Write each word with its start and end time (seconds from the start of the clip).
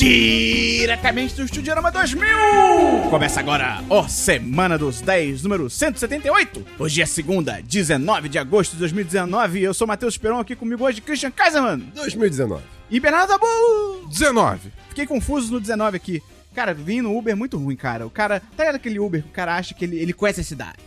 Diretamente 0.00 1.34
do 1.34 1.44
Estudiorama 1.44 1.90
2000! 1.92 2.26
Começa 3.10 3.38
agora, 3.38 3.84
ó, 3.90 4.08
Semana 4.08 4.78
dos 4.78 5.02
10, 5.02 5.42
número 5.42 5.68
178. 5.68 6.64
Hoje 6.78 7.02
é 7.02 7.04
segunda, 7.04 7.60
19 7.62 8.30
de 8.30 8.38
agosto 8.38 8.72
de 8.72 8.78
2019. 8.78 9.60
Eu 9.60 9.74
sou 9.74 9.86
Matheus 9.86 10.16
Peron, 10.16 10.40
aqui 10.40 10.56
comigo 10.56 10.82
hoje, 10.86 11.02
Christian 11.02 11.30
Kaiserman 11.30 11.80
2019. 11.94 12.62
e 12.90 12.98
Bernardo 12.98 13.28
Dabu. 13.28 14.08
19. 14.08 14.72
Fiquei 14.88 15.06
confuso 15.06 15.52
no 15.52 15.60
19 15.60 15.98
aqui. 15.98 16.22
Cara, 16.54 16.72
vim 16.72 17.02
no 17.02 17.14
Uber 17.14 17.36
muito 17.36 17.58
ruim, 17.58 17.76
cara. 17.76 18.06
O 18.06 18.10
cara, 18.10 18.40
tá 18.40 18.62
ligado 18.62 18.76
aquele 18.76 18.98
Uber 18.98 19.22
que 19.22 19.28
o 19.28 19.32
cara 19.32 19.54
acha 19.54 19.74
que 19.74 19.84
ele, 19.84 19.98
ele 19.98 20.14
conhece 20.14 20.40
a 20.40 20.44
cidade. 20.44 20.78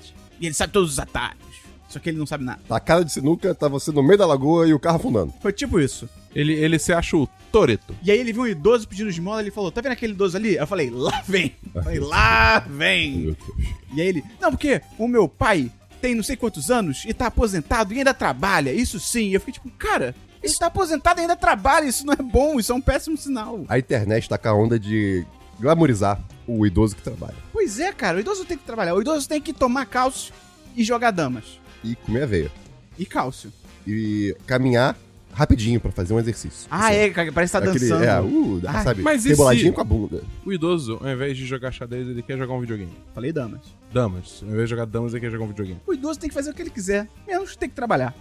E 0.42 0.48
ele 0.48 0.56
sabe 0.56 0.74
todos 0.74 0.90
os 0.94 0.98
atalhos. 0.98 1.53
Só 1.94 2.00
que 2.00 2.10
ele 2.10 2.18
não 2.18 2.26
sabe 2.26 2.44
nada. 2.44 2.60
Tá 2.68 2.76
a 2.76 2.80
cara 2.80 3.06
de 3.06 3.12
sinuca, 3.12 3.54
tá 3.54 3.68
você 3.68 3.92
no 3.92 4.02
meio 4.02 4.18
da 4.18 4.26
lagoa 4.26 4.68
e 4.68 4.74
o 4.74 4.80
carro 4.80 4.96
afundando. 4.96 5.32
Foi 5.40 5.54
tipo 5.54 5.80
isso. 5.80 6.10
Ele, 6.34 6.52
ele 6.54 6.80
se 6.80 6.92
acha 6.92 7.16
o 7.16 7.30
Toreto. 7.52 7.96
E 8.02 8.10
aí 8.10 8.18
ele 8.18 8.34
viu 8.34 8.42
um 8.42 8.48
idoso 8.48 8.88
pedindo 8.88 9.12
esmola, 9.12 9.42
ele 9.42 9.52
falou, 9.52 9.72
tá 9.72 9.80
vendo 9.80 9.92
aquele 9.92 10.14
idoso 10.14 10.36
ali? 10.36 10.56
Eu 10.56 10.66
falei, 10.66 10.90
lá 10.90 11.22
vem. 11.28 11.56
Eu 11.76 11.84
falei, 11.84 12.00
lá 12.02 12.58
vem. 12.60 13.18
Meu 13.18 13.36
Deus. 13.36 13.70
E 13.94 14.02
aí 14.02 14.08
ele, 14.08 14.24
não, 14.42 14.50
porque 14.50 14.82
o 14.98 15.08
meu 15.08 15.30
pai 15.30 15.72
tem 16.02 16.16
não 16.16 16.24
sei 16.24 16.36
quantos 16.36 16.72
anos 16.72 17.04
e 17.06 17.14
tá 17.14 17.28
aposentado 17.28 17.94
e 17.94 18.00
ainda 18.00 18.12
trabalha, 18.12 18.74
isso 18.74 19.00
sim. 19.00 19.28
E 19.28 19.36
eu 19.36 19.40
fiquei 19.40 19.54
tipo, 19.54 19.70
cara, 19.78 20.16
ele 20.42 20.54
tá 20.56 20.66
aposentado 20.66 21.20
e 21.20 21.22
ainda 21.22 21.36
trabalha, 21.36 21.86
isso 21.86 22.04
não 22.08 22.14
é 22.14 22.24
bom, 22.24 22.60
isso 22.60 22.72
é 22.72 22.76
um 22.76 22.82
péssimo 22.82 23.16
sinal. 23.16 23.64
A 23.70 23.78
internet 23.78 24.28
tá 24.28 24.38
com 24.40 24.48
a 24.50 24.54
onda 24.56 24.80
de 24.80 25.24
glamorizar 25.60 26.20
o 26.48 26.66
idoso 26.66 26.96
que 26.96 27.04
trabalha. 27.04 27.36
Pois 27.54 27.80
é, 27.80 27.94
cara, 27.94 28.18
o 28.18 28.20
idoso 28.20 28.46
tem 28.46 28.58
que 28.58 28.64
trabalhar, 28.64 28.96
o 28.96 29.02
idoso 29.02 29.30
tem 29.30 29.40
que 29.40 29.54
tomar 29.54 29.86
cálcio 29.86 30.34
e 30.76 30.84
jogar 30.84 31.12
damas. 31.12 31.62
E 31.84 31.96
comer 31.96 32.24
aveia. 32.24 32.52
E 32.98 33.06
cálcio. 33.06 33.52
E 33.86 34.36
caminhar 34.46 34.96
rapidinho 35.34 35.80
pra 35.80 35.92
fazer 35.92 36.14
um 36.14 36.20
exercício. 36.20 36.68
Ah, 36.70 36.88
Assim, 36.90 36.96
é, 36.98 37.10
cara, 37.10 37.32
parece 37.32 37.52
que 37.52 37.60
tá 37.64 37.70
Aquele, 37.72 37.90
dançando. 37.90 38.04
é, 38.04 38.22
uh, 38.22 38.62
Ah, 38.68 38.84
sabe? 38.84 39.02
mas 39.02 39.26
Reboladinho 39.26 39.74
com 39.74 39.82
a 39.82 39.84
bunda. 39.84 40.24
O 40.46 40.54
idoso, 40.54 41.00
ao 41.02 41.10
invés 41.10 41.36
de 41.36 41.44
jogar 41.46 41.72
xadrez, 41.72 42.08
ele 42.08 42.22
quer 42.22 42.38
jogar 42.38 42.54
um 42.54 42.60
videogame. 42.62 42.94
Falei 43.16 43.34
damas. 43.34 43.62
Damas. 43.92 44.40
Ao 44.44 44.50
invés 44.50 44.66
de 44.66 44.70
jogar 44.70 44.86
damas, 44.86 45.12
ele 45.12 45.22
quer 45.22 45.32
jogar 45.32 45.46
um 45.46 45.48
videogame. 45.48 45.80
O 45.88 45.94
idoso 45.94 46.20
tem 46.20 46.30
que 46.30 46.36
fazer 46.36 46.52
o 46.52 46.54
que 46.54 46.62
ele 46.62 46.70
quiser, 46.70 47.08
menos 47.28 47.56
tem 47.56 47.68
que 47.68 47.74
trabalhar, 47.76 48.14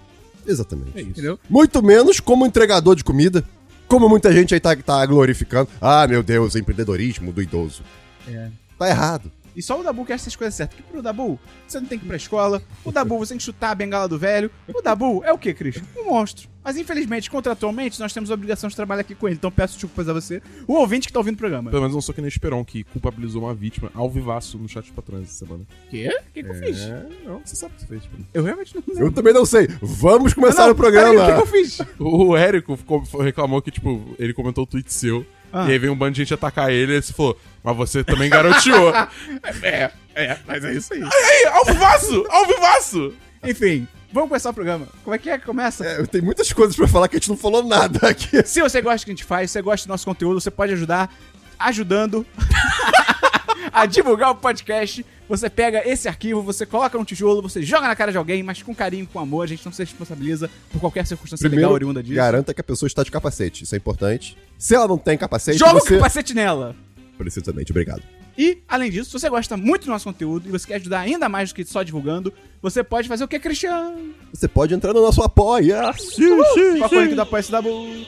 Exatamente. 0.46 0.90
É 0.96 1.00
isso. 1.02 1.10
entendeu? 1.10 1.38
Muito 1.50 1.83
menos 1.83 2.18
como 2.18 2.46
entregador 2.46 2.96
de 2.96 3.05
comida. 3.05 3.44
Como 3.86 4.08
muita 4.08 4.33
gente 4.33 4.55
aí 4.55 4.58
tá, 4.60 4.74
tá 4.74 5.05
glorificando. 5.05 5.68
Ah, 5.80 6.06
meu 6.08 6.22
Deus, 6.22 6.56
empreendedorismo 6.56 7.30
do 7.30 7.42
idoso. 7.42 7.83
É. 8.27 8.48
Tá 8.78 8.88
errado. 8.88 9.30
E 9.55 9.62
só 9.62 9.78
o 9.81 9.83
Dabu 9.83 10.05
que 10.06 10.12
acha 10.12 10.22
essas 10.22 10.36
coisas 10.36 10.55
certas. 10.55 10.77
Porque 10.77 10.91
pro 10.92 11.03
Dabu, 11.03 11.39
você 11.67 11.78
não 11.81 11.86
tem 11.86 11.98
que 11.98 12.05
ir 12.05 12.08
pra 12.08 12.17
escola. 12.17 12.62
O 12.84 12.91
Dabu, 12.92 13.19
você 13.19 13.31
tem 13.31 13.39
que 13.39 13.45
chutar 13.45 13.70
a 13.70 13.75
bengala 13.75 14.08
do 14.08 14.19
velho. 14.19 14.50
O 14.75 14.81
Dabu 14.83 15.22
é 15.25 15.33
o 15.33 15.39
quê, 15.39 15.53
Christian? 15.53 15.83
Um 15.97 16.11
monstro. 16.11 16.48
Mas 16.64 16.77
infelizmente, 16.77 17.28
contratualmente, 17.28 17.98
nós 17.98 18.12
temos 18.12 18.30
a 18.30 18.34
obrigação 18.34 18.70
de 18.70 18.77
trabalhar 18.77 19.00
aqui 19.00 19.17
com 19.17 19.27
ele. 19.27 19.34
Então 19.36 19.50
peço 19.50 19.75
desculpas 19.75 20.08
a 20.08 20.12
você, 20.12 20.41
o 20.67 20.75
ouvinte 20.75 21.08
que 21.08 21.12
tá 21.12 21.19
ouvindo 21.19 21.34
o 21.34 21.39
programa. 21.39 21.70
Pelo 21.70 21.83
menos 21.83 21.95
não 21.95 22.00
sou 22.00 22.14
que 22.14 22.20
nem 22.20 22.28
Esperon, 22.28 22.64
que 22.64 22.84
culpabilizou 22.84 23.42
uma 23.42 23.53
vítima 23.53 23.91
ao 23.95 24.08
vivaço 24.08 24.56
no 24.58 24.69
chat 24.69 24.84
de 24.84 24.92
patrões 24.92 25.25
essa 25.25 25.45
semana. 25.45 25.64
Quê? 25.91 26.08
O 26.08 26.33
que, 26.33 26.42
que 26.42 26.48
eu 26.48 26.55
fiz? 26.55 26.80
É, 26.83 27.06
não, 27.25 27.41
você 27.45 27.56
sabe 27.56 27.73
o 27.73 27.75
que 27.75 27.83
você 27.83 27.89
fez. 27.89 28.03
Esperon. 28.03 28.23
Eu 28.33 28.45
realmente 28.45 28.75
não 28.77 28.83
lembro. 28.86 29.05
Eu 29.06 29.12
também 29.12 29.34
não 29.34 29.45
sei. 29.45 29.67
Vamos 29.83 30.34
começar 30.34 30.67
Não, 30.67 30.73
o 30.73 30.75
programa. 30.77 31.20
o 31.20 31.27
que, 31.27 31.33
que 31.34 31.41
eu 31.41 31.47
fiz? 31.47 31.78
O 31.98 32.36
Érico 32.36 32.77
ficou- 32.77 33.03
reclamou 33.20 33.61
que, 33.61 33.73
tipo, 33.73 34.14
ele 34.19 34.33
comentou 34.33 34.62
o 34.62 34.67
tweet 34.67 34.92
seu. 34.92 35.27
Ah. 35.53 35.69
E 35.69 35.73
aí 35.73 35.78
veio 35.78 35.92
um 35.92 35.97
bando 35.97 36.12
de 36.12 36.19
gente 36.23 36.33
atacar 36.33 36.73
ele 36.73 36.92
e 36.92 36.95
ele 36.95 37.03
falou, 37.03 37.36
mas 37.62 37.77
você 37.77 38.02
também 38.05 38.28
garoteou. 38.30 38.92
É, 39.62 39.91
é, 40.14 40.38
mas 40.46 40.64
é 40.64 40.72
isso 40.74 40.92
aí. 40.92 41.02
aí, 41.02 41.46
ao 41.46 41.64
vivaço! 41.64 42.27
Ao 42.28 42.46
vivaço! 42.46 43.12
Enfim, 43.44 43.86
vamos 44.12 44.28
começar 44.28 44.50
o 44.50 44.55
programa. 44.55 44.86
Como 45.02 45.14
é 45.14 45.18
que 45.18 45.30
é 45.30 45.38
que 45.38 45.44
começa? 45.46 45.84
É, 45.84 46.05
tem 46.06 46.20
muitas 46.20 46.52
coisas 46.52 46.77
pra 46.77 46.86
falar 46.86 47.08
que 47.08 47.17
a 47.17 47.18
gente 47.18 47.28
não 47.30 47.36
falou 47.36 47.62
nada 47.64 48.08
aqui. 48.08 48.46
Se 48.46 48.61
você 48.61 48.80
gosta 48.80 48.98
do 48.98 49.05
que 49.05 49.11
a 49.11 49.14
gente 49.14 49.24
faz, 49.24 49.51
se 49.51 49.55
você 49.55 49.62
gosta 49.62 49.86
do 49.86 49.90
nosso 49.90 50.05
conteúdo, 50.05 50.40
você 50.40 50.51
pode 50.51 50.72
ajudar 50.72 51.12
ajudando 51.58 52.27
a 53.72 53.86
divulgar 53.86 54.30
o 54.30 54.34
podcast. 54.34 55.05
Você 55.28 55.48
pega 55.48 55.89
esse 55.89 56.08
arquivo, 56.08 56.42
você 56.42 56.67
coloca 56.67 56.98
no 56.98 57.05
tijolo, 57.05 57.40
você 57.40 57.62
joga 57.62 57.89
na 57.89 57.96
cara 57.96 58.12
de 58.12 58.18
alguém, 58.18 58.42
mas 58.42 58.62
com 58.62 58.74
carinho, 58.74 59.06
com 59.06 59.18
amor. 59.18 59.45
A 59.45 59.46
gente 59.46 59.64
não 59.64 59.72
se 59.72 59.83
responsabiliza 59.83 60.51
por 60.70 60.80
qualquer 60.80 61.06
circunstância 61.06 61.48
Primeiro, 61.48 61.68
legal 61.68 61.74
oriunda 61.74 62.02
disso. 62.02 62.17
garanta 62.17 62.52
que 62.52 62.61
a 62.61 62.64
pessoa 62.64 62.86
está 62.86 63.02
de 63.02 63.11
capacete. 63.11 63.64
Isso 63.64 63.74
é 63.74 63.78
importante. 63.78 64.36
Se 64.58 64.74
ela 64.74 64.86
não 64.86 64.98
tem 64.98 65.17
capacete, 65.17 65.58
Joga 65.58 65.80
você... 65.80 65.95
o 65.95 65.98
capacete 65.98 66.34
nela. 66.34 66.77
Precisamente, 67.17 67.70
obrigado. 67.70 68.02
E, 68.36 68.58
além 68.67 68.90
disso, 68.90 69.11
se 69.11 69.20
você 69.20 69.28
gosta 69.28 69.56
muito 69.56 69.84
do 69.84 69.90
nosso 69.90 70.06
conteúdo 70.06 70.48
e 70.48 70.50
você 70.50 70.67
quer 70.67 70.77
ajudar 70.77 71.00
ainda 71.00 71.28
mais 71.28 71.50
do 71.50 71.55
que 71.55 71.64
só 71.64 71.83
divulgando, 71.83 72.33
você 72.62 72.83
pode 72.83 73.06
fazer 73.08 73.24
o 73.24 73.28
que, 73.28 73.39
Cristiano? 73.39 74.14
Você 74.33 74.48
pode 74.48 74.73
entrar 74.73 74.95
no 74.95 75.02
nosso 75.02 75.22
apoia. 75.22 75.83
Qual 75.83 76.95
é 76.95 76.96
o 76.96 77.05
link 77.05 77.14
da 77.14 77.22
Apoia 77.24 77.42
da 77.51 77.62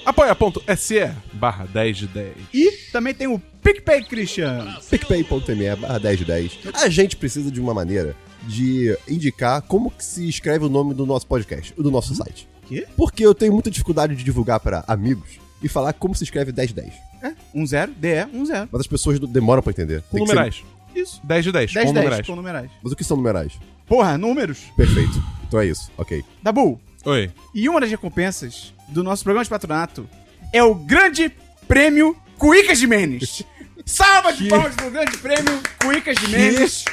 Apoia.se 0.06 1.10
barra 1.34 1.66
10 1.66 1.96
de 1.96 2.06
10. 2.06 2.34
E 2.54 2.72
também 2.90 3.12
tem 3.12 3.26
o 3.26 3.38
PicPay, 3.38 4.04
Christian. 4.04 4.76
picpay.me 4.88 5.76
barra 5.76 5.98
10 5.98 6.18
de 6.18 6.24
10. 6.24 6.58
A 6.74 6.88
gente 6.88 7.16
precisa 7.16 7.50
de 7.50 7.60
uma 7.60 7.74
maneira 7.74 8.16
de 8.46 8.96
indicar 9.08 9.62
como 9.62 9.90
que 9.90 10.04
se 10.04 10.28
escreve 10.28 10.64
o 10.64 10.68
nome 10.68 10.94
do 10.94 11.04
nosso 11.04 11.26
podcast, 11.26 11.74
do 11.74 11.90
nosso 11.90 12.14
site. 12.14 12.48
Quê? 12.66 12.86
Porque 12.96 13.24
eu 13.24 13.34
tenho 13.34 13.52
muita 13.52 13.70
dificuldade 13.70 14.16
de 14.16 14.24
divulgar 14.24 14.60
para 14.60 14.84
amigos 14.86 15.38
e 15.62 15.68
falar 15.68 15.92
como 15.94 16.14
se 16.14 16.24
escreve 16.24 16.52
1010. 16.52 16.92
É, 17.24 17.32
1 17.54 17.66
0, 17.66 17.92
DE 17.96 18.08
1 18.32 18.46
0. 18.46 18.68
Mas 18.70 18.80
as 18.82 18.86
pessoas 18.86 19.18
demoram 19.18 19.62
pra 19.62 19.70
entender. 19.72 20.02
Com 20.10 20.18
Tem 20.18 20.20
que 20.24 20.26
ser- 20.30 20.34
numerais. 20.34 20.62
Isso. 20.94 21.20
10 21.24 21.44
de 21.44 21.52
10, 21.52 21.72
10 21.72 21.86
com 21.86 21.92
10 21.92 22.04
numerais. 22.04 22.26
com 22.26 22.36
numerais. 22.36 22.70
Mas 22.82 22.92
o 22.92 22.96
que 22.96 23.02
são 23.04 23.16
numerais? 23.16 23.52
Porra, 23.86 24.16
números. 24.16 24.58
Perfeito. 24.76 25.22
Então 25.48 25.58
é 25.60 25.66
isso. 25.66 25.90
Ok. 25.96 26.22
Dabu, 26.42 26.80
Oi. 27.04 27.30
e 27.54 27.68
uma 27.68 27.80
das 27.80 27.90
recompensas 27.90 28.72
do 28.88 29.02
nosso 29.02 29.24
programa 29.24 29.42
de 29.44 29.50
patronato 29.50 30.08
é 30.52 30.62
o 30.62 30.74
Grande 30.74 31.32
Prêmio 31.66 32.16
Cuicas 32.38 32.78
de 32.78 32.86
Menes. 32.86 33.42
Salva 33.84 34.32
de 34.32 34.48
palmas 34.48 34.74
pro 34.76 34.90
Grande 34.90 35.16
Prêmio 35.18 35.60
Cuicas 35.82 36.16
de 36.16 36.28
Menes. 36.28 36.84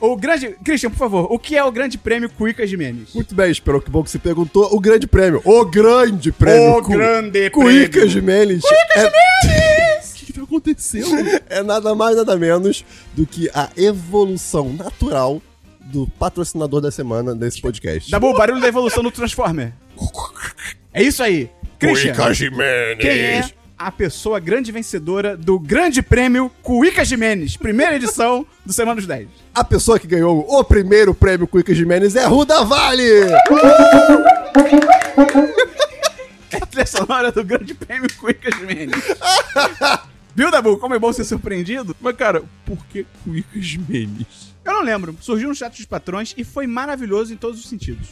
O 0.00 0.16
grande... 0.16 0.56
Christian, 0.64 0.90
por 0.90 0.98
favor, 0.98 1.26
o 1.30 1.38
que 1.38 1.56
é 1.56 1.64
o 1.64 1.72
Grande 1.72 1.96
Prêmio 1.96 2.28
Cuicas 2.30 2.68
de? 2.68 2.76
Muito 3.14 3.34
bem, 3.34 3.50
espero 3.50 3.80
que 3.80 3.90
bom 3.90 4.02
que 4.02 4.10
você 4.10 4.18
perguntou. 4.18 4.68
O 4.74 4.78
grande 4.78 5.06
prêmio. 5.06 5.40
O 5.44 5.64
grande 5.64 6.30
prêmio. 6.30 6.76
O 6.78 6.82
grande 6.82 7.50
Cuicas 7.50 7.90
prêmio. 7.90 8.08
de 8.08 8.22
Menes. 8.22 8.64
é, 8.94 10.00
O 10.04 10.14
que, 10.14 10.26
que 10.26 10.32
tá 10.32 10.42
acontecendo? 10.42 11.40
é 11.48 11.62
nada 11.62 11.94
mais, 11.94 12.16
nada 12.16 12.36
menos 12.36 12.84
do 13.14 13.26
que 13.26 13.48
a 13.54 13.70
evolução 13.76 14.72
natural 14.72 15.40
do 15.80 16.06
patrocinador 16.18 16.80
da 16.80 16.90
semana 16.90 17.34
desse 17.34 17.60
podcast. 17.60 18.10
Dabu, 18.10 18.28
o 18.30 18.36
barulho 18.36 18.60
da 18.60 18.68
evolução 18.68 19.02
do 19.02 19.10
Transformer. 19.10 19.72
É 20.92 21.02
isso 21.02 21.22
aí. 21.22 21.50
Christian, 21.78 22.12
de 22.32 22.50
Menes. 22.50 22.98
quem 22.98 23.10
é 23.10 23.44
a 23.78 23.92
pessoa 23.92 24.40
grande 24.40 24.72
vencedora 24.72 25.36
do 25.36 25.58
Grande 25.58 26.00
Prêmio 26.02 26.50
Cuicas 26.62 27.08
de 27.08 27.16
Menes? 27.16 27.56
Primeira 27.56 27.96
edição 27.96 28.46
do 28.64 28.72
Semana 28.72 28.96
dos 28.96 29.06
10. 29.06 29.28
A 29.54 29.64
pessoa 29.64 29.98
que 29.98 30.06
ganhou 30.06 30.46
o 30.48 30.64
primeiro 30.64 31.14
prêmio 31.14 31.46
Cuicas 31.46 31.76
de 31.76 31.84
Menes 31.84 32.16
é 32.16 32.24
Ruda 32.24 32.64
Vale! 32.64 33.02
É 36.48 36.58
a 36.58 36.66
trilha 36.66 36.86
sonora 36.86 37.32
do 37.32 37.42
Grande 37.42 37.74
Prêmio 37.74 38.08
Cuicas 38.16 38.54
de 38.56 38.64
Menes. 38.64 38.94
Viu, 40.34 40.48
Dabu? 40.50 40.78
Como 40.78 40.94
é 40.94 40.98
bom 40.98 41.12
ser 41.12 41.24
surpreendido? 41.24 41.94
Mas, 42.00 42.16
cara, 42.16 42.44
por 42.64 42.78
que 42.86 43.04
Cuicas 43.24 43.76
Menes? 43.88 44.54
Eu 44.64 44.72
não 44.72 44.82
lembro. 44.82 45.16
Surgiu 45.20 45.48
no 45.48 45.54
chat 45.54 45.76
dos 45.76 45.86
patrões 45.86 46.34
e 46.36 46.44
foi 46.44 46.66
maravilhoso 46.68 47.34
em 47.34 47.36
todos 47.36 47.58
os 47.58 47.68
sentidos. 47.68 48.08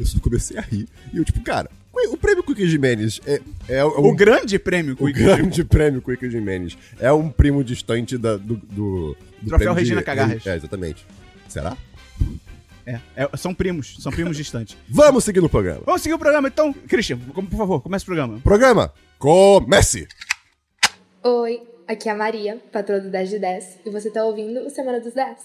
Eu 0.00 0.06
só 0.06 0.18
comecei 0.18 0.56
a 0.58 0.62
rir. 0.62 0.88
E 1.12 1.18
eu, 1.18 1.24
tipo, 1.24 1.42
cara, 1.42 1.70
o 1.92 2.16
prêmio 2.16 2.42
Cuicas 2.42 2.68
de 2.70 2.78
Menes 2.78 3.20
é, 3.26 3.40
é, 3.68 3.84
O 3.84 4.14
Grande 4.14 4.58
Prêmio 4.58 4.94
O 4.94 4.96
Cuicas. 4.96 5.22
grande 5.22 5.64
prêmio 5.64 6.00
Cuica 6.02 6.28
de 6.28 6.40
Menes. 6.40 6.76
É 6.98 7.12
um 7.12 7.28
primo 7.30 7.62
distante 7.62 8.16
da- 8.18 8.36
do, 8.36 8.56
do, 8.56 9.16
do 9.40 9.48
Troféu 9.48 9.58
prêmio 9.58 9.74
de- 9.74 9.80
Regina 9.80 10.02
Cagarras. 10.02 10.46
É, 10.46 10.56
exatamente. 10.56 11.06
Será? 11.48 11.76
É, 12.86 12.98
é, 13.16 13.36
são 13.36 13.54
primos. 13.54 13.96
São 14.00 14.10
primos 14.10 14.36
distantes. 14.36 14.76
Vamos 14.88 15.22
seguir 15.24 15.40
no 15.40 15.48
programa. 15.48 15.82
Vamos 15.86 16.02
seguir 16.02 16.14
o 16.14 16.18
programa, 16.18 16.48
então. 16.48 16.72
Christian, 16.72 17.18
como- 17.34 17.46
por 17.48 17.56
favor, 17.56 17.80
comece 17.80 18.04
o 18.04 18.06
programa. 18.06 18.40
Programa, 18.40 18.92
comece! 19.18 20.08
Oi, 21.22 21.62
aqui 21.86 22.08
é 22.08 22.12
a 22.12 22.16
Maria, 22.16 22.58
patroa 22.72 22.98
do 23.00 23.08
10 23.10 23.30
de 23.30 23.38
10, 23.38 23.78
e 23.86 23.90
você 23.90 24.10
tá 24.10 24.24
ouvindo 24.24 24.60
o 24.66 24.70
Semana 24.70 24.98
dos 24.98 25.12
10. 25.14 25.38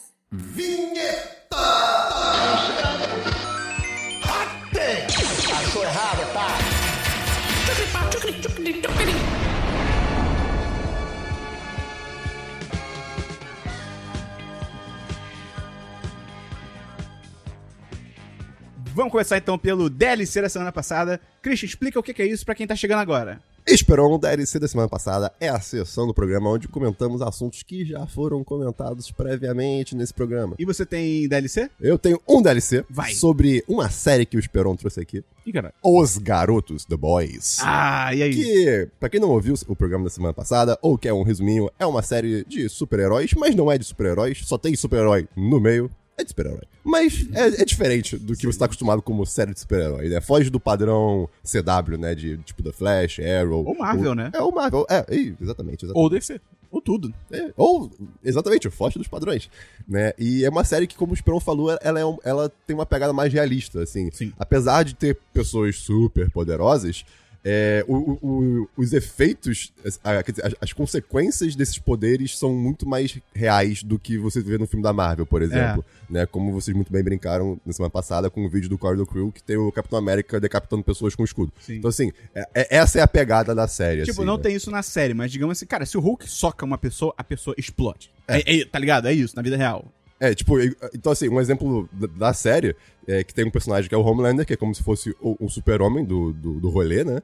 Vamos 18.97 19.11
começar 19.11 19.37
então 19.37 19.59
pelo 19.59 19.91
DLC 19.91 20.41
da 20.41 20.49
semana 20.49 20.71
passada. 20.71 21.21
Christian, 21.39 21.67
explica 21.67 21.99
o 21.99 22.03
que 22.03 22.19
é 22.19 22.25
isso 22.25 22.43
pra 22.43 22.55
quem 22.55 22.65
tá 22.65 22.75
chegando 22.75 22.99
agora. 22.99 23.39
Esperon 23.69 24.17
DLC 24.17 24.59
da 24.59 24.67
semana 24.67 24.87
passada 24.87 25.29
é 25.41 25.49
a 25.49 25.59
sessão 25.59 26.07
do 26.07 26.13
programa 26.13 26.49
onde 26.49 26.69
comentamos 26.69 27.21
assuntos 27.21 27.63
que 27.63 27.83
já 27.83 28.07
foram 28.07 28.41
comentados 28.41 29.11
previamente 29.11 29.93
nesse 29.93 30.13
programa. 30.13 30.55
E 30.57 30.63
você 30.63 30.85
tem 30.85 31.27
DLC? 31.27 31.69
Eu 31.77 31.99
tenho 31.99 32.17
um 32.25 32.41
DLC 32.41 32.85
Vai. 32.89 33.11
sobre 33.11 33.61
uma 33.67 33.89
série 33.89 34.25
que 34.25 34.37
o 34.37 34.39
Esperon 34.39 34.77
trouxe 34.77 35.01
aqui. 35.01 35.21
Ih, 35.45 35.51
caralho. 35.51 35.73
Os 35.83 36.17
Garotos, 36.17 36.85
The 36.85 36.95
Boys. 36.95 37.57
Ah, 37.61 38.15
e 38.15 38.23
aí? 38.23 38.33
Que, 38.33 38.89
pra 39.01 39.09
quem 39.09 39.19
não 39.19 39.31
ouviu 39.31 39.53
o 39.67 39.75
programa 39.75 40.05
da 40.05 40.09
semana 40.09 40.33
passada, 40.33 40.79
ou 40.81 40.97
quer 40.97 41.11
um 41.11 41.23
resuminho, 41.23 41.69
é 41.77 41.85
uma 41.85 42.01
série 42.01 42.45
de 42.45 42.69
super-heróis, 42.69 43.33
mas 43.33 43.53
não 43.53 43.69
é 43.69 43.77
de 43.77 43.83
super-heróis, 43.83 44.43
só 44.45 44.57
tem 44.57 44.75
super-herói 44.77 45.27
no 45.35 45.59
meio. 45.59 45.91
É 46.19 46.23
de 46.23 46.29
super-herói. 46.29 46.61
Mas 46.83 47.27
é, 47.33 47.61
é 47.61 47.65
diferente 47.65 48.17
do 48.17 48.35
que 48.35 48.47
você 48.47 48.57
tá 48.57 48.65
acostumado 48.65 49.01
como 49.03 49.23
série 49.25 49.53
de 49.53 49.59
super-herói, 49.59 50.09
né? 50.09 50.19
Foge 50.19 50.49
do 50.49 50.59
padrão 50.59 51.29
CW, 51.43 51.97
né? 51.99 52.15
De 52.15 52.37
tipo 52.37 52.63
The 52.63 52.71
Flash, 52.71 53.19
Arrow. 53.19 53.63
Ou 53.65 53.77
Marvel, 53.77 54.15
né? 54.15 54.31
É, 54.33 54.41
o 54.41 54.51
Marvel. 54.51 54.85
É, 54.89 55.05
exatamente, 55.39 55.85
exatamente. 55.85 55.91
Ou 55.93 56.09
DC. 56.09 56.41
Ou 56.71 56.81
tudo. 56.81 57.13
É, 57.31 57.51
ou, 57.55 57.89
exatamente, 58.25 58.69
foge 58.69 58.97
dos 58.97 59.07
padrões, 59.07 59.49
né? 59.87 60.11
E 60.17 60.43
é 60.43 60.49
uma 60.49 60.63
série 60.63 60.85
que, 60.87 60.95
como 60.95 61.11
o 61.11 61.15
Esperon 61.15 61.39
falou, 61.39 61.77
ela, 61.81 61.99
é 61.99 62.05
um- 62.05 62.17
ela 62.23 62.51
tem 62.65 62.75
uma 62.75 62.85
pegada 62.85 63.13
mais 63.13 63.31
realista, 63.31 63.83
assim. 63.83 64.09
Sim. 64.11 64.33
Apesar 64.39 64.83
de 64.83 64.95
ter 64.95 65.17
pessoas 65.33 65.77
super 65.77 66.29
poderosas, 66.31 67.05
é, 67.49 67.85
o- 67.87 68.17
o- 68.21 68.69
os 68.75 68.91
efeitos, 68.91 69.71
as, 69.85 69.97
as, 70.03 70.53
as 70.59 70.73
consequências 70.73 71.55
desses 71.55 71.77
poderes 71.79 72.37
são 72.37 72.53
muito 72.53 72.85
mais 72.87 73.17
reais 73.33 73.81
do 73.83 73.97
que 73.97 74.17
você 74.17 74.41
vê 74.41 74.57
no 74.57 74.67
filme 74.67 74.83
da 74.83 74.91
Marvel, 74.91 75.25
por 75.25 75.41
exemplo. 75.41 75.83
Né? 76.09 76.25
Como 76.25 76.51
vocês 76.51 76.75
muito 76.75 76.91
bem 76.91 77.01
brincaram 77.03 77.59
na 77.65 77.71
semana 77.71 77.89
passada 77.89 78.29
com 78.29 78.45
o 78.45 78.49
vídeo 78.49 78.69
do 78.69 78.77
Corridor 78.77 79.05
Crew, 79.05 79.31
que 79.31 79.41
tem 79.41 79.55
o 79.57 79.71
Capitão 79.71 79.97
América 79.97 80.39
decapitando 80.39 80.83
pessoas 80.83 81.15
com 81.15 81.23
escudo. 81.23 81.51
Sim. 81.61 81.75
Então, 81.77 81.89
assim, 81.89 82.11
é- 82.35 82.47
é- 82.53 82.77
essa 82.77 82.99
é 82.99 83.01
a 83.01 83.07
pegada 83.07 83.55
da 83.55 83.67
série. 83.67 84.01
Tipo, 84.01 84.11
assim, 84.21 84.25
não 84.25 84.35
né? 84.37 84.43
tem 84.43 84.55
isso 84.55 84.69
na 84.69 84.81
série, 84.83 85.13
mas 85.13 85.31
digamos 85.31 85.57
assim, 85.57 85.65
cara, 85.65 85.85
se 85.85 85.97
o 85.97 86.01
Hulk 86.01 86.29
soca 86.29 86.65
uma 86.65 86.77
pessoa, 86.77 87.13
a 87.17 87.23
pessoa 87.23 87.55
explode. 87.57 88.09
É, 88.27 88.59
é- 88.61 88.65
tá 88.65 88.77
ligado? 88.79 89.07
É 89.07 89.13
isso, 89.13 89.35
na 89.35 89.41
vida 89.41 89.55
real. 89.55 89.85
É, 90.19 90.33
tipo, 90.33 90.59
então 90.93 91.11
assim, 91.11 91.29
um 91.29 91.39
exemplo 91.39 91.87
da, 92.17 92.33
série 92.33 92.75
é 93.07 93.23
que 93.23 93.33
tem 93.33 93.45
um 93.45 93.51
personagem 93.51 93.87
que 93.87 93.93
é 93.93 93.97
o 93.97 94.01
Homelander, 94.01 94.45
que 94.45 94.53
é 94.53 94.57
como 94.57 94.73
se 94.73 94.81
fosse 94.81 95.15
o, 95.21 95.37
o 95.39 95.49
super-homem 95.49 96.03
do, 96.03 96.33
do, 96.33 96.59
do 96.59 96.69
rolê, 96.69 97.03
né? 97.03 97.21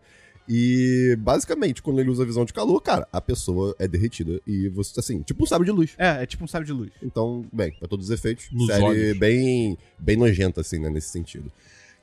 E 0.47 1.15
basicamente, 1.19 1.81
quando 1.81 1.99
ele 1.99 2.09
usa 2.09 2.23
a 2.23 2.25
visão 2.25 2.43
de 2.43 2.53
calor, 2.53 2.79
cara, 2.81 3.07
a 3.11 3.21
pessoa 3.21 3.73
é 3.79 3.87
derretida 3.87 4.41
e 4.45 4.67
você, 4.69 4.99
assim, 4.99 5.21
tipo 5.21 5.43
um 5.43 5.47
sabre 5.47 5.65
de 5.65 5.71
luz. 5.71 5.95
É, 5.97 6.23
é 6.23 6.25
tipo 6.25 6.43
um 6.43 6.47
sábio 6.47 6.65
de 6.65 6.73
luz. 6.73 6.91
Então, 7.01 7.45
bem, 7.51 7.71
pra 7.79 7.87
todos 7.87 8.07
os 8.07 8.11
efeitos, 8.11 8.49
Nos 8.51 8.67
série 8.67 8.83
olhos. 8.83 9.17
bem, 9.17 9.77
bem 9.97 10.17
nojenta, 10.17 10.61
assim, 10.61 10.79
né, 10.79 10.89
nesse 10.89 11.09
sentido. 11.09 11.51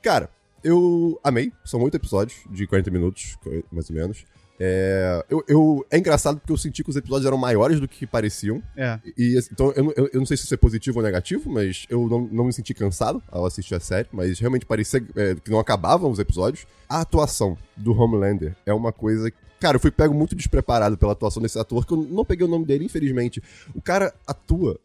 Cara, 0.01 0.29
eu 0.63 1.19
amei, 1.23 1.51
são 1.63 1.81
oito 1.81 1.95
episódios 1.95 2.39
de 2.49 2.65
40 2.65 2.89
minutos, 2.89 3.37
mais 3.71 3.89
ou 3.89 3.95
menos. 3.95 4.25
É, 4.63 5.25
eu, 5.27 5.43
eu- 5.47 5.85
é 5.89 5.97
engraçado 5.97 6.37
porque 6.39 6.51
eu 6.53 6.57
senti 6.57 6.83
que 6.83 6.89
os 6.91 6.95
episódios 6.95 7.25
eram 7.25 7.35
maiores 7.37 7.79
do 7.79 7.87
que 7.87 8.05
pareciam. 8.05 8.61
É. 8.77 8.99
E, 9.17 9.39
então, 9.51 9.71
eu, 9.75 9.83
não- 9.85 9.93
eu, 9.97 10.09
eu 10.13 10.19
não 10.19 10.25
sei 10.27 10.37
se 10.37 10.43
isso 10.43 10.53
é 10.53 10.57
positivo 10.57 10.99
ou 10.99 11.03
negativo, 11.03 11.49
mas 11.49 11.87
eu 11.89 12.07
não, 12.07 12.21
não 12.31 12.43
me 12.45 12.53
senti 12.53 12.71
cansado 12.75 13.23
ao 13.31 13.43
assistir 13.43 13.73
a 13.73 13.79
série, 13.79 14.07
mas 14.11 14.37
realmente 14.39 14.65
parecia 14.67 15.03
é, 15.15 15.33
que 15.33 15.49
não 15.49 15.57
acabavam 15.59 16.11
os 16.11 16.19
episódios. 16.19 16.67
A 16.87 17.01
atuação 17.01 17.57
do 17.75 17.91
Homelander 17.91 18.55
é 18.63 18.71
uma 18.73 18.91
coisa. 18.93 19.31
Cara, 19.59 19.77
eu 19.77 19.79
fui 19.79 19.89
pego 19.89 20.13
muito 20.13 20.35
despreparado 20.35 20.95
pela 20.95 21.13
atuação 21.13 21.41
desse 21.41 21.57
ator, 21.57 21.83
que 21.85 21.93
eu 21.93 21.97
não 21.97 22.23
peguei 22.23 22.45
o 22.45 22.49
nome 22.49 22.65
dele, 22.65 22.85
infelizmente. 22.85 23.41
O 23.73 23.81
cara 23.81 24.13
atua 24.27 24.79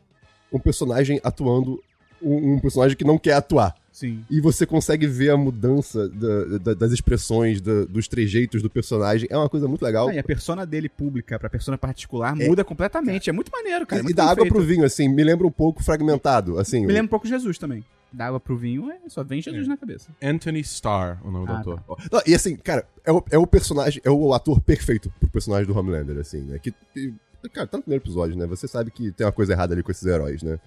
um 0.50 0.58
personagem 0.58 1.20
atuando 1.22 1.82
um, 2.22 2.54
um 2.54 2.58
personagem 2.60 2.96
que 2.96 3.04
não 3.04 3.18
quer 3.18 3.34
atuar. 3.34 3.74
Sim. 3.96 4.22
E 4.30 4.42
você 4.42 4.66
consegue 4.66 5.06
ver 5.06 5.30
a 5.30 5.38
mudança 5.38 6.06
da- 6.10 6.58
da- 6.58 6.74
das 6.74 6.92
expressões, 6.92 7.62
da- 7.62 7.86
dos 7.86 8.06
trejeitos 8.06 8.60
do 8.60 8.68
personagem. 8.68 9.26
É 9.30 9.38
uma 9.38 9.48
coisa 9.48 9.66
muito 9.66 9.80
legal. 9.82 10.08
Ah, 10.10 10.14
e 10.14 10.18
a 10.18 10.22
persona 10.22 10.66
dele 10.66 10.86
pública 10.86 11.38
pra 11.38 11.48
persona 11.48 11.78
particular 11.78 12.36
muda 12.36 12.62
completamente. 12.62 13.30
É 13.30 13.32
muito 13.32 13.50
maneiro, 13.50 13.86
cara. 13.86 14.00
é 14.00 14.02
e 14.02 14.04
muito 14.04 14.14
da 14.16 14.24
água 14.24 14.44
feito. 14.44 14.52
pro 14.52 14.62
vinho, 14.62 14.84
assim, 14.84 15.08
me 15.08 15.24
lembra 15.24 15.46
um 15.46 15.50
pouco 15.50 15.82
fragmentado, 15.82 16.58
assim. 16.58 16.80
Me 16.80 16.88
lembra 16.92 17.04
um 17.04 17.08
pouco 17.08 17.26
Jesus 17.26 17.56
também. 17.56 17.82
Da 18.12 18.26
água 18.26 18.38
pro 18.38 18.54
vinho, 18.54 18.90
é, 18.90 18.98
só 19.08 19.24
vem 19.24 19.40
Jesus 19.40 19.66
na 19.66 19.78
cabeça. 19.78 20.10
Anthony 20.22 20.60
Starr, 20.60 21.18
o 21.26 21.30
nome 21.30 21.46
Ah, 21.48 21.62
do 21.62 21.72
ator. 21.72 21.98
Não, 22.12 22.20
e 22.26 22.34
assim, 22.34 22.54
cara, 22.54 22.86
é 23.02 23.10
o, 23.10 23.24
é 23.30 23.38
o 23.38 23.46
personagem, 23.46 24.02
é 24.04 24.10
o 24.10 24.34
ator 24.34 24.60
perfeito 24.60 25.10
pro 25.18 25.30
personagem 25.30 25.66
do 25.66 25.74
Homelander, 25.78 26.18
assim, 26.18 26.42
né? 26.42 26.58
Que, 26.58 26.70
que- 26.92 27.14
cara, 27.50 27.66
tá 27.66 27.78
no 27.78 27.82
primeiro 27.82 28.04
episódio, 28.04 28.36
né? 28.36 28.44
Você 28.46 28.68
sabe 28.68 28.90
que 28.90 29.10
tem 29.12 29.24
uma 29.26 29.32
coisa 29.32 29.54
errada 29.54 29.72
ali 29.72 29.82
com 29.82 29.90
esses 29.90 30.04
heróis, 30.06 30.42
né? 30.42 30.58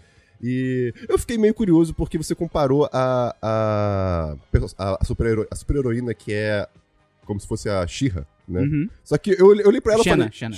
E 0.41 0.93
eu 1.07 1.17
fiquei 1.19 1.37
meio 1.37 1.53
curioso 1.53 1.93
porque 1.93 2.17
você 2.17 2.33
comparou 2.33 2.89
a, 2.93 3.35
a, 3.41 4.35
a, 4.77 5.05
super-hero- 5.05 5.47
a 5.51 5.55
super-heroína 5.55 6.13
que 6.13 6.33
é 6.33 6.67
como 7.25 7.39
se 7.39 7.47
fosse 7.47 7.69
a 7.69 7.85
She-Ra, 7.85 8.25
né? 8.47 8.61
Uhum. 8.61 8.89
Só 9.03 9.17
que 9.17 9.31
eu, 9.31 9.53
eu 9.55 9.67
olhei 9.67 9.81
pra 9.81 9.93
ela 9.93 10.01
e 10.01 10.09
falei... 10.09 10.31
Xena. 10.31 10.55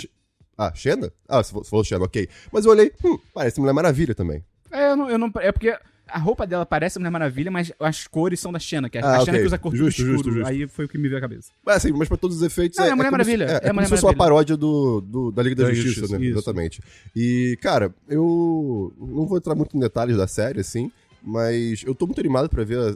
Ah, 0.57 0.71
Xena? 0.75 1.11
Ah, 1.27 1.41
você 1.43 1.51
falou 1.69 1.83
Xena, 1.83 2.05
ok. 2.05 2.29
Mas 2.51 2.65
eu 2.65 2.71
olhei, 2.71 2.91
hum, 3.03 3.17
parece 3.33 3.59
Mulher 3.59 3.73
Maravilha 3.73 4.13
também. 4.13 4.43
É, 4.71 4.91
eu 4.91 4.95
não, 4.95 5.09
eu 5.09 5.17
não. 5.17 5.31
É 5.37 5.51
porque 5.51 5.75
a 6.13 6.19
roupa 6.19 6.45
dela 6.45 6.65
parece 6.65 6.97
a 6.97 6.99
Mulher 6.99 7.11
Maravilha, 7.11 7.49
mas 7.51 7.71
as 7.79 8.07
cores 8.07 8.39
são 8.39 8.51
da 8.51 8.59
Xena, 8.59 8.89
que 8.89 8.97
é 8.97 9.01
Ah, 9.01 9.17
a 9.17 9.19
Xena 9.19 9.31
ok. 9.31 9.39
que 9.41 9.45
usa 9.47 9.57
cor 9.57 9.75
Justo, 9.75 10.01
escuro. 10.01 10.17
justo, 10.17 10.31
justo. 10.31 10.47
Aí 10.47 10.67
foi 10.67 10.85
o 10.85 10.87
que 10.87 10.97
me 10.97 11.07
veio 11.07 11.17
à 11.17 11.21
cabeça. 11.21 11.51
Mas 11.65 11.77
assim, 11.77 11.91
mas 11.91 12.07
pra 12.07 12.17
todos 12.17 12.37
os 12.37 12.43
efeitos 12.43 12.77
Não, 12.77 12.85
é 12.85 12.89
Mulher 12.95 13.09
como 13.11 13.23
se- 13.23 13.31
Maravilha, 13.37 13.43
é, 13.45 13.53
é 13.53 13.55
é 13.55 13.59
como 13.61 13.73
Mulher 13.75 13.85
se 13.85 13.89
fosse 13.91 14.05
uma 14.05 14.15
paródia 14.15 14.55
do, 14.57 15.01
do- 15.01 15.31
da 15.31 15.41
Liga 15.43 15.55
da, 15.55 15.63
Da 15.63 15.73
Justiça, 15.73 15.99
Justiça, 16.01 16.19
né? 16.19 16.25
isso. 16.25 16.37
Exatamente. 16.37 16.81
E, 17.15 17.57
cara, 17.61 17.93
eu 18.09 18.93
não 18.99 19.25
vou 19.25 19.37
entrar 19.37 19.55
muito 19.55 19.75
em 19.75 19.79
detalhes 19.79 20.17
da 20.17 20.27
série, 20.27 20.59
assim, 20.59 20.91
mas 21.23 21.83
eu 21.85 21.93
tô 21.93 22.05
muito 22.05 22.19
animado 22.19 22.49
pra 22.49 22.63
ver 22.63 22.77
a, 22.79 22.95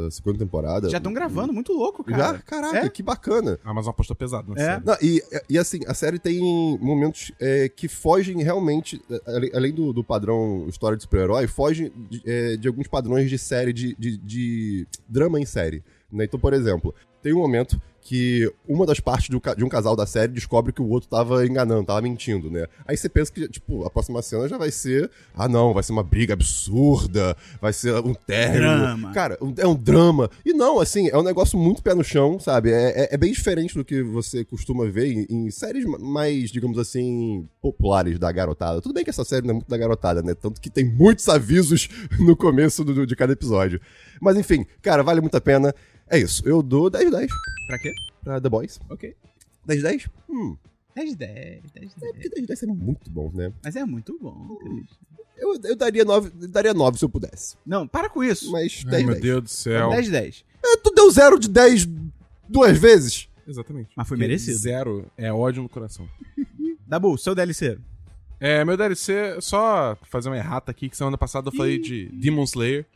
a- 0.00 0.06
a 0.06 0.10
segunda 0.10 0.38
temporada. 0.38 0.88
Já 0.90 0.98
estão 0.98 1.12
gravando, 1.12 1.52
muito 1.52 1.72
louco, 1.72 2.04
Já? 2.08 2.16
cara. 2.16 2.38
Caraca, 2.40 2.78
É? 2.78 2.88
que 2.88 3.02
bacana. 3.02 3.58
A 3.64 3.70
Amazon 3.70 3.90
apostou 3.90 4.16
pesado 4.16 4.52
na 4.52 4.60
É. 4.60 4.64
série. 4.64 4.84
Não, 4.84 4.96
e, 5.00 5.22
e 5.50 5.58
assim, 5.58 5.80
a 5.86 5.94
série 5.94 6.18
tem 6.18 6.40
momentos 6.80 7.30
é, 7.40 7.68
que 7.68 7.86
fogem 7.88 8.42
realmente, 8.42 9.00
é, 9.10 9.56
além 9.56 9.72
do, 9.72 9.92
do 9.92 10.02
padrão 10.02 10.66
história 10.68 10.96
de 10.96 11.02
super-herói, 11.04 11.46
fogem 11.46 11.92
de, 12.10 12.22
é, 12.26 12.56
de 12.56 12.66
alguns 12.68 12.88
padrões 12.88 13.30
de 13.30 13.38
série, 13.38 13.72
de, 13.72 13.94
de, 13.98 14.16
de 14.18 14.86
drama 15.08 15.38
em 15.40 15.46
série. 15.46 15.82
né? 16.12 16.24
Então, 16.24 16.38
por 16.40 16.52
exemplo, 16.52 16.94
tem 17.22 17.32
um 17.32 17.38
momento 17.38 17.80
que 18.06 18.52
uma 18.68 18.84
das 18.84 19.00
partes 19.00 19.30
do 19.30 19.40
de 19.56 19.64
um 19.64 19.68
casal 19.68 19.96
da 19.96 20.04
série 20.04 20.30
descobre 20.30 20.74
que 20.74 20.82
o 20.82 20.88
outro 20.90 21.08
tava 21.08 21.46
enganando, 21.46 21.86
tava 21.86 22.02
mentindo, 22.02 22.50
né? 22.50 22.66
Aí 22.86 22.98
você 22.98 23.08
pensa 23.08 23.32
que, 23.32 23.48
tipo, 23.48 23.82
a 23.86 23.88
próxima 23.90 24.20
cena 24.20 24.46
já 24.46 24.58
vai 24.58 24.70
ser, 24.70 25.10
ah 25.34 25.48
não, 25.48 25.72
vai 25.72 25.82
ser 25.82 25.92
uma 25.92 26.02
briga 26.02 26.34
absurda, 26.34 27.34
vai 27.62 27.72
ser 27.72 27.94
um 28.04 28.12
término. 28.12 28.60
Drama. 28.60 29.12
Cara, 29.12 29.38
é 29.56 29.66
um 29.66 29.74
drama. 29.74 30.30
E 30.44 30.52
não, 30.52 30.80
assim, 30.80 31.08
é 31.08 31.16
um 31.16 31.22
negócio 31.22 31.58
muito 31.58 31.82
pé 31.82 31.94
no 31.94 32.04
chão, 32.04 32.38
sabe? 32.38 32.70
É, 32.70 33.04
é- 33.04 33.14
é 33.14 33.16
bem 33.16 33.32
diferente 33.32 33.74
do 33.74 33.82
que 33.84 34.02
você 34.02 34.44
costuma 34.44 34.84
ver 34.84 35.06
em, 35.10 35.26
em 35.30 35.50
séries 35.50 35.86
ma- 35.86 35.98
mais, 35.98 36.50
digamos 36.50 36.78
assim, 36.78 37.48
populares 37.62 38.18
da 38.18 38.30
garotada. 38.30 38.82
Tudo 38.82 38.92
bem 38.94 39.02
que 39.02 39.08
essa 39.10 39.24
série 39.24 39.46
não 39.46 39.52
é 39.52 39.54
muito 39.54 39.68
da 39.70 39.78
garotada, 39.78 40.22
né? 40.22 40.34
Tanto 40.34 40.60
que 40.60 40.68
tem 40.68 40.84
muitos 40.84 41.26
avisos 41.28 41.88
no 42.20 42.36
começo 42.36 42.84
do- 42.84 43.06
de 43.06 43.16
cada 43.16 43.32
episódio. 43.32 43.80
Mas 44.20 44.36
enfim, 44.36 44.66
cara, 44.82 45.02
vale 45.02 45.22
muito 45.22 45.36
a 45.36 45.40
pena. 45.40 45.74
É 46.10 46.18
isso, 46.18 46.42
eu 46.46 46.62
dou 46.62 46.90
10 46.90 47.10
10 47.10 47.30
Pra 47.66 47.78
quê? 47.78 47.92
pra 48.22 48.40
The 48.40 48.48
Boys. 48.48 48.80
Ok. 48.90 49.14
10 49.66 49.82
10? 49.82 50.08
Hum, 50.28 50.56
10 50.94 51.14
10, 51.16 51.62
10 51.74 51.92
é 52.02 52.12
porque 52.12 52.28
10 52.28 52.46
10 52.46 52.62
é 52.62 52.66
muito 52.66 53.10
bom, 53.10 53.30
né? 53.34 53.52
Mas 53.62 53.76
é 53.76 53.84
muito 53.84 54.16
bom, 54.20 54.56
Cris. 54.56 54.88
Eu, 55.36 55.58
eu 55.64 55.76
daria 55.76 56.04
9, 56.04 56.30
daria 56.48 56.72
9 56.72 56.98
se 56.98 57.04
eu 57.04 57.08
pudesse. 57.08 57.56
Não, 57.66 57.88
para 57.88 58.08
com 58.08 58.22
isso. 58.22 58.52
Mas 58.52 58.82
Ai, 58.86 58.90
10 58.92 59.04
meu 59.04 59.14
10. 59.14 59.22
Deus 59.22 59.42
do 59.42 59.48
céu. 59.48 59.90
10 59.90 60.08
10. 60.10 60.44
É, 60.64 60.76
tu 60.76 60.90
deu 60.94 61.10
0 61.10 61.38
de 61.38 61.48
10 61.48 61.88
duas 62.48 62.78
vezes? 62.78 63.28
Exatamente. 63.46 63.90
Mas 63.96 64.06
foi 64.08 64.16
Porque 64.16 64.28
merecido. 64.28 64.56
Zero 64.58 65.10
é 65.16 65.32
ódio 65.32 65.62
no 65.62 65.68
coração. 65.68 66.08
Dabu, 66.86 67.18
seu 67.18 67.34
DLC. 67.34 67.78
É, 68.40 68.64
meu 68.64 68.76
DLC, 68.76 69.38
só 69.40 69.96
fazer 70.08 70.28
uma 70.28 70.36
errata 70.36 70.70
aqui, 70.70 70.88
que 70.88 70.96
semana 70.96 71.16
passada 71.18 71.48
eu 71.48 71.52
falei 71.52 71.78
de 71.78 72.06
Demon 72.10 72.44
Slayer. 72.44 72.86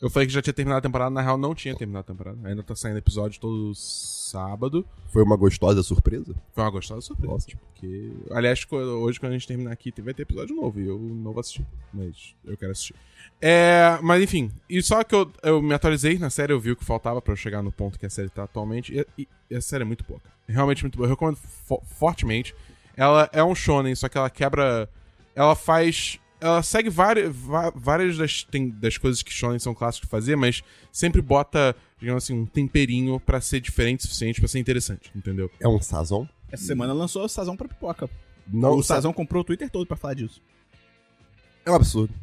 Eu 0.00 0.08
falei 0.08 0.28
que 0.28 0.32
já 0.32 0.40
tinha 0.40 0.54
terminado 0.54 0.78
a 0.78 0.82
temporada, 0.82 1.10
na 1.10 1.20
real 1.20 1.36
não 1.36 1.54
tinha 1.54 1.74
terminado 1.74 2.02
a 2.02 2.14
temporada. 2.14 2.38
Ainda 2.48 2.62
tá 2.62 2.74
saindo 2.76 2.98
episódio 2.98 3.40
todo 3.40 3.74
sábado. 3.74 4.86
Foi 5.08 5.22
uma 5.22 5.36
gostosa 5.36 5.82
surpresa. 5.82 6.34
Foi 6.52 6.62
uma 6.64 6.70
gostosa 6.70 7.00
surpresa. 7.00 7.32
Ótimo. 7.34 7.60
Porque, 7.72 8.12
aliás, 8.30 8.64
co- 8.64 8.76
hoje 8.76 9.18
quando 9.18 9.32
a 9.32 9.34
gente 9.38 9.48
terminar 9.48 9.72
aqui 9.72 9.92
vai 10.00 10.14
ter 10.14 10.22
episódio 10.22 10.54
novo 10.54 10.80
e 10.80 10.86
eu 10.86 10.98
não 10.98 11.32
vou 11.32 11.40
assistir, 11.40 11.66
mas 11.92 12.34
eu 12.44 12.56
quero 12.56 12.70
assistir. 12.72 12.94
É, 13.40 13.98
mas 14.02 14.22
enfim, 14.22 14.50
e 14.68 14.80
só 14.82 15.02
que 15.02 15.14
eu, 15.14 15.30
eu 15.42 15.60
me 15.62 15.74
atualizei 15.74 16.18
na 16.18 16.30
série, 16.30 16.52
eu 16.52 16.60
vi 16.60 16.72
o 16.72 16.76
que 16.76 16.84
faltava 16.84 17.20
pra 17.20 17.32
eu 17.32 17.36
chegar 17.36 17.62
no 17.62 17.72
ponto 17.72 17.98
que 17.98 18.06
a 18.06 18.10
série 18.10 18.28
tá 18.28 18.44
atualmente, 18.44 18.92
e, 19.16 19.22
e- 19.22 19.28
e 19.50 19.56
a 19.56 19.60
série 19.60 19.82
é 19.82 19.86
muito 19.86 20.04
boa. 20.04 20.20
cara. 20.20 20.34
Realmente 20.48 20.82
muito 20.84 20.96
boa. 20.96 21.06
Eu 21.06 21.10
recomendo 21.10 21.36
fo- 21.36 21.82
fortemente. 21.84 22.54
Ela 22.96 23.28
é 23.32 23.42
um 23.42 23.54
shonen, 23.54 23.94
só 23.94 24.08
que 24.08 24.16
ela 24.18 24.30
quebra... 24.30 24.88
Ela 25.34 25.54
faz... 25.54 26.18
Ela 26.40 26.62
segue 26.62 26.88
várias, 26.88 27.34
várias 27.74 28.16
das, 28.16 28.44
tem- 28.44 28.70
das 28.70 28.96
coisas 28.96 29.22
que 29.22 29.32
shonen 29.32 29.58
são 29.58 29.74
clássicos 29.74 30.06
de 30.06 30.10
fazer, 30.10 30.36
mas 30.36 30.62
sempre 30.92 31.20
bota, 31.20 31.74
digamos 31.98 32.22
assim, 32.24 32.32
um 32.34 32.46
temperinho 32.46 33.18
pra 33.18 33.40
ser 33.40 33.60
diferente 33.60 34.00
o 34.00 34.02
suficiente 34.02 34.40
pra 34.40 34.48
ser 34.48 34.60
interessante, 34.60 35.10
entendeu? 35.16 35.50
É 35.60 35.66
um 35.66 35.80
sazon? 35.80 36.28
Essa 36.50 36.64
semana 36.64 36.92
lançou 36.92 37.24
o 37.24 37.28
Sazão 37.28 37.56
pra 37.56 37.68
pipoca. 37.68 38.08
Não, 38.46 38.76
o 38.76 38.82
Sazão 38.82 39.12
comprou 39.12 39.42
o 39.42 39.44
Twitter 39.44 39.68
todo 39.68 39.86
pra 39.86 39.96
falar 39.96 40.14
disso. 40.14 40.40
É 41.66 41.70
um 41.70 41.74
absurdo. 41.74 42.14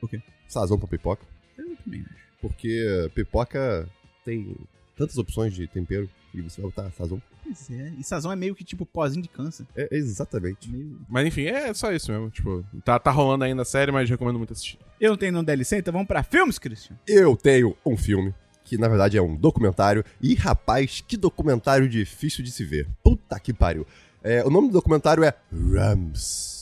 O 0.00 0.08
quê? 0.08 0.22
Sazon 0.46 0.78
pra 0.78 0.88
pipoca. 0.88 1.26
Eu 1.58 1.76
também 1.84 2.00
acho. 2.00 2.14
Porque 2.40 3.10
pipoca 3.14 3.86
tem 4.24 4.56
tantas 4.98 5.16
opções 5.16 5.54
de 5.54 5.66
tempero 5.66 6.10
e 6.34 6.42
você 6.42 6.60
vai 6.60 6.70
botar 6.70 6.90
sazon. 6.90 7.18
Pois 7.42 7.70
é. 7.70 7.92
E 7.98 8.04
sazão 8.04 8.30
é 8.30 8.36
meio 8.36 8.54
que 8.54 8.64
tipo 8.64 8.84
pozinho 8.84 9.22
de 9.22 9.28
câncer. 9.28 9.64
É, 9.74 9.88
exatamente. 9.92 10.68
Meio... 10.68 11.00
Mas 11.08 11.26
enfim, 11.26 11.44
é 11.44 11.72
só 11.72 11.92
isso 11.92 12.10
mesmo. 12.10 12.28
Tipo, 12.30 12.64
tá, 12.84 12.98
tá 12.98 13.10
rolando 13.10 13.44
ainda 13.44 13.62
a 13.62 13.64
série, 13.64 13.92
mas 13.92 14.10
recomendo 14.10 14.36
muito 14.36 14.52
assistir. 14.52 14.78
Eu 15.00 15.10
não 15.10 15.16
tenho 15.16 15.32
nenhum 15.32 15.44
DLC, 15.44 15.78
então 15.78 15.92
vamos 15.92 16.08
pra 16.08 16.22
filmes, 16.22 16.58
Christian. 16.58 16.96
Eu 17.06 17.36
tenho 17.36 17.76
um 17.86 17.96
filme 17.96 18.34
que 18.64 18.76
na 18.76 18.88
verdade 18.88 19.16
é 19.16 19.22
um 19.22 19.34
documentário. 19.34 20.04
E 20.20 20.34
rapaz, 20.34 21.02
que 21.06 21.16
documentário 21.16 21.88
difícil 21.88 22.44
de 22.44 22.50
se 22.50 22.64
ver. 22.64 22.86
Puta 23.02 23.38
que 23.40 23.52
pariu. 23.54 23.86
É, 24.22 24.44
o 24.44 24.50
nome 24.50 24.68
do 24.68 24.74
documentário 24.74 25.24
é 25.24 25.32
Rams. 25.50 26.58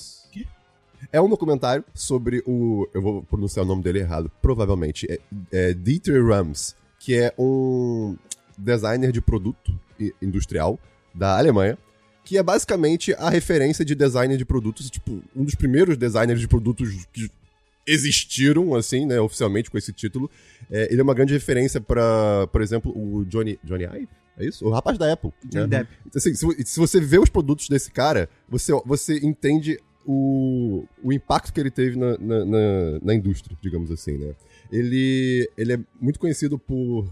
É 1.12 1.20
um 1.20 1.28
documentário 1.28 1.84
sobre 1.94 2.42
o. 2.46 2.88
Eu 2.92 3.02
vou 3.02 3.22
pronunciar 3.22 3.64
o 3.64 3.68
nome 3.68 3.82
dele 3.82 4.00
errado, 4.00 4.30
provavelmente. 4.42 5.06
É, 5.10 5.18
é 5.52 5.74
Dieter 5.74 6.24
Rams, 6.24 6.74
que 7.06 7.14
é 7.14 7.32
um 7.38 8.16
designer 8.58 9.12
de 9.12 9.20
produto 9.20 9.72
industrial 10.20 10.76
da 11.14 11.38
Alemanha. 11.38 11.78
Que 12.24 12.36
é 12.36 12.42
basicamente 12.42 13.14
a 13.14 13.30
referência 13.30 13.84
de 13.84 13.94
designer 13.94 14.36
de 14.36 14.44
produtos, 14.44 14.90
tipo, 14.90 15.22
um 15.36 15.44
dos 15.44 15.54
primeiros 15.54 15.96
designers 15.96 16.40
de 16.40 16.48
produtos 16.48 17.06
que 17.12 17.30
existiram, 17.86 18.74
assim, 18.74 19.06
né, 19.06 19.20
oficialmente 19.20 19.70
com 19.70 19.78
esse 19.78 19.92
título. 19.92 20.28
É, 20.68 20.88
ele 20.90 21.00
é 21.00 21.04
uma 21.04 21.14
grande 21.14 21.32
referência 21.32 21.80
pra, 21.80 22.48
por 22.48 22.60
exemplo, 22.60 22.90
o 22.92 23.24
Johnny. 23.24 23.56
Johnny 23.62 23.84
Ive? 23.84 24.08
É 24.36 24.44
isso? 24.44 24.66
O 24.66 24.70
rapaz 24.72 24.98
da 24.98 25.12
Apple. 25.12 25.32
Johnny 25.44 25.68
né? 25.68 25.78
Depp. 25.78 25.90
Assim, 26.12 26.34
se, 26.34 26.64
se 26.64 26.80
você 26.80 27.00
vê 27.00 27.20
os 27.20 27.28
produtos 27.28 27.68
desse 27.68 27.92
cara, 27.92 28.28
você, 28.48 28.72
você 28.84 29.18
entende 29.24 29.78
o, 30.04 30.84
o 31.04 31.12
impacto 31.12 31.52
que 31.52 31.60
ele 31.60 31.70
teve 31.70 31.96
na, 31.96 32.18
na, 32.18 32.44
na- 32.44 32.98
na 33.00 33.14
indústria, 33.14 33.56
digamos 33.62 33.92
assim, 33.92 34.18
né? 34.18 34.34
Ele, 34.70 35.50
ele 35.56 35.72
é 35.74 35.78
muito 36.00 36.18
conhecido 36.18 36.58
por 36.58 37.08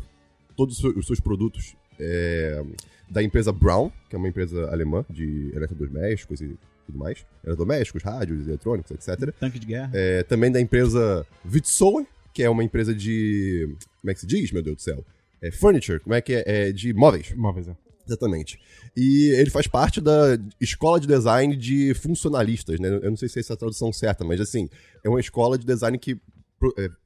todos 0.57 0.77
os 0.77 0.81
seus- 0.81 0.97
os 0.97 1.07
seus 1.07 1.21
produtos 1.21 1.75
é, 1.99 2.63
da 3.11 3.23
empresa 3.23 3.53
Brown, 3.53 3.91
que 4.09 4.17
é 4.17 4.19
uma 4.19 4.29
empresa 4.29 4.69
alemã 4.71 5.05
de 5.11 5.51
eletrodomésticos 5.55 6.41
e 6.41 6.57
tudo 6.87 6.99
mais. 6.99 7.25
Eletrodomésticos, 7.45 8.03
rádios, 8.03 8.47
eletrônicos, 8.47 8.91
etc. 8.91 9.33
Tanque 9.39 9.59
de 9.59 9.67
guerra. 9.67 9.91
É, 9.95 10.23
também 10.23 10.51
da 10.51 10.61
empresa 10.61 11.27
Vitsoe, 11.45 12.07
que 12.33 12.43
é 12.43 12.51
uma 12.51 12.65
empresa 12.65 12.95
de... 12.95 13.69
Como 14.01 14.11
é 14.11 14.15
que 14.15 14.21
se 14.21 14.27
diz, 14.27 14.51
meu 14.53 14.63
Deus 14.63 14.77
do 14.77 14.83
céu? 14.83 15.05
É 15.41 15.51
furniture, 15.51 16.01
como 16.01 16.15
é 16.15 16.21
que 16.21 16.33
é? 16.35 16.43
É 16.47 16.73
de 16.73 16.93
móveis. 16.93 17.33
Móveis, 17.37 17.69
é. 17.69 17.77
Exatamente. 18.07 18.59
E 18.97 19.31
ele 19.39 19.49
faz 19.51 19.67
parte 19.67 19.99
da 20.01 20.39
escola 20.61 21.01
de 21.01 21.07
design 21.07 21.57
de 21.57 21.95
funcionalistas, 21.95 22.79
né? 22.79 22.89
Eu 22.89 23.11
não 23.11 23.17
sei 23.17 23.29
se 23.31 23.39
essa 23.41 23.53
é 23.53 23.55
a 23.55 23.57
tradução 23.57 23.91
certa, 23.93 24.25
mas 24.25 24.41
assim, 24.41 24.69
é 25.03 25.09
uma 25.09 25.21
escola 25.21 25.57
de 25.57 25.65
design 25.65 25.99
que, 25.99 26.19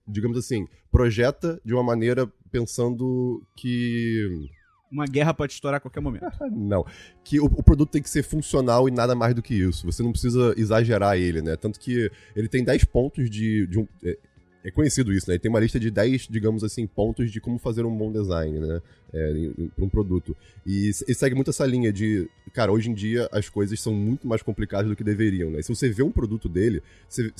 digamos 0.06 0.36
assim, 0.36 0.66
projeta 0.90 1.60
de 1.64 1.74
uma 1.74 1.82
maneira 1.82 2.30
pensando 2.50 3.42
que. 3.56 4.48
Uma 4.90 5.04
guerra 5.04 5.34
pode 5.34 5.52
estourar 5.52 5.76
a 5.78 5.80
qualquer 5.80 6.00
momento. 6.00 6.24
Não. 6.50 6.84
Que 7.22 7.38
o, 7.38 7.44
o 7.44 7.62
produto 7.62 7.90
tem 7.90 8.02
que 8.02 8.08
ser 8.08 8.22
funcional 8.22 8.88
e 8.88 8.90
nada 8.90 9.14
mais 9.14 9.34
do 9.34 9.42
que 9.42 9.54
isso. 9.54 9.84
Você 9.84 10.02
não 10.02 10.12
precisa 10.12 10.54
exagerar 10.56 11.18
ele, 11.18 11.42
né? 11.42 11.56
Tanto 11.56 11.78
que 11.78 12.10
ele 12.34 12.48
tem 12.48 12.64
10 12.64 12.84
pontos 12.84 13.28
de. 13.28 13.66
de 13.66 13.78
um, 13.78 13.86
é, 14.02 14.18
é 14.64 14.70
conhecido 14.70 15.12
isso, 15.12 15.28
né? 15.28 15.34
Ele 15.34 15.40
tem 15.40 15.50
uma 15.50 15.60
lista 15.60 15.78
de 15.78 15.90
10, 15.90 16.28
digamos 16.28 16.64
assim, 16.64 16.86
pontos 16.86 17.30
de 17.30 17.40
como 17.40 17.58
fazer 17.58 17.84
um 17.84 17.96
bom 17.96 18.10
design, 18.10 18.58
né? 18.58 18.82
É, 19.12 19.32
para 19.76 19.84
um 19.84 19.88
produto. 19.88 20.36
E 20.66 20.90
ele 21.06 21.14
segue 21.14 21.34
muito 21.34 21.50
essa 21.50 21.66
linha 21.66 21.92
de, 21.92 22.28
cara, 22.52 22.72
hoje 22.72 22.90
em 22.90 22.94
dia 22.94 23.28
as 23.30 23.48
coisas 23.48 23.80
são 23.80 23.94
muito 23.94 24.26
mais 24.26 24.42
complicadas 24.42 24.88
do 24.88 24.96
que 24.96 25.04
deveriam, 25.04 25.50
né? 25.50 25.62
Se 25.62 25.68
você 25.68 25.88
vê 25.90 26.02
um 26.02 26.10
produto 26.10 26.48
dele, 26.48 26.82
você, 27.08 27.32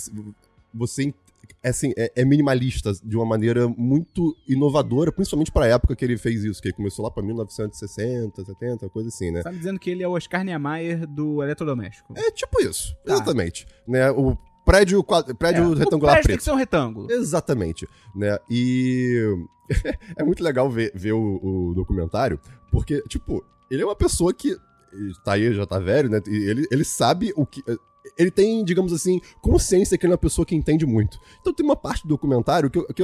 você 0.73 1.03
é, 1.05 1.13
assim, 1.65 1.93
é, 1.97 2.13
é 2.17 2.25
minimalista 2.25 2.93
de 3.05 3.17
uma 3.17 3.25
maneira 3.27 3.69
muito 3.69 4.35
inovadora, 4.49 5.11
principalmente 5.13 5.51
pra 5.53 5.67
época 5.67 5.95
que 5.97 6.05
ele 6.05 6.17
fez 6.17 6.45
isso, 6.45 6.61
que 6.63 6.69
ele 6.69 6.77
começou 6.77 7.05
lá 7.05 7.11
pra 7.11 7.23
1960, 7.23 8.45
70, 8.45 8.89
coisa 8.89 9.09
assim, 9.09 9.31
né? 9.31 9.43
Tá 9.43 9.51
me 9.53 9.59
dizendo 9.59 9.79
que 9.79 9.91
ele 9.91 10.03
é 10.03 10.09
o 10.09 10.13
Oscar 10.13 10.45
Niemeyer 10.45 11.07
do 11.07 11.43
eletrodoméstico. 11.43 12.13
É 12.17 12.31
tipo 12.31 12.61
isso, 12.63 12.95
Tá. 13.05 13.15
exatamente. 13.15 13.67
Né? 13.87 14.11
O 14.11 14.37
prédio, 14.65 15.03
quadra- 15.03 15.35
prédio 15.35 15.65
É, 15.65 15.67
o 15.67 15.75
retangular 15.75 16.15
prédio 16.17 16.27
tem 16.29 16.35
preto. 16.35 16.39
que 16.39 16.45
ser 16.45 16.51
um 16.53 16.57
retângulo. 16.57 17.11
Exatamente, 17.11 17.89
né? 18.15 18.39
E 18.51 19.25
é 20.17 20.23
muito 20.25 20.43
legal 20.43 20.71
ver, 20.71 20.93
ver 20.95 21.13
o, 21.13 21.41
o 21.71 21.75
documentário, 21.75 22.39
porque, 22.71 23.03
tipo, 23.09 23.45
ele 23.71 23.83
é 23.83 23.85
uma 23.85 23.97
pessoa 23.97 24.33
que 24.33 24.57
tá 25.25 25.33
aí, 25.33 25.53
já 25.53 25.67
tá 25.67 25.79
velho, 25.79 26.09
né? 26.09 26.21
E 26.27 26.35
ele, 26.51 26.67
ele 26.71 26.85
sabe 26.85 27.33
o 27.37 27.45
que... 27.45 27.63
Ele 28.17 28.31
tem, 28.31 28.65
digamos 28.65 28.93
assim, 28.93 29.21
consciência 29.41 29.99
que 29.99 30.07
ele 30.07 30.13
é 30.13 30.15
uma 30.15 30.19
pessoa 30.19 30.47
que 30.47 30.55
entende 30.55 30.87
muito. 30.87 31.19
Então 31.41 31.53
tem 31.53 31.65
uma 31.65 31.77
parte 31.77 32.03
do 32.03 32.09
documentário 32.09 32.71
que, 32.71 32.83
que 32.95 33.03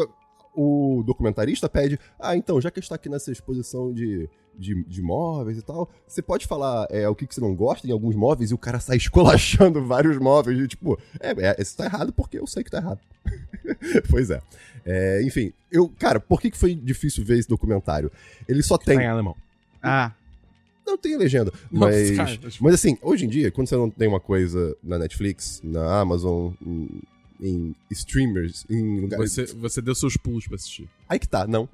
o 0.54 1.02
documentarista 1.04 1.68
pede, 1.68 1.98
ah, 2.18 2.36
então, 2.36 2.60
já 2.60 2.70
que 2.70 2.78
está 2.78 2.94
aqui 2.94 3.08
nessa 3.08 3.32
exposição 3.32 3.92
de, 3.92 4.28
de, 4.56 4.84
de 4.84 5.02
móveis 5.02 5.58
e 5.58 5.62
tal, 5.62 5.90
você 6.06 6.22
pode 6.22 6.46
falar 6.46 6.86
é, 6.90 7.08
o 7.08 7.14
que, 7.14 7.26
que 7.26 7.34
você 7.34 7.40
não 7.40 7.54
gosta 7.54 7.86
em 7.86 7.90
alguns 7.90 8.14
móveis 8.14 8.50
e 8.50 8.54
o 8.54 8.58
cara 8.58 8.78
sai 8.78 8.96
escolachando 8.98 9.84
vários 9.84 10.18
móveis 10.18 10.58
e 10.58 10.68
tipo, 10.68 10.98
é, 11.20 11.30
é, 11.30 11.56
isso 11.60 11.76
tá 11.76 11.86
errado 11.86 12.12
porque 12.12 12.38
eu 12.38 12.46
sei 12.46 12.62
que 12.62 12.70
tá 12.70 12.78
errado. 12.78 13.00
pois 14.10 14.30
é. 14.30 14.40
É, 14.86 15.22
Enfim, 15.22 15.52
eu, 15.72 15.88
cara, 15.98 16.20
por 16.20 16.40
que, 16.40 16.50
que 16.50 16.58
foi 16.58 16.74
difícil 16.74 17.24
ver 17.24 17.38
esse 17.38 17.48
documentário? 17.48 18.12
Ele 18.46 18.62
só 18.62 18.78
tem. 18.78 18.96
Tá 18.96 19.02
em 19.02 19.08
alemão. 19.08 19.36
Ah, 19.82 20.12
Não 20.86 20.98
tem 20.98 21.16
legenda. 21.16 21.52
Nossa, 21.70 21.92
Mas, 21.92 22.10
cara. 22.16 22.38
mas 22.60 22.74
assim, 22.74 22.98
hoje 23.00 23.24
em 23.24 23.28
dia, 23.28 23.50
quando 23.50 23.68
você 23.68 23.76
não 23.76 23.88
tem 23.88 24.06
uma 24.06 24.20
coisa 24.20 24.76
na 24.82 24.98
Netflix, 24.98 25.60
na 25.64 26.00
Amazon, 26.00 26.52
em, 26.64 27.02
em 27.40 27.74
streamers, 27.90 28.66
em 28.68 29.00
lugares. 29.00 29.32
Você, 29.32 29.46
você 29.54 29.80
deu 29.82 29.94
seus 29.94 30.16
pulos 30.16 30.46
pra 30.46 30.56
assistir. 30.56 30.88
Aí 31.08 31.18
que 31.18 31.28
tá, 31.28 31.46
não. 31.46 31.68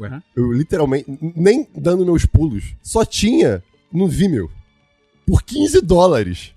Ué? 0.00 0.22
Eu 0.34 0.50
literalmente, 0.52 1.06
nem 1.36 1.68
dando 1.74 2.04
meus 2.04 2.24
pulos, 2.26 2.74
só 2.82 3.04
tinha 3.04 3.62
no 3.92 4.08
Vimeo. 4.08 4.50
Por 5.26 5.42
15 5.42 5.80
dólares. 5.80 6.52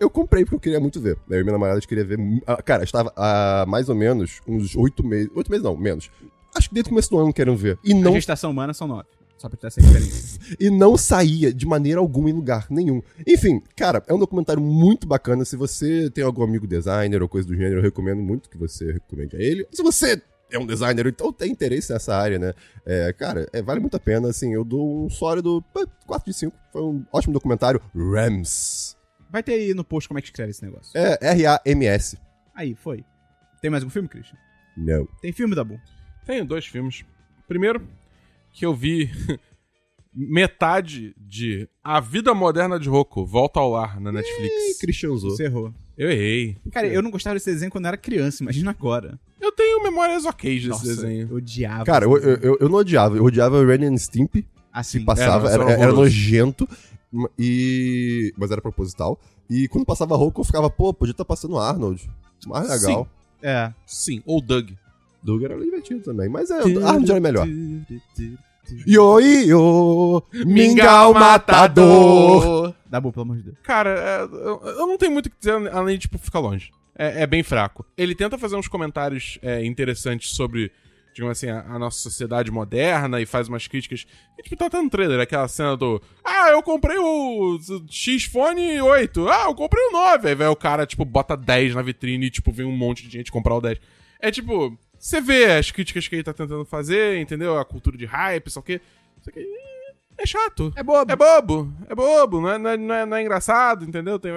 Eu 0.00 0.10
comprei 0.10 0.42
porque 0.44 0.56
eu 0.56 0.60
queria 0.60 0.80
muito 0.80 1.00
ver. 1.00 1.16
Eu 1.30 1.38
e 1.40 1.42
minha 1.42 1.52
namorada 1.52 1.78
a 1.78 1.82
queria 1.82 2.04
ver. 2.04 2.18
ah, 2.46 2.60
Cara, 2.60 2.82
estava 2.82 3.12
há 3.16 3.64
mais 3.68 3.88
ou 3.88 3.94
menos 3.94 4.40
uns 4.48 4.74
8 4.74 5.06
meses. 5.06 5.30
8 5.34 5.50
meses 5.50 5.64
não, 5.64 5.76
menos. 5.76 6.10
Acho 6.54 6.68
que 6.68 6.74
desde 6.74 6.88
o 6.88 6.90
começo 6.90 7.10
do 7.10 7.18
ano 7.18 7.32
querendo 7.32 7.56
ver. 7.56 7.78
E 7.84 7.92
a 7.92 7.96
não 7.96 8.12
gestação 8.14 8.50
humana 8.50 8.74
são 8.74 8.88
nove. 8.88 9.06
Só 9.42 9.48
pra 9.48 9.58
ter 9.58 9.66
essa 9.66 9.80
referência. 9.80 10.40
e 10.60 10.70
não 10.70 10.96
saía 10.96 11.52
de 11.52 11.66
maneira 11.66 11.98
alguma 11.98 12.30
em 12.30 12.32
lugar 12.32 12.68
nenhum. 12.70 13.02
Enfim, 13.26 13.60
cara, 13.74 14.00
é 14.06 14.14
um 14.14 14.18
documentário 14.20 14.62
muito 14.62 15.04
bacana. 15.04 15.44
Se 15.44 15.56
você 15.56 16.08
tem 16.10 16.22
algum 16.22 16.44
amigo 16.44 16.64
designer 16.64 17.20
ou 17.20 17.28
coisa 17.28 17.48
do 17.48 17.56
gênero, 17.56 17.78
eu 17.80 17.82
recomendo 17.82 18.22
muito 18.22 18.48
que 18.48 18.56
você 18.56 18.92
recomende 18.92 19.34
a 19.34 19.40
ele. 19.40 19.66
Se 19.72 19.82
você 19.82 20.22
é 20.48 20.56
um 20.60 20.64
designer 20.64 21.12
ou 21.20 21.32
tem 21.32 21.50
interesse 21.50 21.92
nessa 21.92 22.14
área, 22.14 22.38
né? 22.38 22.54
É, 22.86 23.12
cara, 23.12 23.48
é, 23.52 23.60
vale 23.60 23.80
muito 23.80 23.96
a 23.96 24.00
pena. 24.00 24.28
Assim, 24.28 24.54
eu 24.54 24.64
dou 24.64 25.06
um 25.06 25.10
sólido 25.10 25.60
pá, 25.74 25.84
4 26.06 26.30
de 26.30 26.38
5. 26.38 26.56
Foi 26.72 26.82
um 26.82 27.04
ótimo 27.12 27.34
documentário. 27.34 27.82
Rams. 27.92 28.96
Vai 29.28 29.42
ter 29.42 29.54
aí 29.54 29.74
no 29.74 29.82
post 29.82 30.06
como 30.06 30.18
é 30.18 30.22
que 30.22 30.28
escreve 30.28 30.50
esse 30.50 30.64
negócio. 30.64 30.92
É 30.94 31.18
R-A-M-S. 31.20 32.16
Aí, 32.54 32.76
foi. 32.76 33.04
Tem 33.60 33.72
mais 33.72 33.82
um 33.82 33.90
filme, 33.90 34.08
Christian? 34.08 34.38
Não. 34.76 35.04
Tem 35.20 35.32
filme, 35.32 35.56
Dabu? 35.56 35.80
Tenho 36.24 36.44
dois 36.44 36.64
filmes. 36.64 37.04
Primeiro, 37.48 37.84
que 38.52 38.64
eu 38.66 38.74
vi 38.74 39.10
metade 40.14 41.14
de 41.18 41.68
A 41.82 42.00
Vida 42.00 42.34
Moderna 42.34 42.78
de 42.78 42.88
Rocco, 42.88 43.24
Volta 43.24 43.60
ao 43.60 43.70
Lar, 43.70 44.00
na 44.00 44.12
Netflix. 44.12 44.78
Christian 44.80 45.16
Zou. 45.16 45.30
Você 45.30 45.44
errou. 45.44 45.72
Eu 45.96 46.10
errei. 46.10 46.56
Cara, 46.70 46.86
eu 46.86 47.02
não 47.02 47.10
gostava 47.10 47.34
desse 47.34 47.50
desenho 47.50 47.70
quando 47.70 47.84
eu 47.84 47.88
era 47.88 47.96
criança, 47.96 48.42
imagina 48.42 48.70
agora. 48.70 49.18
Eu 49.40 49.52
tenho 49.52 49.82
memórias 49.82 50.24
ok 50.24 50.54
desse 50.56 50.68
Nossa, 50.68 50.86
desenho. 50.86 51.28
eu 51.30 51.36
odiava. 51.36 51.84
Cara, 51.84 52.04
eu, 52.04 52.16
eu, 52.18 52.56
eu- 52.60 52.68
não 52.68 52.78
odiava. 52.78 53.16
Eu 53.16 53.24
odiava 53.24 53.64
Ren 53.64 53.86
and 53.88 53.96
Stimpy. 53.98 54.46
assim, 54.72 55.04
passava, 55.04 55.48
É, 55.48 55.52
era, 55.54 55.58
não, 55.58 55.64
isso 55.64 55.72
era 55.72 55.82
era 55.82 55.92
horroroso. 55.92 56.00
nojento, 56.02 56.68
e 57.38 58.32
mas 58.36 58.50
era 58.50 58.60
proposital. 58.60 59.18
E 59.48 59.68
quando 59.68 59.84
passava 59.84 60.16
Hulk, 60.16 60.38
eu 60.38 60.44
ficava, 60.44 60.70
pô, 60.70 60.94
podia 60.94 61.12
estar 61.12 61.24
passando 61.24 61.58
Arnold. 61.58 62.08
Mais 62.46 62.68
legal. 62.68 63.08
é. 63.42 63.72
Sim, 63.86 64.22
ou 64.24 64.40
Doug. 64.40 64.70
Doug 65.22 65.42
era 65.42 65.58
divertido 65.58 66.00
também, 66.00 66.28
mas 66.28 66.50
é, 66.50 66.58
Arnold 66.58 67.10
era 67.10 67.20
melhor. 67.20 67.46
Yo, 68.86 69.20
yo, 69.20 70.22
mingau 70.46 71.12
matador. 71.14 72.74
Dabu, 72.88 73.12
pelo 73.12 73.22
amor 73.22 73.36
de 73.36 73.42
Deus. 73.44 73.56
Cara, 73.62 73.90
é, 73.90 74.22
eu, 74.22 74.86
não 74.86 74.96
tenho 74.96 75.12
muito 75.12 75.26
o 75.26 75.30
que 75.30 75.38
dizer 75.38 75.52
além 75.72 75.96
de, 75.96 76.02
tipo, 76.02 76.18
ficar 76.18 76.38
longe. 76.38 76.70
É, 76.96 77.22
é 77.22 77.26
bem 77.26 77.42
fraco. 77.42 77.84
Ele 77.96 78.14
tenta 78.14 78.38
fazer 78.38 78.56
uns 78.56 78.68
comentários 78.68 79.38
é, 79.42 79.64
interessantes 79.64 80.30
sobre, 80.34 80.70
digamos 81.14 81.36
assim, 81.36 81.48
a, 81.48 81.60
a 81.60 81.78
nossa 81.78 81.98
sociedade 81.98 82.50
moderna 82.50 83.20
e 83.20 83.26
faz 83.26 83.48
umas 83.48 83.66
críticas. 83.66 84.06
E, 84.38 84.42
tipo, 84.42 84.56
tá 84.56 84.66
até 84.66 84.80
no 84.80 84.90
trailer, 84.90 85.20
aquela 85.20 85.48
cena 85.48 85.76
do. 85.76 86.00
Ah, 86.24 86.50
eu 86.50 86.62
comprei 86.62 86.98
o 86.98 87.58
X-Fone 87.88 88.80
8. 88.80 89.28
Ah, 89.28 89.44
eu 89.46 89.54
comprei 89.54 89.84
o 89.86 89.92
9. 89.92 90.28
Aí 90.28 90.34
vai 90.34 90.48
o 90.48 90.56
cara, 90.56 90.86
tipo, 90.86 91.04
bota 91.04 91.36
10 91.36 91.74
na 91.74 91.82
vitrine 91.82 92.26
e, 92.26 92.30
tipo, 92.30 92.52
vem 92.52 92.66
um 92.66 92.76
monte 92.76 93.06
de 93.06 93.12
gente 93.12 93.32
comprar 93.32 93.54
o 93.54 93.60
10. 93.60 93.78
É 94.20 94.30
tipo, 94.30 94.78
você 95.04 95.20
vê 95.20 95.46
as 95.46 95.70
críticas 95.70 96.06
que 96.06 96.14
ele 96.14 96.22
tá 96.22 96.32
tentando 96.32 96.64
fazer, 96.64 97.18
entendeu? 97.18 97.58
A 97.58 97.64
cultura 97.64 97.96
de 97.96 98.04
hype, 98.06 98.50
só 98.50 98.60
que. 98.62 98.80
Só 99.20 99.30
que. 99.30 99.40
É 100.18 100.26
chato. 100.26 100.72
É 100.76 100.82
bobo. 100.82 101.10
É 101.10 101.16
bobo, 101.16 101.72
é 101.88 101.94
bobo, 101.94 102.40
não 102.40 102.50
é, 102.50 102.58
não 102.58 102.70
é, 102.70 102.76
não 102.76 102.94
é, 102.94 103.06
não 103.06 103.16
é 103.16 103.22
engraçado, 103.22 103.84
entendeu? 103.84 104.18
Tem 104.18 104.30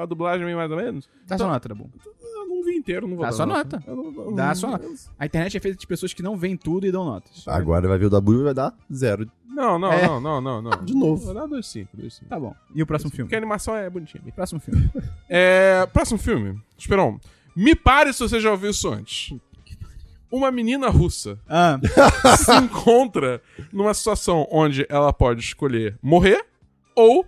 a 0.00 0.06
dublagem 0.06 0.44
meio 0.46 0.56
mais 0.56 0.70
ou 0.70 0.76
menos. 0.76 1.08
Dá 1.26 1.36
sua 1.36 1.48
nota, 1.48 1.68
Dabu. 1.68 1.90
Eu 2.22 2.46
não 2.48 2.62
vi 2.62 2.76
inteiro, 2.76 3.06
não 3.06 3.16
vou 3.16 3.24
Dá 3.24 3.30
dar 3.30 3.36
sua 3.36 3.44
nota. 3.44 3.82
Eu 3.86 3.96
não- 3.96 4.04
eu 4.26 4.34
Dá 4.34 4.46
não- 4.46 4.54
sua 4.54 4.70
nota. 4.70 4.88
A 5.18 5.26
internet 5.26 5.56
é 5.56 5.60
feita 5.60 5.76
de 5.76 5.86
pessoas 5.86 6.14
que 6.14 6.22
não 6.22 6.36
veem 6.36 6.56
tudo 6.56 6.86
e 6.86 6.92
dão 6.92 7.04
notas. 7.04 7.46
Agora 7.46 7.86
vai 7.86 7.98
ver 7.98 8.06
o 8.06 8.10
Dabu 8.10 8.40
e 8.40 8.44
vai 8.44 8.54
dar 8.54 8.72
zero. 8.90 9.30
Não, 9.46 9.78
não, 9.78 9.92
É. 9.92 10.06
não, 10.06 10.20
não, 10.20 10.40
não, 10.40 10.62
não. 10.62 10.84
De 10.84 10.94
novo. 10.94 11.24
Vou 11.26 11.34
dar 11.34 11.46
2,5, 11.46 11.88
2,5. 11.94 12.28
Tá 12.28 12.38
bom. 12.38 12.54
E 12.74 12.80
o 12.82 12.86
próximo 12.86 13.10
filme? 13.10 13.24
Porque 13.24 13.34
a 13.34 13.38
animação 13.38 13.76
é 13.76 13.90
bonitinha. 13.90 14.22
Próximo 14.34 14.60
filme. 14.60 14.88
É, 15.28 15.84
próximo 15.92 16.18
filme. 16.18 16.58
Esperão. 16.78 17.20
Me 17.54 17.74
pare 17.74 18.12
se 18.14 18.20
você 18.20 18.38
já 18.40 18.50
ouviu 18.52 18.70
isso 18.70 18.88
antes. 18.88 19.34
Uma 20.30 20.50
menina 20.50 20.88
russa 20.88 21.38
Ah, 21.48 21.78
se 22.36 22.54
encontra 22.56 23.40
numa 23.72 23.94
situação 23.94 24.46
onde 24.50 24.86
ela 24.88 25.12
pode 25.12 25.40
escolher 25.40 25.96
morrer 26.02 26.44
ou 26.94 27.24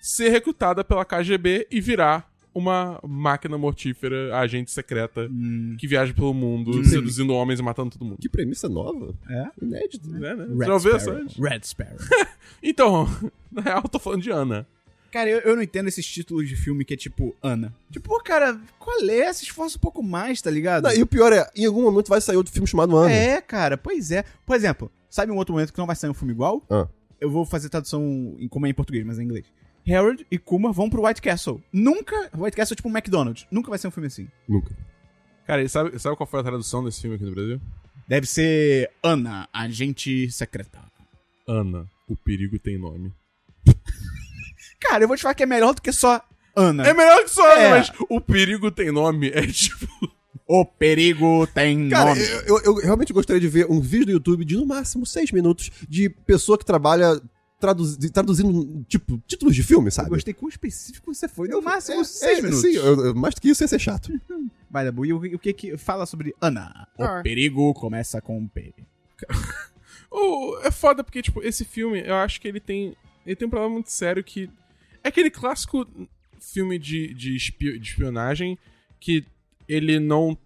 ser 0.00 0.28
recrutada 0.28 0.84
pela 0.84 1.04
KGB 1.04 1.66
e 1.70 1.80
virar 1.80 2.30
uma 2.54 3.00
máquina 3.02 3.58
mortífera, 3.58 4.36
agente 4.38 4.70
secreta 4.70 5.26
hum, 5.28 5.74
que 5.76 5.88
viaja 5.88 6.14
pelo 6.14 6.32
mundo, 6.32 6.84
seduzindo 6.84 7.34
homens 7.34 7.58
e 7.58 7.62
matando 7.64 7.90
todo 7.90 8.04
mundo. 8.04 8.18
Que 8.20 8.28
premissa 8.28 8.68
nova. 8.68 9.12
é? 9.28 9.46
Inédito. 9.60 10.08
Né, 10.08 10.34
né? 10.36 10.46
Red 10.56 10.66
já 10.66 10.72
ouviu 10.74 10.94
antes? 10.94 11.36
Red 11.36 11.60
Sparrow. 11.64 11.96
Então, 12.62 13.06
na 13.50 13.60
real, 13.62 13.80
eu 13.84 13.88
tô 13.88 13.98
falando 13.98 14.22
de 14.22 14.30
Ana. 14.30 14.66
Cara, 15.14 15.30
eu, 15.30 15.38
eu 15.42 15.54
não 15.54 15.62
entendo 15.62 15.86
esses 15.86 16.04
títulos 16.04 16.48
de 16.48 16.56
filme 16.56 16.84
que 16.84 16.94
é 16.94 16.96
tipo 16.96 17.36
Ana. 17.40 17.72
Tipo, 17.88 18.08
pô, 18.08 18.20
cara, 18.20 18.60
qual 18.80 18.98
é? 19.08 19.32
Se 19.32 19.44
esforça 19.44 19.78
um 19.78 19.80
pouco 19.80 20.02
mais, 20.02 20.42
tá 20.42 20.50
ligado? 20.50 20.82
Não, 20.82 20.92
e 20.92 21.02
o 21.02 21.06
pior 21.06 21.32
é, 21.32 21.48
em 21.54 21.64
algum 21.66 21.84
momento 21.84 22.08
vai 22.08 22.20
sair 22.20 22.36
outro 22.36 22.52
filme 22.52 22.66
chamado 22.66 22.96
Ana. 22.96 23.12
É, 23.12 23.40
cara, 23.40 23.78
pois 23.78 24.10
é. 24.10 24.24
Por 24.44 24.56
exemplo, 24.56 24.90
sabe 25.08 25.30
um 25.30 25.36
outro 25.36 25.54
momento 25.54 25.72
que 25.72 25.78
não 25.78 25.86
vai 25.86 25.94
sair 25.94 26.10
um 26.10 26.14
filme 26.14 26.32
igual? 26.32 26.66
Ah. 26.68 26.88
Eu 27.20 27.30
vou 27.30 27.46
fazer 27.46 27.68
tradução 27.68 28.34
em 28.40 28.48
como 28.48 28.66
é 28.66 28.70
em 28.70 28.74
português, 28.74 29.06
mas 29.06 29.20
em 29.20 29.22
inglês. 29.22 29.46
Harold 29.88 30.26
e 30.28 30.36
Kuma 30.36 30.72
vão 30.72 30.90
pro 30.90 31.06
White 31.06 31.22
Castle. 31.22 31.62
Nunca. 31.72 32.28
White 32.36 32.56
Castle 32.56 32.74
é 32.74 32.76
tipo 32.76 32.88
um 32.88 32.92
McDonald's. 32.92 33.46
Nunca 33.52 33.70
vai 33.70 33.78
ser 33.78 33.86
um 33.86 33.92
filme 33.92 34.08
assim. 34.08 34.26
Nunca. 34.48 34.76
Cara, 35.46 35.62
e 35.62 35.68
sabe, 35.68 35.96
sabe 35.96 36.16
qual 36.16 36.26
foi 36.26 36.40
a 36.40 36.42
tradução 36.42 36.82
desse 36.82 37.00
filme 37.00 37.14
aqui 37.14 37.24
no 37.24 37.30
Brasil? 37.30 37.60
Deve 38.08 38.26
ser 38.26 38.90
Ana, 39.00 39.48
agente 39.52 40.28
secreta. 40.32 40.80
Ana, 41.46 41.88
o 42.08 42.16
perigo 42.16 42.58
tem 42.58 42.76
nome. 42.76 43.12
Cara, 44.88 45.04
eu 45.04 45.08
vou 45.08 45.16
te 45.16 45.22
falar 45.22 45.34
que 45.34 45.42
é 45.42 45.46
melhor 45.46 45.74
do 45.74 45.82
que 45.82 45.92
só 45.92 46.20
Ana. 46.54 46.86
É 46.86 46.94
melhor 46.94 47.22
que 47.24 47.30
só 47.30 47.44
Ana, 47.52 47.62
É. 47.62 47.70
mas 47.70 47.92
o 48.08 48.20
perigo 48.20 48.70
tem 48.70 48.90
nome. 48.92 49.28
É 49.28 49.46
tipo. 49.46 49.86
O 50.46 50.64
perigo 50.64 51.46
tem 51.48 51.88
Cara, 51.88 52.10
nome. 52.10 52.20
eu, 52.22 52.44
eu- 52.46 52.62
eu 52.64 52.74
realmente 52.76 53.12
gostaria 53.12 53.40
de 53.40 53.48
ver 53.48 53.66
um 53.70 53.80
vídeo 53.80 54.06
do 54.06 54.12
YouTube 54.12 54.44
de 54.44 54.56
no 54.56 54.66
máximo 54.66 55.06
seis 55.06 55.32
minutos 55.32 55.70
de 55.88 56.08
pessoa 56.10 56.58
que 56.58 56.64
trabalha 56.66 57.18
traduzi- 57.58 58.10
traduzindo, 58.10 58.84
tipo, 58.86 59.22
títulos 59.26 59.54
de 59.54 59.62
filme, 59.62 59.86
Eu 59.86 59.92
sabe? 59.92 60.10
gostei 60.10 60.34
quão 60.34 60.50
específico 60.50 61.14
você 61.14 61.26
foi. 61.26 61.48
No 61.48 61.54
Eu- 61.54 61.62
máximo 61.62 62.02
é, 62.02 62.04
seis 62.04 62.38
é, 62.38 62.42
minutos. 62.42 62.60
Sim, 62.60 62.72
eu- 62.76 63.06
eu- 63.06 63.14
mais 63.14 63.34
do 63.34 63.40
que 63.40 63.48
isso 63.48 63.64
ia 63.64 63.68
ser 63.68 63.78
chato. 63.78 64.10
Vai, 64.70 64.84
Dabu, 64.84 65.06
e 65.06 65.12
o, 65.14 65.16
o 65.16 65.38
que 65.38 65.52
que 65.54 65.76
fala 65.78 66.04
sobre 66.04 66.34
Ana? 66.42 66.86
Ah. 66.98 67.20
O 67.20 67.22
perigo 67.22 67.72
começa 67.72 68.20
com 68.20 68.36
um 68.38 68.46
P. 68.46 68.74
O- 70.10 70.58
é 70.62 70.70
foda 70.70 71.02
porque, 71.02 71.22
tipo, 71.22 71.42
esse 71.42 71.64
filme, 71.64 72.02
eu 72.06 72.14
acho 72.16 72.40
que 72.40 72.46
ele 72.46 72.60
tem. 72.60 72.94
Ele 73.26 73.34
tem 73.34 73.46
um 73.46 73.50
problema 73.50 73.72
muito 73.72 73.90
sério 73.90 74.22
que. 74.22 74.50
É 75.04 75.08
aquele 75.08 75.30
clássico 75.30 75.86
filme 76.40 76.78
de, 76.78 77.12
de, 77.14 77.36
espi- 77.36 77.78
de 77.78 77.88
espionagem 77.90 78.58
que 78.98 79.24
ele 79.68 80.00
não 80.00 80.36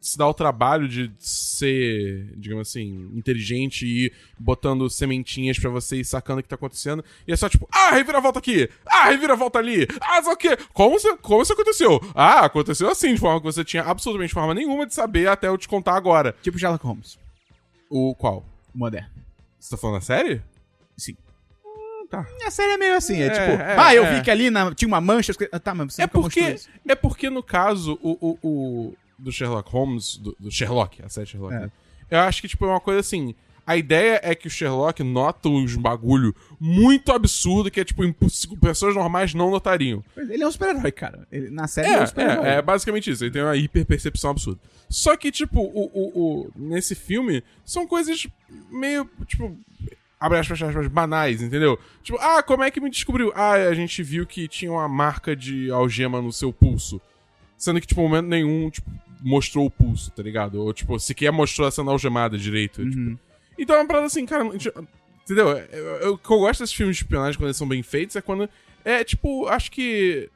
se 0.00 0.16
dá 0.16 0.26
o 0.28 0.34
trabalho 0.34 0.86
de 0.88 1.10
ser, 1.18 2.32
digamos 2.36 2.68
assim, 2.68 3.10
inteligente 3.14 3.84
e 3.84 4.06
ir 4.06 4.12
botando 4.38 4.88
sementinhas 4.88 5.58
pra 5.58 5.68
você 5.68 5.96
ir 5.96 6.04
sacando 6.04 6.38
o 6.38 6.42
que 6.42 6.48
tá 6.48 6.54
acontecendo. 6.54 7.04
E 7.26 7.32
é 7.32 7.36
só 7.36 7.48
tipo, 7.48 7.68
ah, 7.72 7.90
reviravolta 7.90 8.38
aqui! 8.38 8.70
Ah, 8.86 9.06
reviravolta 9.10 9.58
ali! 9.58 9.86
Ah, 10.00 10.22
só 10.22 10.32
o 10.32 10.36
quê? 10.36 10.56
Como 10.72 10.96
isso, 10.96 11.16
como 11.18 11.42
isso 11.42 11.52
aconteceu? 11.52 11.98
Ah, 12.14 12.44
aconteceu 12.44 12.88
assim, 12.88 13.14
de 13.14 13.20
forma 13.20 13.40
que 13.40 13.46
você 13.46 13.64
tinha 13.64 13.82
absolutamente 13.82 14.32
forma 14.32 14.54
nenhuma 14.54 14.86
de 14.86 14.94
saber 14.94 15.28
até 15.28 15.48
eu 15.48 15.58
te 15.58 15.66
contar 15.66 15.96
agora. 15.96 16.36
Tipo 16.40 16.58
Sherlock 16.58 16.84
Holmes. 16.86 17.18
O 17.90 18.14
qual? 18.14 18.46
Moderno. 18.72 19.10
Você 19.58 19.70
tá 19.70 19.76
falando 19.76 19.96
a 19.98 20.00
série? 20.02 20.40
Tá. 22.10 22.26
A 22.46 22.50
série 22.50 22.72
é 22.72 22.76
meio 22.78 22.96
assim, 22.96 23.20
é, 23.20 23.26
É, 23.26 23.30
tipo, 23.30 23.62
é, 23.62 23.76
ah, 23.78 23.94
eu 23.94 24.04
é. 24.04 24.14
vi 24.16 24.22
que 24.22 24.30
ali 24.30 24.48
na- 24.50 24.74
tinha 24.74 24.86
uma 24.88 25.00
mancha. 25.00 25.32
Ah, 25.52 25.58
tá, 25.58 25.74
mas 25.74 25.94
você 25.94 26.02
É 26.02 26.06
porque, 26.06 26.40
isso. 26.40 26.68
é 26.86 26.94
porque, 26.94 27.28
no 27.30 27.42
caso, 27.42 27.98
o, 28.02 28.12
o, 28.20 28.38
o- 28.48 28.94
do 29.18 29.32
Sherlock 29.32 29.70
Holmes, 29.70 30.16
do, 30.16 30.36
do 30.38 30.50
Sherlock, 30.50 31.02
a 31.02 31.08
série 31.08 31.26
Sherlock, 31.26 31.54
É. 31.54 31.58
né? 31.60 31.70
eu 32.10 32.20
acho 32.20 32.40
que, 32.42 32.48
tipo, 32.48 32.64
é 32.64 32.68
uma 32.68 32.80
coisa 32.80 33.00
assim. 33.00 33.34
A 33.68 33.76
ideia 33.76 34.20
é 34.22 34.32
que 34.32 34.46
o 34.46 34.50
Sherlock 34.50 35.02
nota 35.02 35.48
uns 35.48 35.74
bagulho 35.74 36.32
muito 36.60 37.10
absurdo 37.10 37.68
que 37.68 37.80
é, 37.80 37.84
tipo, 37.84 38.00
pessoas 38.60 38.94
normais 38.94 39.34
não 39.34 39.50
notariam. 39.50 40.04
Ele 40.16 40.40
é 40.44 40.46
um 40.46 40.52
super-herói, 40.52 40.92
cara. 40.92 41.26
Ele, 41.32 41.50
na 41.50 41.66
série 41.66 41.88
ele 41.88 41.96
é 41.96 41.98
um 41.98 42.02
É, 42.02 42.06
super-herói. 42.06 42.46
é, 42.46 42.54
é 42.58 42.62
basicamente 42.62 43.10
isso. 43.10 43.24
Ele 43.24 43.32
tem 43.32 43.42
uma 43.42 43.56
hiperpercepção 43.56 44.30
absurda. 44.30 44.60
Só 44.88 45.16
que, 45.16 45.32
tipo, 45.32 45.58
o, 45.60 45.90
o, 45.92 46.20
o- 46.44 46.50
nesse 46.54 46.94
filme, 46.94 47.42
são 47.64 47.88
coisas 47.88 48.24
meio, 48.70 49.10
tipo, 49.26 49.58
abre 50.18 50.38
aspas, 50.38 50.62
aspas, 50.62 50.86
banais, 50.88 51.42
entendeu? 51.42 51.78
Tipo, 52.02 52.18
ah, 52.20 52.42
como 52.42 52.62
é 52.64 52.70
que 52.70 52.80
me 52.80 52.90
descobriu? 52.90 53.32
Ah, 53.34 53.52
a 53.52 53.74
gente 53.74 54.02
viu 54.02 54.26
que 54.26 54.48
tinha 54.48 54.70
uma 54.72 54.88
marca 54.88 55.34
de 55.36 55.70
algema 55.70 56.20
no 56.22 56.32
seu 56.32 56.52
pulso. 56.52 57.00
Sendo 57.56 57.80
que, 57.80 57.86
tipo, 57.86 58.00
momento 58.02 58.26
nenhum, 58.26 58.68
tipo, 58.70 58.90
mostrou 59.22 59.66
o 59.66 59.70
pulso, 59.70 60.10
tá 60.10 60.22
ligado? 60.22 60.60
Ou, 60.62 60.72
tipo, 60.72 60.98
sequer 60.98 61.30
mostrou 61.32 61.66
essa 61.66 61.82
algemada 61.82 62.36
direito. 62.36 62.82
Uhum. 62.82 62.90
Tipo. 62.90 63.20
Então 63.58 63.76
é 63.76 63.78
uma 63.80 63.86
parada 63.88 64.06
assim, 64.06 64.26
cara. 64.26 64.46
tipo, 64.58 64.86
Entendeu? 65.24 65.48
Eu- 65.48 65.84
eu- 65.96 66.12
O 66.14 66.18
que 66.18 66.30
eu 66.30 66.38
gosto 66.38 66.60
desses 66.60 66.74
filmes 66.74 66.96
de 66.96 67.02
espionagem 67.02 67.36
quando 67.36 67.46
eles 67.48 67.56
são 67.56 67.66
bem 67.66 67.82
feitos 67.82 68.14
é 68.14 68.20
quando. 68.20 68.48
É 68.84 69.02
tipo, 69.02 69.46
acho 69.48 69.72
que. 69.72 70.30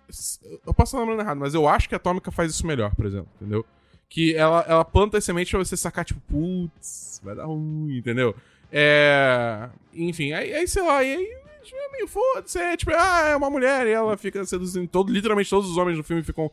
Eu 0.66 0.74
posso 0.74 0.90
estar 0.96 0.98
lembrando 0.98 1.20
errado, 1.20 1.38
mas 1.38 1.54
eu 1.54 1.68
acho 1.68 1.88
que 1.88 1.94
a 1.94 1.96
Atômica 1.96 2.32
faz 2.32 2.50
isso 2.52 2.66
melhor, 2.66 2.92
por 2.96 3.06
exemplo, 3.06 3.28
entendeu? 3.36 3.64
Que 4.08 4.34
ela, 4.34 4.64
ela 4.66 4.84
planta 4.84 5.16
as 5.18 5.24
sementes 5.24 5.50
pra 5.52 5.60
você 5.60 5.76
sacar, 5.76 6.04
tipo, 6.04 6.20
putz, 6.22 7.20
vai 7.22 7.36
dar 7.36 7.44
ruim, 7.44 7.98
entendeu? 7.98 8.34
É, 8.72 9.68
enfim, 9.92 10.32
aí, 10.32 10.54
aí 10.54 10.68
sei 10.68 10.82
lá, 10.82 10.98
aí 10.98 11.16
tipo, 11.62 11.76
é 11.76 11.92
meio 11.92 12.08
foda-se, 12.08 12.58
é 12.58 12.76
tipo, 12.76 12.92
ah, 12.94 13.28
é 13.28 13.36
uma 13.36 13.50
mulher 13.50 13.86
e 13.86 13.90
ela 13.90 14.16
fica 14.16 14.44
seduzindo 14.44 14.88
todo, 14.88 15.12
literalmente 15.12 15.50
todos 15.50 15.70
os 15.70 15.76
homens 15.76 15.96
do 15.96 16.04
filme 16.04 16.22
ficam 16.22 16.50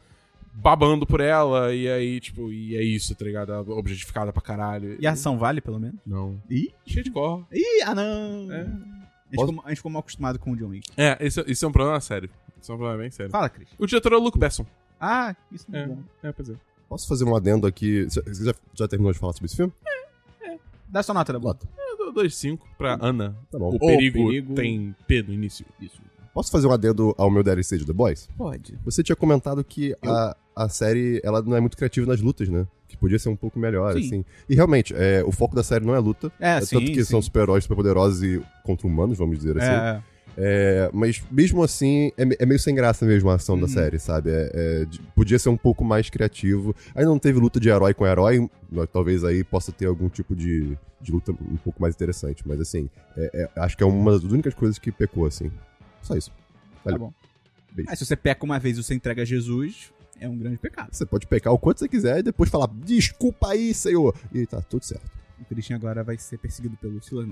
babando 0.53 1.05
por 1.05 1.21
ela 1.21 1.73
e 1.73 1.87
aí, 1.87 2.19
tipo, 2.19 2.51
e 2.51 2.75
é 2.75 2.81
isso, 2.81 3.13
tá 3.15 3.23
ligado? 3.23 3.51
Ela 3.51 3.65
é 3.67 3.71
Objetificada 3.71 4.33
pra 4.33 4.41
caralho. 4.41 4.97
E 4.99 5.05
a 5.05 5.11
ação 5.11 5.37
vale, 5.37 5.61
pelo 5.61 5.79
menos? 5.79 5.99
Não. 6.05 6.41
Ih, 6.49 6.73
cheio 6.85 7.03
de 7.03 7.11
corra. 7.11 7.45
Ih, 7.51 7.83
ah 7.83 7.93
não! 7.93 8.51
É. 8.51 8.61
A, 8.61 8.65
gente 8.65 9.45
ficou, 9.45 9.63
a 9.63 9.69
gente 9.69 9.77
ficou 9.77 9.91
mal 9.91 9.99
acostumado 9.99 10.39
com 10.39 10.51
o 10.51 10.55
John 10.55 10.69
Wick. 10.69 10.89
É, 10.97 11.17
isso, 11.25 11.43
esse 11.47 11.63
é 11.63 11.67
um 11.67 11.71
problema 11.71 11.99
sério. 12.01 12.29
Isso 12.59 12.71
é 12.71 12.75
um 12.75 12.77
problema 12.77 13.01
bem 13.01 13.11
sério. 13.11 13.31
Fala, 13.31 13.49
Cris. 13.49 13.69
O 13.77 13.85
diretor 13.85 14.13
é 14.13 14.15
o 14.15 14.19
Luke 14.19 14.39
Besson. 14.39 14.65
Ah, 14.99 15.35
isso 15.51 15.65
é, 15.71 15.81
é, 15.81 15.87
bom. 15.87 15.99
é, 16.23 16.31
pois 16.31 16.49
é. 16.49 16.55
Posso 16.89 17.07
fazer 17.07 17.23
um 17.25 17.35
adendo 17.35 17.67
aqui? 17.67 18.05
Você 18.05 18.21
já, 18.45 18.53
já 18.73 18.87
terminou 18.87 19.13
de 19.13 19.19
falar 19.19 19.33
sobre 19.33 19.45
esse 19.45 19.55
filme? 19.55 19.71
É, 19.85 20.53
é. 20.53 20.59
Dá 20.87 21.03
sua 21.03 21.13
nota, 21.13 21.33
Leblanc. 21.33 21.63
Nota. 21.63 21.81
É. 21.81 21.86
5 22.29 22.67
pra 22.77 22.97
tá 22.97 23.05
Ana. 23.05 23.35
Tá 23.51 23.59
bom. 23.59 23.75
O, 23.75 23.79
perigo, 23.79 24.27
perigo 24.27 24.53
tem 24.53 24.95
P 25.07 25.23
no 25.23 25.33
início. 25.33 25.65
Isso. 25.79 26.01
Posso 26.33 26.51
fazer 26.51 26.67
um 26.67 26.71
adendo 26.71 27.15
ao 27.17 27.31
meu 27.31 27.43
DLC 27.43 27.77
de 27.77 27.85
The 27.85 27.93
Boys? 27.93 28.29
Pode. 28.37 28.77
Você 28.85 29.01
tinha 29.01 29.15
comentado 29.15 29.63
que 29.63 29.95
Eu... 30.01 30.11
a, 30.13 30.37
a 30.55 30.69
série 30.69 31.19
ela 31.23 31.41
não 31.41 31.55
é 31.55 31.59
muito 31.59 31.75
criativa 31.75 32.05
nas 32.05 32.21
lutas, 32.21 32.47
né? 32.47 32.67
Que 32.87 32.95
podia 32.95 33.17
ser 33.17 33.29
um 33.29 33.35
pouco 33.35 33.59
melhor, 33.59 33.93
sim. 33.93 34.05
assim. 34.05 34.25
E 34.47 34.55
realmente, 34.55 34.93
é, 34.95 35.23
o 35.25 35.31
foco 35.31 35.55
da 35.55 35.63
série 35.63 35.85
não 35.85 35.95
é 35.95 35.99
luta. 35.99 36.31
É, 36.39 36.57
é 36.57 36.61
sim, 36.61 36.77
Tanto 36.77 36.91
que 36.91 37.03
sim. 37.03 37.11
são 37.11 37.21
super-heróis 37.21 37.63
super 37.63 37.75
poderosos 37.75 38.23
e 38.23 38.41
contra 38.63 38.87
humanos, 38.87 39.17
vamos 39.17 39.37
dizer 39.37 39.57
assim. 39.57 39.71
É. 39.71 40.01
É, 40.35 40.89
mas 40.93 41.23
mesmo 41.31 41.63
assim, 41.63 42.11
é, 42.17 42.43
é 42.43 42.45
meio 42.45 42.59
sem 42.59 42.73
graça 42.75 43.05
mesmo 43.05 43.29
a 43.29 43.35
ação 43.35 43.55
Uhum. 43.55 43.61
da 43.61 43.67
série, 43.67 43.97
sabe? 43.99 44.29
É- 44.31 44.51
é, 44.53 44.87
podia 45.15 45.37
ser 45.39 45.49
um 45.49 45.57
pouco 45.57 45.83
mais 45.83 46.09
criativo. 46.09 46.75
Aí 46.93 47.05
não 47.05 47.17
teve 47.17 47.39
luta 47.39 47.59
de 47.59 47.69
herói 47.69 47.93
com 47.93 48.05
herói, 48.05 48.47
mas 48.71 48.87
talvez 48.91 49.23
aí 49.23 49.43
possa 49.43 49.71
ter 49.71 49.85
algum 49.85 50.09
tipo 50.09 50.35
de, 50.35 50.77
de 51.01 51.11
luta 51.11 51.31
um 51.31 51.57
pouco 51.57 51.81
mais 51.81 51.95
interessante. 51.95 52.47
Mas 52.47 52.59
assim, 52.61 52.89
é- 53.15 53.49
é- 53.55 53.61
acho 53.61 53.75
que 53.77 53.83
é 53.83 53.85
uma 53.87 54.11
das 54.11 54.23
únicas 54.23 54.53
coisas 54.53 54.77
que 54.77 54.91
pecou, 54.91 55.25
assim. 55.25 55.51
Só 56.03 56.15
isso. 56.15 56.29
tá 56.83 56.91
Valeu. 56.91 56.99
bom. 56.99 57.13
Beijo. 57.73 57.89
Aí, 57.91 57.97
se 57.97 58.05
você 58.05 58.15
peca 58.15 58.43
uma 58.45 58.59
vez 58.59 58.77
e 58.77 58.83
você 58.83 58.93
entrega 58.93 59.21
a 59.23 59.25
Jesus, 59.25 59.91
é 60.19 60.27
um 60.29 60.37
grande 60.37 60.57
pecado. 60.57 60.89
Você 60.91 61.05
pode 61.05 61.27
pecar 61.27 61.51
o 61.53 61.59
quanto 61.59 61.79
você 61.79 61.87
quiser 61.87 62.19
e 62.19 62.23
depois 62.23 62.49
falar, 62.49 62.67
desculpa 62.85 63.49
aí, 63.49 63.73
senhor. 63.73 64.15
E 64.33 64.45
tá 64.45 64.61
tudo 64.61 64.83
certo. 64.85 65.05
O 65.39 65.45
Christian 65.45 65.75
agora 65.75 66.03
vai 66.03 66.17
ser 66.17 66.37
perseguido 66.37 66.75
pelo 66.77 67.01
Silas. 67.03 67.27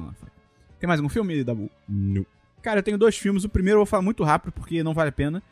Tem 0.79 0.87
mais 0.87 0.99
algum 0.99 1.09
filme, 1.09 1.43
Dabu? 1.43 1.69
Não. 1.87 2.25
Cara, 2.65 2.79
eu 2.79 2.83
tenho 2.83 2.97
dois 2.97 3.15
filmes. 3.15 3.43
O 3.43 3.49
primeiro 3.49 3.75
eu 3.75 3.81
vou 3.81 3.85
falar 3.85 4.01
muito 4.01 4.23
rápido, 4.23 4.51
porque 4.51 4.81
não 4.81 4.91
vale 4.91 5.09
a 5.09 5.11
pena. 5.11 5.43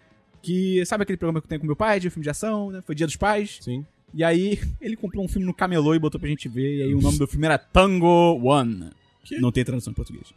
Que, 0.41 0.84
sabe 0.84 1.04
aquele 1.04 1.15
programa 1.15 1.39
que 1.39 1.45
eu 1.45 1.49
tenho 1.49 1.62
com 1.62 1.67
meu 1.67 1.76
pai, 1.76 1.99
de 1.99 2.10
filme 2.10 2.23
de 2.23 2.30
ação, 2.32 2.71
né? 2.71 2.82
Foi 2.82 2.95
Dia 2.95 3.06
dos 3.06 3.15
Pais. 3.15 3.60
Sim. 3.62 3.86
E 4.15 4.23
aí, 4.23 4.60
ele 4.82 4.95
comprou 4.95 5.23
um 5.23 5.28
filme 5.28 5.45
no 5.45 5.54
camelô 5.54 5.93
e 5.93 5.99
botou 5.99 6.19
pra 6.19 6.28
gente 6.28 6.49
ver. 6.49 6.78
E 6.80 6.82
aí, 6.82 6.95
o 6.95 6.99
nome 6.99 7.19
do 7.19 7.28
filme 7.28 7.45
era 7.45 7.60
Tango 7.60 8.39
One. 8.43 8.89
Que? 9.23 9.38
Não 9.39 9.52
tem 9.52 9.63
tradução 9.63 9.91
em 9.91 9.93
português. 9.93 10.34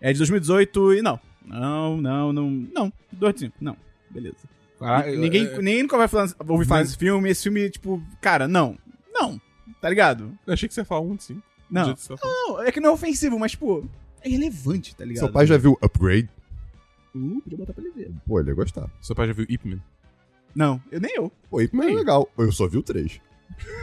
É 0.00 0.12
de 0.12 0.18
2018 0.18 0.94
e 0.94 1.02
não. 1.02 1.18
Não, 1.44 2.00
não, 2.00 2.32
não. 2.32 2.50
Não. 2.72 2.92
2005. 3.10 3.56
Não. 3.60 3.76
Beleza. 4.08 4.36
Ah, 4.80 5.02
ninguém, 5.06 5.46
é- 5.46 5.56
ninguém 5.58 5.82
nunca 5.82 5.96
vai 5.96 6.06
falar, 6.06 6.32
ouvir 6.46 6.64
falar 6.64 6.82
desse 6.84 6.96
filme. 6.96 7.28
Esse 7.28 7.42
filme, 7.42 7.68
tipo, 7.70 8.00
cara, 8.20 8.46
não. 8.46 8.78
Não. 9.12 9.40
Tá 9.80 9.88
ligado? 9.88 10.32
Eu 10.46 10.52
achei 10.52 10.68
que 10.68 10.74
você 10.74 10.82
ia 10.82 10.84
falar 10.84 11.00
um, 11.00 11.18
sim. 11.18 11.34
Do 11.34 11.42
Não. 11.70 11.96
você 11.96 12.14
tá. 12.14 12.20
Não, 12.24 12.62
é 12.62 12.70
que 12.70 12.78
não 12.78 12.90
é 12.90 12.92
ofensivo, 12.92 13.36
mas, 13.36 13.50
tipo, 13.50 13.84
é 14.22 14.28
relevante, 14.28 14.94
tá 14.94 15.04
ligado? 15.04 15.24
Seu 15.24 15.32
pai 15.32 15.46
já 15.46 15.56
viu 15.56 15.78
Upgrade? 15.82 16.28
Uh, 17.14 17.40
podia 17.42 17.58
botar 17.58 17.72
pra 17.72 17.82
ele 17.82 17.92
ver. 17.92 18.10
Pô, 18.26 18.40
ele 18.40 18.50
ia 18.50 18.54
gostar. 18.54 18.88
Seu 19.00 19.14
pai 19.16 19.26
já 19.26 19.32
viu 19.32 19.46
Ip 19.48 19.68
Man? 19.68 19.80
Não, 20.54 20.80
eu 20.90 21.00
nem 21.00 21.14
eu. 21.14 21.32
Pô, 21.50 21.60
Ip 21.60 21.74
Man 21.74 21.90
é 21.90 21.94
legal. 21.94 22.28
Eu 22.38 22.52
só 22.52 22.68
vi 22.68 22.78
o 22.78 22.82
3. 22.82 23.20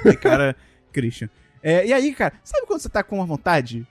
Ai, 0.06 0.16
cara, 0.16 0.56
Christian. 0.92 1.30
É, 1.62 1.86
e 1.86 1.94
aí, 1.94 2.14
cara, 2.14 2.34
sabe 2.44 2.66
quando 2.66 2.80
você 2.82 2.90
tá 2.90 3.04
com 3.04 3.18
uma 3.18 3.26
vontade 3.26 3.86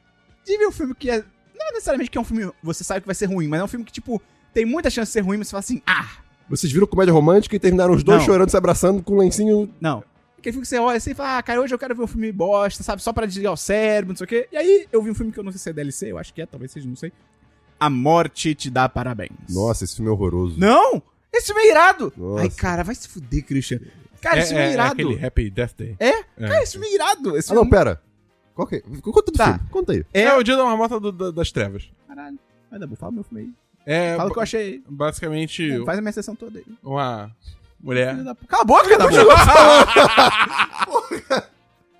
de 0.44 0.58
ver 0.58 0.66
um 0.66 0.72
filme 0.72 0.94
que 0.94 1.10
é. 1.10 1.24
Não 1.54 1.72
necessariamente 1.72 2.10
que 2.10 2.18
é 2.18 2.20
um 2.20 2.24
filme. 2.24 2.50
Você 2.62 2.84
sabe 2.84 3.00
que 3.00 3.06
vai 3.06 3.14
ser 3.14 3.26
ruim, 3.26 3.48
mas 3.48 3.60
é 3.60 3.64
um 3.64 3.68
filme 3.68 3.84
que, 3.84 3.92
tipo, 3.92 4.22
tem 4.52 4.64
muita 4.64 4.88
chance 4.88 5.10
de 5.10 5.12
ser 5.14 5.20
ruim, 5.20 5.38
mas 5.38 5.48
você 5.48 5.50
fala 5.52 5.60
assim, 5.60 5.82
ah, 5.86 6.08
Vocês 6.48 6.72
viram 6.72 6.86
comédia 6.86 7.12
romântica 7.12 7.56
e 7.56 7.58
terminaram 7.58 7.92
os 7.94 8.02
dois 8.04 8.20
Não. 8.20 8.26
chorando, 8.26 8.50
se 8.50 8.56
abraçando 8.56 9.02
com 9.02 9.14
um 9.14 9.18
lencinho. 9.18 9.72
Não. 9.80 10.02
Aquele 10.46 10.52
filme 10.52 10.62
que 10.62 10.68
você 10.68 10.78
olha 10.78 10.96
assim 10.96 11.10
e 11.10 11.14
fala, 11.14 11.38
ah, 11.38 11.42
cara, 11.42 11.60
hoje 11.60 11.74
eu 11.74 11.78
quero 11.78 11.92
ver 11.94 12.02
um 12.04 12.06
filme 12.06 12.30
bosta, 12.30 12.82
sabe? 12.84 13.02
Só 13.02 13.12
pra 13.12 13.26
desligar 13.26 13.52
o 13.52 13.56
cérebro, 13.56 14.10
não 14.12 14.16
sei 14.16 14.24
o 14.24 14.28
quê. 14.28 14.48
E 14.52 14.56
aí 14.56 14.86
eu 14.92 15.02
vi 15.02 15.10
um 15.10 15.14
filme 15.14 15.32
que 15.32 15.38
eu 15.40 15.42
não 15.42 15.50
sei 15.50 15.58
se 15.58 15.70
é 15.70 15.72
DLC, 15.72 16.12
eu 16.12 16.18
acho 16.18 16.32
que 16.32 16.40
é, 16.40 16.46
talvez 16.46 16.70
seja, 16.70 16.88
não 16.88 16.94
sei. 16.94 17.12
A 17.80 17.90
Morte 17.90 18.54
Te 18.54 18.70
Dá 18.70 18.88
Parabéns. 18.88 19.32
Nossa, 19.50 19.82
esse 19.82 19.96
filme 19.96 20.08
é 20.08 20.12
horroroso. 20.14 20.58
Não! 20.58 21.02
Esse 21.32 21.46
filme 21.48 21.62
é 21.62 21.70
irado! 21.72 22.12
Nossa. 22.16 22.42
Ai, 22.42 22.50
cara, 22.50 22.84
vai 22.84 22.94
se 22.94 23.08
fuder, 23.08 23.44
Christian. 23.44 23.80
Cara, 24.22 24.38
esse 24.38 24.48
filme 24.50 24.62
é, 24.62 24.66
é, 24.66 24.70
é 24.70 24.74
irado. 24.74 24.92
aquele 24.92 25.26
Happy 25.26 25.50
Death 25.50 25.72
Day. 25.76 25.96
É? 25.98 26.22
Cara, 26.22 26.62
esse 26.62 26.72
filme 26.72 26.86
é 26.86 26.94
irado. 26.94 27.36
Esse 27.36 27.50
Ah, 27.50 27.54
não, 27.56 27.62
filme... 27.62 27.76
pera. 27.76 28.00
Qual 28.54 28.66
que 28.68 28.76
é? 28.76 28.80
Conta 29.02 29.30
do 29.32 29.36
Tá. 29.36 29.54
filme. 29.54 29.68
Conta 29.70 29.92
aí. 29.92 30.06
É, 30.14 30.22
É... 30.22 30.34
o 30.36 30.42
dia 30.44 30.56
da 30.56 30.64
marmota 30.64 30.98
do- 31.00 31.12
da- 31.12 31.30
das 31.32 31.50
trevas. 31.52 31.90
Caralho. 32.08 32.38
Vai 32.70 32.78
dar 32.80 32.86
bom, 32.86 32.94
fala 32.96 33.10
meu 33.12 33.24
filme 33.24 33.42
aí. 33.84 33.92
É 33.94 34.16
Fala 34.16 34.30
o 34.30 34.32
que 34.32 34.38
eu 34.38 34.42
achei. 34.42 34.82
basicamente 34.88 35.84
Faz 35.84 35.98
a 35.98 36.00
minha 36.02 36.12
sessão 36.12 36.34
toda 36.34 36.58
aí. 36.60 36.64
uma 36.82 37.30
mulher. 37.86 38.12
Filho 38.14 38.24
da 38.24 38.34
p- 38.34 38.46
Cala 38.46 38.62
a 38.62 38.66
boca, 38.66 38.88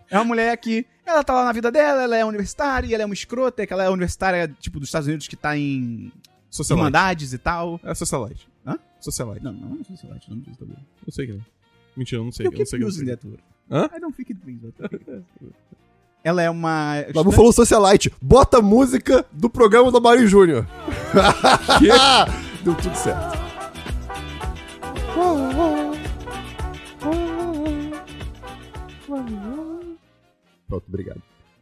É 0.09 0.17
uma 0.19 0.25
mulher 0.25 0.57
que 0.59 0.87
ela 1.05 1.23
tá 1.25 1.35
lá 1.35 1.45
na 1.45 1.53
vida 1.53 1.71
dela, 1.71 2.03
ela 2.03 2.17
é 2.17 2.25
universitária, 2.25 2.87
e 2.87 2.95
ela 2.95 3.03
é 3.03 3.07
uma 3.07 3.15
escrota, 3.15 3.67
que 3.67 3.73
ela 3.73 3.83
é 3.85 3.91
universitária, 3.91 4.47
tipo, 4.61 4.79
dos 4.79 4.89
Estados 4.89 5.09
Unidos, 5.09 5.27
que 5.27 5.35
tá 5.37 5.57
em 5.57 6.13
Socialite. 6.51 6.81
Irmandades 6.87 7.33
e 7.33 7.39
tal. 7.39 7.81
É 7.83 7.93
Socialite. 7.95 8.47
Hã? 8.67 8.79
Socialite. 9.01 9.43
Não, 9.45 9.53
não, 9.53 9.69
não 9.71 9.85
sei 9.97 10.09
é 10.09 10.13
o 10.13 10.31
nome 10.31 10.43
disso 10.43 10.59
também. 10.59 10.77
Eu 11.07 11.13
sei 11.13 11.27
que 11.27 11.33
não. 11.33 11.41
Mentira, 11.97 12.21
eu 12.21 12.25
não 12.25 12.31
sei. 12.33 12.47
Eu 12.47 12.53
Eu 12.53 12.59
não 12.59 12.67
sei 12.67 12.79
que 12.79 12.85
eu 12.85 12.91
that 13.17 13.27
word. 13.27 13.43
Hã? 13.71 13.91
I 13.97 14.01
don't 14.01 14.17
think 14.17 14.33
it 14.33 14.47
means 14.47 14.61
that. 14.79 15.23
Ela 16.23 16.43
é 16.43 16.51
uma... 16.51 16.95
Babu 16.97 17.07
estudante- 17.31 17.37
falou 17.37 17.53
Socialite. 17.53 18.13
Bota 18.21 18.59
a 18.59 18.63
música 18.63 19.25
do 19.33 19.49
programa 19.51 19.91
do 19.93 20.01
Mario 20.01 20.27
Júnior. 20.29 20.67
Deu 22.65 22.75
tudo 22.75 22.95
certo. 22.97 23.46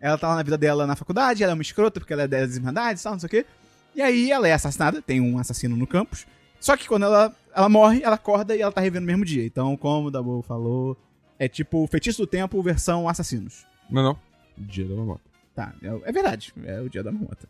Ela 0.04 0.18
tá 0.18 0.28
lá 0.28 0.36
na 0.36 0.42
vida 0.42 0.58
dela 0.58 0.86
na 0.86 0.94
faculdade, 0.94 1.42
ela 1.42 1.52
é 1.52 1.54
uma 1.54 1.62
escrota 1.62 1.98
porque 1.98 2.12
ela 2.12 2.24
é 2.24 2.28
das 2.28 2.56
Irmandades 2.56 3.00
e 3.00 3.04
tal, 3.04 3.14
não 3.14 3.20
sei 3.20 3.26
o 3.26 3.30
quê. 3.30 3.46
E 3.94 4.02
aí 4.02 4.30
ela 4.30 4.46
é 4.46 4.52
assassinada, 4.52 5.00
tem 5.00 5.18
um 5.18 5.38
assassino 5.38 5.74
no 5.78 5.86
campus. 5.86 6.26
Só 6.60 6.76
que 6.76 6.86
quando 6.86 7.04
ela, 7.04 7.34
ela 7.56 7.70
morre, 7.70 8.02
ela 8.02 8.16
acorda 8.16 8.54
e 8.54 8.60
ela 8.60 8.70
tá 8.70 8.82
revendo 8.82 9.00
no 9.00 9.06
mesmo 9.06 9.24
dia. 9.24 9.46
Então, 9.46 9.74
como 9.78 10.08
o 10.08 10.10
Dabu 10.10 10.42
falou, 10.42 10.94
é 11.38 11.48
tipo 11.48 11.86
Feitiço 11.86 12.20
do 12.20 12.26
Tempo 12.26 12.62
versão 12.62 13.08
assassinos. 13.08 13.64
Não, 13.88 14.02
não. 14.02 14.18
Dia 14.58 14.86
da 14.86 14.94
marmota. 14.94 15.22
Tá, 15.54 15.72
é, 15.82 16.10
é 16.10 16.12
verdade. 16.12 16.52
É 16.66 16.82
o 16.82 16.90
dia 16.90 17.02
da 17.02 17.10
marmota. 17.10 17.48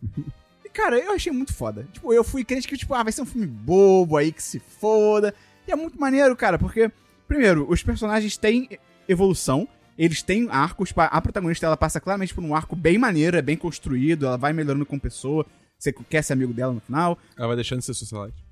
E, 0.64 0.68
cara, 0.68 0.96
eu 0.96 1.10
achei 1.10 1.32
muito 1.32 1.52
foda. 1.52 1.88
Tipo, 1.92 2.12
eu 2.12 2.22
fui 2.22 2.44
crente 2.44 2.68
que, 2.68 2.76
tipo, 2.76 2.94
ah, 2.94 3.02
vai 3.02 3.10
ser 3.10 3.22
um 3.22 3.26
filme 3.26 3.48
bobo 3.48 4.16
aí 4.16 4.30
que 4.30 4.42
se 4.42 4.60
foda. 4.60 5.34
E 5.66 5.72
é 5.72 5.74
muito 5.74 6.00
maneiro, 6.00 6.36
cara, 6.36 6.56
porque, 6.56 6.88
primeiro, 7.26 7.66
os 7.68 7.82
personagens 7.82 8.36
têm 8.36 8.78
evolução. 9.08 9.66
Eles 9.96 10.22
têm 10.22 10.48
arcos. 10.50 10.92
A 10.96 11.20
protagonista, 11.20 11.66
ela 11.66 11.76
passa 11.76 12.00
claramente 12.00 12.34
por 12.34 12.42
um 12.42 12.54
arco 12.54 12.76
bem 12.76 12.98
maneiro, 12.98 13.36
é 13.36 13.42
bem 13.42 13.56
construído, 13.56 14.26
ela 14.26 14.36
vai 14.36 14.52
melhorando 14.52 14.86
como 14.86 15.00
pessoa. 15.00 15.46
Você 15.78 15.92
quer 15.92 16.22
ser 16.22 16.32
amigo 16.32 16.52
dela 16.52 16.72
no 16.72 16.80
final. 16.80 17.18
Ela 17.36 17.48
vai 17.48 17.56
deixando 17.56 17.80
de 17.80 17.86
ser 17.86 17.94
Socialite. 17.94 18.38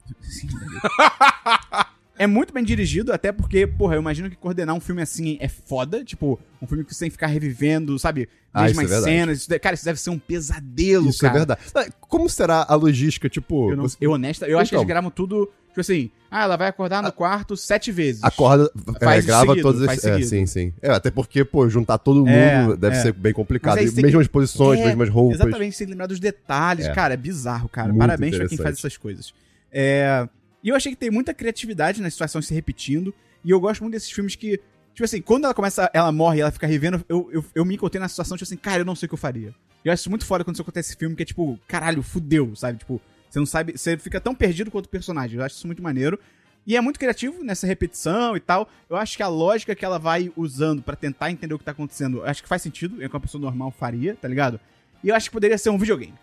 É 2.22 2.26
muito 2.28 2.54
bem 2.54 2.62
dirigido, 2.62 3.12
até 3.12 3.32
porque, 3.32 3.66
porra, 3.66 3.96
eu 3.96 4.00
imagino 4.00 4.30
que 4.30 4.36
coordenar 4.36 4.76
um 4.76 4.80
filme 4.80 5.02
assim 5.02 5.36
é 5.40 5.48
foda. 5.48 6.04
Tipo, 6.04 6.38
um 6.60 6.66
filme 6.68 6.84
que 6.84 6.94
você 6.94 7.00
tem 7.00 7.08
que 7.08 7.14
ficar 7.14 7.26
revivendo, 7.26 7.98
sabe? 7.98 8.28
Ah, 8.54 8.70
isso 8.70 8.80
Mesmas 8.80 8.98
é 8.98 9.02
cenas. 9.02 9.38
Isso 9.38 9.60
cara, 9.60 9.74
isso 9.74 9.84
deve 9.84 9.98
ser 9.98 10.10
um 10.10 10.18
pesadelo, 10.20 11.08
Isso 11.08 11.18
cara. 11.20 11.34
é 11.34 11.38
verdade. 11.38 11.60
Como 12.00 12.28
será 12.28 12.64
a 12.68 12.76
logística, 12.76 13.28
tipo... 13.28 13.72
Eu, 13.72 13.76
não, 13.76 13.88
você 13.88 13.96
eu 14.00 14.12
honesta, 14.12 14.46
eu 14.46 14.56
acho 14.58 14.68
que 14.70 14.76
eles 14.76 14.82
Então. 14.82 14.88
gravam 14.88 15.10
tudo, 15.10 15.50
tipo 15.68 15.80
assim, 15.80 16.12
ah, 16.30 16.44
ela 16.44 16.56
vai 16.56 16.68
acordar 16.68 17.02
no 17.02 17.10
quarto 17.10 17.56
sete 17.56 17.90
vezes. 17.90 18.22
Acorda, 18.22 18.70
é, 19.00 19.04
Faz 19.04 19.26
grava 19.26 19.46
seguido, 19.46 19.62
todas 19.62 19.82
as... 19.82 19.98
É, 19.98 20.00
seguido. 20.12 20.28
sim, 20.28 20.46
sim. 20.46 20.72
É, 20.80 20.90
até 20.90 21.10
porque, 21.10 21.44
pô, 21.44 21.68
juntar 21.68 21.98
todo 21.98 22.20
mundo 22.20 22.28
É, 22.28 22.76
deve 22.76 22.94
é. 22.98 23.02
ser 23.02 23.12
bem 23.14 23.32
complicado. 23.32 23.78
Aí 23.78 23.90
mesmas 23.90 24.28
posições, 24.28 24.78
É, 24.78 24.86
mesmas 24.86 25.08
roupas. 25.08 25.40
Exatamente, 25.40 25.76
que 25.76 25.86
lembrar 25.86 26.06
dos 26.06 26.20
detalhes, 26.20 26.86
É. 26.86 26.94
cara, 26.94 27.14
é 27.14 27.16
bizarro, 27.16 27.68
cara. 27.68 27.88
Muito 27.88 27.98
Parabéns 27.98 28.36
pra 28.36 28.46
quem 28.46 28.58
faz 28.58 28.78
essas 28.78 28.96
coisas. 28.96 29.34
É, 29.72 30.28
E 30.62 30.68
eu 30.68 30.76
achei 30.76 30.92
que 30.92 30.98
tem 30.98 31.10
muita 31.10 31.34
criatividade 31.34 32.00
nas 32.00 32.14
situações 32.14 32.46
se 32.46 32.54
repetindo, 32.54 33.14
e 33.44 33.50
eu 33.50 33.58
gosto 33.58 33.80
muito 33.80 33.94
desses 33.94 34.10
filmes 34.10 34.36
que, 34.36 34.60
tipo 34.94 35.04
assim, 35.04 35.20
quando 35.20 35.44
ela 35.44 35.54
começa, 35.54 35.90
ela 35.92 36.12
morre 36.12 36.38
e 36.38 36.40
ela 36.42 36.52
fica 36.52 36.66
revendo, 36.66 37.04
eu, 37.08 37.28
eu, 37.32 37.44
eu 37.54 37.64
me 37.64 37.74
encontrei 37.74 38.00
na 38.00 38.08
situação, 38.08 38.36
tipo 38.36 38.44
assim, 38.44 38.56
cara, 38.56 38.82
eu 38.82 38.84
não 38.84 38.94
sei 38.94 39.06
o 39.06 39.08
que 39.08 39.14
eu 39.14 39.18
faria. 39.18 39.54
E 39.84 39.88
eu 39.88 39.92
acho 39.92 40.08
muito 40.08 40.24
foda 40.24 40.44
quando 40.44 40.54
isso 40.54 40.62
acontece 40.62 40.90
nesse 40.90 40.98
filme, 40.98 41.16
que 41.16 41.22
é 41.22 41.26
tipo, 41.26 41.58
caralho, 41.66 42.02
fudeu, 42.02 42.54
sabe? 42.54 42.78
Tipo, 42.78 43.00
você 43.28 43.38
não 43.38 43.46
sabe, 43.46 43.72
você 43.76 43.96
fica 43.96 44.20
tão 44.20 44.34
perdido 44.34 44.70
quanto 44.70 44.86
o 44.86 44.90
personagem. 44.90 45.38
Eu 45.38 45.44
acho 45.44 45.56
isso 45.56 45.66
muito 45.66 45.82
maneiro. 45.82 46.18
E 46.64 46.76
é 46.76 46.80
muito 46.80 47.00
criativo 47.00 47.42
nessa 47.42 47.66
repetição 47.66 48.36
e 48.36 48.40
tal. 48.40 48.68
Eu 48.88 48.96
acho 48.96 49.16
que 49.16 49.22
a 49.22 49.28
lógica 49.28 49.74
que 49.74 49.84
ela 49.84 49.98
vai 49.98 50.30
usando 50.36 50.82
pra 50.82 50.94
tentar 50.94 51.30
entender 51.30 51.54
o 51.54 51.58
que 51.58 51.64
tá 51.64 51.72
acontecendo, 51.72 52.22
acho 52.24 52.42
que 52.42 52.48
faz 52.48 52.62
sentido, 52.62 53.02
é 53.02 53.06
o 53.06 53.08
que 53.08 53.16
uma 53.16 53.20
pessoa 53.20 53.40
normal 53.40 53.72
faria, 53.72 54.14
tá 54.14 54.28
ligado? 54.28 54.60
E 55.02 55.08
eu 55.08 55.14
acho 55.16 55.28
que 55.28 55.32
poderia 55.32 55.58
ser 55.58 55.70
um 55.70 55.78
videogame. 55.78 56.14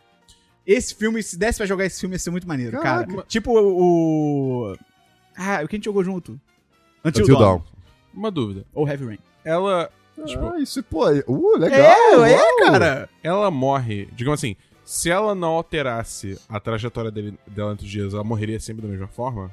Esse 0.71 0.93
filme, 0.93 1.23
se 1.23 1.38
desse 1.38 1.58
pra 1.58 1.65
jogar 1.65 1.86
esse 1.86 1.99
filme, 1.99 2.15
ia 2.15 2.19
ser 2.19 2.29
muito 2.29 2.47
maneiro, 2.47 2.79
Caraca. 2.79 3.08
cara. 3.12 3.25
Tipo 3.27 3.51
o. 3.60 4.75
Ah, 5.36 5.62
o 5.63 5.67
que 5.67 5.75
a 5.75 5.77
gente 5.77 5.86
jogou 5.86 6.03
junto? 6.03 6.39
Until, 7.03 7.23
Until 7.23 7.38
Dawn. 7.38 7.58
Dawn. 7.58 7.62
Uma 8.13 8.29
dúvida. 8.32 8.65
Ou 8.73 8.88
Heavy 8.88 9.05
Rain. 9.05 9.19
Ela. 9.43 9.89
Tipo, 10.25 10.47
Ah, 10.53 10.60
isso, 10.60 10.84
pô, 10.84 11.05
uh, 11.27 11.58
legal. 11.58 12.25
é, 12.25 12.34
é, 12.34 12.65
cara. 12.65 13.10
ela 13.23 13.49
morre. 13.49 14.10
Digamos 14.12 14.39
assim, 14.39 14.55
se 14.84 15.10
ela 15.10 15.34
não 15.34 15.49
alterasse 15.53 16.38
a 16.49 16.60
trajetória 16.60 17.10
dele, 17.10 17.39
dela 17.47 17.71
entre 17.71 17.86
os 17.86 17.91
dias, 17.91 18.13
ela 18.13 18.23
morreria 18.23 18.60
sempre 18.60 18.82
da 18.82 18.88
mesma 18.89 19.08
forma? 19.08 19.49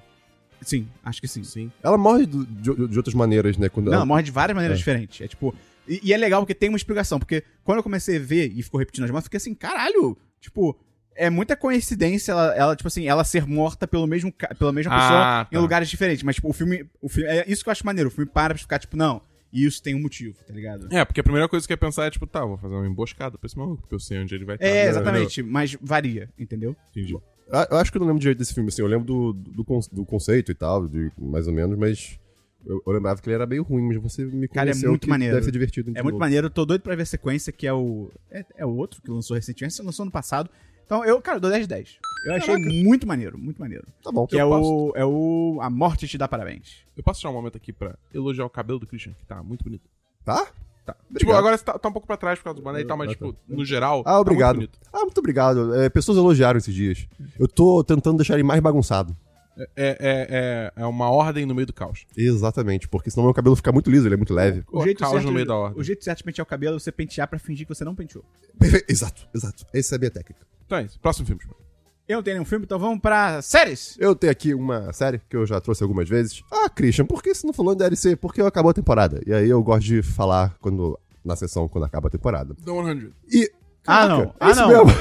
Sim, 0.61 0.89
acho 1.05 1.21
que 1.21 1.29
sim. 1.29 1.45
Sim. 1.45 1.71
Ela 1.83 1.97
morre 1.97 2.27
do- 2.27 2.45
de, 2.45 2.89
de 2.89 2.97
outras 2.99 3.15
maneiras, 3.15 3.57
né? 3.57 3.69
Quando 3.69 3.87
Não, 3.87 3.93
ela- 3.93 4.01
ela 4.01 4.07
morre 4.07 4.23
de 4.25 4.33
várias 4.33 4.57
maneiras 4.57 4.77
É. 4.77 4.79
diferentes. 4.79 5.21
É 5.21 5.29
tipo. 5.29 5.55
E, 5.87 6.01
e 6.03 6.13
é 6.13 6.17
legal 6.17 6.41
porque 6.43 6.55
tem 6.55 6.69
uma 6.69 6.77
explicação. 6.77 7.19
Porque 7.21 7.45
quando 7.63 7.79
eu 7.79 7.83
comecei 7.83 8.17
a 8.17 8.21
ver 8.21 8.53
e 8.55 8.63
ficou 8.63 8.79
repetindo 8.81 9.05
as 9.05 9.11
mortes, 9.11 9.27
eu 9.27 9.29
fiquei 9.29 9.37
assim, 9.39 9.55
caralho, 9.55 10.17
tipo. 10.41 10.77
É 11.17 11.31
muita 11.31 11.57
coincidência 11.57 12.33
ela, 12.33 12.55
ela, 12.55 12.77
tipo 12.77 12.89
assim, 12.89 13.07
ela 13.07 13.25
ser 13.25 13.47
morta 13.47 13.87
pelo 13.89 14.07
mesmo, 14.07 14.33
pela 14.59 14.73
mesma 14.73 14.93
Ah, 14.95 14.99
pessoa 15.01 15.21
tá. 15.21 15.49
em 15.53 15.59
lugares 15.59 15.89
diferentes. 15.89 16.23
Mas, 16.23 16.37
tipo, 16.37 16.49
o 16.49 16.53
filme, 16.53 16.85
o 17.01 17.09
filme. 17.09 17.29
É 17.29 17.45
isso 17.51 17.63
que 17.63 17.69
eu 17.69 17.73
acho 17.73 17.85
maneiro. 17.87 18.09
O 18.09 18.13
filme 18.13 18.31
para 18.31 18.55
pra 18.55 18.59
ficar, 18.59 18.79
tipo, 18.79 18.97
não, 18.97 19.23
isso 19.53 19.83
tem 19.83 19.95
um 19.95 20.01
motivo, 20.03 20.37
tá 20.47 20.53
ligado? 20.53 20.89
É, 20.93 21.05
porque 21.05 21.21
a 21.21 21.25
primeira 21.25 21.49
coisa 21.49 21.67
que 21.67 21.73
eu 21.73 21.75
ia 21.75 21.79
pensar 21.79 22.05
é, 22.07 22.11
tipo, 22.11 22.27
tá, 22.27 22.45
vou 22.45 22.59
fazer 22.59 22.75
uma 22.75 22.87
emboscada 22.87 23.39
pra 23.39 23.47
esse 23.47 23.57
maluco, 23.57 23.83
porque 23.83 23.95
eu 23.95 24.01
sei 24.01 24.19
onde 24.19 24.35
ele 24.35 24.45
vai 24.45 24.57
estar. 24.57 24.67
É, 24.67 24.89
exatamente. 24.89 25.43
Mas 25.43 25.77
varia, 25.81 26.29
entendeu? 26.39 26.77
Entendi. 26.91 27.15
Eu 27.71 27.77
acho 27.79 27.91
que 27.93 27.97
eu 27.97 28.01
não 28.01 28.09
lembro 28.09 28.21
direito 28.21 28.39
desse 28.39 28.53
filme, 28.53 28.69
assim. 28.69 28.83
Eu 28.83 28.89
lembro 28.89 29.07
do, 29.07 29.33
do, 29.33 29.65
do 29.93 30.05
conceito 30.05 30.51
e 30.51 30.55
tal, 30.55 30.87
de, 30.89 31.11
mais 31.17 31.47
ou 31.47 31.53
menos, 31.55 31.79
mas. 31.79 32.19
Eu, 32.67 32.83
eu 32.85 32.93
lembrava 32.93 33.23
que 33.23 33.29
ele 33.29 33.37
era 33.37 33.47
meio 33.47 33.63
ruim, 33.63 33.83
mas 33.87 33.97
você 34.03 34.25
me 34.25 34.49
Cara, 34.49 34.71
é 34.71 34.73
convenceu 34.73 34.91
muito 34.91 35.03
que 35.03 35.09
maneiro. 35.09 35.35
deve 35.35 35.45
ser 35.45 35.53
divertido. 35.53 35.91
É 35.95 36.03
muito 36.03 36.15
novo. 36.15 36.19
maneiro, 36.19 36.47
eu 36.49 36.51
tô 36.51 36.67
doido 36.67 36.83
pra 36.83 36.97
ver 36.97 37.03
a 37.03 37.07
sequência, 37.07 37.53
que 37.53 37.65
é 37.65 37.73
o. 37.73 38.11
É, 38.29 38.45
é 38.57 38.67
o 38.67 38.75
outro 38.75 39.01
que 39.01 39.09
lançou 39.09 39.37
recentemente, 39.37 39.75
esse 39.75 39.83
lançou 39.83 40.03
ano 40.03 40.11
passado. 40.11 40.51
Então, 40.87 41.05
eu, 41.05 41.21
cara, 41.21 41.37
eu 41.39 41.41
dou 41.41 41.51
10 41.51 41.65
de 41.65 41.69
10. 41.69 41.99
Eu 42.27 42.35
achei 42.35 42.57
muito 42.57 43.07
maneiro, 43.07 43.37
muito 43.37 43.61
maneiro. 43.61 43.85
Tá 44.03 44.11
bom. 44.11 44.27
Que 44.27 44.39
é 44.39 44.43
Eu 44.43 44.51
o, 44.51 44.93
é 44.97 45.05
o. 45.05 45.59
A 45.61 45.69
Morte 45.69 46.09
te 46.09 46.17
dá 46.17 46.27
parabéns. 46.27 46.85
Eu 46.97 47.03
posso 47.03 47.21
tirar 47.21 47.31
um 47.31 47.35
momento 47.35 47.57
aqui 47.57 47.73
pra 47.73 47.97
elogiar 48.15 48.45
o 48.47 48.51
cabelo 48.51 48.79
do 48.79 48.87
Christian, 48.87 49.13
que 49.13 49.27
tá 49.27 49.43
muito 49.43 49.65
bonito. 49.65 49.89
Tá? 50.25 50.47
Tá. 50.85 50.93
Tipo, 50.93 51.05
Obrigado. 51.11 51.39
agora 51.39 51.59
você 51.59 51.65
tá, 51.65 51.79
tá 51.79 51.89
um 51.89 51.93
pouco 51.93 52.07
pra 52.07 52.17
trás 52.17 52.39
por 52.39 52.45
causa 52.45 52.61
do 52.61 52.63
boné 52.63 52.81
e 52.81 52.85
tal, 52.85 52.97
mas, 52.97 53.11
tipo, 53.11 53.35
no 53.49 53.65
geral. 53.65 54.03
Ah, 54.07 54.21
obrigado. 54.21 54.55
Tá 54.55 54.59
muito 54.61 54.71
bonito. 54.71 54.91
Ah, 54.93 55.01
muito 55.01 55.19
obrigado. 55.19 55.75
É, 55.75 55.89
pessoas 55.89 56.17
elogiaram 56.17 56.59
esses 56.59 56.73
dias. 56.75 57.09
Eu 57.39 57.49
tô 57.49 57.83
tentando 57.83 58.19
deixar 58.19 58.35
ele 58.35 58.45
mais 58.45 58.61
bagunçado. 58.61 59.17
É, 59.57 59.67
é, 59.77 59.97
é, 60.79 60.83
é 60.83 60.87
uma 60.87 61.11
ordem 61.11 61.47
no 61.47 61.55
meio 61.55 61.67
do 61.67 61.73
caos. 61.73 62.05
Exatamente, 62.17 62.89
porque 62.89 63.11
senão 63.11 63.25
meu 63.25 63.35
cabelo 63.35 63.57
fica 63.57 63.73
muito 63.73 63.91
liso, 63.91 64.07
ele 64.07 64.15
é 64.15 64.17
muito 64.17 64.35
leve. 64.35 64.63
O 64.71 64.83
caos 64.95 65.25
no 65.25 65.33
meio 65.33 65.47
da 65.47 65.55
o 65.55 65.59
ordem. 65.61 65.83
jeito 65.83 66.05
certo 66.05 66.19
de 66.19 66.25
pentear 66.25 66.45
o 66.45 66.49
cabelo 66.49 66.77
é 66.77 66.79
você 66.79 66.93
pentear 66.93 67.27
pra 67.29 67.39
fingir 67.39 67.67
que 67.67 67.75
você 67.75 67.85
não 67.85 67.95
penteou. 67.95 68.25
Exato, 68.89 69.29
exato. 69.35 69.65
Essa 69.73 69.95
é 69.95 69.97
a 69.97 69.99
minha 69.99 70.11
técnica. 70.11 70.47
Então 70.67 70.79
é 70.79 70.83
isso. 70.83 70.99
Próximo 71.01 71.27
filme. 71.27 71.41
Tipo. 71.41 71.57
Eu 72.09 72.17
não 72.17 72.23
tenho 72.23 72.37
nenhum 72.37 72.45
filme, 72.45 72.65
então 72.65 72.79
vamos 72.79 73.01
pra 73.01 73.43
séries. 73.43 73.97
Eu 73.99 74.15
tenho 74.15 74.31
aqui 74.31 74.55
uma 74.55 74.93
série 74.93 75.21
que 75.29 75.37
eu 75.37 75.45
já 75.45 75.61
trouxe 75.61 75.83
algumas 75.83 76.09
vezes. 76.09 76.43
Ah, 76.53 76.69
Christian, 76.69 77.05
por 77.05 77.21
que 77.21 77.35
você 77.35 77.45
não 77.45 77.53
falou 77.53 77.75
em 77.75 77.77
DLC? 77.77 78.15
Porque 78.15 78.41
acabou 78.41 78.71
a 78.71 78.75
temporada. 78.75 79.21
E 79.27 79.33
aí 79.33 79.49
eu 79.49 79.61
gosto 79.63 79.85
de 79.87 80.03
falar 80.03 80.57
quando 80.61 80.99
na 81.25 81.35
sessão 81.35 81.67
quando 81.67 81.85
acaba 81.85 82.07
a 82.07 82.11
temporada. 82.11 82.55
The 82.55 82.71
100. 82.71 83.13
E. 83.33 83.51
Ah, 83.87 84.09
não. 84.09 84.23
é 84.23 84.31
Ah, 84.41 84.55
não. 84.55 84.69
mesmo. 84.69 84.87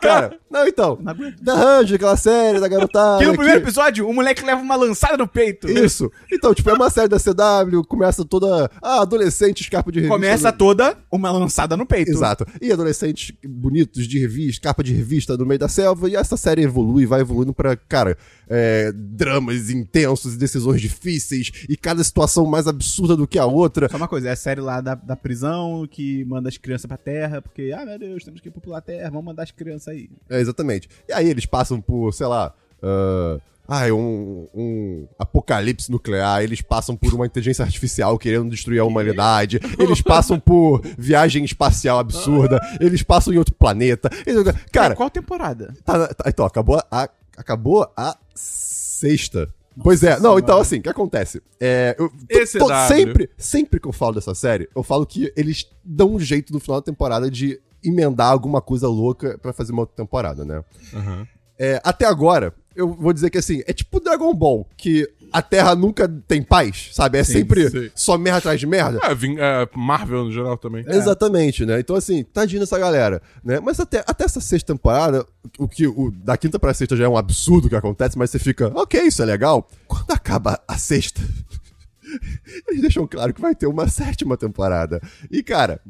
Cara, 0.00 0.38
não, 0.50 0.66
então. 0.66 0.98
Não 1.02 1.12
aguento. 1.12 1.42
The 1.42 1.52
Hundred, 1.52 1.94
aquela 1.94 2.16
série 2.16 2.60
da 2.60 2.68
garotada. 2.68 3.18
Que 3.18 3.26
no 3.26 3.34
primeiro 3.34 3.60
que- 3.60 3.66
episódio, 3.66 4.08
o 4.08 4.14
moleque 4.14 4.44
leva 4.44 4.60
uma 4.60 4.76
lançada 4.76 5.16
no 5.16 5.26
peito. 5.28 5.68
Isso. 5.70 6.10
Então, 6.32 6.54
tipo, 6.54 6.68
é 6.70 6.74
uma 6.74 6.90
série 6.90 7.08
da 7.08 7.18
CW, 7.18 7.82
começa 7.86 8.24
toda. 8.24 8.70
Ah, 8.82 9.02
adolescentes, 9.02 9.68
capa 9.68 9.90
de 9.92 10.00
revista. 10.00 10.14
Começa 10.14 10.52
toda 10.52 10.96
uma 11.10 11.30
lançada 11.30 11.76
no 11.76 11.86
peito. 11.86 12.10
Exato. 12.10 12.46
E 12.60 12.72
adolescentes 12.72 13.32
bonitos 13.44 14.06
de 14.06 14.18
revista, 14.18 14.68
capa 14.68 14.82
de 14.82 14.92
revista 14.94 15.36
no 15.36 15.46
meio 15.46 15.58
da 15.58 15.68
selva, 15.68 16.08
e 16.08 16.16
essa 16.16 16.36
série 16.36 16.62
evolui, 16.62 17.06
vai 17.06 17.20
evoluindo 17.20 17.52
pra, 17.52 17.76
cara, 17.76 18.16
é, 18.48 18.92
dramas 18.94 19.70
intensos 19.70 20.34
e 20.34 20.38
decisões 20.38 20.80
difíceis, 20.80 21.50
e 21.68 21.76
cada 21.76 22.02
situação 22.02 22.46
mais 22.46 22.66
absurda 22.66 23.16
do 23.16 23.26
que 23.26 23.38
a 23.38 23.46
outra. 23.46 23.88
Só 23.90 23.96
uma 23.96 24.08
coisa, 24.08 24.28
é 24.36 24.38
série 24.38 24.60
lá 24.60 24.80
da, 24.80 24.94
da 24.94 25.16
prisão 25.16 25.86
que 25.90 26.24
manda 26.26 26.48
as 26.48 26.56
crianças 26.56 26.86
pra 26.86 26.96
terra, 26.96 27.40
porque, 27.42 27.72
ah, 27.76 27.84
meu 27.84 27.98
Deus, 27.98 28.22
temos 28.24 28.40
que 28.40 28.48
ir 28.48 28.52
popular 28.52 28.78
a 28.78 28.80
terra, 28.82 29.10
vamos 29.10 29.24
mandar 29.24 29.42
as 29.44 29.50
crianças 29.50 29.88
aí. 29.88 30.08
É, 30.30 30.38
exatamente. 30.40 30.88
E 31.08 31.12
aí 31.12 31.28
eles 31.28 31.46
passam 31.46 31.80
por, 31.80 32.12
sei 32.12 32.26
lá. 32.26 32.54
ah, 32.82 33.38
Ai, 33.68 33.90
um, 33.90 34.46
um 34.54 35.08
apocalipse 35.18 35.90
nuclear, 35.90 36.40
eles 36.40 36.62
passam 36.62 36.96
por 36.96 37.12
uma 37.12 37.26
inteligência 37.26 37.64
artificial 37.64 38.16
querendo 38.16 38.48
destruir 38.48 38.78
a 38.78 38.84
humanidade, 38.84 39.58
eles 39.76 40.00
passam 40.00 40.38
por 40.38 40.82
viagem 40.96 41.44
espacial 41.44 41.98
absurda, 41.98 42.60
eles 42.80 43.02
passam 43.02 43.34
em 43.34 43.38
outro 43.38 43.52
planeta. 43.56 44.08
Eles- 44.24 44.44
Cara, 44.70 44.94
qual 44.94 45.10
temporada? 45.10 45.74
Tá, 45.84 46.06
tá, 46.14 46.24
então, 46.28 46.46
acabou 46.46 46.80
a, 46.88 47.08
acabou 47.36 47.90
a 47.96 48.16
sexta. 48.36 49.48
Pois 49.82 50.02
é, 50.02 50.18
não, 50.20 50.38
então 50.38 50.58
assim, 50.58 50.78
o 50.78 50.82
que 50.82 50.88
acontece? 50.88 51.42
É, 51.60 51.96
eu, 51.98 52.10
Esse 52.28 52.58
W. 52.58 52.88
sempre, 52.88 53.30
sempre 53.36 53.80
que 53.80 53.88
eu 53.88 53.92
falo 53.92 54.14
dessa 54.14 54.34
série, 54.34 54.68
eu 54.74 54.82
falo 54.82 55.06
que 55.06 55.32
eles 55.36 55.68
dão 55.84 56.14
um 56.14 56.20
jeito 56.20 56.52
no 56.52 56.60
final 56.60 56.80
da 56.80 56.84
temporada 56.84 57.30
de 57.30 57.60
emendar 57.82 58.32
alguma 58.32 58.60
coisa 58.60 58.88
louca 58.88 59.38
pra 59.38 59.52
fazer 59.52 59.72
uma 59.72 59.82
outra 59.82 59.96
temporada, 59.96 60.44
né? 60.44 60.64
Aham. 60.94 61.26
É, 61.58 61.80
até 61.82 62.04
agora, 62.04 62.52
eu 62.74 62.92
vou 62.92 63.12
dizer 63.12 63.30
que 63.30 63.38
assim, 63.38 63.62
é 63.66 63.72
tipo 63.72 63.98
Dragon 64.00 64.32
Ball, 64.34 64.68
que 64.76 65.08
a 65.36 65.42
Terra 65.42 65.74
nunca 65.74 66.08
tem 66.26 66.42
paz, 66.42 66.88
sabe? 66.94 67.18
É 67.18 67.24
Sim, 67.24 67.32
sempre 67.34 67.68
sim. 67.68 67.90
só 67.94 68.16
merda 68.16 68.38
atrás 68.38 68.58
de 68.58 68.66
merda. 68.66 68.98
É, 69.02 69.12
é, 69.12 69.68
Marvel 69.76 70.24
no 70.24 70.32
geral 70.32 70.56
também. 70.56 70.82
Exatamente, 70.88 71.66
né? 71.66 71.78
Então, 71.78 71.94
assim, 71.94 72.24
tadinho 72.24 72.60
dessa 72.60 72.78
galera, 72.78 73.20
né? 73.44 73.60
Mas 73.60 73.78
até, 73.78 74.02
até 74.06 74.24
essa 74.24 74.40
sexta 74.40 74.72
temporada, 74.72 75.26
o 75.58 75.68
que 75.68 75.86
o, 75.86 76.10
da 76.10 76.38
quinta 76.38 76.58
pra 76.58 76.72
sexta 76.72 76.96
já 76.96 77.04
é 77.04 77.08
um 77.08 77.18
absurdo 77.18 77.68
que 77.68 77.76
acontece, 77.76 78.16
mas 78.16 78.30
você 78.30 78.38
fica, 78.38 78.72
ok, 78.74 78.98
isso 79.02 79.20
é 79.20 79.26
legal. 79.26 79.68
Quando 79.86 80.10
acaba 80.10 80.58
a 80.66 80.78
sexta, 80.78 81.20
eles 82.66 82.80
deixam 82.80 83.06
claro 83.06 83.34
que 83.34 83.40
vai 83.40 83.54
ter 83.54 83.66
uma 83.66 83.88
sétima 83.88 84.38
temporada. 84.38 85.02
E, 85.30 85.42
cara, 85.42 85.82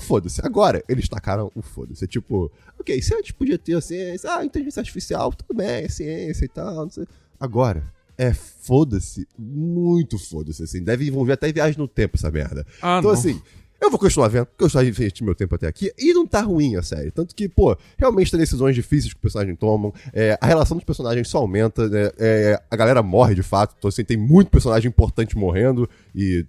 foda-se. 0.00 0.44
Agora, 0.44 0.82
eles 0.88 1.08
tacaram 1.08 1.48
o 1.54 1.62
foda-se. 1.62 2.04
É 2.04 2.08
Tipo, 2.08 2.50
ok, 2.76 3.00
se 3.00 3.14
antes 3.14 3.30
podia 3.30 3.56
ter 3.56 3.76
a 3.76 3.80
ciência, 3.80 4.34
ah, 4.34 4.44
inteligência 4.44 4.80
artificial, 4.80 5.32
tudo 5.32 5.56
bem, 5.56 5.84
é 5.84 5.88
ciência 5.88 6.44
e 6.44 6.48
tal, 6.48 6.74
não 6.74 6.90
sei. 6.90 7.06
Agora, 7.38 7.94
é 8.16 8.32
foda-se, 8.32 9.26
muito 9.38 10.18
foda-se, 10.18 10.62
assim. 10.62 10.82
Deve 10.82 11.06
envolver 11.08 11.32
até 11.32 11.52
viagem 11.52 11.78
no 11.78 11.88
tempo 11.88 12.16
essa 12.16 12.30
merda. 12.30 12.66
Ah, 12.80 12.98
então, 12.98 13.12
não. 13.12 13.18
assim, 13.18 13.40
eu 13.80 13.90
vou 13.90 13.98
continuar 13.98 14.28
vendo, 14.28 14.46
porque 14.46 14.64
eu 14.64 14.68
já 14.68 14.82
investi 14.84 15.22
meu 15.22 15.34
tempo 15.34 15.54
até 15.54 15.66
aqui, 15.66 15.92
e 15.98 16.14
não 16.14 16.26
tá 16.26 16.40
ruim 16.40 16.76
a 16.76 16.82
série. 16.82 17.10
Tanto 17.10 17.34
que, 17.34 17.48
pô, 17.48 17.76
realmente 17.98 18.30
tem 18.30 18.40
decisões 18.40 18.74
difíceis 18.74 19.12
que 19.12 19.18
os 19.18 19.20
personagens 19.20 19.58
tomam, 19.58 19.92
é, 20.12 20.38
a 20.40 20.46
relação 20.46 20.76
dos 20.76 20.84
personagens 20.84 21.28
só 21.28 21.38
aumenta, 21.38 21.88
né, 21.88 22.10
é, 22.18 22.62
a 22.70 22.76
galera 22.76 23.02
morre 23.02 23.34
de 23.34 23.42
fato, 23.42 23.74
então, 23.78 23.88
assim, 23.88 24.04
tem 24.04 24.16
muito 24.16 24.50
personagem 24.50 24.88
importante 24.88 25.36
morrendo, 25.36 25.88
e, 26.14 26.46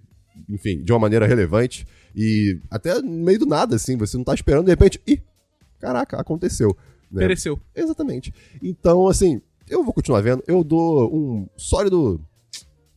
enfim, 0.48 0.82
de 0.82 0.92
uma 0.92 0.98
maneira 0.98 1.26
relevante, 1.26 1.86
e 2.14 2.58
até 2.70 3.00
no 3.02 3.10
meio 3.24 3.40
do 3.40 3.46
nada, 3.46 3.76
assim, 3.76 3.96
você 3.96 4.16
não 4.16 4.24
tá 4.24 4.34
esperando, 4.34 4.64
de 4.64 4.70
repente, 4.70 5.00
ih, 5.06 5.20
caraca, 5.78 6.18
aconteceu. 6.18 6.74
né? 7.10 7.20
Pereceu. 7.20 7.60
Exatamente. 7.74 8.32
Então, 8.62 9.06
assim, 9.08 9.42
eu 9.68 9.84
vou 9.84 9.92
continuar 9.92 10.20
vendo. 10.20 10.42
Eu 10.46 10.62
dou 10.62 11.14
um 11.14 11.48
sólido 11.56 12.20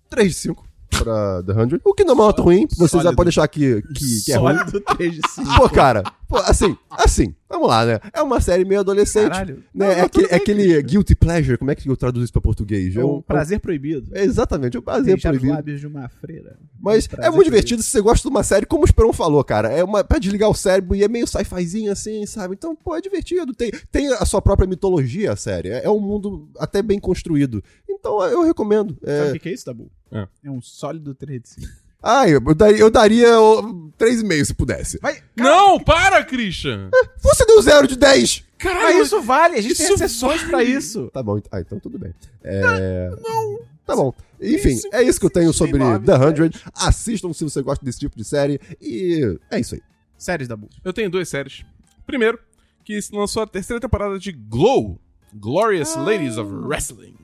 3 0.10 0.27
de 0.29 0.34
5 0.36 0.67
pra 0.89 1.43
The 1.43 1.53
100. 1.53 1.82
O 1.84 1.93
que 1.93 2.03
não 2.03 2.12
é 2.12 2.15
uma 2.15 2.25
nota 2.25 2.41
ruim. 2.41 2.67
Vocês 2.77 3.03
já 3.03 3.13
podem 3.13 3.29
achar 3.29 3.47
que, 3.47 3.82
que, 3.82 4.23
que 4.25 4.32
é 4.32 4.38
ruim. 4.38 4.58
Sólido 4.58 4.82
3 4.82 5.13
de 5.13 5.21
5. 5.29 5.55
Pô, 5.55 5.69
cara, 5.69 6.03
pô, 6.30 6.38
assim, 6.38 6.78
assim, 6.92 7.36
vamos 7.50 7.68
lá, 7.68 7.86
né? 7.86 8.00
É 8.13 8.22
uma 8.22 8.39
série 8.39 8.63
meio 8.63 8.80
adolescente. 8.80 9.30
Caralho. 9.32 9.56
Né? 9.58 9.63
Não, 9.74 9.86
é 9.88 10.02
aquele, 10.02 10.28
bem, 10.28 10.34
é 10.34 10.38
aquele 10.38 10.82
guilty 10.84 11.15
pleasure. 11.15 11.58
Como 11.58 11.72
é 11.72 11.76
que 11.76 11.89
eu 11.89 11.98
traduzo 11.98 12.24
isso 12.24 12.32
pra 12.32 12.42
português? 12.42 12.96
É 12.96 13.04
um 13.04 13.15
um- 13.18 13.22
prazer 13.22 13.60
proibido. 13.60 14.10
é 14.15 14.24
exatamente, 14.24 14.78
o 14.78 14.82
prazer 14.82 15.15
Beijar 15.15 15.34
os 15.34 15.38
proibido. 15.39 15.54
lábios 15.56 15.80
de 15.82 15.88
uma 15.88 16.08
freira. 16.08 16.58
Mas 16.80 17.10
Um 17.20 17.22
é 17.24 17.30
muito 17.30 17.46
divertido 17.46 17.82
se 17.84 17.89
você 17.89 18.00
gosta 18.00 18.22
de 18.30 18.34
uma 18.34 18.44
série, 18.44 18.65
como 18.65 18.84
o 18.84 18.86
Esperon 18.86 19.12
falou, 19.12 19.44
cara. 19.44 19.70
É 19.70 19.84
uma 19.84 20.04
pra 20.04 20.20
desligar 20.20 20.50
o 20.50 20.54
cérebro 20.54 20.96
e 20.96 21.04
é 21.04 21.08
meio 21.08 21.28
sci-fizinho 21.28 21.92
assim, 21.92 22.26
sabe? 22.26 22.54
Então, 22.54 22.76
pô, 22.76 22.96
é 22.96 23.02
divertido. 23.02 23.54
Tem, 23.54 23.72
tem 23.92 24.08
a 24.13 24.24
sua 24.26 24.42
própria 24.42 24.68
mitologia, 24.68 25.34
a 25.34 25.36
série. 25.36 25.70
É, 25.70 25.86
é 25.86 25.89
um 25.89 26.00
mundo 26.00 26.50
até 26.58 26.82
bem 26.82 27.00
construído. 27.00 27.62
Então, 27.89 28.22
eu 28.24 28.44
recomendo. 28.44 28.98
É- 29.04 29.18
Sabe 29.18 29.30
o 29.30 29.34
que 29.34 29.39
que 29.39 29.50
é 29.50 29.54
isso, 29.54 29.65
Dabu? 29.65 29.92
É. 30.12 30.28
É 30.46 30.52
um 30.52 30.62
sólido 30.62 31.13
3 31.15 31.42
de 31.42 31.50
5. 31.50 31.68
Ah, 32.01 32.27
eu, 32.27 32.41
eu 32.45 32.55
daria, 32.55 32.79
eu 32.79 32.89
daria 32.89 33.39
ó, 33.39 33.62
3,5 33.99 34.45
se 34.45 34.53
pudesse. 34.53 34.99
Vai, 35.01 35.21
Não, 35.35 35.79
para, 35.79 36.23
Christian! 36.23 36.89
Você 37.21 37.45
deu 37.45 37.62
0 37.62 37.88
de 37.88 37.97
10! 37.97 38.45
Caralho, 38.57 38.97
mas 38.97 39.07
isso 39.07 39.21
vale, 39.21 39.55
a 39.57 39.62
gente 39.62 39.75
tem 39.75 39.93
exceções 39.93 40.43
pra 40.43 40.63
isso. 40.63 41.09
Tá 41.13 41.23
bom, 41.23 41.41
ah, 41.51 41.59
então 41.62 41.79
tudo 41.79 41.97
bem. 41.97 42.13
É... 42.43 43.09
Não. 43.21 43.59
Tá 43.85 43.95
bom. 43.95 44.13
Enfim, 44.41 44.69
Isso- 44.69 44.88
é 44.93 45.01
isso 45.01 45.19
que 45.19 45.25
eu 45.25 45.29
tenho 45.29 45.51
sobre 45.51 45.79
The 45.79 46.35
100. 46.35 46.51
Assistam 46.75 47.33
se 47.33 47.43
você 47.43 47.62
gosta 47.62 47.83
desse 47.83 47.99
tipo 47.99 48.15
de 48.15 48.23
série. 48.23 48.59
E 48.81 49.38
é 49.49 49.59
isso 49.59 49.75
aí. 49.75 49.81
Séries, 50.17 50.47
Dabu. 50.47 50.69
Eu 50.83 50.93
tenho 50.93 51.09
duas 51.09 51.27
séries. 51.27 51.65
Primeiro, 52.05 52.38
que 52.85 53.01
se 53.01 53.13
lançou 53.15 53.43
a 53.43 53.47
terceira 53.47 53.79
temporada 53.79 54.19
de 54.19 54.31
Glow, 54.31 54.99
Glorious 55.33 55.95
Ladies 55.95 56.38
of 56.38 56.51
Wrestling. 56.53 57.15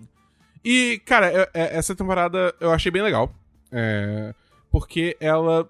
E, 0.63 0.99
cara, 1.05 1.27
é- 1.31 1.49
é- 1.53 1.77
essa 1.77 1.93
temporada 1.95 2.53
eu 2.59 2.71
achei 2.71 2.91
bem 2.91 3.03
legal. 3.03 3.31
É, 3.71 4.33
porque 4.75 5.15
ela 5.21 5.69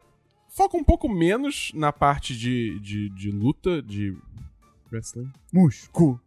foca 0.50 0.76
um 0.76 0.84
pouco 0.84 1.08
menos 1.08 1.72
na 1.76 1.94
parte 1.94 2.36
de, 2.36 2.80
de, 2.80 3.08
de 3.10 3.30
luta, 3.30 3.80
de 3.80 4.18
wrestling. 4.92 5.32
Músculo. 5.54 6.20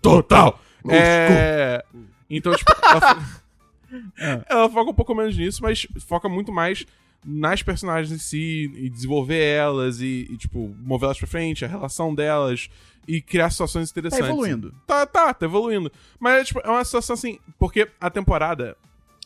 Total! 0.00 0.56
Músculo. 0.84 0.92
É, 1.02 1.84
então, 2.30 2.54
tipo, 2.54 2.70
ela, 2.80 3.00
fo- 3.16 3.42
ela 4.48 4.70
foca 4.70 4.90
um 4.92 4.94
pouco 4.94 5.12
menos 5.16 5.36
nisso, 5.36 5.60
mas 5.64 5.84
foca 6.06 6.28
muito 6.28 6.52
mais 6.52 6.86
nas 7.24 7.60
personagens 7.60 8.12
em 8.12 8.18
si, 8.22 8.70
e 8.76 8.88
desenvolver 8.88 9.42
elas, 9.42 10.00
e, 10.00 10.28
e, 10.30 10.36
tipo, 10.36 10.72
mover 10.78 11.06
elas 11.06 11.18
pra 11.18 11.26
frente, 11.26 11.64
a 11.64 11.68
relação 11.68 12.14
delas, 12.14 12.70
e 13.08 13.20
criar 13.20 13.50
situações 13.50 13.90
Tá 13.90 13.98
interessantes. 13.98 14.28
evoluindo. 14.28 14.72
Tá, 14.86 15.04
tá, 15.06 15.34
tá 15.34 15.44
evoluindo. 15.44 15.90
Mas, 16.20 16.46
tipo, 16.46 16.60
é 16.60 16.68
uma 16.70 16.84
situação 16.84 17.14
assim, 17.14 17.40
porque 17.58 17.88
a 18.00 18.08
temporada. 18.08 18.76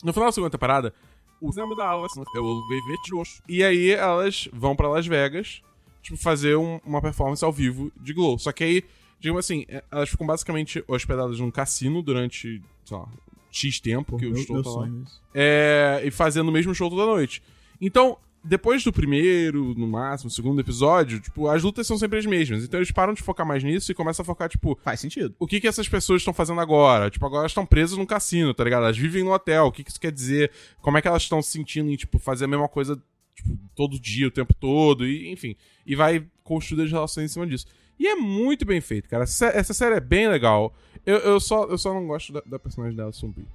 No 0.03 0.15
final 0.15 0.29
da 0.29 0.33
segunda 0.33 0.51
temporada, 0.51 0.95
o 1.41 1.51
nome 1.53 1.77
da 1.77 1.87
aula 1.89 2.07
é 2.35 2.39
o 2.41 2.69
Vivete 2.69 3.15
Roxo. 3.15 3.43
E 3.49 3.63
aí 3.63 3.91
elas 3.91 4.49
vão 4.53 4.75
pra 4.77 4.89
Las 4.89 5.07
Vegas, 5.07 5.63
tipo, 6.03 6.17
fazer 6.17 6.57
um- 6.57 6.81
uma 6.85 7.01
performance 7.03 7.45
ao 7.45 7.53
vivo 7.53 7.91
de 8.01 8.13
Glow. 8.13 8.39
Só 8.39 8.53
que 8.53 8.65
aí, 8.65 8.85
digamos 9.21 9.45
assim, 9.45 9.65
é, 9.69 9.83
elas 9.91 10.09
ficam 10.09 10.27
basicamente 10.27 10.83
hospedadas 10.89 11.39
num 11.41 11.51
cassino 11.51 12.03
durante, 12.03 12.63
sei 12.85 12.97
lá, 12.97 13.09
X 13.51 13.81
tempo 13.81 14.17
que 14.19 14.27
o 14.27 14.37
show 14.37 14.63
tá 14.63 14.71
lá. 14.71 14.89
É, 15.35 16.03
e 16.05 16.11
fazendo 16.11 16.49
o 16.49 16.53
mesmo 16.53 16.75
show 16.75 16.89
toda 16.91 17.07
noite. 17.07 17.43
Então, 17.81 18.17
depois 18.47 18.85
do 18.85 18.93
primeiro, 18.93 19.75
no 19.75 19.87
máximo, 19.89 20.31
segundo 20.31 20.61
episódio, 20.61 21.21
tipo, 21.21 21.49
as 21.49 21.63
lutas 21.63 21.87
são 21.87 21.99
sempre 21.99 22.19
as 22.19 22.27
mesmas. 22.27 22.63
Então 22.65 22.79
eles 22.79 22.91
param 22.91 23.13
de 23.13 23.23
focar 23.23 23.47
mais 23.47 23.63
nisso 23.63 23.91
e 23.91 23.95
começam 23.95 24.23
a 24.23 24.27
focar, 24.27 24.49
tipo, 24.49 24.79
Faz 24.83 25.01
sentido. 25.01 25.35
o 25.39 25.47
que 25.47 25.61
que 25.61 25.67
essas 25.67 25.89
pessoas 25.89 26.21
estão 26.23 26.33
fazendo 26.33 26.61
agora? 26.61 27.11
Tipo, 27.11 27.27
agora 27.27 27.43
elas 27.43 27.51
estão 27.51 27.67
presas 27.67 27.99
num 27.99 28.07
cassino, 28.07 28.55
tá 28.55 28.63
ligado? 28.63 28.85
Elas 28.85 28.97
vivem 28.97 29.25
no 29.25 29.33
hotel, 29.33 29.67
o 29.67 29.73
que 29.73 29.83
que 29.83 29.91
isso 29.91 30.01
quer 30.01 30.13
dizer? 30.13 30.53
Como 30.81 30.97
é 30.97 31.03
que 31.03 31.09
elas 31.09 31.23
estão 31.23 31.43
se 31.43 31.51
sentindo 31.51 31.91
em, 31.91 31.97
tipo, 31.97 32.19
fazer 32.19 32.45
a 32.45 32.49
mesma 32.49 32.69
coisa, 32.69 33.01
tipo, 33.35 33.59
todo 33.75 33.99
dia, 33.99 34.29
o 34.29 34.31
tempo 34.31 34.55
todo, 34.55 35.07
e 35.07 35.31
enfim. 35.31 35.57
E 35.85 35.97
vai 35.97 36.25
construir 36.45 36.85
as 36.85 36.93
relações 36.93 37.31
em 37.31 37.33
cima 37.33 37.47
disso. 37.47 37.67
E 37.99 38.07
é 38.07 38.15
muito 38.15 38.65
bem 38.65 38.81
feito, 38.81 39.09
cara. 39.09 39.25
Essa, 39.25 39.75
série 39.75 39.97
é 39.97 40.01
bem 40.01 40.29
legal. 40.29 40.73
Eu, 41.05 41.17
eu, 41.19 41.41
só, 41.41 41.65
eu 41.65 41.79
só 41.79 41.93
não 41.93 42.07
gosto 42.07 42.33
da, 42.33 42.43
da 42.47 42.59
personagem 42.59 42.97
dela, 42.97 43.13
Sombrio. 43.13 43.47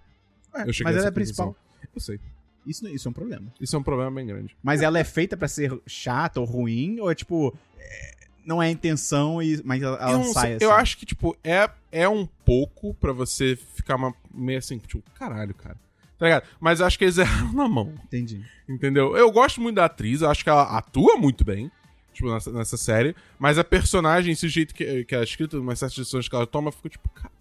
É, 0.53 0.65
mas 0.65 0.95
ela 0.95 1.05
é 1.05 1.07
a 1.07 1.11
principal. 1.11 1.55
Eu 1.93 2.01
sei. 2.01 2.19
Isso, 2.65 2.87
isso 2.87 3.07
é 3.07 3.11
um 3.11 3.13
problema. 3.13 3.53
Isso 3.59 3.75
é 3.75 3.79
um 3.79 3.83
problema 3.83 4.11
bem 4.11 4.25
grande. 4.25 4.55
Mas 4.61 4.81
ela 4.81 4.99
é 4.99 5.03
feita 5.03 5.35
pra 5.35 5.47
ser 5.47 5.79
chata 5.87 6.39
ou 6.39 6.45
ruim? 6.45 6.99
Ou 6.99 7.11
é 7.11 7.15
tipo. 7.15 7.55
é, 7.77 8.21
não 8.45 8.61
é 8.61 8.67
a 8.67 8.71
intenção, 8.71 9.41
e, 9.41 9.61
mas 9.63 9.81
ela, 9.81 9.97
ela 9.97 10.11
eu, 10.13 10.23
sai 10.25 10.47
sei, 10.47 10.55
assim? 10.55 10.65
eu 10.65 10.71
acho 10.71 10.97
que, 10.97 11.05
tipo, 11.05 11.37
é, 11.43 11.69
é 11.91 12.09
um 12.09 12.25
pouco 12.25 12.93
pra 12.95 13.13
você 13.13 13.55
ficar 13.55 13.95
uma, 13.95 14.13
meio 14.33 14.59
assim, 14.59 14.77
tipo, 14.79 15.03
caralho, 15.13 15.53
cara. 15.53 15.77
Tá 16.17 16.25
ligado? 16.25 16.43
Mas 16.59 16.79
eu 16.79 16.85
acho 16.85 16.97
que 16.97 17.05
eles 17.05 17.17
erraram 17.19 17.53
na 17.53 17.67
mão. 17.67 17.93
Entendi. 18.05 18.43
Entendeu? 18.67 19.15
Eu 19.15 19.31
gosto 19.31 19.61
muito 19.61 19.75
da 19.75 19.85
atriz, 19.85 20.21
eu 20.21 20.29
acho 20.29 20.43
que 20.43 20.49
ela 20.49 20.77
atua 20.77 21.17
muito 21.17 21.43
bem, 21.43 21.71
tipo, 22.13 22.31
nessa, 22.31 22.51
nessa 22.51 22.77
série, 22.77 23.15
mas 23.39 23.57
a 23.57 23.63
personagem, 23.63 24.33
esse 24.33 24.47
jeito 24.49 24.73
que, 24.73 25.05
que 25.05 25.15
ela 25.15 25.23
é 25.23 25.25
escrita, 25.25 25.59
umas 25.59 25.79
certas 25.79 25.97
decisões 25.97 26.27
que 26.27 26.35
ela 26.35 26.47
toma, 26.47 26.71
fica 26.71 26.89
tipo, 26.89 27.09
cara. 27.09 27.31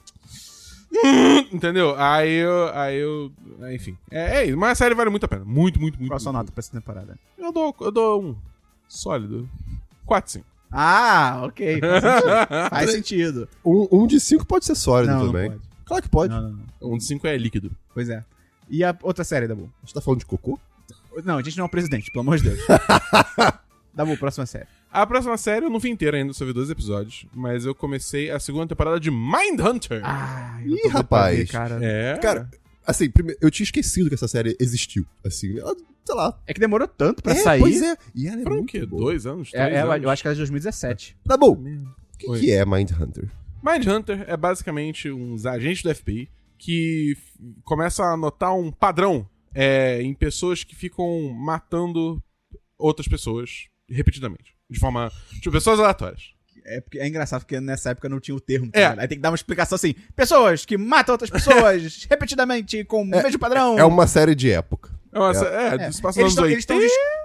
Entendeu? 1.52 1.94
Aí 1.96 2.32
eu. 2.32 2.68
Aí 2.74 2.96
eu. 2.96 3.32
Enfim. 3.72 3.96
É, 4.10 4.38
é 4.38 4.44
isso. 4.46 4.56
Mas 4.56 4.72
a 4.72 4.74
série 4.74 4.94
vale 4.94 5.10
muito 5.10 5.24
a 5.24 5.28
pena. 5.28 5.44
Muito, 5.44 5.80
muito, 5.80 5.98
muito. 5.98 6.10
Qual 6.10 6.16
a 6.16 6.20
sua 6.20 6.32
muito. 6.32 6.42
nota 6.42 6.52
pra 6.52 6.60
essa 6.60 6.72
temporada? 6.72 7.18
Eu 7.36 7.52
dou, 7.52 7.74
eu 7.80 7.90
dou 7.90 8.22
um. 8.22 8.36
Sólido. 8.88 9.48
4, 10.06 10.32
5. 10.32 10.46
Ah, 10.72 11.42
ok. 11.44 11.80
Faz 11.80 12.02
sentido. 12.02 12.48
Faz 12.70 12.90
sentido. 12.92 13.48
Um, 13.64 13.88
um 13.90 14.06
de 14.06 14.20
cinco 14.20 14.46
pode 14.46 14.64
ser 14.64 14.74
sólido 14.74 15.12
Não, 15.12 15.20
não 15.20 15.32
também. 15.32 15.50
pode. 15.50 15.62
Claro 15.84 16.02
que 16.02 16.08
pode. 16.08 16.32
Não, 16.34 16.42
não, 16.42 16.50
não. 16.80 16.92
Um 16.92 16.98
de 16.98 17.04
cinco 17.04 17.26
é 17.26 17.36
líquido. 17.36 17.70
Pois 17.92 18.08
é. 18.08 18.24
E 18.68 18.84
a 18.84 18.96
outra 19.02 19.24
série, 19.24 19.48
Dabu? 19.48 19.64
A 19.82 19.86
gente 19.86 19.94
tá 19.94 20.00
falando 20.00 20.20
de 20.20 20.26
cocô? 20.26 20.58
Não, 21.24 21.38
a 21.38 21.42
gente 21.42 21.56
não 21.56 21.64
é 21.64 21.66
um 21.66 21.70
presidente, 21.70 22.10
pelo 22.10 22.20
amor 22.20 22.38
de 22.38 22.44
Deus. 22.50 22.60
Dabu, 23.92 24.16
próxima 24.16 24.46
série. 24.46 24.68
A 24.92 25.06
próxima 25.06 25.36
série 25.36 25.66
eu 25.66 25.70
não 25.70 25.78
vi 25.78 25.88
inteira 25.88 26.16
ainda, 26.16 26.32
só 26.32 26.44
vi 26.44 26.52
dois 26.52 26.68
episódios. 26.68 27.24
Mas 27.32 27.64
eu 27.64 27.74
comecei 27.74 28.30
a 28.30 28.40
segunda 28.40 28.66
temporada 28.66 28.98
de 28.98 29.10
Mindhunter. 29.10 30.00
Ah, 30.04 30.60
Ih, 30.64 30.88
rapaz. 30.88 31.50
cara. 31.50 31.78
É. 31.80 32.18
Cara, 32.18 32.50
assim, 32.84 33.08
primeiro, 33.08 33.38
eu 33.40 33.50
tinha 33.50 33.64
esquecido 33.64 34.08
que 34.08 34.14
essa 34.14 34.26
série 34.26 34.56
existiu. 34.58 35.06
Assim, 35.24 35.58
ela, 35.58 35.76
sei 36.04 36.14
lá. 36.14 36.36
É 36.46 36.52
que 36.52 36.58
demorou 36.58 36.88
tanto 36.88 37.22
pra 37.22 37.32
é, 37.32 37.36
sair. 37.36 37.60
Pois 37.60 37.80
é. 37.80 37.96
E 38.14 38.26
ela 38.26 38.40
é 38.40 38.42
Foram 38.42 38.56
o 38.56 38.58
muito 38.58 38.70
quê? 38.72 38.84
boa. 38.84 39.02
Dois 39.02 39.26
anos? 39.26 39.50
É, 39.54 39.64
Três 39.64 39.76
é, 39.76 39.82
anos? 39.82 40.02
eu 40.02 40.10
acho 40.10 40.22
que 40.22 40.28
era 40.28 40.34
de 40.34 40.40
2017. 40.40 41.16
Tá 41.24 41.36
bom. 41.36 41.52
O 41.52 42.18
que, 42.18 42.28
Oi. 42.28 42.40
que 42.40 42.50
é 42.50 42.66
Mindhunter? 42.66 43.30
Mindhunter 43.62 44.24
é 44.26 44.36
basicamente 44.36 45.10
uns 45.10 45.46
agentes 45.46 45.82
do 45.82 45.94
FBI 45.94 46.28
que 46.58 47.16
começam 47.64 48.04
a 48.04 48.16
notar 48.16 48.54
um 48.54 48.72
padrão 48.72 49.26
é, 49.54 50.02
em 50.02 50.12
pessoas 50.14 50.64
que 50.64 50.74
ficam 50.74 51.32
matando 51.32 52.22
outras 52.76 53.06
pessoas 53.06 53.68
repetidamente. 53.88 54.59
De 54.70 54.78
forma. 54.78 55.10
Tipo, 55.34 55.52
pessoas 55.52 55.78
aleatórias. 55.80 56.30
É, 56.64 56.80
porque, 56.80 56.98
é 56.98 57.08
engraçado 57.08 57.40
porque 57.40 57.58
nessa 57.60 57.90
época 57.90 58.08
não 58.08 58.20
tinha 58.20 58.34
o 58.34 58.40
termo. 58.40 58.70
É. 58.72 58.84
Aí 58.86 59.08
tem 59.08 59.16
que 59.18 59.22
dar 59.22 59.30
uma 59.30 59.34
explicação 59.34 59.76
assim: 59.76 59.94
pessoas 60.14 60.64
que 60.64 60.76
matam 60.78 61.14
outras 61.14 61.30
pessoas 61.30 62.06
repetidamente 62.08 62.84
com 62.84 63.02
o 63.02 63.04
mesmo 63.04 63.38
padrão. 63.38 63.78
É 63.78 63.84
uma 63.84 64.06
série 64.06 64.34
de 64.34 64.50
época. 64.50 64.90
É, 65.12 65.18
uma, 65.18 65.32
É. 65.32 65.36
é, 65.82 65.84
É. 65.86 65.88
isso 65.88 66.00
passa 66.02 66.20
Eles 66.20 66.32
estão 66.32 66.44
anos 66.44 66.56
80. 66.56 66.74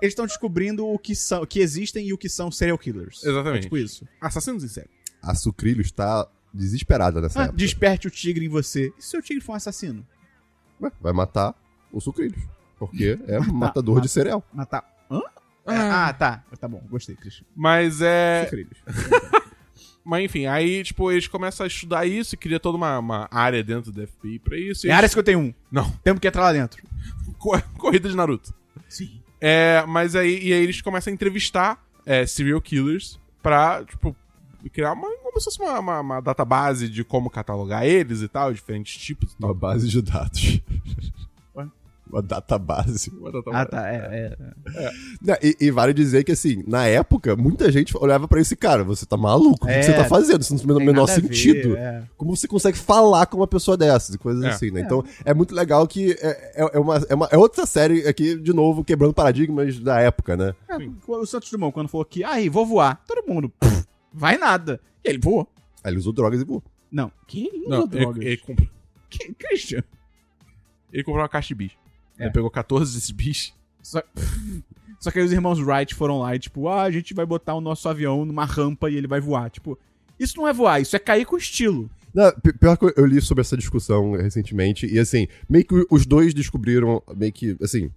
eles 0.02 0.12
estão 0.12 0.26
descobrindo 0.26 0.88
o 0.88 0.98
que 0.98 1.14
são, 1.16 1.44
o 1.44 1.48
que 1.48 1.60
existem 1.60 2.08
e 2.08 2.14
o 2.14 2.18
que 2.18 2.28
são 2.30 2.50
serial 2.50 2.78
killers. 2.78 3.24
Exatamente. 3.24 3.60
É 3.60 3.62
tipo 3.64 3.78
isso. 3.78 4.08
Assassinos 4.20 4.64
em 4.64 4.68
série. 4.68 4.90
A 5.22 5.36
Sucrilhos 5.36 5.92
tá 5.92 6.28
desesperada 6.54 7.20
nessa 7.22 7.42
Ah, 7.42 7.44
época. 7.44 7.58
desperte 7.58 8.08
o 8.08 8.12
tigre 8.12 8.46
em 8.46 8.50
você. 8.50 8.92
E 8.98 9.02
se 9.02 9.08
o 9.10 9.12
seu 9.12 9.22
tigre 9.22 9.44
for 9.44 9.52
um 9.52 9.56
assassino? 9.56 10.06
Ué, 10.82 10.92
Vai 11.02 11.14
matar 11.14 11.54
o 11.92 12.00
Sucrilhos. 12.02 12.42
Porque 12.80 13.20
é 13.28 13.40
matador 13.40 13.96
mata. 13.96 14.08
de 14.08 14.12
cereal. 14.12 14.44
Matar. 14.54 14.84
Hã? 15.12 15.22
É, 15.68 15.76
Ah. 15.76 16.08
Ah, 16.08 16.14
tá. 16.14 16.44
Tá 16.60 16.68
bom, 16.68 16.82
gostei, 16.90 17.16
Christian. 17.16 17.46
Mas 17.56 18.02
é. 18.02 18.48
Mas 20.04 20.24
enfim, 20.26 20.46
aí, 20.46 20.84
tipo, 20.84 21.12
eles 21.12 21.28
começam 21.28 21.64
a 21.64 21.68
estudar 21.68 22.06
isso 22.06 22.36
e 22.36 22.38
cria 22.38 22.60
toda 22.60 22.78
uma, 22.78 23.00
uma 23.00 23.28
área 23.32 23.64
dentro 23.64 23.92
do 23.92 24.06
FBI 24.08 24.38
pra 24.38 24.56
isso. 24.58 24.86
e 24.86 24.90
É 24.90 24.92
eles- 24.92 24.98
área 24.98 25.10
51. 25.10 25.52
Não. 25.72 25.90
Temos 26.04 26.20
que 26.20 26.28
entrar 26.28 26.44
lá 26.44 26.54
dentro. 26.54 26.84
Co- 27.40 27.60
Corrida 27.78 28.08
de 28.08 28.16
Naruto. 28.16 28.54
Sim. 28.88 29.20
É, 29.42 29.84
mas 29.88 30.16
aí, 30.16 30.38
e 30.48 30.54
aí 30.54 30.62
eles 30.64 30.80
começam 30.82 31.10
a 31.12 31.14
entrevistar 31.14 31.84
é, 32.06 32.24
serial 32.28 32.62
killers 32.62 33.20
pra, 33.42 33.84
tipo, 33.84 34.16
criar 34.72 34.94
uma, 34.94 35.10
como 35.24 35.40
se 35.40 35.46
fosse 35.46 35.60
uma, 35.60 35.80
uma, 35.80 36.00
uma 36.02 36.20
database 36.22 36.88
de 36.88 37.04
como 37.04 37.30
catalogar 37.30 37.84
eles 37.86 38.22
e 38.22 38.28
tal, 38.28 38.54
diferentes 38.54 38.96
tipos 39.02 39.34
e 39.34 39.38
tal. 39.38 39.50
Uma 39.50 39.56
base 39.60 39.88
de 39.90 40.02
dados. 40.04 40.62
Uma 42.08 42.22
database. 42.22 43.10
Uma 43.10 43.32
database. 43.32 43.58
Ah, 43.58 43.66
tá. 43.66 43.88
É, 43.90 44.36
é. 44.76 44.92
Não, 45.22 45.36
E, 45.42 45.58
e 45.60 45.72
vale 45.72 45.94
dizer 45.94 46.24
que, 46.24 46.32
assim, 46.32 46.64
na 46.68 46.86
época, 46.88 47.36
muita 47.36 47.72
gente 47.72 47.98
olhava 47.98 48.28
pra 48.28 48.40
esse 48.40 48.56
cara. 48.56 48.84
Você 48.84 49.06
tá 49.06 49.18
maluco? 49.18 49.66
O 49.66 49.70
É. 49.70 49.80
que 49.80 49.86
você 49.86 49.94
tá 49.94 50.06
fazendo? 50.06 50.42
Isso 50.42 50.54
não 50.54 50.76
tem 50.78 50.84
o 50.84 50.86
menor 50.86 51.10
a 51.10 51.14
ver, 51.16 51.22
sentido. 51.22 51.76
é. 51.76 52.04
Como 52.16 52.36
você 52.36 52.48
consegue 52.48 52.78
falar 52.78 53.26
com 53.26 53.38
uma 53.38 53.48
pessoa 53.48 53.76
dessas 53.76 54.16
e 54.16 54.18
coisas 54.18 54.44
É. 54.44 54.50
assim, 54.50 54.72
né? 54.72 54.82
Então, 54.82 55.04
é 55.26 55.34
muito 55.34 55.54
legal 55.56 55.88
que 55.88 56.12
é, 56.22 56.54
é, 56.64 56.70
é 56.74 56.80
uma, 56.80 56.98
é, 57.10 57.16
uma- 57.16 57.30
é 57.32 57.38
outra 57.38 57.66
série 57.66 58.08
aqui, 58.08 58.36
de 58.40 58.54
novo, 58.54 58.84
quebrando 58.84 59.14
paradigmas 59.14 59.80
da 59.80 60.00
época, 60.00 60.38
né? 60.38 60.54
É, 60.70 60.78
o 61.08 61.26
Santos 61.26 61.50
Dumont, 61.50 61.74
quando 61.74 61.88
falou 61.90 62.06
que, 62.06 62.24
aí, 62.24 62.50
vou 62.50 62.66
voar. 62.66 63.04
Todo 63.08 63.28
mundo, 63.28 63.50
"Pff, 63.60 63.84
vai 64.14 64.38
nada. 64.38 64.80
E 65.04 65.10
ele 65.10 65.20
voou. 65.20 65.48
Aí 65.84 65.92
ele 65.92 66.00
usou 66.00 66.14
drogas 66.14 66.40
e 66.42 66.46
voou. 66.46 66.64
Não. 66.92 67.12
Que 67.28 67.48
ele 67.48 67.68
Não, 67.68 67.80
usou 67.80 67.90
ele, 67.92 68.00
drogas? 68.00 68.24
ele, 68.26 68.38
compra- 68.38 68.68
Que- 69.10 69.34
Christian. 69.34 69.84
ele 70.94 71.04
comprou 71.04 71.22
uma 71.24 71.30
caixa 71.30 71.50
de 71.50 71.56
bis. 71.56 71.72
É. 72.20 72.24
Ele 72.26 72.32
pegou 72.34 72.50
14 72.50 72.94
desses 72.94 73.12
bis. 73.12 73.54
Só... 73.82 74.02
Só 75.00 75.12
que 75.12 75.20
aí 75.20 75.26
os 75.26 75.32
irmãos 75.32 75.60
Wright 75.60 75.94
foram 75.94 76.20
lá 76.20 76.36
e, 76.36 76.40
tipo, 76.40 76.68
ah, 76.68 76.82
a 76.84 76.90
gente 76.92 77.14
vai 77.14 77.26
botar 77.26 77.54
o 77.54 77.62
nosso 77.62 77.88
avião 77.88 78.26
numa 78.26 78.44
rampa 78.46 78.90
e 78.90 78.96
ele 78.96 79.08
vai 79.08 79.20
voar. 79.20 79.50
Tipo, 79.52 79.78
isso 80.20 80.36
não 80.38 80.48
é 80.48 80.54
voar, 80.54 80.82
isso 80.82 80.96
é 80.96 81.00
cair 81.00 81.26
com 81.26 81.38
estilo. 81.38 81.90
Não, 82.14 82.32
pi- 82.42 82.54
pior 82.54 82.76
que 82.78 82.86
eu- 82.98 83.06
li 83.06 83.22
sobre 83.22 83.42
essa 83.42 83.56
discussão 83.58 84.14
recentemente, 84.14 84.88
e 84.88 84.98
assim, 84.98 85.28
meio 85.50 85.66
que 85.66 85.86
os 85.92 86.06
dois 86.08 86.34
descobriram, 86.34 87.04
meio 87.16 87.32
que, 87.32 87.56
assim... 87.62 87.92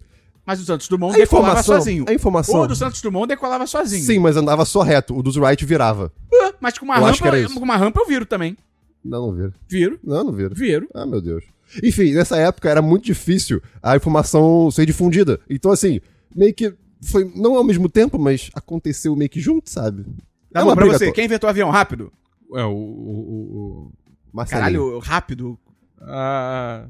Mas 0.45 0.59
o 0.59 0.65
Santos 0.65 0.87
Dumont 0.87 1.15
A 1.15 1.17
decolava 1.19 1.63
sozinho. 1.63 2.05
a 2.07 2.13
informação... 2.13 2.61
O 2.61 2.67
do 2.67 2.75
Santos 2.75 3.01
Dumont 3.01 3.27
decolava 3.27 3.65
sozinho. 3.65 4.03
Sim, 4.03 4.19
mas 4.19 4.35
andava 4.35 4.65
só 4.65 4.81
reto. 4.81 5.17
O 5.17 5.23
dos 5.23 5.35
Wright 5.37 5.63
virava. 5.65 6.11
Ah, 6.33 6.53
Mas 6.59 6.77
com 6.77 6.85
uma 6.85 6.97
Eu 6.97 7.03
rampa, 7.05 7.53
com 7.53 7.63
uma 7.63 7.77
rampa 7.77 8.01
eu 8.01 8.07
viro 8.07 8.25
também. 8.25 8.57
Não, 9.03 9.27
não 9.27 9.33
vira. 9.33 9.53
Viro, 9.69 9.99
Não, 10.03 10.23
não 10.25 10.33
vira. 10.33 10.53
viro. 10.53 10.87
Ah, 10.93 11.05
meu 11.05 11.21
Deus. 11.21 11.43
Enfim, 11.83 12.13
nessa 12.13 12.37
época 12.37 12.69
era 12.69 12.81
muito 12.81 13.05
difícil 13.05 13.61
a 13.81 13.95
informação 13.95 14.69
ser 14.71 14.85
difundida. 14.85 15.39
Então, 15.49 15.71
assim, 15.71 15.99
meio 16.35 16.53
que 16.53 16.73
foi, 17.03 17.31
não 17.35 17.55
ao 17.55 17.63
mesmo 17.63 17.87
tempo, 17.89 18.17
mas 18.19 18.49
aconteceu 18.53 19.15
meio 19.15 19.29
que 19.29 19.39
junto, 19.39 19.69
sabe? 19.69 20.03
Tá 20.51 20.61
É 20.61 20.63
bom, 20.63 20.75
pra 20.75 20.85
você, 20.85 21.11
quem 21.11 21.25
inventou 21.25 21.47
o 21.47 21.51
avião? 21.51 21.69
Rápido. 21.69 22.11
É, 22.55 22.63
o. 22.63 22.71
o, 22.71 23.91
o. 24.33 24.45
Caralho, 24.45 24.99
rápido. 24.99 25.59
Ah, 26.01 26.87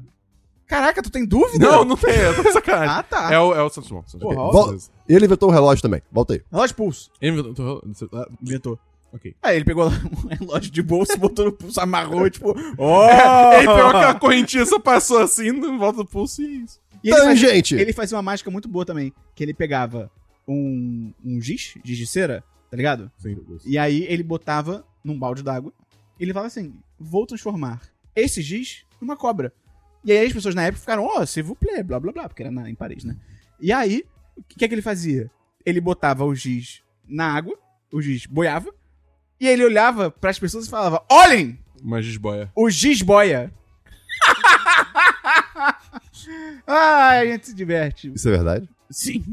Caraca, 0.66 1.02
tu 1.02 1.10
tem 1.10 1.26
dúvida? 1.26 1.66
Não, 1.66 1.84
não 1.84 1.96
tem, 1.96 2.14
eu 2.16 2.36
tô 2.36 2.42
de 2.44 2.52
sacanagem. 2.52 2.94
Ah, 2.96 3.02
tá. 3.02 3.32
É 3.32 3.38
o, 3.40 3.52
é 3.54 3.60
o 3.62 3.68
Santos 3.68 3.90
Dumont. 3.90 4.06
Vol- 4.52 4.76
Ele 5.08 5.24
inventou 5.24 5.48
o 5.48 5.52
relógio 5.52 5.82
também. 5.82 6.00
Volta 6.12 6.34
aí. 6.34 6.42
Relógio 6.50 6.76
pulso. 6.76 7.10
Ele 7.20 7.32
inventou- 7.40 7.82
Inventou. 8.40 8.78
Ok. 9.12 9.34
Aí 9.42 9.56
ele 9.56 9.64
pegou 9.64 9.86
um 9.90 10.28
relógio 10.28 10.70
de 10.70 10.82
bolso, 10.82 11.16
botou 11.18 11.46
no 11.46 11.52
pulso, 11.52 11.80
amarrou, 11.80 12.30
tipo, 12.30 12.54
ó! 12.78 13.08
Ele 13.58 13.66
pegou 13.66 13.88
aquela 13.88 14.14
correntinha, 14.14 14.64
só 14.64 14.78
passou 14.78 15.18
assim, 15.18 15.48
em 15.48 15.78
volta 15.78 15.98
do 15.98 16.06
pulso 16.06 16.42
e 16.42 16.46
é 16.46 16.50
isso. 16.50 16.80
E 17.02 17.08
ele, 17.08 17.18
fazia, 17.18 17.80
ele 17.80 17.92
fazia 17.92 18.16
uma 18.16 18.22
mágica 18.22 18.50
muito 18.50 18.68
boa 18.68 18.84
também, 18.84 19.12
que 19.34 19.42
ele 19.42 19.54
pegava 19.54 20.10
um, 20.46 21.12
um 21.24 21.40
giz, 21.40 21.74
giz 21.82 21.96
de 21.96 22.06
cera, 22.06 22.44
tá 22.70 22.76
ligado? 22.76 23.10
Sim. 23.16 23.38
E 23.64 23.78
aí 23.78 24.04
ele 24.04 24.22
botava 24.22 24.84
num 25.02 25.18
balde 25.18 25.42
d'água, 25.42 25.72
e 26.18 26.24
ele 26.24 26.32
falava 26.32 26.48
assim, 26.48 26.74
vou 26.98 27.26
transformar 27.26 27.80
esse 28.14 28.42
giz 28.42 28.84
numa 29.00 29.16
cobra. 29.16 29.52
E 30.04 30.12
aí 30.12 30.26
as 30.26 30.32
pessoas 30.32 30.54
na 30.54 30.64
época 30.64 30.80
ficaram, 30.80 31.04
ó, 31.04 31.20
oh, 31.20 31.26
s'il 31.26 31.42
vous 31.42 31.56
plaît, 31.58 31.82
blá 31.82 31.98
blá 31.98 32.12
blá, 32.12 32.28
porque 32.28 32.42
era 32.42 32.52
na, 32.52 32.68
em 32.68 32.74
Paris, 32.74 33.02
né? 33.02 33.16
E 33.58 33.72
aí, 33.72 34.04
o 34.36 34.42
que 34.42 34.64
é 34.64 34.68
que 34.68 34.74
ele 34.74 34.82
fazia? 34.82 35.30
Ele 35.64 35.80
botava 35.80 36.24
o 36.24 36.34
giz 36.34 36.82
na 37.08 37.32
água, 37.32 37.58
o 37.92 38.00
giz 38.00 38.26
boiava, 38.26 38.72
e 39.40 39.48
ele 39.48 39.64
olhava 39.64 40.10
pras 40.10 40.38
pessoas 40.38 40.66
e 40.66 40.70
falava, 40.70 41.02
olhem, 41.10 41.58
Uma 41.82 42.02
gisboia. 42.02 42.50
o 42.54 42.68
giz 42.70 43.00
boia. 43.02 43.52
Ai, 46.66 47.20
a 47.20 47.26
gente 47.32 47.46
se 47.46 47.54
diverte. 47.54 48.12
Isso 48.14 48.28
é 48.28 48.32
verdade? 48.32 48.68
Sim. 48.90 49.24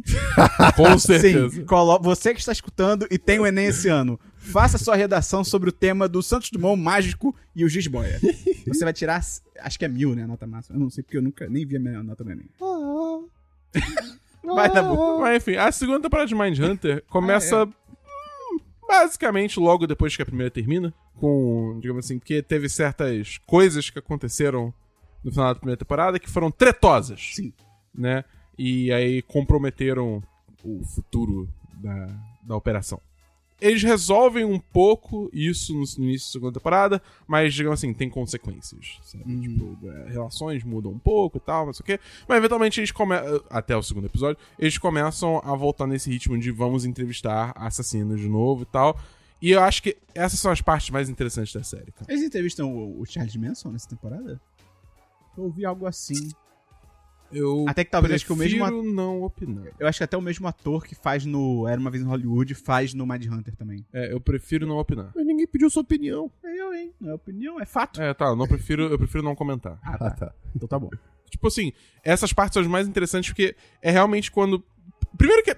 Com 0.76 0.98
certeza. 1.00 1.50
Sim. 1.50 1.66
Você 2.02 2.34
que 2.34 2.40
está 2.40 2.52
escutando 2.52 3.08
e 3.12 3.18
tem 3.18 3.40
o 3.40 3.46
Enem 3.46 3.66
esse 3.68 3.90
ano, 3.90 4.20
faça 4.38 4.78
sua 4.78 4.96
redação 4.96 5.44
sobre 5.44 5.70
o 5.70 5.72
tema 5.74 6.08
do 6.08 6.22
Santos 6.24 6.50
Dumont 6.52 6.82
mágico 6.82 7.36
e 7.56 7.66
o 7.66 7.70
giz 7.70 7.88
boia. 7.88 8.20
Você 8.68 8.84
vai 8.84 8.94
tirar, 8.94 9.22
acho 9.62 9.80
que 9.80 9.86
é 9.86 9.88
mil, 9.88 10.16
né, 10.16 10.24
a 10.24 10.28
nota 10.28 10.46
máxima. 10.48 10.76
Eu 10.78 10.80
não 10.80 10.90
sei 10.90 11.04
porque 11.04 11.18
eu 11.18 11.22
nunca 11.22 11.48
nem 11.50 11.66
vi 11.66 11.76
a 11.76 11.80
minha 11.80 12.04
nota 12.04 12.24
no 12.24 12.32
Enem. 12.32 12.50
Vai 14.44 14.72
dar 14.74 14.82
bom. 14.84 15.20
Mas 15.20 15.38
enfim, 15.44 15.58
a 15.58 15.70
segunda 15.74 16.00
temporada 16.00 16.26
de 16.28 16.34
Mindhunter 16.34 17.04
começa 17.10 17.64
Ah, 17.64 17.66
hum, 17.66 17.74
basicamente 18.88 19.60
logo 19.60 19.86
depois 19.86 20.16
que 20.16 20.22
a 20.22 20.26
primeira 20.26 20.50
termina. 20.52 20.94
Com, 21.16 21.80
digamos 21.80 22.06
assim, 22.06 22.20
porque 22.20 22.42
teve 22.42 22.70
certas 22.70 23.38
coisas 23.46 23.90
que 23.90 24.00
aconteceram 24.00 24.74
no 25.24 25.32
final 25.32 25.54
da 25.54 25.60
primeira 25.60 25.78
temporada 25.78 26.20
que 26.20 26.30
foram 26.30 26.50
tretosas. 26.52 27.32
Sim. 27.34 27.54
Né? 27.94 28.24
E 28.58 28.92
aí 28.92 29.22
comprometeram 29.24 30.22
o 30.64 30.84
futuro 30.86 31.48
da, 31.74 32.08
da 32.44 32.56
operação. 32.56 33.02
Eles 33.60 33.82
resolvem 33.82 34.46
um 34.46 34.60
pouco 34.60 35.30
isso 35.34 35.74
no, 35.74 35.84
início 36.04 36.28
da 36.28 36.32
segunda 36.32 36.54
temporada, 36.54 37.02
mas, 37.28 37.54
digamos 37.54 37.80
assim, 37.80 37.94
tem 37.94 38.10
consequências. 38.10 39.00
Uhum. 39.26 39.42
Tipo, 39.42 39.78
é, 39.90 40.10
relações 40.10 40.64
mudam 40.64 40.92
um 40.92 41.00
pouco 41.00 41.38
e 41.38 41.40
tal, 41.40 41.66
não 41.66 41.74
sei 41.74 41.84
o 41.84 41.86
quê. 41.86 42.00
Mas 42.28 42.38
eventualmente 42.38 42.80
eles 42.80 42.92
começam. 42.92 43.42
Até 43.50 43.76
o 43.76 43.82
segundo 43.82 44.06
episódio, 44.06 44.38
eles 44.60 44.78
começam 44.78 45.42
a 45.44 45.56
voltar 45.56 45.88
nesse 45.88 46.10
ritmo 46.10 46.38
de 46.38 46.52
vamos 46.52 46.86
entrevistar 46.86 47.52
assassinos 47.56 48.20
de 48.20 48.28
novo 48.28 48.64
e 48.64 48.66
tal. 48.66 49.00
E 49.42 49.52
eu 49.52 49.62
acho 49.62 49.84
que 49.84 49.98
essas 50.14 50.40
são 50.40 50.52
as 50.52 50.62
partes 50.62 50.90
mais 50.90 51.10
interessantes 51.10 51.54
da 51.54 51.64
série, 51.64 51.92
cara. 51.92 52.12
Eles 52.12 52.24
entrevistam 52.24 52.76
o, 52.76 53.02
o 53.02 53.06
Charles 53.06 53.36
Manson 53.36 53.72
nessa 53.72 53.88
temporada? 53.88 54.40
Eu 55.38 55.44
ouvi 55.44 55.66
algo 55.66 55.86
assim. 55.86 56.30
Eu 57.32 57.66
Até 57.68 57.84
que 57.84 57.92
talvez 57.92 58.14
acho 58.14 58.26
que 58.26 58.32
o 58.34 58.36
mesmo 58.36 58.60
prefiro 58.66 58.84
não 58.94 59.24
opinar. 59.24 59.66
Eu 59.80 59.88
acho 59.88 59.98
que 59.98 60.04
até 60.04 60.16
o 60.18 60.22
mesmo 60.22 60.48
ator 60.48 60.86
que 60.86 60.96
faz 60.96 61.26
no 61.26 61.68
Era 61.68 61.80
Uma 61.80 61.90
Vez 61.92 62.04
em 62.04 62.08
Hollywood 62.08 62.54
faz 62.56 62.94
no 62.94 63.06
Mindhunter 63.06 63.56
também. 63.56 63.86
É, 63.94 64.14
eu 64.14 64.20
prefiro 64.22 64.66
não 64.66 64.78
opinar. 64.78 65.12
Mas 65.16 65.26
ninguém 65.26 65.46
pediu 65.48 65.70
sua 65.70 65.82
opinião. 65.82 66.32
É 66.44 66.62
eu, 66.62 66.74
hein? 66.74 66.94
Não 67.00 67.12
é 67.12 67.14
opinião, 67.14 67.60
é 67.60 67.66
fato. 67.66 68.02
É, 68.02 68.14
tá, 68.14 68.26
eu 68.28 68.36
não 68.36 68.48
prefiro, 68.48 68.84
eu 68.84 68.98
prefiro 68.98 69.24
não 69.24 69.36
comentar. 69.36 69.78
Ah, 69.84 69.96
Ah, 69.96 69.98
tá. 69.98 70.12
tá. 70.12 70.34
Então 70.56 70.68
tá 70.68 70.80
bom. 70.80 70.90
Tipo 71.30 71.48
assim, 71.48 71.74
essas 72.04 72.32
partes 72.32 72.54
são 72.54 72.62
as 72.62 72.68
mais 72.68 72.88
interessantes 72.88 73.30
porque 73.30 73.56
é 73.82 73.92
realmente 73.92 74.32
quando. 74.32 74.64
Primeiro 75.18 75.44
que 75.44 75.56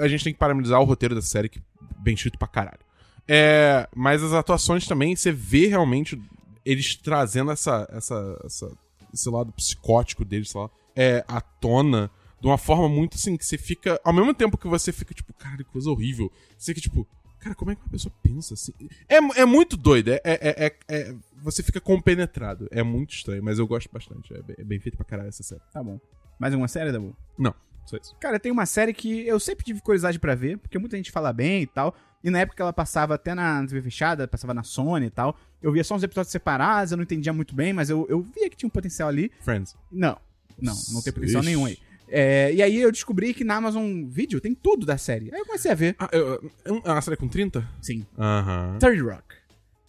a 0.00 0.06
gente 0.06 0.22
tem 0.22 0.32
que 0.32 0.38
parabenizar 0.38 0.80
o 0.80 0.84
roteiro 0.84 1.14
dessa 1.16 1.26
série, 1.28 1.48
que 1.48 1.58
é 1.58 1.62
bem 1.98 2.14
escrito 2.14 2.38
pra 2.38 2.46
caralho. 2.46 2.78
É, 3.26 3.88
mas 3.94 4.22
as 4.22 4.32
atuações 4.32 4.86
também, 4.86 5.14
você 5.16 5.32
vê 5.32 5.66
realmente 5.66 6.20
eles 6.64 6.94
trazendo 6.96 7.50
essa, 7.50 7.88
essa, 7.92 8.40
essa, 8.44 8.72
esse 9.12 9.28
lado 9.30 9.52
psicótico 9.52 10.24
deles, 10.24 10.50
sei 10.50 10.60
lá, 10.60 10.70
é, 11.00 11.24
à 11.26 11.40
tona 11.40 12.10
de 12.38 12.46
uma 12.46 12.58
forma 12.58 12.88
muito 12.88 13.14
assim, 13.16 13.36
que 13.38 13.44
você 13.46 13.56
fica. 13.56 13.98
Ao 14.04 14.12
mesmo 14.12 14.34
tempo 14.34 14.58
que 14.58 14.68
você 14.68 14.92
fica, 14.92 15.14
tipo, 15.14 15.32
cara, 15.32 15.56
que 15.58 15.64
coisa 15.64 15.88
horrível. 15.90 16.30
Você 16.58 16.74
fica, 16.74 16.82
tipo, 16.82 17.06
cara, 17.38 17.54
como 17.54 17.70
é 17.70 17.74
que 17.74 17.80
uma 17.82 17.88
pessoa 17.90 18.12
pensa 18.22 18.52
assim? 18.54 18.72
É, 19.08 19.16
é 19.40 19.44
muito 19.46 19.76
doido, 19.78 20.10
é, 20.12 20.20
é, 20.24 20.66
é, 20.66 20.76
é- 20.88 21.14
Você 21.42 21.62
fica 21.62 21.80
compenetrado. 21.80 22.68
É 22.70 22.82
muito 22.82 23.14
estranho, 23.14 23.42
mas 23.42 23.58
eu 23.58 23.66
gosto 23.66 23.90
bastante. 23.90 24.34
É 24.34 24.42
bem, 24.42 24.56
é 24.58 24.64
bem 24.64 24.78
feito 24.78 24.96
pra 24.96 25.06
caralho 25.06 25.28
essa 25.30 25.42
série. 25.42 25.62
Tá 25.72 25.82
bom. 25.82 25.98
Mais 26.38 26.52
uma 26.54 26.68
série, 26.68 26.92
Dabu? 26.92 27.16
Não, 27.38 27.54
só 27.86 27.96
isso. 27.96 28.14
Cara, 28.20 28.38
tem 28.38 28.52
uma 28.52 28.66
série 28.66 28.92
que 28.92 29.26
eu 29.26 29.40
sempre 29.40 29.64
tive 29.64 29.80
curiosidade 29.80 30.18
pra 30.18 30.34
ver, 30.34 30.58
porque 30.58 30.78
muita 30.78 30.96
gente 30.96 31.10
fala 31.10 31.32
bem 31.32 31.62
e 31.62 31.66
tal. 31.66 31.94
E 32.22 32.30
na 32.30 32.40
época 32.40 32.62
ela 32.62 32.72
passava 32.72 33.14
até 33.14 33.34
na 33.34 33.60
TV 33.66 33.80
fechada, 33.82 34.28
passava 34.28 34.52
na 34.52 34.62
Sony 34.62 35.06
e 35.06 35.10
tal. 35.10 35.34
Eu 35.62 35.72
via 35.72 35.82
só 35.84 35.94
uns 35.94 36.02
episódios 36.02 36.30
separados, 36.32 36.92
eu 36.92 36.96
não 36.96 37.04
entendia 37.04 37.32
muito 37.32 37.54
bem, 37.54 37.72
mas 37.72 37.88
eu, 37.88 38.06
eu 38.10 38.20
via 38.22 38.48
que 38.50 38.56
tinha 38.56 38.66
um 38.66 38.70
potencial 38.70 39.08
ali. 39.08 39.30
Friends. 39.40 39.74
Não, 39.90 40.18
não, 40.62 40.76
não 40.92 41.02
tem 41.02 41.12
potencial 41.12 41.42
Ixi. 41.42 41.48
nenhum 41.50 41.66
aí. 41.66 41.78
É, 42.08 42.52
e 42.52 42.60
aí 42.60 42.76
eu 42.80 42.90
descobri 42.90 43.32
que 43.32 43.44
na 43.44 43.56
Amazon 43.56 44.04
Video 44.08 44.40
tem 44.40 44.52
tudo 44.52 44.84
da 44.84 44.98
série. 44.98 45.32
Aí 45.32 45.40
eu 45.40 45.46
comecei 45.46 45.70
a 45.70 45.74
ver. 45.74 45.94
Ah, 45.98 46.08
eu, 46.12 46.50
eu, 46.64 46.82
é 46.84 46.90
uma 46.90 47.00
série 47.00 47.16
com 47.16 47.28
30? 47.28 47.66
Sim. 47.80 48.04
Aham. 48.18 48.78
Third 48.80 49.00
Rock. 49.00 49.36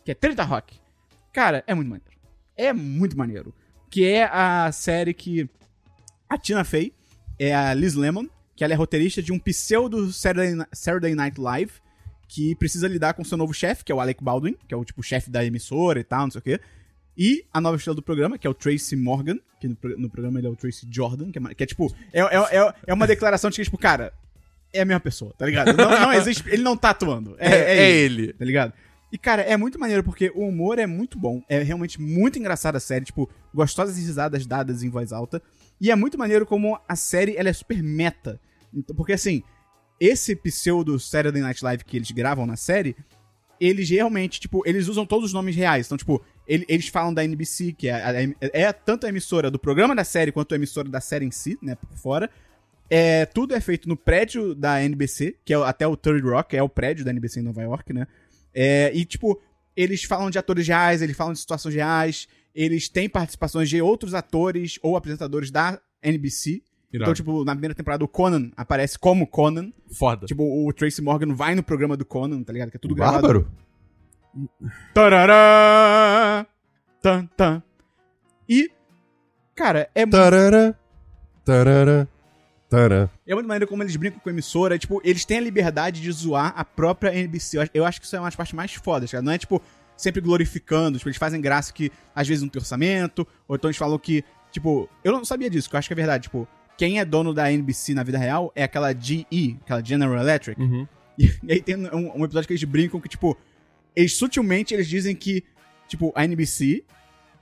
Que 0.05 0.11
é 0.11 0.13
30 0.13 0.43
Rock. 0.43 0.79
Cara, 1.33 1.63
é 1.65 1.73
muito 1.73 1.89
maneiro. 1.89 2.11
É 2.55 2.71
muito 2.71 3.17
maneiro. 3.17 3.53
Que 3.89 4.05
é 4.05 4.23
a 4.25 4.71
série 4.71 5.13
que 5.13 5.49
a 6.29 6.37
Tina 6.37 6.63
Fey 6.63 6.93
é 7.39 7.55
a 7.55 7.73
Liz 7.73 7.95
Lemon, 7.95 8.27
que 8.55 8.63
ela 8.63 8.73
é 8.73 8.75
roteirista 8.75 9.21
de 9.21 9.33
um 9.33 9.39
pseudo 9.39 10.13
Saturday, 10.13 10.55
Saturday 10.71 11.15
Night 11.15 11.41
Live, 11.41 11.73
que 12.27 12.55
precisa 12.55 12.87
lidar 12.87 13.15
com 13.15 13.23
seu 13.23 13.37
novo 13.37 13.53
chefe, 13.53 13.83
que 13.83 13.91
é 13.91 13.95
o 13.95 13.99
Alec 13.99 14.23
Baldwin, 14.23 14.55
que 14.67 14.73
é 14.73 14.77
o 14.77 14.85
tipo 14.85 15.01
chefe 15.01 15.29
da 15.29 15.43
emissora 15.43 15.99
e 15.99 16.03
tal, 16.03 16.21
não 16.21 16.31
sei 16.31 16.39
o 16.39 16.43
quê. 16.43 16.59
E 17.17 17.43
a 17.53 17.59
nova 17.59 17.77
estrela 17.77 17.95
do 17.95 18.01
programa, 18.01 18.37
que 18.37 18.47
é 18.47 18.49
o 18.49 18.53
Tracy 18.53 18.95
Morgan, 18.95 19.37
que 19.59 19.67
no, 19.67 19.77
no 19.97 20.09
programa 20.09 20.39
ele 20.39 20.47
é 20.47 20.49
o 20.49 20.55
Tracy 20.55 20.87
Jordan, 20.89 21.31
que 21.31 21.39
é, 21.39 21.55
que 21.55 21.63
é 21.63 21.65
tipo, 21.65 21.93
é, 22.13 22.21
é, 22.21 22.57
é, 22.57 22.73
é 22.87 22.93
uma 22.93 23.05
declaração 23.05 23.49
de 23.49 23.57
que, 23.57 23.63
tipo, 23.63 23.77
cara, 23.77 24.13
é 24.73 24.81
a 24.81 24.85
mesma 24.85 24.99
pessoa, 25.01 25.33
tá 25.37 25.45
ligado? 25.45 25.73
Não, 25.75 25.89
não 25.89 26.13
existe, 26.13 26.47
ele 26.49 26.63
não 26.63 26.77
tá 26.77 26.91
atuando. 26.91 27.35
É, 27.37 27.49
é, 27.49 27.77
É, 27.77 27.89
ele 27.91 28.23
ele. 28.23 28.33
tá 28.33 28.45
ligado? 28.45 28.73
E, 29.11 29.17
cara, 29.17 29.41
é 29.41 29.57
muito 29.57 29.77
maneiro 29.77 30.03
porque 30.03 30.31
o 30.33 30.47
humor 30.47 30.79
é 30.79 30.87
muito 30.87 31.19
bom. 31.19 31.43
É 31.49 31.61
realmente 31.61 31.99
muito 31.99 32.39
engraçada 32.39 32.77
a 32.77 32.81
série, 32.81 33.03
tipo, 33.03 33.29
gostosas 33.53 33.97
risadas 33.97 34.45
dadas 34.45 34.83
em 34.83 34.89
voz 34.89 35.11
alta. 35.11 35.41
E 35.81 35.91
é 35.91 35.95
muito 35.95 36.17
maneiro 36.17 36.45
como 36.45 36.79
a 36.87 36.95
série, 36.95 37.35
ela 37.35 37.49
é 37.49 37.53
super 37.53 37.83
meta. 37.83 38.39
Então, 38.73 38.95
porque, 38.95 39.11
assim, 39.11 39.43
esse 39.99 40.33
pseudo 40.35 40.97
Saturday 40.97 41.41
Night 41.41 41.61
Live 41.61 41.83
que 41.83 41.97
eles 41.97 42.09
gravam 42.11 42.45
na 42.45 42.55
série, 42.55 42.95
eles 43.59 43.89
realmente, 43.89 44.39
tipo, 44.39 44.63
eles 44.65 44.87
usam 44.87 45.05
todos 45.05 45.25
os 45.25 45.33
nomes 45.33 45.57
reais. 45.57 45.87
Então, 45.87 45.97
tipo, 45.97 46.23
ele- 46.51 46.65
eles 46.67 46.87
falam 46.89 47.13
da 47.13 47.23
NBC, 47.23 47.71
que 47.73 47.87
é, 47.87 47.93
a- 47.93 48.13
é, 48.53 48.73
tanto 48.73 49.05
a 49.05 49.09
emissora 49.09 49.49
do 49.49 49.57
programa 49.57 49.95
da 49.95 50.03
série 50.03 50.31
quanto 50.31 50.53
a 50.53 50.57
emissora 50.57 50.89
da 50.89 50.99
série 50.99 51.25
em 51.25 51.31
si, 51.31 51.57
né, 51.61 51.75
por 51.75 51.97
fora. 51.97 52.29
É, 52.89 53.25
tudo 53.25 53.55
é 53.55 53.61
feito 53.61 53.87
no 53.87 53.95
prédio 53.95 54.53
da 54.53 54.83
NBC, 54.83 55.37
que 55.45 55.53
é 55.53 55.57
até 55.57 55.87
o 55.87 55.95
Third 55.95 56.27
Rock, 56.27 56.57
é 56.57 56.61
o 56.61 56.67
prédio 56.67 57.05
da 57.05 57.11
NBC 57.11 57.39
em 57.39 57.43
Nova 57.43 57.61
York, 57.61 57.93
né? 57.93 58.05
É, 58.53 58.91
e, 58.93 59.05
tipo, 59.05 59.41
eles 59.77 60.03
falam 60.03 60.29
de 60.29 60.37
atores 60.37 60.67
reais, 60.67 61.01
eles 61.01 61.15
falam 61.15 61.31
de 61.31 61.39
situações 61.39 61.73
reais, 61.73 62.27
eles 62.53 62.89
têm 62.89 63.07
participações 63.07 63.69
de 63.69 63.81
outros 63.81 64.13
atores 64.13 64.77
ou 64.83 64.97
apresentadores 64.97 65.49
da 65.49 65.79
NBC. 66.03 66.61
Então, 66.89 67.05
Irado. 67.05 67.13
tipo, 67.13 67.45
na 67.45 67.53
primeira 67.53 67.73
temporada 67.73 68.03
o 68.03 68.07
Conan 68.09 68.51
aparece 68.57 68.99
como 68.99 69.25
Conan. 69.25 69.71
Foda. 69.97 70.25
Tipo, 70.25 70.43
o 70.43 70.73
Tracy 70.73 71.01
Morgan 71.01 71.33
vai 71.33 71.55
no 71.55 71.63
programa 71.63 71.95
do 71.95 72.03
Conan, 72.03 72.43
tá 72.43 72.51
ligado? 72.51 72.69
Que 72.71 72.75
é 72.75 72.79
tudo 72.79 72.93
gravado. 72.93 73.21
Bárbaro? 73.21 73.49
Tarará! 74.93 76.45
Tan, 77.01 77.25
tan. 77.35 77.63
E, 78.47 78.69
cara, 79.55 79.89
é, 79.95 80.05
Tarará, 80.05 80.75
tarará, 81.43 82.07
tará. 82.69 83.09
é 83.25 83.33
muito 83.33 83.47
maneiro 83.47 83.67
como 83.67 83.81
eles 83.81 83.95
brincam 83.95 84.19
com 84.19 84.29
a 84.29 84.31
emissora. 84.31 84.77
Tipo, 84.77 85.01
eles 85.03 85.25
têm 85.25 85.37
a 85.37 85.41
liberdade 85.41 86.01
de 86.01 86.11
zoar 86.11 86.53
a 86.55 86.63
própria 86.63 87.13
NBC. 87.13 87.57
Eu 87.57 87.61
acho, 87.61 87.71
eu 87.73 87.85
acho 87.85 87.99
que 87.99 88.05
isso 88.05 88.15
é 88.15 88.19
uma 88.19 88.27
das 88.27 88.35
partes 88.35 88.53
mais 88.53 88.73
fodas, 88.73 89.11
cara. 89.11 89.21
Não 89.21 89.31
é, 89.31 89.37
tipo, 89.37 89.61
sempre 89.97 90.21
glorificando. 90.21 90.97
Tipo, 90.97 91.09
eles 91.09 91.17
fazem 91.17 91.41
graça 91.41 91.73
que 91.73 91.91
às 92.15 92.27
vezes 92.27 92.41
não 92.43 92.49
tem 92.49 92.59
orçamento. 92.59 93.27
Ou 93.47 93.55
então 93.55 93.69
eles 93.69 93.77
falam 93.77 93.97
que, 93.97 94.23
tipo, 94.51 94.89
eu 95.03 95.11
não 95.11 95.25
sabia 95.25 95.49
disso, 95.49 95.69
que 95.69 95.75
eu 95.75 95.79
acho 95.79 95.89
que 95.89 95.93
é 95.93 95.95
verdade. 95.95 96.23
Tipo, 96.23 96.47
quem 96.77 96.99
é 96.99 97.05
dono 97.05 97.33
da 97.33 97.51
NBC 97.51 97.93
na 97.93 98.03
vida 98.03 98.17
real 98.17 98.51
é 98.55 98.63
aquela 98.63 98.93
GE, 98.93 99.57
aquela 99.61 99.83
General 99.83 100.17
Electric. 100.17 100.61
Uhum. 100.61 100.87
E, 101.17 101.25
e 101.43 101.51
aí 101.53 101.61
tem 101.61 101.75
um, 101.77 102.19
um 102.19 102.25
episódio 102.25 102.47
que 102.47 102.53
eles 102.53 102.63
brincam 102.63 102.99
que, 102.99 103.09
tipo, 103.09 103.37
eles 103.95 104.15
sutilmente 104.15 104.73
eles 104.73 104.87
dizem 104.87 105.15
que, 105.15 105.43
tipo, 105.87 106.11
a 106.15 106.23
NBC 106.25 106.83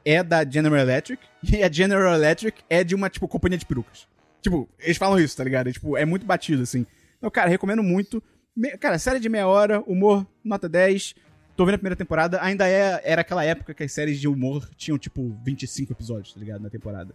é 0.05 0.23
da 0.23 0.43
General 0.49 0.79
Electric 0.79 1.21
e 1.43 1.61
a 1.63 1.71
General 1.71 2.13
Electric 2.13 2.61
é 2.69 2.83
de 2.83 2.95
uma, 2.95 3.09
tipo, 3.09 3.27
companhia 3.27 3.57
de 3.57 3.65
perucas. 3.65 4.07
Tipo, 4.41 4.69
eles 4.79 4.97
falam 4.97 5.19
isso, 5.19 5.35
tá 5.35 5.43
ligado? 5.43 5.67
É, 5.69 5.71
tipo, 5.73 5.97
é 5.97 6.05
muito 6.05 6.25
batido, 6.25 6.63
assim. 6.63 6.85
Então, 7.17 7.29
cara, 7.29 7.49
recomendo 7.49 7.83
muito. 7.83 8.23
Me- 8.55 8.77
cara, 8.77 8.97
série 8.97 9.19
de 9.19 9.27
meia 9.27 9.47
hora, 9.47 9.81
humor, 9.81 10.25
nota 10.43 10.69
10. 10.69 11.13
Tô 11.57 11.65
vendo 11.65 11.75
a 11.75 11.77
primeira 11.77 11.95
temporada. 11.95 12.41
Ainda 12.41 12.67
é, 12.67 13.01
era 13.03 13.19
aquela 13.21 13.43
época 13.43 13.73
que 13.73 13.83
as 13.83 13.91
séries 13.91 14.17
de 14.19 14.27
humor 14.29 14.69
tinham, 14.77 14.97
tipo, 14.97 15.37
25 15.43 15.91
episódios, 15.91 16.33
tá 16.33 16.39
ligado? 16.39 16.61
Na 16.61 16.69
temporada. 16.69 17.13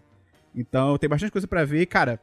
Então, 0.54 0.98
tem 0.98 1.08
bastante 1.08 1.32
coisa 1.32 1.48
pra 1.48 1.64
ver. 1.64 1.86
Cara, 1.86 2.20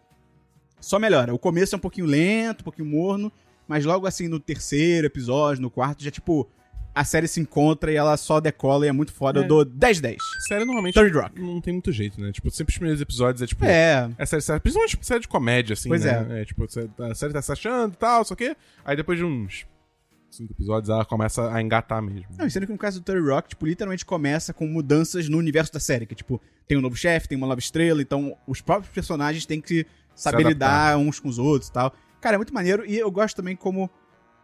só 0.80 1.00
melhora. 1.00 1.34
O 1.34 1.40
começo 1.40 1.74
é 1.74 1.78
um 1.78 1.82
pouquinho 1.82 2.06
lento, 2.06 2.62
um 2.62 2.64
pouquinho 2.64 2.88
morno, 2.88 3.32
mas 3.68 3.84
logo 3.86 4.06
assim 4.06 4.28
no 4.28 4.40
terceiro 4.40 5.08
episódio, 5.08 5.62
no 5.64 5.72
quarto, 5.72 6.04
já 6.04 6.12
tipo, 6.12 6.48
a 6.94 7.04
série 7.06 7.28
se 7.28 7.40
encontra 7.40 7.92
e 7.92 7.96
ela 7.96 8.18
só 8.18 8.40
decola 8.40 8.86
e 8.86 8.90
é 8.90 8.92
muito 8.92 9.14
foda. 9.14 9.40
É. 9.40 9.44
Eu 9.44 9.48
dou 9.48 9.66
10-10. 9.66 10.18
Série 10.48 10.66
normalmente 10.66 10.94
Third 10.94 11.16
Rock. 11.18 11.42
não 11.42 11.62
tem 11.62 11.74
muito 11.74 11.92
jeito, 11.92 12.20
né? 12.20 12.32
Tipo, 12.32 12.50
sempre 12.52 12.72
os 12.72 12.78
primeiros 12.78 13.02
episódios 13.02 13.42
é 13.42 13.48
tipo. 13.48 13.64
É. 13.66 14.10
É 14.18 14.26
série, 14.26 14.42
série, 14.42 14.60
principalmente 14.60 14.92
tipo, 14.92 15.06
série 15.06 15.22
de 15.22 15.28
comédia, 15.28 15.74
assim, 15.74 15.90
Pois 15.90 16.04
né? 16.04 16.42
É. 16.42 16.46
tipo, 16.46 16.68
você- 16.68 16.90
a 17.00 17.16
série 17.16 17.34
tá 17.34 17.42
se 17.42 17.52
achando 17.52 17.94
e 17.94 17.98
tal, 17.98 18.26
só 18.26 18.36
que. 18.36 18.56
Aí 18.84 18.96
depois 18.96 19.18
de 19.18 19.24
uns 19.26 19.66
cinco 20.30 20.54
episódios 20.54 20.90
ela 20.90 21.04
começa 21.06 21.54
a 21.54 21.62
engatar 21.62 22.02
mesmo. 22.02 22.28
Não, 22.38 22.50
sendo 22.50 22.66
que 22.66 22.72
no 22.72 22.78
caso 22.78 23.00
do 23.00 23.04
Third 23.04 23.28
Rock, 23.28 23.50
tipo, 23.50 23.66
literalmente 23.66 24.06
começa 24.06 24.54
com 24.54 24.66
mudanças 24.66 25.28
no 25.30 25.38
universo 25.38 25.72
da 25.74 25.80
série. 25.80 26.06
Que, 26.06 26.16
tipo, 26.16 26.42
tem 26.68 26.78
um 26.78 26.82
novo 26.82 26.96
chefe, 26.96 27.28
tem 27.28 27.38
uma 27.38 27.48
nova 27.48 27.60
estrela, 27.60 28.02
então 28.02 28.36
os 28.48 28.62
próprios 28.62 28.94
personagens 28.94 29.46
têm 29.46 29.60
que 29.62 29.86
saber 30.16 30.44
lidar 30.46 30.98
uns 30.98 31.20
com 31.20 31.28
os 31.30 31.38
outros 31.40 31.70
e 31.70 31.74
tal. 31.74 31.94
Cara, 32.22 32.36
é 32.36 32.38
muito 32.38 32.54
maneiro. 32.54 32.86
E 32.86 32.98
eu 32.98 33.10
gosto 33.10 33.36
também 33.36 33.56
como 33.56 33.90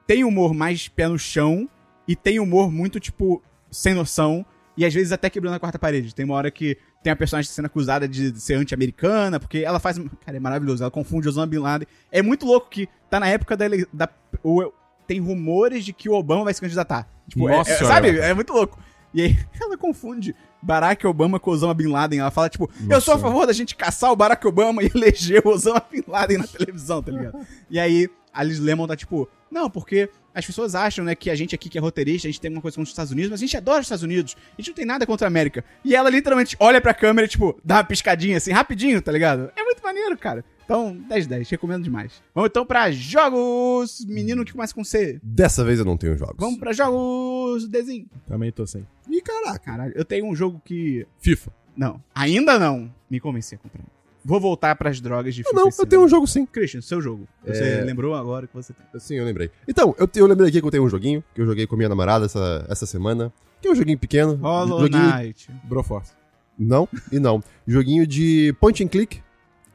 tem 0.08 0.24
humor 0.24 0.54
mais 0.54 0.88
pé 0.88 1.08
no 1.08 1.20
chão 1.20 1.70
e 2.08 2.16
tem 2.16 2.40
humor 2.40 2.72
muito, 2.72 3.00
tipo, 3.00 3.42
sem 3.72 3.94
noção. 3.94 4.46
E 4.76 4.86
às 4.86 4.94
vezes 4.94 5.12
até 5.12 5.30
quebrando 5.30 5.56
a 5.56 5.60
quarta 5.60 5.80
parede. 5.80 6.14
Tem 6.14 6.24
uma 6.24 6.36
hora 6.36 6.52
que 6.52 6.78
tem 7.02 7.12
a 7.12 7.16
personagem 7.16 7.50
sendo 7.52 7.66
acusada 7.66 8.08
de 8.08 8.40
ser 8.40 8.54
anti-americana, 8.56 9.40
porque 9.40 9.60
ela 9.60 9.80
faz. 9.80 9.98
Cara, 10.24 10.38
é 10.38 10.40
maravilhoso. 10.40 10.84
Ela 10.84 10.92
confunde 10.92 11.28
Osama 11.28 11.48
Bin 11.48 11.58
Laden. 11.58 11.88
É 12.12 12.22
muito 12.22 12.46
louco 12.46 12.70
que 12.70 12.88
tá 13.10 13.20
na 13.20 13.28
época 13.28 13.58
da. 13.58 13.66
ele- 13.66 13.88
da 13.92 14.08
o- 14.44 14.72
tem 15.08 15.20
rumores 15.20 15.84
de 15.86 15.94
que 15.94 16.10
o 16.10 16.14
Obama 16.14 16.44
vai 16.44 16.54
se 16.54 16.62
candidatar. 16.62 17.08
Tipo, 17.28 17.50
é- 17.50 17.58
Nossa 17.58 17.72
é- 17.72 17.78
senhora. 17.78 17.96
sabe? 17.96 18.20
É 18.20 18.34
muito 18.34 18.54
louco. 18.54 18.78
E 19.14 19.22
aí 19.22 19.40
ela 19.60 19.78
confunde 19.78 20.36
Barack 20.62 21.08
Obama 21.08 21.40
com 21.40 21.50
Osama 21.50 21.74
Bin 21.74 21.88
Laden. 21.88 22.20
Ela 22.20 22.30
fala, 22.30 22.50
tipo, 22.50 22.70
eu 22.90 23.02
sou 23.02 23.14
a 23.16 23.18
favor 23.20 23.48
da 23.48 23.54
gente 23.54 23.76
caçar 23.76 24.12
o 24.12 24.16
Barack 24.16 24.46
Obama 24.46 24.84
e 24.84 24.92
eleger 24.94 25.42
o 25.46 25.50
Osama 25.50 25.82
Bin 25.92 26.04
Laden 26.08 26.38
na 26.40 26.46
televisão, 26.48 27.02
tá 27.02 27.12
ligado? 27.12 27.40
E 27.70 27.80
aí 27.80 28.10
a 28.38 28.44
Liz 28.44 28.60
Lemon 28.60 28.86
tá 28.86 28.96
tipo, 28.96 29.28
não, 29.50 29.68
porque 29.68 30.12
as 30.32 30.46
pessoas 30.46 30.76
acham, 30.76 31.04
né, 31.04 31.16
que 31.16 31.32
a 31.32 31.36
gente 31.36 31.56
aqui 31.56 31.70
que 31.70 31.78
é 31.80 31.82
roteirista, 31.82 32.28
a 32.28 32.32
gente 32.32 32.40
tem 32.40 32.52
uma 32.52 32.62
coisa 32.62 32.76
contra 32.76 32.84
os 32.84 32.90
Estados 32.92 33.12
Unidos, 33.12 33.32
mas 33.32 33.40
a 33.40 33.46
gente 33.46 33.58
adora 33.58 33.80
os 33.80 33.86
Estados 33.86 34.04
Unidos. 34.04 34.38
A 34.56 34.62
gente 34.62 34.68
não 34.68 34.76
tem 34.76 34.86
nada 34.86 35.08
contra 35.08 35.26
a 35.26 35.30
América. 35.30 35.66
E 35.84 35.96
ela 35.96 36.08
literalmente 36.08 36.56
olha 36.60 36.80
pra 36.80 36.94
câmera 36.94 37.26
e, 37.26 37.30
tipo, 37.30 37.60
dá 37.66 37.78
uma 37.78 37.84
piscadinha 37.84 38.38
assim, 38.38 38.52
rapidinho, 38.52 39.02
tá 39.02 39.12
ligado? 39.12 39.52
É 39.56 39.64
muito 39.64 39.82
maneiro, 39.82 40.16
cara. 40.16 40.46
Então, 40.64 40.96
10-10, 41.10 41.50
recomendo 41.50 41.84
demais. 41.84 42.22
Vamos 42.36 42.50
então 42.52 42.64
pra 42.64 42.92
jogos! 42.92 44.06
Menino 44.06 44.46
que 44.46 44.52
começa 44.52 44.76
com 44.76 44.84
C. 44.84 45.20
Dessa 45.24 45.64
vez 45.64 45.80
eu 45.80 45.86
não 45.86 45.98
tenho 45.98 46.16
jogos. 46.16 46.36
Vamos 46.38 46.60
pra 46.60 46.74
jogos, 46.74 47.68
desenho. 47.68 48.06
Também 48.28 48.52
tô 48.52 48.68
sem. 48.68 48.86
Ih, 49.10 49.22
caraca. 49.22 49.60
Caralho, 49.60 49.94
eu 49.96 50.06
tenho 50.06 50.28
um 50.28 50.36
jogo 50.36 50.62
que. 50.64 51.08
FIFA. 51.18 51.52
Não, 51.76 52.04
ainda 52.14 52.60
não 52.60 52.94
me 53.10 53.20
convenci 53.20 53.56
a 53.56 53.58
comprar. 53.58 53.97
Vou 54.28 54.42
voltar 54.42 54.76
pras 54.76 55.00
drogas 55.00 55.34
de 55.34 55.42
FIFA 55.42 55.56
não, 55.56 55.70
eu 55.80 55.86
tenho 55.86 56.04
um 56.04 56.08
jogo 56.10 56.28
sim. 56.28 56.46
Christian, 56.46 56.82
seu 56.82 57.02
jogo. 57.02 57.26
Você 57.46 57.64
É. 57.64 57.82
lembrou 57.82 58.14
agora 58.14 58.46
que 58.46 58.54
você 58.54 58.74
tem. 58.74 59.00
Sim, 59.00 59.16
eu 59.16 59.24
lembrei. 59.26 59.50
Então, 59.66 59.96
eu, 59.98 60.06
te- 60.06 60.20
eu 60.20 60.28
lembrei 60.28 60.50
aqui 60.50 60.60
que 60.60 60.68
eu 60.68 60.72
tenho 60.72 60.84
um 60.84 60.90
joguinho, 60.90 61.24
que 61.34 61.40
eu 61.40 61.46
joguei 61.46 61.66
com 61.66 61.78
minha 61.78 61.88
namorada 61.88 62.26
essa, 62.26 62.66
essa 62.68 62.86
semana. 62.86 63.32
Que 63.62 63.70
é 63.70 63.72
um 63.72 63.76
joguinho 63.76 63.98
pequeno. 63.98 64.36
Hollow 64.36 64.82
joguinho... 64.82 65.16
Knight. 65.16 65.50
Broforce. 65.64 66.12
Não, 66.60 66.90
e 67.10 67.20
não. 67.20 67.42
Joguinho 67.66 68.06
de 68.06 68.54
point 68.60 68.84
and 68.84 68.88
click, 68.90 69.22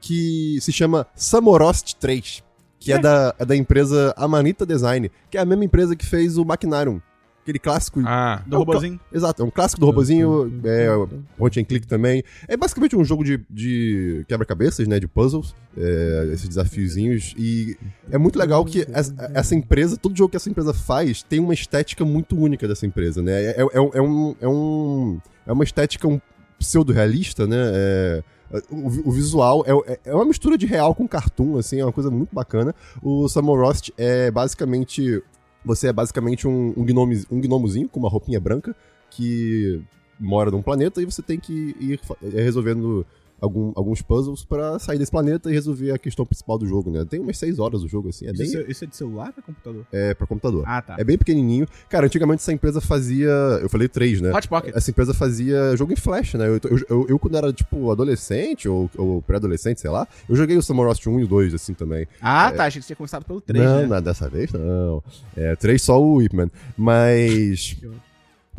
que 0.00 0.59
se 0.61 0.70
chama 0.70 1.07
Samorost 1.14 1.94
3. 1.94 2.42
Que 2.78 2.92
é, 2.92 2.98
da, 2.98 3.34
é 3.38 3.44
da 3.46 3.55
empresa 3.57 4.12
Amanita 4.16 4.66
Design, 4.66 5.09
que 5.30 5.38
é 5.38 5.40
a 5.40 5.44
mesma 5.44 5.64
empresa 5.64 5.94
que 5.96 6.05
fez 6.05 6.36
o 6.36 6.44
Machinarium. 6.44 7.00
Aquele 7.43 7.59
clássico. 7.59 8.01
Ah. 8.07 8.43
Do 8.47 8.55
É 8.55 8.59
o 8.59 8.61
robozinho. 8.61 9.01
Exato, 9.12 9.43
é 9.43 9.45
um 9.45 9.51
clássico 9.51 9.80
do 9.80 9.86
robozinho, 9.86 10.61
é, 10.64 10.88
point 11.36 11.61
and 11.61 11.64
click 11.64 11.86
também. 11.86 12.22
É 12.49 12.57
basicamente 12.57 12.97
um 12.97 13.05
jogo 13.05 13.24
de, 13.24 13.40
de 13.51 14.24
quebra-cabeças, 14.28 14.86
né, 14.86 14.99
de 14.99 15.09
puzzles, 15.09 15.55
é, 15.76 16.30
esses 16.32 16.49
desafiozinhos, 16.49 17.34
e 17.36 17.76
é 18.11 18.16
muito 18.18 18.38
legal 18.38 18.64
que 18.64 18.86
essa, 18.93 19.14
essa 19.34 19.55
empresa, 19.55 19.97
todo 19.97 20.16
jogo 20.16 20.30
que 20.30 20.36
essa 20.36 20.49
empresa 20.49 20.72
faz, 20.72 21.22
tem 21.22 21.40
uma 21.40 21.55
estética 21.55 22.05
muito 22.05 22.36
única 22.38 22.66
dessa 22.68 22.86
empresa, 22.86 23.20
né, 23.20 23.32
é, 23.32 23.51
é, 23.51 23.66
é 23.72 23.80
um, 23.80 23.90
é, 23.93 24.01
um, 24.01 24.36
é, 24.40 24.49
um, 24.49 25.20
é 25.47 25.53
uma 25.53 25.64
estética 25.64 26.07
um 26.07 26.20
pseudo-realista, 26.59 27.47
né, 27.47 27.57
é, 27.59 28.22
o, 28.70 29.09
o 29.09 29.12
visual 29.12 29.64
é, 29.66 29.93
é- 29.93 30.01
é 30.05 30.14
uma 30.14 30.26
mistura 30.26 30.57
de 30.57 30.66
real 30.66 30.95
com 30.95 31.09
cartoon, 31.09 31.57
assim, 31.57 31.80
é 31.80 31.84
uma 31.84 31.93
coisa 31.93 32.11
muito 32.11 32.34
bacana. 32.34 32.74
O 33.03 33.26
Samuel 33.26 33.62
Rost 33.62 33.90
é 33.97 34.30
basicamente 34.30 35.22
você 35.64 35.88
é 35.88 35.92
basicamente 35.92 36.46
um, 36.46 36.72
um, 36.76 36.84
gnome, 36.84 37.24
um 37.30 37.40
gnomozinho 37.40 37.88
com 37.88 38.00
uma 38.00 38.08
roupinha 38.08 38.40
branca 38.40 38.74
que 39.10 39.82
mora 40.18 40.50
num 40.50 40.62
planeta 40.62 41.02
e 41.02 41.04
você 41.04 41.22
tem 41.22 41.38
que 41.38 41.76
ir 41.80 42.00
eh, 42.22 42.42
resolvendo 42.42 43.06
algum- 43.43 43.72
alguns 43.74 44.01
puzzles 44.01 44.45
pra 44.45 44.78
sair 44.78 44.99
desse 44.99 45.11
planeta 45.11 45.51
e 45.51 45.53
resolver 45.53 45.90
a 45.90 45.99
questão 45.99 46.24
principal 46.24 46.57
do 46.57 46.66
jogo, 46.66 46.90
né? 46.90 47.05
Tem 47.05 47.20
umas 47.20 47.36
6 47.36 47.59
horas 47.59 47.82
o 47.82 47.88
jogo, 47.88 48.09
assim, 48.09 48.26
é 48.26 48.32
bem... 48.32 48.47
Isso, 48.47 48.61
isso 48.70 48.84
é 48.84 48.86
de 48.86 48.97
celular 48.97 49.26
ou 49.36 49.38
é 49.38 49.43
computador? 49.43 49.86
É 49.93 50.14
pra 50.14 50.26
computador. 50.26 50.64
Ah, 50.66 50.80
tá. 50.80 50.97
É 50.99 51.05
bem 51.05 51.18
pequenininho. 51.18 51.66
Cara, 51.90 52.07
antigamente 52.07 52.40
essa 52.40 52.53
empresa 52.53 52.80
fazia... 52.80 53.28
Eu 53.61 53.68
falei 53.68 53.88
3, 53.88 54.20
né? 54.20 54.32
Hot 54.32 54.49
Pocket. 54.49 54.74
Essa 54.74 54.90
empresa 54.90 55.12
fazia 55.12 55.76
jogo 55.76 55.93
em 55.93 55.97
flash, 55.97 56.34
né? 56.34 56.47
Eu, 56.47 56.55
eu, 56.70 56.78
eu- 56.88 57.07
eu, 57.11 57.18
quando 57.18 57.36
era, 57.36 57.53
tipo, 57.53 57.90
adolescente 57.90 58.68
ou, 58.68 58.88
ou 58.97 59.20
pré-adolescente, 59.22 59.80
sei 59.80 59.90
lá, 59.90 60.07
eu 60.28 60.36
joguei 60.36 60.57
o 60.57 60.62
Samurai 60.62 60.90
Rost 60.90 61.07
1 61.09 61.20
e 61.20 61.24
o 61.24 61.28
2, 61.28 61.53
assim, 61.55 61.74
também. 61.74 62.07
Ah, 62.20 62.53
tá. 62.53 62.64
Achei 62.66 62.80
que 62.80 62.84
você 62.84 62.88
tinha 62.88 62.97
começado 62.97 63.24
pelo 63.24 63.40
3, 63.40 63.64
não, 63.64 63.80
né? 63.80 63.86
não, 63.86 64.03
dessa 64.03 64.28
vez 64.28 64.53
não. 64.53 65.03
É, 65.36 65.57
três 65.57 65.82
só 65.82 66.01
o 66.01 66.16
Whipman. 66.16 66.51
Mas. 66.76 67.76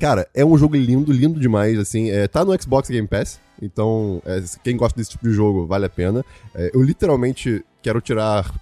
Cara, 0.04 0.28
é 0.34 0.44
um 0.44 0.58
jogo 0.58 0.76
lindo, 0.76 1.14
lindo 1.14 1.40
demais, 1.40 1.80
assim. 1.80 2.10
É, 2.10 2.28
tá 2.28 2.44
no 2.44 2.52
Xbox 2.62 2.90
Game 2.90 3.08
Pass, 3.08 3.40
então 3.62 4.22
é, 4.26 4.44
quem 4.62 4.76
gosta 4.76 4.98
desse 4.98 5.12
tipo 5.12 5.30
de 5.30 5.34
jogo 5.34 5.66
vale 5.66 5.86
a 5.86 5.90
pena. 5.90 6.26
É, 6.54 6.72
eu 6.74 6.84
literalmente 6.84 7.64
quero 7.82 8.02
tirar 8.02 8.54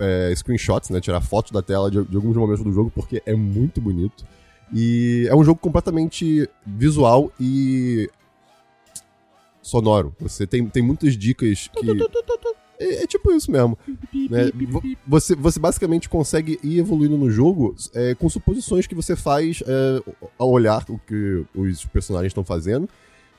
é, 0.00 0.34
screenshots, 0.34 0.90
né? 0.90 1.00
Tirar 1.00 1.20
fotos 1.20 1.52
da 1.52 1.62
tela 1.62 1.88
de, 1.92 2.02
de 2.02 2.16
alguns 2.16 2.36
momentos 2.36 2.64
do 2.64 2.72
jogo, 2.72 2.90
porque 2.92 3.22
é 3.24 3.36
muito 3.36 3.80
bonito. 3.80 4.26
E 4.74 5.28
é 5.30 5.36
um 5.36 5.44
jogo 5.44 5.60
completamente 5.60 6.50
visual 6.66 7.30
e 7.38 8.10
sonoro. 9.62 10.12
Você 10.18 10.44
tem, 10.44 10.66
tem 10.66 10.82
muitas 10.82 11.16
dicas 11.16 11.68
que. 11.68 11.86
É, 12.80 13.02
é 13.02 13.06
tipo 13.06 13.30
isso 13.32 13.50
mesmo. 13.50 13.76
né? 14.30 14.50
Vo- 14.68 14.82
Você, 15.06 15.34
você 15.36 15.60
basicamente 15.60 16.08
consegue 16.08 16.58
ir 16.62 16.78
evoluindo 16.78 17.16
no 17.18 17.30
jogo 17.30 17.74
é, 17.94 18.14
com 18.14 18.28
suposições 18.28 18.86
que 18.86 18.94
você 18.94 19.14
faz 19.14 19.62
é, 19.66 20.02
ao 20.38 20.50
olhar 20.50 20.84
o 20.88 20.98
que 20.98 21.44
os 21.54 21.84
personagens 21.84 22.30
estão 22.30 22.42
fazendo 22.44 22.88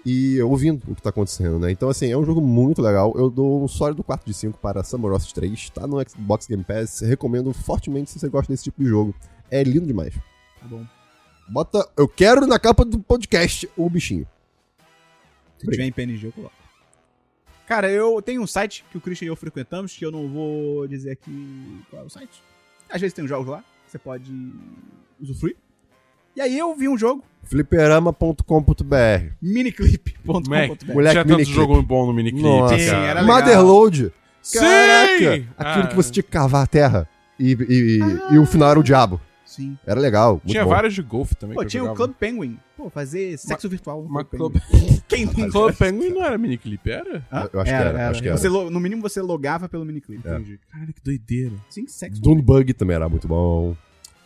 e 0.06 0.42
ouvindo 0.42 0.84
o 0.88 0.96
que 0.96 1.02
tá 1.02 1.10
acontecendo, 1.10 1.60
né? 1.60 1.72
Então, 1.72 1.90
assim, 1.90 2.12
é 2.12 2.18
um 2.18 2.26
jogo 2.26 2.40
muito 2.42 2.82
legal. 2.82 3.14
Eu 3.16 3.30
dou 3.30 3.64
um 3.64 3.68
sólido 3.68 4.04
4 4.04 4.26
de 4.26 4.34
5 4.34 4.58
para 4.60 4.84
Samurai 4.84 5.16
Ross 5.18 5.32
3. 5.34 5.70
Tá 5.72 5.86
no 5.88 5.98
Xbox 6.08 6.48
Game 6.48 6.64
Pass. 6.64 7.02
Recomendo 7.02 7.54
fortemente 7.54 8.10
se 8.12 8.20
você 8.20 8.30
gosta 8.30 8.52
desse 8.52 8.64
tipo 8.66 8.82
de 8.84 8.90
jogo. 8.90 9.14
É 9.50 9.64
lindo 9.64 9.86
demais. 9.86 10.14
Tá 10.60 10.68
bom. 10.68 10.86
Bota. 11.50 11.88
Eu 11.98 12.08
quero 12.08 12.48
na 12.48 12.58
capa 12.58 12.84
do 12.86 12.98
podcast 13.00 13.70
o 13.78 13.90
bichinho. 13.90 14.26
Se 15.60 15.68
tiver 15.68 15.86
em 15.86 15.92
PNG, 15.92 16.28
eu 16.28 16.32
coloco. 16.32 16.56
Cara, 17.72 17.90
eu 17.90 18.22
tenho 18.22 18.42
um 18.42 18.48
site 18.48 18.84
que 18.92 18.98
o 18.98 19.00
Christian 19.00 19.28
e 19.28 19.30
eu 19.30 19.36
frequentamos, 19.38 19.96
que 19.96 20.06
eu 20.06 20.12
não 20.12 20.28
vou 20.28 20.86
dizer 20.90 21.12
aqui 21.12 21.82
qual 21.90 22.02
é 22.04 22.06
o 22.06 22.10
site. 22.10 22.44
Às 22.90 23.00
vezes 23.00 23.14
tem 23.14 23.24
uns 23.24 23.30
jogos 23.30 23.48
lá, 23.48 23.64
você 23.88 23.98
pode 23.98 24.30
usufruir. 25.22 25.56
E 26.36 26.42
aí 26.42 26.58
eu 26.60 26.76
vi 26.76 26.90
um 26.90 26.98
jogo, 26.98 27.24
fliperama.com.br 27.46 28.94
miniclip.com.br. 29.42 30.50
Moleque, 30.50 30.86
Moleque, 30.86 31.12
tinha 31.14 31.24
tanto 31.24 31.28
miniclip. 31.38 31.54
jogo 31.56 31.82
bom 31.82 32.08
no 32.08 32.14
miniclip, 32.14 32.44
Nossa. 32.44 32.78
Sim, 32.78 32.90
cara. 32.90 33.08
era 33.08 33.22
legal. 33.22 33.38
Motherload. 33.38 34.14
Sim! 34.42 34.60
Caraca! 34.60 35.48
Aquilo 35.58 35.84
Ah. 35.86 35.88
que 35.88 35.96
você 35.96 36.12
tinha 36.12 36.24
que 36.24 36.30
cavar 36.30 36.64
a 36.66 36.68
terra. 36.68 37.08
E, 37.40 37.54
e, 37.54 38.00
e- 38.02 38.34
e 38.36 38.38
o 38.38 38.46
final 38.46 38.72
era 38.72 38.80
o 38.82 38.84
diabo. 38.84 39.22
Sim. 39.52 39.78
Era 39.86 40.00
legal. 40.00 40.36
muito 40.36 40.48
Tinha 40.52 40.64
bom. 40.64 40.70
vários 40.70 40.94
de 40.94 41.02
golfe 41.02 41.36
também. 41.36 41.56
Pô, 41.56 41.66
tinha 41.66 41.84
o. 41.84 41.94
Club 41.94 42.14
Penguin. 42.14 42.58
Pô, 42.78 42.90
fazer 42.90 43.38
sexo 43.38 43.68
virtual. 43.68 44.02
no 44.04 44.08
Mas 44.10 44.26
Club. 44.30 44.56
Quem 45.10 45.26
nunca? 45.26 45.50
Club 45.50 45.76
Penguin 45.76 46.10
não 46.12 46.24
era 46.24 46.38
miniclip, 46.38 46.90
era? 46.90 47.26
Hã? 47.32 47.50
Eu 47.52 47.60
acho 47.60 47.70
que 47.72 47.76
era, 47.78 48.10
acho 48.10 48.22
que 48.22 48.28
era. 48.30 48.38
Você 48.38 48.48
no 48.50 48.80
mínimo 48.80 49.02
você 49.02 49.22
logava 49.22 49.68
pelo 49.68 49.84
miniclip. 49.84 50.26
É. 50.26 50.36
Entendi. 50.36 50.58
Caralho, 50.72 50.94
que 50.94 51.02
doideira. 51.04 51.56
Sim, 51.70 51.86
sexo. 51.88 52.22
Dunebug 52.22 52.74
também 52.74 52.96
era 52.96 53.10
muito 53.10 53.28
bom. 53.28 53.76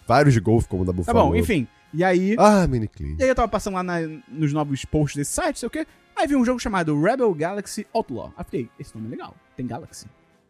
Vários 0.07 0.33
de 0.35 0.39
golfe, 0.39 0.67
como 0.67 0.83
o 0.83 0.85
da 0.85 0.91
Tá 0.91 0.97
Buffalo. 0.97 1.19
bom, 1.29 1.35
enfim. 1.35 1.67
E 1.91 2.03
aí... 2.03 2.35
Ah, 2.37 2.67
miniclip. 2.67 3.15
E 3.17 3.23
aí 3.23 3.29
eu 3.29 3.33
tava 3.33 3.47
passando 3.47 3.73
lá 3.73 3.81
na- 3.81 4.01
nos 4.29 4.53
novos 4.53 4.85
posts 4.85 5.15
desse 5.17 5.31
site, 5.33 5.57
sei 5.57 5.65
o 5.67 5.69
quê. 5.71 5.87
Aí 6.15 6.27
vi 6.27 6.35
um 6.35 6.45
jogo 6.45 6.59
chamado 6.59 7.01
Rebel 7.01 7.33
Galaxy 7.33 7.87
Outlaw. 7.91 8.31
Aí 8.37 8.43
fiquei, 8.45 8.69
esse 8.79 8.93
nome 8.95 9.07
é 9.07 9.11
legal. 9.11 9.33
Tem 9.57 9.65
Galaxy. 9.65 10.05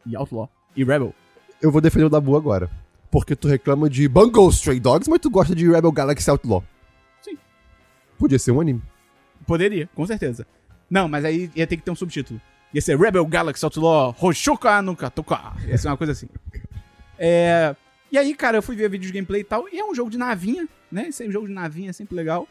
E 0.05 0.15
Outlaw. 0.17 0.49
E 0.75 0.83
Rebel. 0.83 1.13
Eu 1.61 1.71
vou 1.71 1.79
defender 1.79 2.03
o 2.05 2.09
Dabu 2.09 2.35
agora. 2.35 2.69
Porque 3.15 3.33
tu 3.33 3.47
reclama 3.47 3.89
de 3.89 4.09
Bungo 4.09 4.49
Stray 4.49 4.77
Dogs, 4.77 5.09
mas 5.09 5.21
tu 5.21 5.29
gosta 5.29 5.55
de 5.55 5.65
Rebel 5.65 5.89
Galaxy 5.89 6.29
Outlaw. 6.29 6.61
Sim. 7.21 7.37
Podia 8.19 8.37
ser 8.37 8.51
um 8.51 8.59
anime. 8.59 8.81
Poderia, 9.47 9.89
com 9.95 10.05
certeza. 10.05 10.45
Não, 10.89 11.07
mas 11.07 11.23
aí 11.23 11.49
ia 11.55 11.65
ter 11.65 11.77
que 11.77 11.83
ter 11.83 11.91
um 11.91 11.95
subtítulo. 11.95 12.41
Ia 12.73 12.81
ser 12.81 12.99
Rebel 12.99 13.25
Galaxy 13.25 13.63
Outlaw 13.63 14.13
Hoshoka 14.21 14.81
no 14.81 14.97
Katoka. 14.97 15.53
Ia 15.65 15.77
ser 15.77 15.87
uma 15.87 15.95
coisa 15.95 16.11
assim. 16.11 16.27
É... 17.17 17.73
E 18.11 18.17
aí, 18.17 18.35
cara, 18.35 18.57
eu 18.57 18.61
fui 18.61 18.75
ver 18.75 18.89
vídeos 18.89 19.13
de 19.13 19.13
gameplay 19.13 19.39
e 19.39 19.45
tal. 19.45 19.63
E 19.71 19.79
é 19.79 19.85
um 19.85 19.95
jogo 19.95 20.09
de 20.09 20.17
navinha, 20.17 20.67
né? 20.91 21.07
Esse 21.07 21.23
é 21.23 21.27
um 21.29 21.31
jogo 21.31 21.47
de 21.47 21.53
navinha, 21.53 21.91
é 21.91 21.93
sempre 21.93 22.17
legal. 22.17 22.45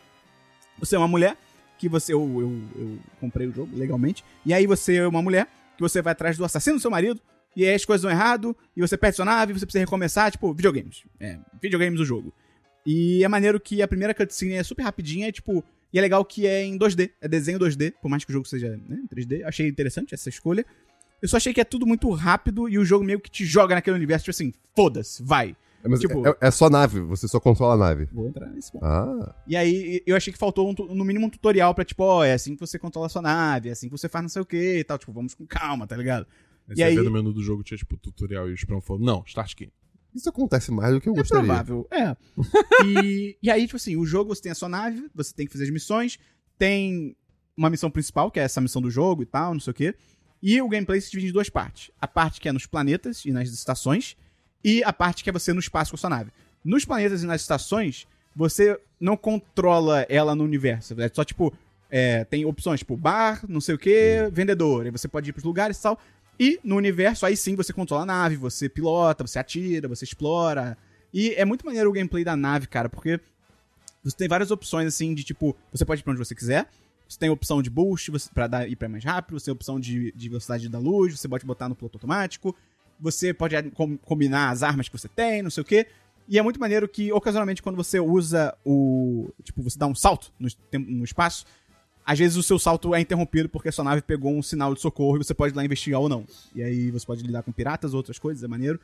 Você 0.79 0.97
é 0.97 0.99
uma 0.99 1.07
mulher, 1.07 1.37
que 1.77 1.91
você. 1.91 2.15
Eu, 2.15 2.23
eu, 2.41 2.81
eu 2.81 2.99
comprei 3.21 3.47
o 3.47 3.53
jogo 3.53 3.77
legalmente. 3.77 4.25
E 4.47 4.55
aí 4.55 4.67
você 4.67 4.97
é 4.97 5.07
uma 5.07 5.21
mulher, 5.21 5.47
que 5.77 5.83
você 5.83 6.01
vai 6.01 6.13
atrás 6.13 6.39
do 6.39 6.45
assassino 6.47 6.79
do 6.79 6.81
seu 6.81 6.91
marido. 6.91 7.21
E 7.57 7.65
aí 7.67 7.75
as 7.75 7.85
coisas 7.85 8.03
dão 8.03 8.11
errado, 8.11 8.57
e 8.77 8.81
você 8.81 8.97
perde 8.97 9.17
sua 9.17 9.25
nave, 9.25 9.53
você 9.53 9.65
precisa 9.65 9.85
recomeçar, 9.85 10.31
tipo, 10.31 10.53
videogames. 10.53 11.03
É, 11.21 11.39
videogames 11.63 12.01
o 12.01 12.05
jogo. 12.05 12.33
E 12.87 13.23
é 13.25 13.29
maneiro 13.29 13.59
que 13.61 13.81
a 13.81 13.89
primeira 13.89 14.13
cutscene 14.13 14.55
é 14.55 14.63
super 14.63 14.83
rapidinha, 14.83 15.29
é 15.29 15.33
tipo. 15.33 15.65
E 15.93 15.99
é 15.99 16.03
legal 16.03 16.25
que 16.25 16.47
é 16.47 16.65
em 16.65 16.77
2D, 16.77 17.11
é 17.21 17.29
desenho 17.29 17.59
2D, 17.59 17.95
por 18.03 18.09
mais 18.09 18.25
que 18.25 18.31
o 18.31 18.33
jogo 18.33 18.47
seja 18.49 18.77
né, 18.89 18.99
em 19.03 19.07
3D. 19.07 19.45
Achei 19.45 19.69
interessante 19.69 20.13
essa 20.13 20.29
escolha. 20.29 20.67
Eu 21.23 21.29
só 21.29 21.37
achei 21.37 21.55
que 21.55 21.61
é 21.61 21.65
tudo 21.65 21.87
muito 21.87 22.11
rápido 22.11 22.69
e 22.69 22.77
o 22.79 22.85
jogo 22.85 23.05
meio 23.05 23.21
que 23.21 23.31
te 23.31 23.45
joga 23.47 23.75
naquele 23.77 23.97
universo, 23.97 24.25
tipo 24.25 24.33
assim, 24.33 24.53
foda-se, 24.77 25.23
vai. 25.23 25.57
É, 25.85 25.97
Tipo- 25.97 26.27
é, 26.27 26.37
é 26.41 26.51
só 26.51 26.69
nave, 26.69 27.01
você 27.01 27.29
só 27.29 27.39
controla 27.39 27.75
a 27.75 27.77
nave. 27.77 28.09
Vou 28.13 28.27
entrar 28.29 28.47
nesse 28.51 28.73
ponto. 28.73 28.85
Ah, 28.85 29.35
E 29.47 29.55
aí 29.57 30.03
eu 30.07 30.17
achei 30.17 30.33
que 30.33 30.39
faltou 30.39 30.69
um 30.69 30.95
no 30.95 31.05
mínimo 31.05 31.27
um 31.27 31.31
tutorial 31.31 31.75
pra, 31.75 31.85
tipo, 31.85 32.03
ó, 32.03 32.25
é 32.25 32.33
assim 32.33 32.55
que 32.55 32.61
você 32.61 32.79
controla 32.79 33.07
a 33.07 33.11
sua 33.11 33.23
nave, 33.23 33.69
é 33.69 33.73
assim 33.73 33.87
que 33.89 33.93
você 33.97 34.09
faz 34.09 34.23
não 34.23 34.29
sei 34.29 34.43
o 34.43 34.47
que 34.47 34.79
e 34.79 34.85
tal. 34.85 34.99
Tipo, 34.99 35.13
vamos 35.13 35.33
com 35.35 35.47
calma, 35.47 35.87
tá 35.87 35.97
ligado? 35.97 36.27
Aí 36.69 36.75
E 36.75 36.77
você 36.77 36.83
aí- 36.85 36.95
vê 36.97 37.03
no 37.03 37.11
menu 37.11 37.33
do 37.33 37.43
jogo, 37.43 37.63
tinha 37.63 37.77
tipo 37.79 37.97
tutorial 37.97 38.49
e 38.49 38.53
o 38.53 38.57
Sprão 38.57 38.81
falou, 38.81 39.03
não, 39.03 39.23
start 39.27 39.53
aqui. 39.53 39.71
isso 40.15 40.29
acontece 40.29 40.71
mais 40.71 40.95
do 40.95 41.01
que 41.01 41.09
eu 41.09 41.13
É 41.13 41.17
gostaria. 41.17 41.45
provável, 41.45 41.87
é. 41.91 42.17
e, 42.87 43.37
e 43.43 43.51
aí, 43.51 43.65
tipo 43.67 43.77
assim, 43.77 43.97
o 43.97 44.07
jogo 44.07 44.35
você 44.35 44.43
tem 44.43 44.53
a 44.53 44.55
sua 44.55 44.69
nave, 44.69 45.09
você 45.15 45.35
tem 45.35 45.47
que 45.47 45.53
fazer 45.53 45.65
as 45.65 45.71
missões, 45.71 46.19
tem 46.59 47.17
uma 47.57 47.69
missão 47.71 47.91
principal, 47.91 48.31
que 48.31 48.39
é 48.41 48.45
essa 48.45 48.61
missão 48.61 48.81
do 48.81 48.91
jogo 48.91 49.23
e 49.23 49.27
tal, 49.27 49.53
não 49.53 49.61
sei 49.61 49.71
o 49.71 49.75
quê. 49.75 49.95
E 50.43 50.61
o 50.61 50.69
gameplay 50.69 51.01
se 51.01 51.11
divide 51.11 51.31
em 51.31 51.33
duas 51.33 51.49
partes. 51.49 51.91
A 52.01 52.07
parte 52.07 52.41
que 52.41 52.49
é 52.49 52.53
nos 52.53 52.67
planetas 52.67 53.25
e 53.25 53.33
nas 53.33 53.49
estações, 53.49 54.17
e 54.63 54.83
a 54.85 54.93
parte 54.93 55.23
que 55.25 55.31
é 55.31 55.33
você 55.33 55.53
no 55.53 55.61
espaço 55.61 55.91
com 55.91 55.97
a 55.97 55.99
sua 55.99 56.11
nave. 56.11 56.31
Nos 56.65 56.85
planetas 56.85 57.23
e 57.23 57.27
nas 57.27 57.41
estações, 57.41 58.07
você 58.37 58.79
não 59.01 59.17
controla 59.17 60.07
ela 60.09 60.35
no 60.35 60.45
universo. 60.45 61.01
É 61.01 61.09
só, 61.13 61.25
tipo, 61.25 61.53
é, 61.91 62.25
tem 62.25 62.45
opções, 62.45 62.81
tipo, 62.81 62.97
bar, 62.97 63.45
não 63.49 63.61
sei 63.61 63.75
o 63.75 63.79
que, 63.79 64.29
vendedor. 64.33 64.85
Aí 64.85 64.91
você 64.91 65.07
pode 65.09 65.31
ir 65.31 65.33
pros 65.33 65.45
lugares 65.45 65.79
e 65.79 65.83
tal. 65.83 65.99
E 66.39 66.59
no 66.65 66.77
universo, 66.77 67.25
aí 67.25 67.37
sim, 67.37 67.55
você 67.55 67.73
controla 67.73 68.03
a 68.03 68.07
nave, 68.07 68.37
você 68.37 68.69
pilota, 68.69 69.27
você 69.27 69.39
atira, 69.39 69.89
você 69.89 70.05
explora. 70.05 70.77
E 71.13 71.31
é 71.35 71.45
muito 71.45 71.65
maneiro 71.65 71.89
o 71.89 71.93
gameplay 71.93 72.25
da 72.25 72.37
nave, 72.37 72.67
cara, 72.67 72.89
porque 72.89 73.21
você 74.03 74.17
tem 74.17 74.29
várias 74.29 74.51
opções, 74.51 74.89
assim, 74.89 75.15
de 75.15 75.25
tipo, 75.25 75.57
você 75.73 75.85
pode 75.85 76.01
ir 76.01 76.05
pra 76.05 76.13
onde 76.13 76.19
você 76.19 76.35
quiser. 76.35 76.69
Você 77.09 77.19
tem 77.19 77.31
opção 77.31 77.63
de 77.63 77.71
boost 77.71 78.11
você, 78.11 78.31
pra 78.33 78.47
dar, 78.47 78.69
ir 78.69 78.77
pra 78.77 78.89
mais 78.89 79.05
rápido, 79.05 79.39
você 79.39 79.47
tem 79.47 79.53
opção 79.53 79.79
de, 79.79 80.11
de 80.13 80.29
velocidade 80.29 80.69
da 80.69 80.79
luz, 80.79 81.19
você 81.19 81.29
pode 81.29 81.45
botar 81.45 81.69
no 81.69 81.75
piloto 81.75 81.97
automático, 81.99 82.57
você 82.99 83.33
pode 83.33 83.55
com- 83.71 83.97
combinar 83.99 84.51
as 84.51 84.63
armas 84.63 84.89
que 84.89 84.99
você 84.99 85.09
tem, 85.09 85.43
não 85.43 85.51
sei 85.51 85.63
o 85.63 85.65
quê. 85.65 85.87
E 86.27 86.39
é 86.39 86.43
muito 86.43 86.59
maneiro 86.59 86.89
que, 86.89 87.13
ocasionalmente, 87.13 87.63
quando 87.63 87.77
você 87.77 88.01
usa 88.01 88.57
o. 88.65 89.31
Tipo, 89.43 89.63
você 89.63 89.79
dá 89.79 89.87
um 89.87 89.95
salto 89.95 90.33
no, 90.39 90.49
no 90.79 91.05
espaço, 91.05 91.45
às 92.05 92.19
vezes 92.19 92.37
o 92.37 92.43
seu 92.43 92.59
salto 92.59 92.95
é 92.95 93.01
interrompido 93.01 93.49
porque 93.49 93.69
a 93.69 93.73
sua 93.73 93.85
nave 93.85 94.03
pegou 94.03 94.33
um 94.37 94.43
sinal 94.43 94.75
de 94.75 94.81
socorro 94.81 95.17
e 95.17 95.25
você 95.25 95.33
pode 95.35 95.55
ir 95.55 95.57
lá 95.57 95.65
investigar 95.65 96.01
ou 96.01 96.09
não. 96.09 96.25
E 96.55 96.63
aí 96.63 96.91
você 96.91 97.05
pode 97.07 97.23
lidar 97.23 97.43
com 97.43 97.53
piratas, 97.53 97.95
outras 97.95 98.19
coisas, 98.19 98.43
é 98.45 98.49
maneiro. 98.49 98.79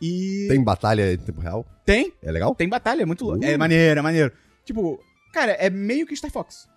E. 0.00 0.46
Tem 0.48 0.62
batalha 0.62 1.12
em 1.12 1.16
tempo 1.18 1.40
real? 1.40 1.64
Tem, 1.84 2.12
É 2.22 2.30
legal? 2.30 2.54
tem 2.54 2.68
batalha, 2.68 3.02
é 3.02 3.06
muito 3.06 3.24
louco. 3.24 3.40
Uh. 3.40 3.48
É 3.48 3.56
maneiro, 3.56 3.98
é 4.00 4.02
maneiro. 4.02 4.32
Tipo, 4.64 5.00
cara, 5.32 5.52
é 5.52 5.70
meio 5.70 6.06
que 6.06 6.14
Star 6.16 6.30
Fox. 6.30 6.68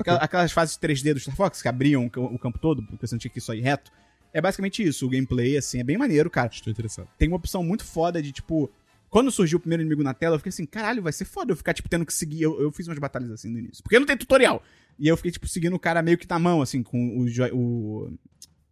Aquela- 0.00 0.18
Aquelas 0.18 0.50
fases 0.50 0.76
3D 0.78 1.12
do 1.14 1.20
Star 1.20 1.36
Fox 1.36 1.60
que 1.60 1.68
abriam 1.68 2.06
o 2.06 2.38
campo 2.38 2.58
todo, 2.58 2.82
porque 2.84 3.06
você 3.06 3.14
não 3.14 3.18
tinha 3.20 3.30
que 3.30 3.40
só 3.40 3.54
ir 3.54 3.60
reto. 3.60 3.92
É 4.32 4.40
basicamente 4.40 4.82
isso. 4.82 5.06
O 5.06 5.10
gameplay, 5.10 5.56
assim, 5.56 5.78
é 5.80 5.84
bem 5.84 5.96
maneiro, 5.98 6.28
cara. 6.30 6.48
Estou 6.52 6.70
interessado. 6.70 7.08
Tem 7.18 7.28
uma 7.28 7.36
opção 7.36 7.62
muito 7.62 7.84
foda 7.84 8.20
de, 8.22 8.32
tipo, 8.32 8.70
Quando 9.10 9.30
surgiu 9.30 9.56
o 9.58 9.60
primeiro 9.60 9.82
inimigo 9.82 10.02
na 10.02 10.12
tela, 10.14 10.34
eu 10.34 10.38
fiquei 10.38 10.50
assim, 10.50 10.66
caralho, 10.66 11.02
vai 11.02 11.12
ser 11.12 11.24
foda 11.24 11.52
eu 11.52 11.56
ficar, 11.56 11.72
tipo, 11.74 11.88
tendo 11.88 12.04
que 12.04 12.12
seguir. 12.12 12.42
Eu, 12.42 12.60
eu 12.60 12.70
fiz 12.70 12.86
umas 12.86 12.98
batalhas 12.98 13.30
assim 13.30 13.48
no 13.48 13.58
início. 13.58 13.82
Porque 13.82 13.98
não 13.98 14.06
tem 14.06 14.16
tutorial. 14.16 14.62
E 14.98 15.08
eu 15.08 15.16
fiquei, 15.16 15.32
tipo, 15.32 15.46
seguindo 15.48 15.74
o 15.74 15.78
cara 15.78 16.02
meio 16.02 16.18
que 16.18 16.28
na 16.28 16.38
mão, 16.38 16.60
assim, 16.60 16.82
com 16.82 16.98
o, 17.18 17.26
o- 17.56 18.12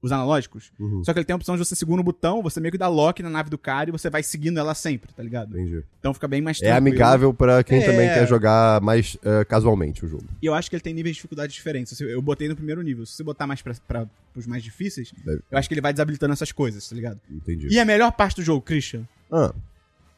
os 0.02 0.12
analógicos. 0.12 0.70
Uhum. 0.78 1.02
Só 1.02 1.12
que 1.12 1.18
ele 1.18 1.24
tem 1.24 1.32
a 1.32 1.36
opção 1.36 1.56
de 1.56 1.64
você 1.64 1.74
segurar 1.74 1.96
no 1.96 2.02
botão, 2.02 2.42
você 2.42 2.60
meio 2.60 2.70
que 2.70 2.78
dá 2.78 2.86
lock 2.86 3.22
na 3.22 3.30
nave 3.30 3.48
do 3.50 3.56
cara 3.58 3.88
e 3.88 3.92
você 3.92 4.10
vai 4.10 4.22
seguindo 4.22 4.58
ela 4.58 4.74
sempre, 4.74 5.10
tá 5.12 5.22
ligado? 5.22 5.58
Entendi. 5.58 5.82
Então 5.98 6.12
fica 6.14 6.28
bem 6.28 6.40
mais 6.42 6.58
É 6.58 6.66
tranquilo. 6.68 6.78
amigável 6.88 7.34
pra 7.34 7.64
quem 7.64 7.78
É. 7.82 7.86
também 7.86 8.08
quer 8.08 8.28
jogar 8.28 8.80
mais 8.82 9.16
eh, 9.24 9.44
casualmente 9.46 10.04
o 10.04 10.08
jogo. 10.08 10.24
E 10.40 10.46
eu 10.46 10.54
acho 10.54 10.68
que 10.68 10.76
ele 10.76 10.82
tem 10.82 10.92
níveis 10.94 11.14
de 11.14 11.18
dificuldade 11.18 11.52
diferentes. 11.52 11.98
Eu 12.00 12.20
botei 12.22 12.46
no 12.46 12.54
primeiro 12.54 12.82
nível. 12.82 13.04
Se 13.06 13.14
você 13.14 13.24
botar 13.24 13.46
mais 13.48 13.62
pra, 13.62 14.06
pros 14.32 14.46
mais 14.46 14.62
difíceis, 14.62 15.12
Deve- 15.24 15.42
eu 15.50 15.58
acho 15.58 15.66
que 15.66 15.74
ele 15.74 15.80
vai 15.80 15.92
desabilitando 15.92 16.34
essas 16.34 16.52
coisas, 16.52 16.86
tá 16.88 16.94
ligado? 16.94 17.18
Entendi. 17.30 17.68
E 17.70 17.80
a 17.80 17.84
melhor 17.84 18.12
parte 18.12 18.36
do 18.36 18.42
jogo, 18.42 18.60
Christian, 18.60 19.02
Ah. 19.32 19.52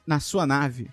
Na 0.09 0.19
sua 0.21 0.47
nave 0.47 0.91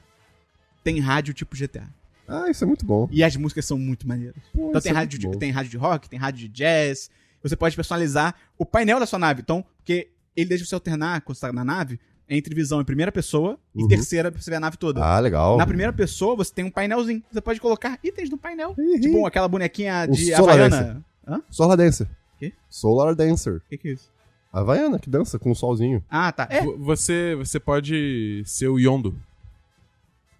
tem 0.83 0.99
rádio 0.99 1.33
tipo 1.33 1.55
GTA. 1.55 1.87
ah, 2.27 2.49
isso 2.49 2.63
é 2.63 2.67
muito 2.67 2.85
bom. 2.85 3.07
E 3.11 3.23
as 3.23 3.35
músicas 3.35 3.65
são 3.65 3.77
muito 3.79 4.07
maneiras. 4.07 4.35
Pô, 4.53 4.69
Então 4.69 4.81
tem 4.81 4.91
é 4.91 4.95
rádio, 4.95 5.17
de, 5.17 5.31
tem 5.37 5.51
rádio 5.51 5.71
de 5.71 5.77
rock, 5.77 6.09
tem 6.09 6.19
rádio 6.19 6.41
de 6.41 6.47
jazz. 6.49 7.09
Você 7.41 7.55
pode 7.55 7.75
personalizar 7.75 8.35
o 8.57 8.65
painel 8.65 8.99
da 8.99 9.05
sua 9.05 9.17
nave. 9.19 9.41
Então, 9.41 9.63
porque 9.77 10.09
ele 10.35 10.49
deixa 10.49 10.65
você 10.65 10.75
alternar, 10.75 11.21
quando 11.21 11.37
você 11.37 11.47
tá 11.47 11.53
na 11.53 11.63
nave, 11.63 11.99
entre 12.27 12.53
visão 12.55 12.81
em 12.81 12.83
primeira 12.83 13.11
pessoa 13.11 13.57
e 13.73 13.83
Uhum. 13.83 13.87
terceira 13.87 14.31
pra 14.31 14.41
você 14.41 14.49
ver 14.49 14.57
a 14.57 14.59
nave 14.59 14.77
toda. 14.77 15.03
Ah, 15.03 15.19
legal. 15.19 15.57
Na 15.57 15.65
primeira 15.65 15.93
pessoa, 15.93 16.35
você 16.35 16.51
tem 16.53 16.65
um 16.65 16.71
painelzinho. 16.71 17.23
Você 17.31 17.39
pode 17.41 17.61
colocar 17.61 17.97
itens 18.03 18.29
no 18.29 18.37
painel. 18.37 18.75
Ih, 18.77 18.99
Tipo 18.99 19.25
aquela 19.25 19.47
bonequinha 19.47 20.07
de 20.07 20.35
Solar 20.35 20.55
Havaiana. 20.59 21.05
Hã? 21.27 21.41
Solar 21.49 21.77
Dancer. 21.77 22.07
Quê? 22.37 22.51
Solar 22.69 23.15
Dancer. 23.15 23.57
O 23.57 23.61
que, 23.69 23.77
que 23.77 23.87
é 23.89 23.91
isso? 23.93 24.11
A 24.55 24.61
Havaiana, 24.61 24.97
que 24.97 25.09
dança 25.09 25.37
com 25.37 25.51
o 25.51 25.55
solzinho. 25.55 26.01
Ah, 26.09 26.31
tá. 26.31 26.47
É, 26.49 26.61
Vo- 26.61 26.77
Você, 26.77 27.35
você 27.35 27.59
pode 27.59 28.41
ser 28.45 28.67
o 28.69 28.79
Yondo. 28.79 29.13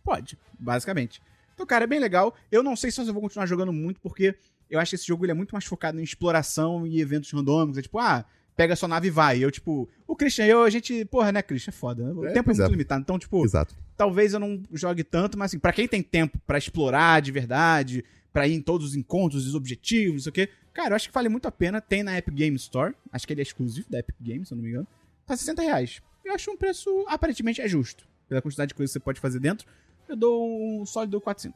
pode, 0.04 0.38
basicamente. 0.60 1.22
Então, 1.54 1.66
cara, 1.66 1.84
é 1.84 1.88
bem 1.88 2.00
legal. 2.00 2.34
Eu 2.52 2.62
não 2.64 2.76
sei 2.76 2.92
se 2.92 3.02
eu 3.02 3.12
vou 3.14 3.22
continuar 3.22 3.46
jogando 3.46 3.74
muito, 3.74 4.00
porque 4.02 4.36
eu 4.70 4.80
acho 4.80 4.90
que 4.92 4.96
esse 4.96 5.08
jogo 5.08 5.26
ele 5.26 5.32
é 5.32 5.36
muito 5.36 5.52
mais 5.54 5.66
focado 5.66 6.00
em 6.00 6.04
exploração 6.04 6.86
e 6.86 7.02
eventos 7.02 7.32
randômicos. 7.32 7.78
É 7.78 7.82
tipo, 7.82 7.98
ah, 8.00 8.24
pega 8.56 8.74
a 8.74 8.78
sua 8.78 8.88
nave 8.88 9.08
e 9.08 9.12
vai. 9.12 9.40
E 9.40 9.42
eu, 9.42 9.52
tipo, 9.52 9.88
o 10.08 10.16
Christian 10.16 10.46
e 10.46 10.50
eu, 10.50 10.64
a 10.64 10.70
gente, 10.70 11.04
porra, 11.06 11.32
né, 11.32 11.42
Christian? 11.42 11.72
É 11.72 11.74
foda. 11.74 12.04
O 12.14 12.26
É, 12.26 12.30
tempo 12.30 12.40
é 12.40 12.44
pois 12.44 12.58
muito 12.58 12.68
é. 12.70 12.72
limitado. 12.72 13.02
Então, 13.02 13.18
tipo, 13.20 13.44
Exato. 13.44 13.76
talvez 13.98 14.34
eu 14.34 14.40
não 14.40 14.62
jogue 14.72 15.04
tanto, 15.04 15.38
mas 15.38 15.52
assim, 15.52 15.60
pra 15.60 15.74
quem 15.74 15.88
tem 15.88 16.02
tempo 16.04 16.38
pra 16.46 16.58
explorar 16.58 17.22
de 17.22 17.32
verdade, 17.32 18.04
pra 18.32 18.48
ir 18.48 18.54
em 18.54 18.62
todos 18.62 18.88
os 18.90 18.96
encontros, 18.96 19.48
os 19.48 19.56
objetivos, 19.56 20.14
não 20.14 20.22
sei 20.24 20.30
o 20.30 20.34
quê, 20.34 20.50
cara, 20.76 20.90
eu 20.90 20.96
acho 20.96 21.08
que 21.08 21.14
vale 21.14 21.30
muito 21.30 21.48
a 21.48 21.52
pena. 21.52 21.82
Tem 21.82 22.04
na 22.04 22.18
Epic 22.18 22.36
Game 22.36 22.56
Store, 22.58 22.94
acho 23.12 23.26
que 23.26 23.34
ele 23.34 23.42
é 23.42 23.44
exclusivo 23.44 23.90
da 23.90 24.00
Epic 24.00 24.16
Games, 24.22 24.50
se 24.50 24.54
eu 24.54 24.58
não 24.58 24.64
me 24.64 24.70
engano. 24.70 24.88
Tá 25.26 25.36
60 25.36 25.62
reais. 25.64 26.02
Eu 26.24 26.34
acho 26.34 26.52
um 26.52 26.58
preço, 26.58 27.06
aparentemente, 27.08 27.62
é 27.62 27.68
justo. 27.68 28.06
Pela 28.28 28.42
quantidade 28.42 28.70
de 28.70 28.76
coisas 28.76 28.92
que 28.92 29.00
você 29.00 29.04
pode 29.04 29.20
fazer 29.20 29.40
dentro, 29.40 29.66
eu 30.08 30.16
dou 30.16 30.82
um 30.82 30.86
sólido 30.86 31.20
4.5. 31.20 31.54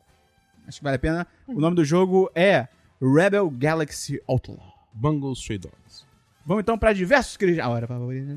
Acho 0.67 0.79
que 0.79 0.83
vale 0.83 0.95
a 0.95 0.99
pena. 0.99 1.27
O 1.47 1.59
nome 1.59 1.75
do 1.75 1.83
jogo 1.83 2.31
é 2.33 2.67
Rebel 3.01 3.49
Galaxy 3.49 4.21
Outlaw. 4.27 4.59
Bungle 4.93 5.33
Stray 5.33 5.57
Dogs. 5.57 6.05
Vamos 6.45 6.61
então 6.61 6.77
pra 6.77 6.93
diversos 6.93 7.37
A 7.61 7.69
hora 7.69 7.87
favorita. 7.87 8.35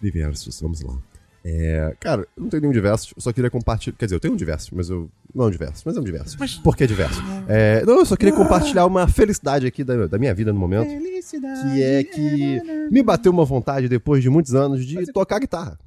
Diversos, 0.00 0.60
vamos 0.60 0.80
lá. 0.80 0.98
É, 1.46 1.94
cara, 2.00 2.26
eu 2.36 2.42
não 2.42 2.48
tenho 2.48 2.62
nenhum 2.62 2.72
diversos, 2.72 3.12
eu 3.14 3.20
só 3.20 3.30
queria 3.30 3.50
compartilhar. 3.50 3.94
Quer 3.98 4.06
dizer, 4.06 4.16
eu 4.16 4.20
tenho 4.20 4.32
um 4.32 4.36
diverso, 4.36 4.74
mas 4.74 4.88
eu. 4.88 5.10
Não 5.34 5.44
é 5.44 5.48
um 5.48 5.50
diverso, 5.50 5.82
mas 5.84 5.96
é 5.96 6.00
um 6.00 6.04
diverso. 6.04 6.38
Por 6.62 6.74
que 6.74 6.86
diverso? 6.86 7.20
É, 7.46 7.84
não, 7.84 7.98
eu 7.98 8.06
só 8.06 8.16
queria 8.16 8.34
compartilhar 8.34 8.86
uma 8.86 9.06
felicidade 9.06 9.66
aqui 9.66 9.84
da, 9.84 10.06
da 10.06 10.18
minha 10.18 10.34
vida 10.34 10.52
no 10.52 10.58
momento. 10.58 10.88
Felicidade. 10.88 11.74
Que 11.74 11.82
é 11.82 12.04
que 12.04 12.88
me 12.90 13.02
bateu 13.02 13.30
uma 13.30 13.44
vontade, 13.44 13.88
depois 13.88 14.22
de 14.22 14.30
muitos 14.30 14.54
anos, 14.54 14.86
de 14.86 15.12
tocar 15.12 15.38
guitarra. 15.38 15.78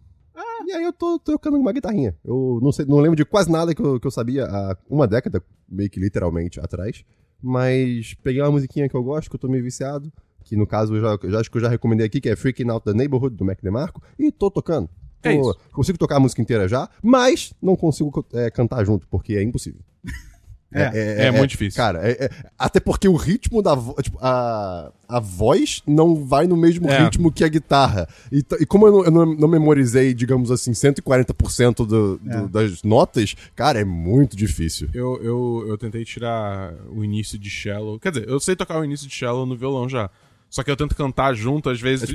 E 0.67 0.73
aí 0.73 0.83
eu 0.83 0.91
tô 0.91 1.17
tocando 1.17 1.57
uma 1.57 1.71
guitarrinha. 1.71 2.13
Eu 2.25 2.59
não 2.61 2.73
sei, 2.73 2.85
não 2.85 2.99
lembro 2.99 3.15
de 3.15 3.23
quase 3.23 3.49
nada 3.49 3.73
que 3.73 3.81
eu, 3.81 3.99
que 3.99 4.05
eu 4.05 4.11
sabia 4.11 4.45
há 4.45 4.77
uma 4.89 5.07
década, 5.07 5.41
meio 5.67 5.89
que 5.89 5.99
literalmente 5.99 6.59
atrás. 6.59 7.03
Mas 7.41 8.13
peguei 8.21 8.41
uma 8.41 8.51
musiquinha 8.51 8.89
que 8.89 8.95
eu 8.95 9.01
gosto, 9.01 9.29
que 9.29 9.35
eu 9.37 9.39
tô 9.39 9.47
meio 9.47 9.63
viciado. 9.63 10.11
Que 10.43 10.57
no 10.57 10.67
caso 10.67 10.93
eu 10.95 11.01
já, 11.01 11.17
eu 11.23 11.31
já 11.31 11.39
acho 11.39 11.49
que 11.49 11.57
eu 11.57 11.61
já 11.61 11.69
recomendei 11.69 12.05
aqui, 12.05 12.19
que 12.19 12.29
é 12.29 12.35
Freaking 12.35 12.69
Out 12.69 12.83
the 12.83 12.93
Neighborhood, 12.93 13.35
do 13.35 13.45
Mac 13.45 13.59
DeMarco. 13.61 14.01
E 14.19 14.29
tô 14.31 14.51
tocando. 14.51 14.89
É. 15.23 15.37
Consigo 15.71 15.97
tocar 15.97 16.17
a 16.17 16.19
música 16.19 16.41
inteira 16.41 16.67
já, 16.67 16.89
mas 17.03 17.53
não 17.61 17.75
consigo 17.75 18.25
é, 18.33 18.49
cantar 18.51 18.85
junto, 18.85 19.07
porque 19.07 19.33
é 19.33 19.43
impossível. 19.43 19.81
É. 20.69 21.27
É 21.27 21.31
muito 21.31 21.51
difícil. 21.51 21.77
Cara, 21.77 22.05
é- 22.05 22.25
é- 22.25 22.29
até 22.59 22.81
porque 22.81 23.07
o 23.07 23.15
ritmo 23.15 23.61
da 23.61 23.73
voz. 23.73 23.95
Tipo, 24.03 24.17
a, 24.21 24.91
a 25.07 25.17
voz 25.17 25.81
não 25.87 26.13
vai 26.25 26.45
no 26.45 26.57
mesmo 26.57 26.89
É. 26.89 27.05
ritmo 27.05 27.31
que 27.31 27.45
a 27.45 27.47
guitarra. 27.47 28.05
E, 28.29 28.43
e 28.59 28.65
como 28.65 28.85
eu, 28.85 28.91
não, 28.91 29.05
eu 29.05 29.11
não- 29.11 29.35
não 29.35 29.47
memorizei, 29.47 30.13
digamos 30.13 30.51
assim, 30.51 30.73
140% 30.73 31.85
do, 31.85 32.17
do- 32.17 32.19
É. 32.29 32.47
das 32.49 32.83
notas, 32.83 33.33
cara, 33.55 33.79
é 33.79 33.85
muito 33.85 34.35
difícil. 34.35 34.89
Eu, 34.93 35.17
eu, 35.23 35.65
eu 35.69 35.77
tentei 35.77 36.03
tirar 36.03 36.73
o 36.93 37.01
início 37.01 37.39
de 37.39 37.49
Shallow. 37.49 37.97
Quer 37.97 38.11
dizer, 38.11 38.27
eu 38.27 38.39
sei 38.39 38.53
tocar 38.53 38.77
o 38.77 38.83
início 38.83 39.07
de 39.07 39.13
Shallow 39.15 39.45
no 39.45 39.55
violão 39.55 39.87
já. 39.87 40.09
Só 40.49 40.63
que 40.63 40.71
eu 40.71 40.77
tento 40.77 40.95
cantar 40.95 41.33
junto, 41.33 41.69
às 41.69 41.79
vezes. 41.81 42.09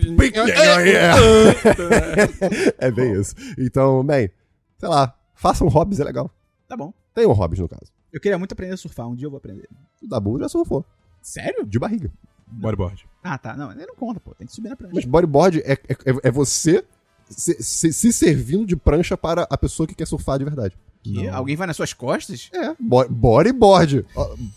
É 2.78 2.90
bem 2.90 3.12
isso. 3.20 3.34
Então, 3.58 4.02
bem, 4.04 4.30
sei 4.78 4.88
lá, 4.88 5.14
façam 5.34 5.68
hobbies, 5.68 6.00
é 6.00 6.04
legal. 6.04 6.30
Tá 6.68 6.76
bom. 6.76 6.92
Tenham 7.14 7.32
hobbies, 7.32 7.60
no 7.60 7.68
caso. 7.68 7.92
Eu 8.12 8.20
queria 8.20 8.38
muito 8.38 8.52
aprender 8.52 8.74
a 8.74 8.76
surfar. 8.76 9.08
Um 9.08 9.14
dia 9.14 9.26
eu 9.26 9.30
vou 9.30 9.38
aprender. 9.38 9.68
O 10.02 10.08
Dabu 10.08 10.38
já 10.38 10.48
surfou. 10.48 10.84
Sério? 11.20 11.64
De 11.66 11.78
barriga. 11.78 12.10
Bodyboard. 12.46 13.06
Ah, 13.22 13.38
tá. 13.38 13.56
Não, 13.56 13.70
ele 13.72 13.86
não 13.86 13.94
conta, 13.94 14.20
pô. 14.20 14.34
Tem 14.34 14.46
que 14.46 14.52
subir 14.52 14.68
na 14.68 14.76
prancha. 14.76 14.92
Mas 14.94 15.04
bodyboard 15.04 15.60
é, 15.64 15.72
é, 15.72 15.96
é 16.24 16.30
você 16.30 16.84
se, 17.30 17.62
se- 17.62 17.92
se 17.92 18.12
servindo 18.12 18.66
de 18.66 18.76
prancha 18.76 19.16
para 19.16 19.46
a 19.48 19.56
pessoa 19.56 19.86
que 19.86 19.94
quer 19.94 20.06
surfar 20.06 20.38
de 20.38 20.44
verdade. 20.44 20.76
Que? 21.02 21.26
Alguém 21.28 21.56
vai 21.56 21.66
nas 21.66 21.76
suas 21.76 21.92
costas? 21.92 22.50
É, 22.52 22.74
bo- 22.78 23.08
bodyboard. 23.08 24.04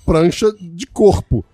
Prancha 0.06 0.52
de 0.60 0.86
corpo. 0.88 1.46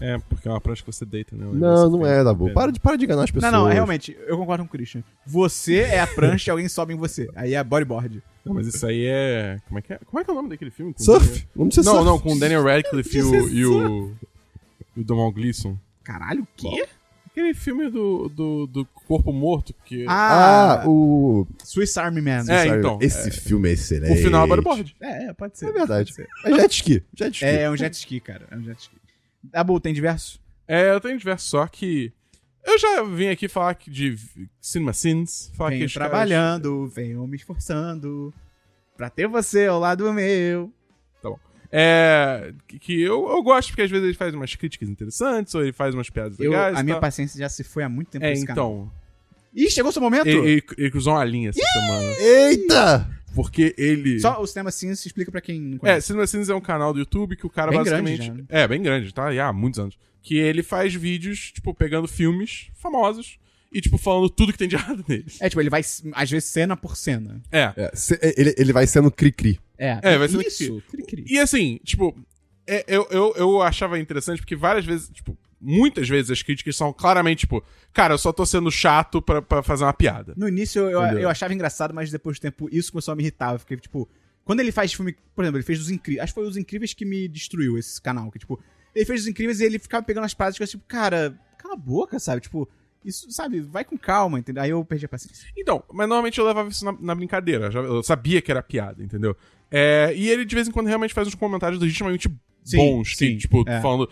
É, 0.00 0.18
porque 0.28 0.46
é 0.46 0.50
uma 0.50 0.60
prancha 0.60 0.82
que 0.82 0.92
você 0.92 1.04
deita, 1.04 1.34
né? 1.34 1.46
Não, 1.52 1.90
não 1.90 2.06
é, 2.06 2.22
Dabu. 2.22 2.52
Para 2.52 2.70
de, 2.70 2.78
para 2.78 2.96
de 2.96 3.04
enganar 3.04 3.24
as 3.24 3.30
pessoas. 3.30 3.50
Não, 3.50 3.64
não, 3.64 3.72
realmente, 3.72 4.16
eu 4.26 4.36
concordo 4.36 4.64
com 4.64 4.68
o 4.68 4.70
Christian. 4.70 5.02
Você 5.26 5.78
é 5.78 6.00
a 6.00 6.06
prancha 6.06 6.50
e 6.50 6.52
alguém 6.52 6.68
sobe 6.68 6.92
em 6.92 6.96
você. 6.96 7.28
Aí 7.34 7.54
é 7.54 7.64
bodyboard. 7.64 8.22
Não, 8.44 8.54
mas 8.54 8.66
isso 8.66 8.86
aí 8.86 9.06
é. 9.06 9.58
Como 9.66 9.78
é 9.78 9.82
que 9.82 9.92
é? 9.92 9.98
Como 10.04 10.20
é 10.20 10.24
que 10.24 10.30
é 10.30 10.32
o 10.32 10.36
nome 10.36 10.48
daquele 10.50 10.70
filme? 10.70 10.92
Com 10.92 11.02
Surf? 11.02 11.48
Não 11.54 11.66
precisa 11.66 11.90
Não, 11.90 11.96
surf. 11.96 12.10
não, 12.10 12.18
com 12.18 12.34
o 12.34 12.38
Daniel 12.38 12.62
Radcliffe 12.62 13.18
e 13.18 13.22
o, 13.22 13.48
e 13.48 13.66
o. 13.66 14.12
e 14.96 15.00
o 15.00 15.04
Domhnall 15.04 15.32
Gleeson. 15.32 15.76
Caralho, 16.04 16.42
o 16.42 16.48
quê? 16.56 16.86
Aquele 17.26 17.52
filme 17.54 17.90
do, 17.90 18.28
do, 18.28 18.66
do 18.66 18.84
corpo 19.06 19.32
morto 19.32 19.74
que. 19.84 20.04
Ah, 20.08 20.84
o. 20.86 21.46
Swiss 21.64 21.98
Army 21.98 22.20
Man. 22.20 22.44
É, 22.48 22.68
então, 22.68 22.98
Esse 23.00 23.30
filme 23.30 23.70
é 23.70 23.72
excelente. 23.72 24.12
o 24.12 24.22
final 24.22 24.44
é 24.44 24.48
bodyboard. 24.48 24.96
É, 25.00 25.24
é, 25.24 25.32
pode 25.32 25.58
ser. 25.58 25.66
É 25.66 25.72
verdade. 25.72 26.14
Ser. 26.14 26.28
É 26.44 26.54
jet 26.54 26.72
ski. 26.72 27.02
Jet 27.14 27.34
ski. 27.34 27.44
É, 27.44 27.62
é 27.62 27.70
um 27.70 27.76
jet 27.76 27.94
ski, 27.94 28.20
cara. 28.20 28.46
É 28.50 28.56
um 28.56 28.62
jet 28.62 28.78
ski. 28.78 28.96
Dabu, 29.52 29.80
tem 29.80 29.92
diversos? 29.94 30.40
É, 30.68 30.90
eu 30.90 31.00
tenho 31.00 31.18
diversos, 31.18 31.48
só 31.48 31.66
que. 31.66 32.12
Eu 32.64 32.78
já 32.78 33.02
vim 33.04 33.28
aqui 33.28 33.46
falar 33.48 33.74
que 33.74 33.88
de 33.90 34.16
Cinema 34.60 34.92
Sins. 34.92 35.52
Falar 35.54 35.70
que 35.70 35.76
Venho 35.76 35.86
os 35.86 35.94
caras- 35.94 36.10
trabalhando, 36.10 36.86
venho 36.88 37.26
me 37.26 37.36
esforçando 37.36 38.34
pra 38.96 39.08
ter 39.08 39.28
você 39.28 39.66
ao 39.66 39.78
lado 39.78 40.12
meu. 40.12 40.72
É. 41.70 42.52
Que 42.68 43.02
eu, 43.02 43.28
eu 43.28 43.42
gosto, 43.42 43.68
porque 43.70 43.82
às 43.82 43.90
vezes 43.90 44.04
ele 44.04 44.14
faz 44.14 44.32
umas 44.34 44.54
críticas 44.54 44.88
interessantes, 44.88 45.54
ou 45.54 45.62
ele 45.62 45.72
faz 45.72 45.94
umas 45.94 46.08
piadas 46.08 46.38
Eu- 46.38 46.50
legais. 46.52 46.76
a 46.76 46.82
minha 46.82 46.94
tal. 46.94 47.00
paciência 47.00 47.38
já 47.38 47.48
se 47.48 47.64
foi 47.64 47.82
há 47.82 47.88
muito 47.88 48.08
tempo 48.08 48.24
É, 48.24 48.30
nesse 48.30 48.46
canal. 48.46 48.72
então. 48.72 48.92
Ih, 49.54 49.70
chegou 49.70 49.90
seu 49.90 50.00
momento? 50.02 50.26
Ele, 50.28 50.38
ele, 50.38 50.62
ele 50.78 50.90
cruzou 50.90 51.14
uma 51.14 51.24
linha 51.24 51.50
essa 51.50 51.60
semana. 51.60 52.12
Eita! 52.20 53.10
Porque 53.36 53.74
ele. 53.76 54.18
Só 54.18 54.40
o 54.40 54.46
cinema 54.46 54.70
sim 54.70 54.92
se 54.94 55.06
explica 55.06 55.30
pra 55.30 55.40
quem 55.42 55.60
não 55.60 55.76
É, 55.76 55.78
conhece. 55.78 56.06
Cinema 56.06 56.26
Sins 56.26 56.48
é 56.48 56.54
um 56.54 56.60
canal 56.60 56.92
do 56.94 56.98
YouTube 56.98 57.36
que 57.36 57.46
o 57.46 57.50
cara 57.50 57.70
Bem 57.70 57.78
basicamente. 57.80 58.16
grande 58.24 58.40
né? 58.42 58.46
É, 58.48 58.66
bem 58.66 58.82
grande, 58.82 59.12
tá? 59.12 59.32
E 59.32 59.38
há 59.38 59.52
muitos 59.52 59.78
anos. 59.78 59.98
Que 60.22 60.38
ele 60.38 60.62
faz 60.62 60.94
vídeos, 60.94 61.52
tipo, 61.52 61.72
pegando 61.74 62.08
filmes 62.08 62.68
famosos 62.74 63.38
e, 63.70 63.80
tipo, 63.80 63.98
falando 63.98 64.30
tudo 64.30 64.52
que 64.52 64.58
tem 64.58 64.66
de 64.66 64.74
errado 64.74 65.04
neles. 65.06 65.38
É, 65.40 65.48
tipo, 65.50 65.60
ele 65.60 65.68
vai, 65.70 65.82
às 66.12 66.30
vezes, 66.30 66.48
cena 66.48 66.76
por 66.76 66.96
cena. 66.96 67.42
É. 67.52 67.72
É, 67.76 67.90
se- 67.94 68.18
ele, 68.36 68.54
ele 68.56 68.72
vai 68.72 68.86
sendo 68.86 69.10
cri-cri. 69.10 69.60
É, 69.76 70.00
É, 70.02 70.16
vai 70.18 70.26
ser 70.28 70.40
isso. 70.46 70.82
Cri-cri. 70.90 71.24
E 71.28 71.38
assim, 71.38 71.78
tipo, 71.84 72.18
é, 72.66 72.84
eu, 72.88 73.06
eu, 73.10 73.34
eu 73.36 73.62
achava 73.62 73.98
interessante 73.98 74.38
porque 74.40 74.56
várias 74.56 74.84
vezes, 74.86 75.10
tipo, 75.10 75.36
muitas 75.66 76.08
vezes 76.08 76.30
as 76.30 76.42
críticas 76.42 76.76
são 76.76 76.92
claramente, 76.92 77.40
tipo, 77.40 77.62
cara, 77.92 78.14
eu 78.14 78.18
só 78.18 78.32
tô 78.32 78.46
sendo 78.46 78.70
chato 78.70 79.20
pra, 79.20 79.42
pra 79.42 79.62
fazer 79.62 79.84
uma 79.84 79.92
piada. 79.92 80.32
No 80.36 80.48
início 80.48 80.88
eu, 80.88 81.02
Entendeu? 81.02 81.22
eu 81.22 81.28
achava 81.28 81.52
engraçado, 81.52 81.92
mas 81.92 82.10
depois 82.10 82.38
do 82.38 82.42
tempo 82.42 82.68
isso 82.70 82.92
começou 82.92 83.12
a 83.12 83.16
me 83.16 83.22
irritar. 83.24 83.52
Eu 83.54 83.58
fiquei, 83.58 83.76
tipo, 83.76 84.08
quando 84.44 84.60
ele 84.60 84.70
faz 84.70 84.92
filme, 84.92 85.16
por 85.34 85.42
exemplo, 85.44 85.58
ele 85.58 85.64
fez 85.66 85.80
os 85.80 85.90
incríveis. 85.90 86.22
Acho 86.22 86.32
que 86.32 86.40
foi 86.40 86.48
os 86.48 86.56
incríveis 86.56 86.94
que 86.94 87.04
me 87.04 87.26
destruiu 87.26 87.76
esse 87.76 88.00
canal. 88.00 88.30
Que, 88.30 88.38
tipo, 88.38 88.60
ele 88.94 89.04
fez 89.04 89.22
os 89.22 89.26
incríveis 89.26 89.58
e 89.60 89.64
ele 89.64 89.78
ficava 89.78 90.04
pegando 90.04 90.24
as 90.24 90.34
práticas, 90.34 90.70
tipo, 90.70 90.84
cara, 90.86 91.36
cala 91.58 91.74
a 91.74 91.76
boca, 91.76 92.18
sabe? 92.20 92.40
Tipo, 92.42 92.68
isso, 93.04 93.30
sabe, 93.30 93.60
vai 93.60 93.84
com 93.84 93.96
calma, 93.98 94.38
entendeu? 94.38 94.62
Aí 94.62 94.70
eu 94.70 94.84
perdi 94.84 95.04
a 95.06 95.08
paciência. 95.08 95.48
Então, 95.56 95.82
mas 95.92 96.08
normalmente 96.08 96.38
eu 96.38 96.46
levava 96.46 96.68
isso 96.68 96.84
na, 96.84 96.92
na 97.00 97.14
brincadeira. 97.14 97.70
já- 97.70 97.80
Eu 97.80 98.02
sabia 98.02 98.40
que 98.40 98.50
era 98.50 98.62
piada, 98.62 99.02
entendeu? 99.02 99.36
É, 99.70 100.12
e 100.16 100.28
ele 100.28 100.44
de 100.44 100.54
vez 100.54 100.68
em 100.68 100.70
quando 100.70 100.86
realmente 100.86 101.12
faz 101.14 101.26
uns 101.26 101.34
comentários 101.34 101.80
legitimamente 101.80 102.28
Sim, 102.64 102.76
bons, 102.78 103.10
que, 103.10 103.16
sim, 103.16 103.36
tipo, 103.36 103.62
é. 103.68 103.80
falando. 103.80 104.08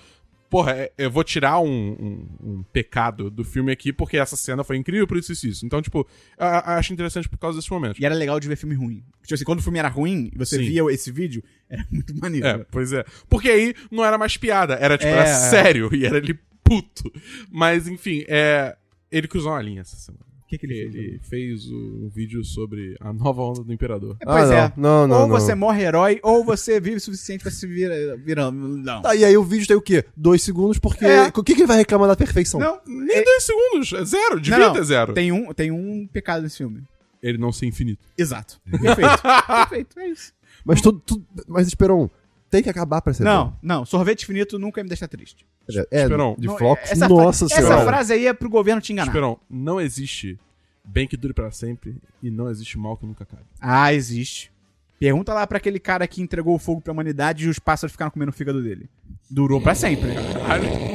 Porra, 0.55 0.71
é- 0.71 0.93
eu 0.97 1.11
vou 1.11 1.25
tirar 1.25 1.59
um, 1.59 1.67
um- 1.69 2.29
um 2.51 2.63
pecado 2.73 3.29
do 3.29 3.43
filme 3.43 3.73
aqui 3.73 3.93
porque 3.93 4.17
essa 4.17 4.37
cena 4.37 4.63
foi 4.63 4.77
incrível, 4.77 5.05
por 5.05 5.17
isso 5.17 5.33
isso, 5.33 5.49
isso. 5.49 5.67
Então, 5.67 5.83
tipo, 5.83 6.07
eu, 6.39 6.47
acho 6.47 6.93
interessante 6.93 7.29
por 7.29 7.37
causa 7.39 7.59
desses 7.59 7.69
momentos. 7.69 8.01
E 8.01 8.05
era 8.05 8.15
legal 8.15 8.39
de 8.39 8.47
ver 8.47 8.55
filme 8.55 8.77
ruim. 8.77 9.03
Tipo 9.23 9.35
assim, 9.35 9.43
quando 9.45 9.59
o 9.59 9.63
filme 9.63 9.81
era 9.81 9.89
ruim 9.89 10.31
e 10.33 10.39
você 10.39 10.57
Sim. 10.59 10.63
via 10.65 10.85
esse 10.93 11.11
vídeo, 11.11 11.43
era 11.69 11.85
muito 11.91 12.15
maneiro. 12.21 12.47
É, 12.47 12.59
pois 12.71 12.93
é. 12.93 13.05
Porque 13.29 13.49
aí 13.49 13.75
não 13.91 14.05
era 14.05 14.17
mais 14.17 14.37
piada, 14.37 14.75
era 14.75 14.97
tipo, 14.97 15.09
É, 15.11 15.15
era 15.15 15.29
é. 15.29 15.35
sério 15.51 15.91
e 15.95 16.07
era 16.07 16.19
ele 16.19 16.39
puto. 16.63 17.11
Mas, 17.51 17.89
enfim, 17.89 18.25
é. 18.29 18.77
Ele 19.11 19.27
cruzou 19.27 19.51
uma 19.51 19.61
linha 19.61 19.81
essa 19.81 19.97
semana. 19.97 20.25
Que, 20.59 20.67
que 20.67 20.73
ele, 20.73 20.91
fez? 20.91 20.95
Ele 20.95 21.21
fez 21.23 21.71
um 21.71 22.09
vídeo 22.09 22.45
sobre 22.45 22.97
a 23.01 23.13
nova 23.13 23.43
onda 23.43 23.63
do 23.63 23.73
Imperador. 23.73 24.17
É, 24.21 24.25
pois 24.25 24.51
Ah, 24.51 24.55
é. 24.55 24.73
não, 24.77 25.07
não, 25.07 25.23
ou 25.23 25.29
não. 25.29 25.29
você 25.29 25.55
morre 25.55 25.83
herói, 25.83 26.21
ou 26.23 26.45
você 26.45 26.81
vive 26.81 26.97
o 26.97 27.01
suficiente 27.01 27.43
pra 27.43 27.51
se 27.51 27.67
virar. 27.67 28.17
virando. 28.17 28.57
Não. 28.79 29.03
Tá, 29.03 29.15
e 29.15 29.25
aí 29.25 29.37
o 29.37 29.45
vídeo 29.45 29.67
tem 29.67 29.77
o 29.77 29.83
quê? 29.83 30.05
Dois 30.17 30.43
segundos, 30.43 30.79
porque. 30.79 31.05
É. 31.05 31.29
O 31.29 31.43
que, 31.43 31.55
que 31.55 31.61
ele 31.63 31.67
vai 31.67 31.79
reclamar 31.79 32.09
da 32.09 32.17
perfeição? 32.17 32.61
Não, 32.61 32.81
Nem 32.87 33.25
dois 33.25 33.43
segundos, 33.43 33.93
é 33.93 34.05
zero, 34.05 34.41
devia 34.41 34.59
não, 34.59 34.67
não. 34.69 34.75
ter 34.75 34.85
zero. 34.85 35.13
Tem 35.13 35.33
um, 35.33 35.53
tem 35.53 35.71
um 35.71 36.07
pecado 36.13 36.43
nesse 36.43 36.59
filme. 36.59 36.83
Ele 37.23 37.39
não 37.39 37.51
ser 37.53 37.67
infinito. 37.67 38.05
Exato. 38.19 38.61
Perfeito. 38.71 39.23
Perfeito, 39.69 39.99
é 39.99 40.09
isso. 40.09 40.33
Mas 40.65 40.81
tudo. 40.83 41.01
tudo 41.01 41.25
mas 41.49 41.67
Esperon, 41.67 42.09
tem 42.55 42.63
que 42.63 42.71
acabar 42.71 43.03
pra 43.03 43.13
ser 43.13 43.25
Não, 43.25 43.57
não. 43.61 43.85
Sorvete 43.85 44.23
infinito 44.23 44.61
nunca 44.61 44.81
me 44.81 44.89
deixa 44.89 45.09
triste. 45.09 45.45
bom. 45.69 45.83
É, 45.91 46.03
Esperon. 46.03 46.37
de 46.39 46.47
Não, 46.47 46.57
Fox. 46.57 46.93
essa 46.93 47.09
Nossa 47.09 47.49
fra- 47.49 47.57
senhora. 47.57 47.75
Essa 47.75 47.85
frase 47.85 48.13
aí 48.13 48.27
é 48.29 48.33
pro 48.33 48.49
governo 48.49 48.81
te 48.81 48.93
enganar. 48.93 49.09
Esperão, 49.09 49.41
não 49.51 49.81
existe 49.81 50.39
bem 50.85 51.09
que 51.09 51.17
dure 51.17 51.35
pra 51.35 51.51
sempre 51.51 51.97
e 52.23 52.31
não 52.31 52.49
existe 52.49 52.79
mal 52.79 52.97
que 52.97 53.05
nunca 53.07 53.25
acabe. 53.25 53.43
Ah, 53.61 53.93
existe. 53.93 54.53
Pergunta 55.01 55.35
lá 55.35 55.45
pra 55.49 55.59
aquele 55.59 55.81
cara 55.81 56.07
que 56.07 56.23
entregou 56.23 56.55
o 56.55 56.59
fogo 56.61 56.81
pra 56.81 56.93
humanidade 56.93 57.47
e 57.47 57.49
os 57.49 57.59
pássaros 57.59 57.91
ficaram 57.91 58.13
comendo 58.13 58.31
o 58.31 58.33
fígado 58.35 58.63
dele. 58.63 58.89
Durou 59.29 59.61
pra 59.61 59.75
sempre. 59.75 60.11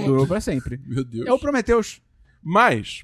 Durou 0.05 0.25
pra 0.25 0.39
sempre. 0.39 0.79
Meu 0.85 1.03
Deus. 1.03 1.27
É 1.27 1.33
o 1.33 1.37
Prometheus. 1.39 2.01
Mas, 2.41 3.03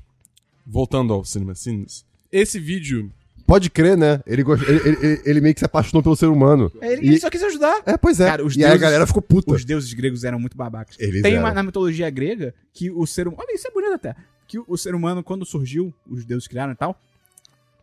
voltando 0.65 1.13
ao 1.13 1.25
Cinema 1.25 1.53
Sins, 1.55 2.05
esse 2.31 2.57
vídeo. 2.59 3.11
Pode 3.47 3.69
crer, 3.69 3.95
né? 3.95 4.21
Ele, 4.25 4.41
ele, 4.41 4.97
ele- 5.05 5.21
ele- 5.23 5.41
meio 5.41 5.53
que 5.53 5.59
se 5.59 5.65
apaixonou 5.65 6.01
pelo 6.01 6.15
ser 6.15 6.25
humano. 6.27 6.71
Ele, 6.81 7.01
E- 7.05 7.07
ele 7.09 7.19
só 7.19 7.29
quis 7.29 7.43
ajudar. 7.43 7.81
É, 7.85 7.95
pois 7.95 8.19
é. 8.19 8.25
Cara, 8.25 8.43
os 8.45 8.55
e 8.55 8.59
aí 8.59 8.65
a 8.65 8.67
deuses- 8.69 8.81
galera 8.81 9.05
ficou 9.05 9.21
puta. 9.21 9.53
Os 9.53 9.63
deuses 9.63 9.93
gregos 9.93 10.23
eram 10.23 10.39
muito 10.39 10.57
babacas. 10.57 10.95
Eles 10.99 11.21
Tem 11.21 11.37
uma, 11.37 11.53
na 11.53 11.61
mitologia 11.61 12.09
grega 12.09 12.53
que 12.73 12.89
o 12.89 13.05
ser 13.05 13.27
humano. 13.27 13.43
Olha, 13.47 13.55
isso 13.55 13.67
é 13.67 13.71
bonito 13.71 13.93
até. 13.93 14.15
Que 14.47 14.59
o 14.59 14.77
ser 14.77 14.95
humano, 14.95 15.23
quando 15.23 15.45
surgiu, 15.45 15.93
os 16.09 16.25
deuses 16.25 16.47
criaram 16.47 16.73
e 16.73 16.75
tal. 16.75 16.99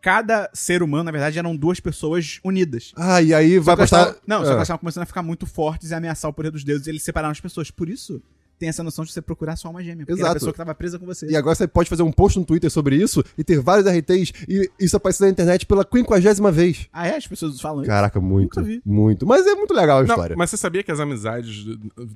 Cada 0.01 0.49
ser 0.53 0.83
humano, 0.83 1.05
na 1.05 1.11
verdade, 1.11 1.39
eram 1.39 1.55
duas 1.55 1.79
pessoas 1.79 2.39
unidas. 2.43 2.91
Ah, 2.97 3.21
e 3.21 3.33
aí 3.33 3.57
vai 3.57 3.73
Só 3.75 3.81
postar. 3.81 4.05
tavam- 4.05 4.19
Não, 4.27 4.37
só 4.39 4.43
que 4.43 4.49
Ah. 4.49 4.53
elas 4.55 4.63
estavam 4.63 4.79
começando 4.79 5.03
a 5.03 5.05
ficar 5.05 5.23
muito 5.23 5.45
fortes 5.45 5.91
e 5.91 5.93
ameaçar 5.95 6.29
o 6.29 6.33
poder 6.33 6.51
dos 6.51 6.65
deuses 6.65 6.87
e 6.87 6.89
eles 6.89 7.03
separaram 7.03 7.31
as 7.31 7.39
pessoas. 7.39 7.71
Por 7.71 7.87
isso, 7.87 8.21
tem 8.59 8.69
essa 8.69 8.83
noção 8.83 9.03
de 9.03 9.11
você 9.11 9.21
procurar 9.21 9.55
sua 9.55 9.69
alma 9.69 9.83
gêmea. 9.83 10.05
Porque 10.05 10.13
era 10.13 10.21
a 10.21 10.23
Exato. 10.23 10.33
pessoa 10.35 10.51
que 10.53 10.57
tava 10.57 10.73
presa 10.75 10.97
com 10.99 11.05
você. 11.05 11.27
E 11.29 11.35
agora 11.35 11.55
você 11.55 11.67
pode 11.67 11.89
fazer 11.89 12.03
um 12.03 12.11
post 12.11 12.39
no 12.39 12.45
Twitter 12.45 12.69
sobre 12.71 12.95
isso 12.95 13.23
e 13.37 13.43
ter 13.43 13.59
vários 13.59 13.85
RTs 13.87 14.31
e 14.47 14.69
isso 14.79 14.95
aparecer 14.95 15.25
na 15.25 15.29
internet 15.31 15.65
pela 15.65 15.83
quinquagésima 15.83 16.51
vez. 16.51 16.87
Ah, 16.93 17.07
é? 17.07 17.15
As 17.17 17.27
pessoas 17.27 17.59
falam 17.59 17.81
isso? 17.81 17.89
Caraca, 17.89 18.19
muito. 18.21 18.55
Nunca 18.59 18.61
vi. 18.61 18.81
Muito. 18.85 19.25
Mas 19.25 19.45
é 19.47 19.55
muito 19.55 19.73
legal 19.73 19.97
a 19.99 20.03
Não, 20.03 20.09
história. 20.09 20.35
mas 20.37 20.49
você 20.49 20.57
sabia 20.57 20.81
que 20.83 20.91
as 20.91 20.99
amizades 20.99 21.65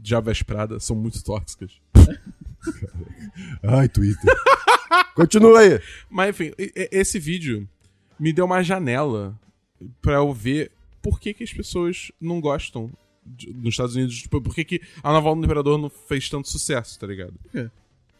de- 0.01 0.15
Avesprada 0.15 0.79
são 0.79 0.95
muito 0.95 1.23
tóxicas? 1.23 1.71
Ai, 3.63 3.87
Twitter. 3.87 4.33
Continua 5.15 5.59
aí. 5.59 5.79
Mas 6.09 6.29
enfim, 6.29 6.51
esse 6.57 7.19
vídeo 7.19 7.67
me 8.19 8.31
deu 8.33 8.45
uma 8.45 8.63
janela 8.63 9.37
pra 10.01 10.13
eu 10.15 10.33
ver 10.33 10.71
por 11.01 11.19
que, 11.19 11.33
que 11.33 11.43
as 11.43 11.53
pessoas 11.53 12.11
não 12.19 12.41
gostam 12.41 12.89
nos 13.55 13.73
Estados 13.73 13.95
Unidos. 13.95 14.17
Tipo, 14.21 14.41
por 14.41 14.53
que, 14.55 14.63
que 14.63 14.81
a 15.03 15.11
nova 15.11 15.29
onda 15.29 15.41
do 15.41 15.45
Imperador 15.45 15.77
não 15.77 15.89
fez 15.89 16.29
tanto 16.29 16.49
sucesso, 16.49 16.99
tá 16.99 17.07
ligado? 17.07 17.33
quê? 17.51 17.69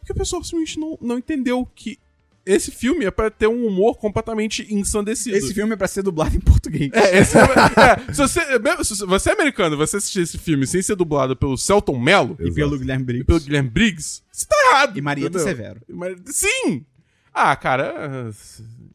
Porque 0.00 0.12
o 0.12 0.16
pessoal 0.16 0.42
simplesmente 0.42 0.78
não, 0.80 0.98
não 1.00 1.18
entendeu 1.18 1.68
que 1.74 1.98
esse 2.46 2.70
filme 2.70 3.04
é 3.04 3.10
pra 3.10 3.30
ter 3.30 3.46
um 3.46 3.66
humor 3.66 3.98
completamente 3.98 4.66
ensandecido. 4.74 5.36
Esse 5.36 5.52
filme 5.52 5.74
é 5.74 5.76
pra 5.76 5.86
ser 5.86 6.02
dublado 6.02 6.34
em 6.34 6.40
português. 6.40 6.90
É, 6.94 7.18
esse 7.18 7.32
filme- 7.32 7.52
é, 8.08 8.12
se 8.14 8.18
você, 8.22 8.58
mesmo 8.58 8.84
se 8.84 9.04
você 9.04 9.28
é 9.30 9.32
americano 9.34 9.74
e 9.74 9.76
você 9.76 9.98
assistir 9.98 10.20
esse 10.22 10.38
filme 10.38 10.66
sem 10.66 10.80
ser 10.80 10.96
dublado 10.96 11.36
pelo 11.36 11.58
Celton 11.58 11.98
Mello 11.98 12.38
E 12.40 12.50
pelo 12.50 12.78
Guilherme 12.78 13.02
e 13.02 13.06
Briggs. 13.06 13.26
pelo 13.26 13.40
Guilherme 13.40 13.68
Briggs, 13.68 14.22
você 14.32 14.46
tá 14.46 14.56
errado. 14.70 14.96
E 14.98 15.02
Maria 15.02 15.28
do? 15.28 15.38
Severo. 15.38 15.82
E 15.86 15.92
Sim! 16.32 16.86
Ah, 17.34 17.54
cara. 17.54 18.30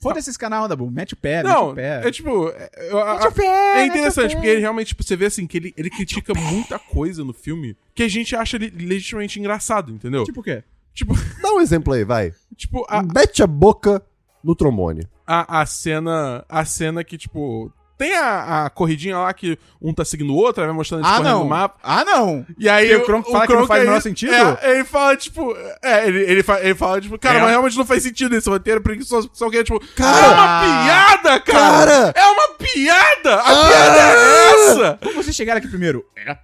Foda-se 0.03 0.29
esse 0.29 0.37
canal, 0.39 0.67
Dabu. 0.67 0.89
Mete 0.91 1.13
o 1.13 1.17
pé, 1.17 1.41
Não, 1.43 1.67
mete 1.67 1.71
o 1.71 1.75
pé. 1.75 2.07
é 2.07 2.11
tipo. 2.11 2.49
É, 2.49 2.69
eu- 2.91 2.99
a- 2.99 3.13
Mete 3.15 3.27
o 3.27 3.31
pé, 3.31 3.79
é 3.81 3.85
interessante, 3.85 4.23
mete 4.23 4.33
o 4.33 4.35
porque 4.37 4.47
ele 4.49 4.61
realmente, 4.61 4.87
tipo, 4.89 5.03
você 5.03 5.15
vê 5.15 5.25
assim, 5.25 5.47
que 5.47 5.57
ele, 5.57 5.73
ele 5.77 5.89
critica 5.89 6.33
muita 6.33 6.77
coisa 6.77 7.23
no 7.23 7.33
filme 7.33 7.75
que 7.95 8.03
a 8.03 8.07
gente 8.07 8.35
acha 8.35 8.57
le- 8.57 8.69
legitimamente 8.69 9.39
engraçado, 9.39 9.91
entendeu? 9.91 10.23
Tipo 10.23 10.41
o 10.41 10.43
quê? 10.43 10.63
Tipo, 10.93 11.13
Dá 11.41 11.51
um 11.53 11.59
exemplo 11.61 11.93
aí, 11.93 12.03
vai. 12.03 12.33
tipo 12.55 12.85
a, 12.87 13.01
Mete 13.01 13.41
a 13.41 13.47
boca 13.47 14.01
no 14.43 14.55
trombone. 14.55 15.07
a, 15.25 15.61
a 15.61 15.65
cena. 15.65 16.45
A 16.49 16.63
cena 16.65 17.03
que, 17.03 17.17
tipo. 17.17 17.71
Tem 17.97 18.15
a, 18.17 18.65
a 18.65 18.69
corridinha 18.69 19.17
lá 19.19 19.31
que 19.33 19.57
um 19.81 19.93
tá 19.93 20.03
seguindo 20.03 20.33
o 20.33 20.35
outro, 20.35 20.61
aí 20.61 20.67
vai 20.67 20.75
mostrando 20.75 21.01
eles 21.01 21.11
Ah, 21.11 21.17
correndo 21.17 21.31
não. 21.33 21.43
no 21.43 21.49
mapa. 21.49 21.79
Ah, 21.83 22.03
não. 22.03 22.45
E 22.57 22.67
aí 22.67 22.89
E 22.91 22.95
o 22.95 23.05
Kronk 23.05 23.31
fala 23.31 23.45
que 23.47 23.53
não 23.53 23.67
faz 23.67 23.83
o 23.83 23.85
menor 23.85 24.01
sentido? 24.01 24.33
É, 24.33 24.71
ele 24.71 24.83
fala, 24.83 25.15
tipo. 25.15 25.55
É, 25.81 26.07
ele, 26.07 26.19
ele, 26.23 26.43
fa- 26.43 26.59
ele 26.59 26.75
fala, 26.75 26.99
tipo, 26.99 27.17
cara, 27.19 27.37
É. 27.37 27.41
mas 27.41 27.49
realmente 27.51 27.77
não 27.77 27.85
faz 27.85 28.01
sentido 28.03 28.35
esse 28.35 28.49
roteiro, 28.49 28.81
preguiçoso, 28.81 29.29
só 29.33 29.49
que 29.49 29.57
é, 29.57 29.63
tipo, 29.63 29.79
Cara! 29.95 30.25
é 30.25 30.29
uma 30.31 30.61
piada, 30.61 31.39
cara! 31.39 31.53
Cara! 31.85 32.13
É 32.15 32.25
uma 32.25 32.49
piada! 32.57 33.35
A 33.35 33.39
Ah! 33.51 33.67
piada 33.69 33.99
é 33.99 34.51
essa! 34.51 34.99
Como 35.03 35.15
vocês 35.23 35.35
chegaram 35.35 35.59
aqui 35.59 35.67
primeiro? 35.67 36.03
É. 36.15 36.35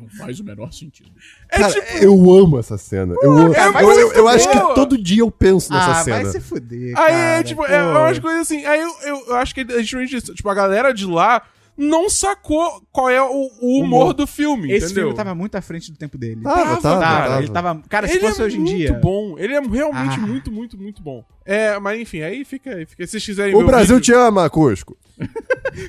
Não 0.00 0.08
faz 0.08 0.40
o 0.40 0.44
menor 0.44 0.72
sentido. 0.72 1.10
É 1.50 1.58
Cara, 1.58 1.72
tipo. 1.72 1.98
eu 2.04 2.12
amo 2.32 2.58
essa 2.58 2.76
cena. 2.78 3.14
Eu, 3.22 3.32
amo- 3.32 3.54
cara, 3.54 3.82
eu, 3.82 3.90
eu- 3.90 4.12
eu 4.12 4.28
acho 4.28 4.48
que 4.50 4.58
todo 4.74 4.96
dia 4.96 5.20
eu 5.22 5.30
penso 5.30 5.72
nessa 5.72 5.90
ah, 5.92 6.04
cena. 6.04 6.22
vai 6.22 6.26
se 6.32 6.40
fuder, 6.40 6.88
Aí 6.88 6.94
cara. 6.94 7.12
é, 7.12 7.42
tipo, 7.42 7.62
pô. 7.64 7.68
é 7.70 7.82
umas 7.82 8.18
coisas 8.18 8.40
assim. 8.42 8.64
Aí 8.64 8.80
eu, 8.80 8.90
eu, 9.04 9.26
eu 9.28 9.34
acho 9.36 9.54
que 9.54 9.60
é 9.60 9.78
justamente 9.82 10.16
isso. 10.16 10.34
Tipo, 10.34 10.48
a 10.48 10.54
galera 10.54 10.92
de 10.94 11.06
lá 11.06 11.42
não 11.76 12.10
sacou 12.10 12.82
qual 12.92 13.08
é 13.08 13.22
o, 13.22 13.26
o 13.60 13.78
humor, 13.80 14.00
Humor. 14.02 14.12
do 14.12 14.26
filme. 14.26 14.70
Esse 14.70 14.86
entendeu? 14.86 15.04
filme 15.04 15.16
tava 15.16 15.34
muito 15.34 15.54
à 15.54 15.62
frente 15.62 15.90
do 15.90 15.96
tempo 15.96 16.18
dele. 16.18 16.42
Tava, 16.42 16.56
Tava, 16.56 16.80
tava, 16.80 17.00
Tava, 17.00 17.00
tava. 17.28 17.38
ele 17.42 17.48
tava... 17.48 17.82
Cara, 17.88 18.06
se 18.06 18.14
Ele 18.14 18.20
fosse 18.20 18.42
é 18.42 18.44
hoje 18.44 18.56
em 18.56 18.60
muito 18.60 18.76
dia... 18.76 18.92
bom. 18.92 19.38
Ele 19.38 19.54
é 19.54 19.60
realmente 19.60 20.14
Ah. 20.18 20.26
muito, 20.26 20.52
muito, 20.52 20.76
muito 20.76 21.00
bom. 21.02 21.24
É, 21.46 21.78
mas 21.78 21.98
enfim, 21.98 22.20
aí 22.20 22.44
fica. 22.44 22.70
fica 22.86 23.06
se 23.06 23.12
vocês 23.12 23.24
quiserem 23.24 23.54
O 23.54 23.64
Brasil 23.64 23.96
vídeo- 23.96 24.12
te 24.14 24.18
ama, 24.18 24.50
Cusco. 24.50 24.94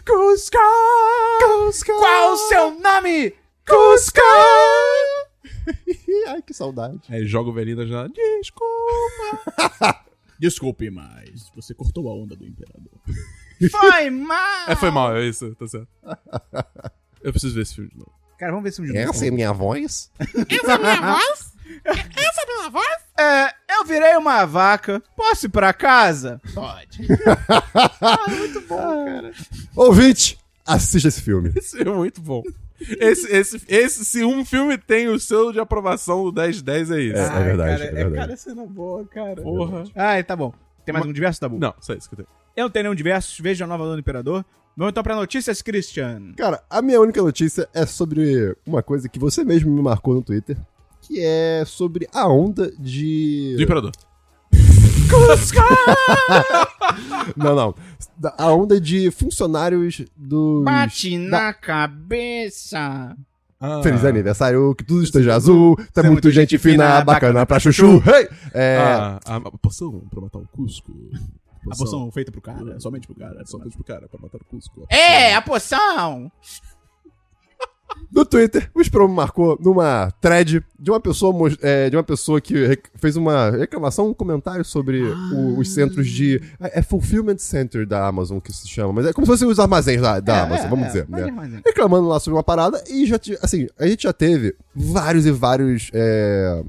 Cusco! 0.06 0.58
Cusco! 1.44 1.92
Qual 1.98 2.34
o 2.34 2.38
seu 2.38 2.72
nome? 2.80 3.34
Cusco! 3.72 4.20
Ai, 6.28 6.42
que 6.42 6.54
saudade. 6.54 7.00
Aí 7.10 7.26
joga 7.26 7.50
o 7.50 7.54
velhinho 7.54 7.78
da 7.78 7.86
janela. 7.86 8.10
Desculpa. 8.10 10.06
Desculpe, 10.40 10.90
mas 10.90 11.50
você 11.56 11.74
cortou 11.74 12.10
a 12.10 12.16
onda 12.16 12.36
do 12.36 12.46
imperador. 12.46 12.92
Foi 13.70 14.10
mal! 14.12 14.70
É, 14.70 14.76
foi 14.76 14.92
mal, 14.92 15.16
é 15.16 15.26
isso, 15.26 15.56
tá 15.56 15.68
certo. 15.68 15.88
Eu 17.22 17.32
preciso 17.32 17.54
ver 17.54 17.62
esse 17.62 17.76
filme 17.76 17.92
de 17.92 17.98
novo. 17.98 18.12
Cara, 18.40 18.52
vamos 18.52 18.64
ver 18.64 18.70
esse 18.70 18.78
filme 18.78 18.92
de 18.92 19.00
novo. 19.06 19.16
Essa 19.16 19.26
é 19.26 19.32
minha 19.32 19.54
voz? 19.54 20.12
É, 23.20 23.54
eu 23.78 23.86
virei 23.86 24.18
uma 24.18 24.46
vaca. 24.46 25.02
Posso 25.16 25.46
ir 25.46 25.50
pra 25.50 25.72
casa? 25.74 26.42
Pode. 26.56 27.08
Ouvinte, 29.76 30.40
assista 30.66 31.08
esse 31.08 31.22
filme. 31.22 31.54
Esse 31.56 31.82
é 31.82 31.86
muito 31.86 32.20
bom. 32.20 32.42
Esse, 33.00 33.32
esse, 33.32 33.62
esse, 33.68 34.06
se 34.06 34.24
um 34.24 34.44
filme 34.44 34.78
tem 34.78 35.08
o 35.08 35.20
selo 35.20 35.52
de 35.54 35.60
aprovação 35.60 36.24
do 36.24 36.32
10 36.32 36.58
de 36.58 36.64
10, 36.64 36.92
é 36.92 37.00
isso. 37.02 37.18
É. 37.18 37.28
Ai, 37.28 37.44
verdade, 37.44 37.78
cara, 37.78 37.84
é 37.84 37.94
verdade. 37.94 38.16
cara 38.16 38.38
cena 38.38 38.66
boa, 38.66 39.06
cara. 39.06 39.42
Porra. 39.42 39.84
Ai, 39.96 40.24
tá 40.24 40.36
bom. 40.36 40.54
Tem 40.86 40.94
mais 40.94 41.04
algum 41.04 41.14
diverso, 41.14 41.40
Dabu? 41.40 41.60
Não, 41.60 41.74
só 41.80 41.94
isso 41.94 42.10
que 42.10 42.16
eu 42.16 42.18
tenho. 42.18 42.28
Eu 42.56 42.64
não 42.64 42.70
tenho 42.70 42.84
nenhum 42.84 42.96
diverso. 42.96 43.42
Veja 43.42 43.66
a 43.66 43.68
nova 43.68 43.86
do 43.86 44.00
Imperador. 44.00 44.44
Vamos 44.76 44.92
então 44.92 45.04
pra 45.04 45.16
notícias, 45.16 45.62
Christian. 45.62 46.34
Cara, 46.36 46.64
a 46.70 46.82
minha 46.82 47.00
única 47.00 47.22
notícia 47.22 47.68
é 47.74 47.86
sobre 47.86 48.56
uma 48.66 48.82
coisa 48.82 49.08
que 49.08 49.20
você 49.20 49.44
mesmo 49.44 49.72
me 49.72 49.82
marcou 49.82 50.16
no 50.16 50.22
Twitter, 50.22 50.58
que 51.02 51.20
é 51.20 51.64
sobre 51.66 52.08
a 52.14 52.28
onda 52.28 52.72
de... 52.80 53.54
Do 53.58 53.64
Imperador. 53.64 53.92
Não, 57.36 57.56
não. 57.56 57.76
A 58.38 58.52
onda 58.52 58.80
de 58.80 59.10
funcionários 59.12 60.02
dos... 60.16 60.64
Bate 60.64 61.18
da- 61.18 61.30
na 61.30 61.54
cabeça. 61.54 63.16
Ah. 63.60 63.82
Feliz 63.84 64.04
aniversário, 64.04 64.74
que 64.76 64.84
tudo 64.84 65.04
esteja 65.04 65.36
azul, 65.36 65.76
tá 65.94 66.02
Tem 66.02 66.10
muito 66.12 66.26
muita 66.26 66.32
gente 66.32 66.52
gente 66.52 66.58
fina, 66.60 66.84
fina, 66.86 67.02
bacana 67.04 67.46
pra 67.46 67.60
chuchu. 67.60 68.02
Hey! 68.08 68.28
É, 68.54 68.78
Ah, 68.78 69.20
a, 69.26 69.36
a 69.36 69.52
poção 69.52 70.02
pra 70.10 70.22
matar 70.22 70.40
o 70.40 70.48
Cusco. 70.48 70.92
A 71.72 71.76
poção 71.78 72.12
feita 72.12 72.32
pro 72.32 72.42
cara, 72.42 72.80
somente 72.80 73.06
pro 73.06 73.16
cara. 73.16 73.44
Só 73.46 73.60
pro 73.60 73.84
cara, 73.84 74.08
pra 74.10 74.20
matar 74.20 74.40
o 74.42 74.46
Cusco. 74.46 74.86
É, 74.90 75.36
a 75.36 75.42
poção! 75.44 76.32
No 78.12 78.26
Twitter, 78.26 78.70
o 78.76 78.82
Esperon 78.82 79.08
me 79.08 79.16
marcou 79.16 79.58
numa 79.62 80.12
thread 80.20 80.62
de 80.78 80.92
uma 80.92 81.00
pessoa, 81.00 81.34
é, 81.62 81.90
de 81.90 81.96
uma 81.96 82.04
pessoa 82.04 82.42
que 82.42 82.78
fez 82.96 83.16
uma 83.16 83.52
reclamação, 83.52 84.10
um 84.10 84.14
comentário 84.14 84.66
sobre 84.66 85.02
o- 85.02 85.58
os 85.58 85.70
centros 85.74 86.08
de. 86.10 86.42
É, 86.60 86.80
é 86.80 86.82
Fulfillment 86.82 87.38
Center 87.38 87.88
da 87.88 88.06
Amazon 88.06 88.40
que 88.40 88.52
se 88.52 88.68
chama, 88.68 88.92
mas 88.94 89.06
é 89.06 89.14
como 89.14 89.26
se 89.26 89.32
fossem 89.32 89.48
os 89.48 89.60
armazéns 89.60 90.02
da, 90.02 90.20
da 90.20 90.38
É, 90.38 90.42
Amazon, 90.42 90.66
é, 90.66 90.70
vamos 90.70 90.88
dizer. 90.88 91.06
né? 91.08 91.22
é 91.22 91.24
armazém. 91.24 91.62
reclamando 91.66 92.08
lá 92.08 92.20
sobre 92.20 92.36
uma 92.38 92.44
parada 92.44 92.84
e 92.90 93.06
já 93.06 93.18
assim, 93.42 93.68
a 93.80 93.88
gente 93.88 94.04
já 94.04 94.12
teve 94.14 94.56
vários 94.76 95.26
e 95.26 95.32
vários 95.32 95.90
é, 95.94 96.64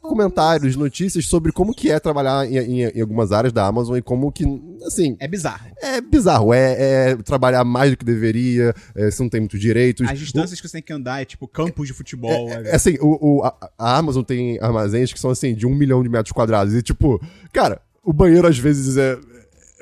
comentários, 0.00 0.76
notícias 0.76 1.26
sobre 1.26 1.52
como 1.52 1.74
que 1.74 1.90
é 1.90 1.98
trabalhar 1.98 2.46
em, 2.46 2.56
em- 2.58 2.82
em 2.82 3.00
algumas 3.00 3.32
áreas 3.32 3.52
da 3.52 3.66
Amazon 3.66 3.96
e 3.96 4.02
como 4.02 4.30
que, 4.32 4.44
assim, 4.86 5.16
É 5.18 5.26
bizarro. 5.28 5.70
é 5.82 6.00
bizarro, 6.00 6.52
é, 6.54 7.10
é 7.12 7.16
trabalhar 7.16 7.64
mais 7.64 7.90
do 7.90 7.96
que 7.96 8.04
deveria, 8.04 8.74
é, 8.94 9.10
você 9.10 9.22
não 9.22 9.30
tem 9.30 9.40
muitos 9.40 9.60
direitos. 9.60 10.08
As 10.08 10.18
distâncias 10.18 10.60
que 10.60 10.68
você 10.68 10.74
tem 10.78 10.82
que 10.82 10.92
andar 10.92 11.22
é 11.22 11.24
tipo 11.24 11.46
campos 11.48 11.86
de 11.86 11.92
futebol. 11.94 12.48
É, 12.50 12.62
é- 12.62 12.70
é 12.70 12.74
assim, 12.76 12.96
o, 13.00 13.38
o- 13.40 13.44
a, 13.44 13.54
a 13.78 13.96
Amazon 13.98 14.22
tem 14.22 14.58
armazéns 14.60 15.12
que 15.12 15.20
são 15.20 15.30
assim, 15.30 15.54
de 15.54 15.66
um 15.66 15.74
milhão 15.74 16.02
de 16.02 16.08
metros 16.08 16.32
quadrados. 16.32 16.74
E 16.74 16.82
tipo, 16.82 17.20
cara, 17.52 17.80
o 18.04 18.12
banheiro 18.12 18.46
às 18.46 18.58
vezes 18.58 18.96
é, 18.96 19.12
é 19.12 19.18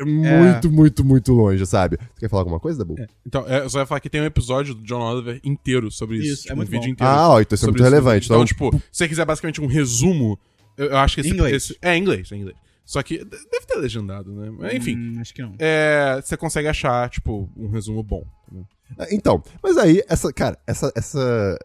muito, 0.07 0.71
muito, 0.71 1.05
muito 1.05 1.33
longe, 1.33 1.65
sabe? 1.67 1.97
Você 1.99 2.21
quer 2.21 2.29
falar 2.29 2.43
alguma 2.43 2.61
coisa, 2.61 2.79
Dabu? 2.79 2.97
Então, 3.27 3.45
é, 3.49 3.61
eu 3.61 3.71
só 3.71 3.81
ia 3.81 3.87
falar 3.87 4.01
que 4.01 4.11
tem 4.11 4.21
um 4.21 4.25
episódio 4.25 4.75
do 4.75 4.83
John 4.83 5.01
Oliver 5.01 5.41
inteiro 5.45 5.91
sobre 5.91 6.19
isso. 6.19 6.33
Isso, 6.33 6.43
tipo, 6.43 6.53
é 6.53 6.55
um 6.55 6.57
muito 6.57 6.71
vídeo 6.71 6.85
bom. 6.87 6.91
inteiro. 6.93 7.13
Ah, 7.13 7.29
ó, 7.31 7.41
então 7.41 7.55
isso 7.55 7.65
é 7.65 7.69
muito 7.69 7.83
relevante. 7.83 8.27
Então, 8.27 8.37
Então, 8.37 8.45
tipo, 8.47 8.71
se 8.77 8.83
você 8.93 9.09
quiser 9.09 9.25
basicamente 9.25 9.61
um 9.61 9.67
resumo, 9.67 10.39
eu, 10.77 10.87
eu 10.87 10.97
acho 10.99 11.15
que 11.17 11.21
esse, 11.23 11.31
Inglês. 11.31 11.57
esse- 11.57 11.79
É, 11.83 11.97
em 11.97 12.01
inglês, 12.01 12.31
é 12.33 12.37
em 12.37 12.41
inglês. 12.41 12.57
Só 12.85 13.03
que 13.03 13.19
de- 13.19 13.25
deve 13.25 13.67
ter 13.67 13.77
legendado, 13.79 14.33
né? 14.33 14.51
Mas, 14.59 14.75
enfim, 14.75 14.97
Hum, 14.97 15.19
acho 15.21 15.33
que 15.33 15.41
não. 15.43 15.55
é, 15.59 16.21
você 16.23 16.37
consegue 16.37 16.67
achar, 16.69 17.09
tipo, 17.11 17.49
um 17.57 17.69
resumo 17.69 18.03
bom. 18.03 18.25
né? 18.51 18.63
Então, 19.11 19.43
mas 19.63 19.79
aí, 19.79 20.03
essa, 20.09 20.33
cara, 20.33 20.59
essa, 20.67 20.93
essa 20.95 21.59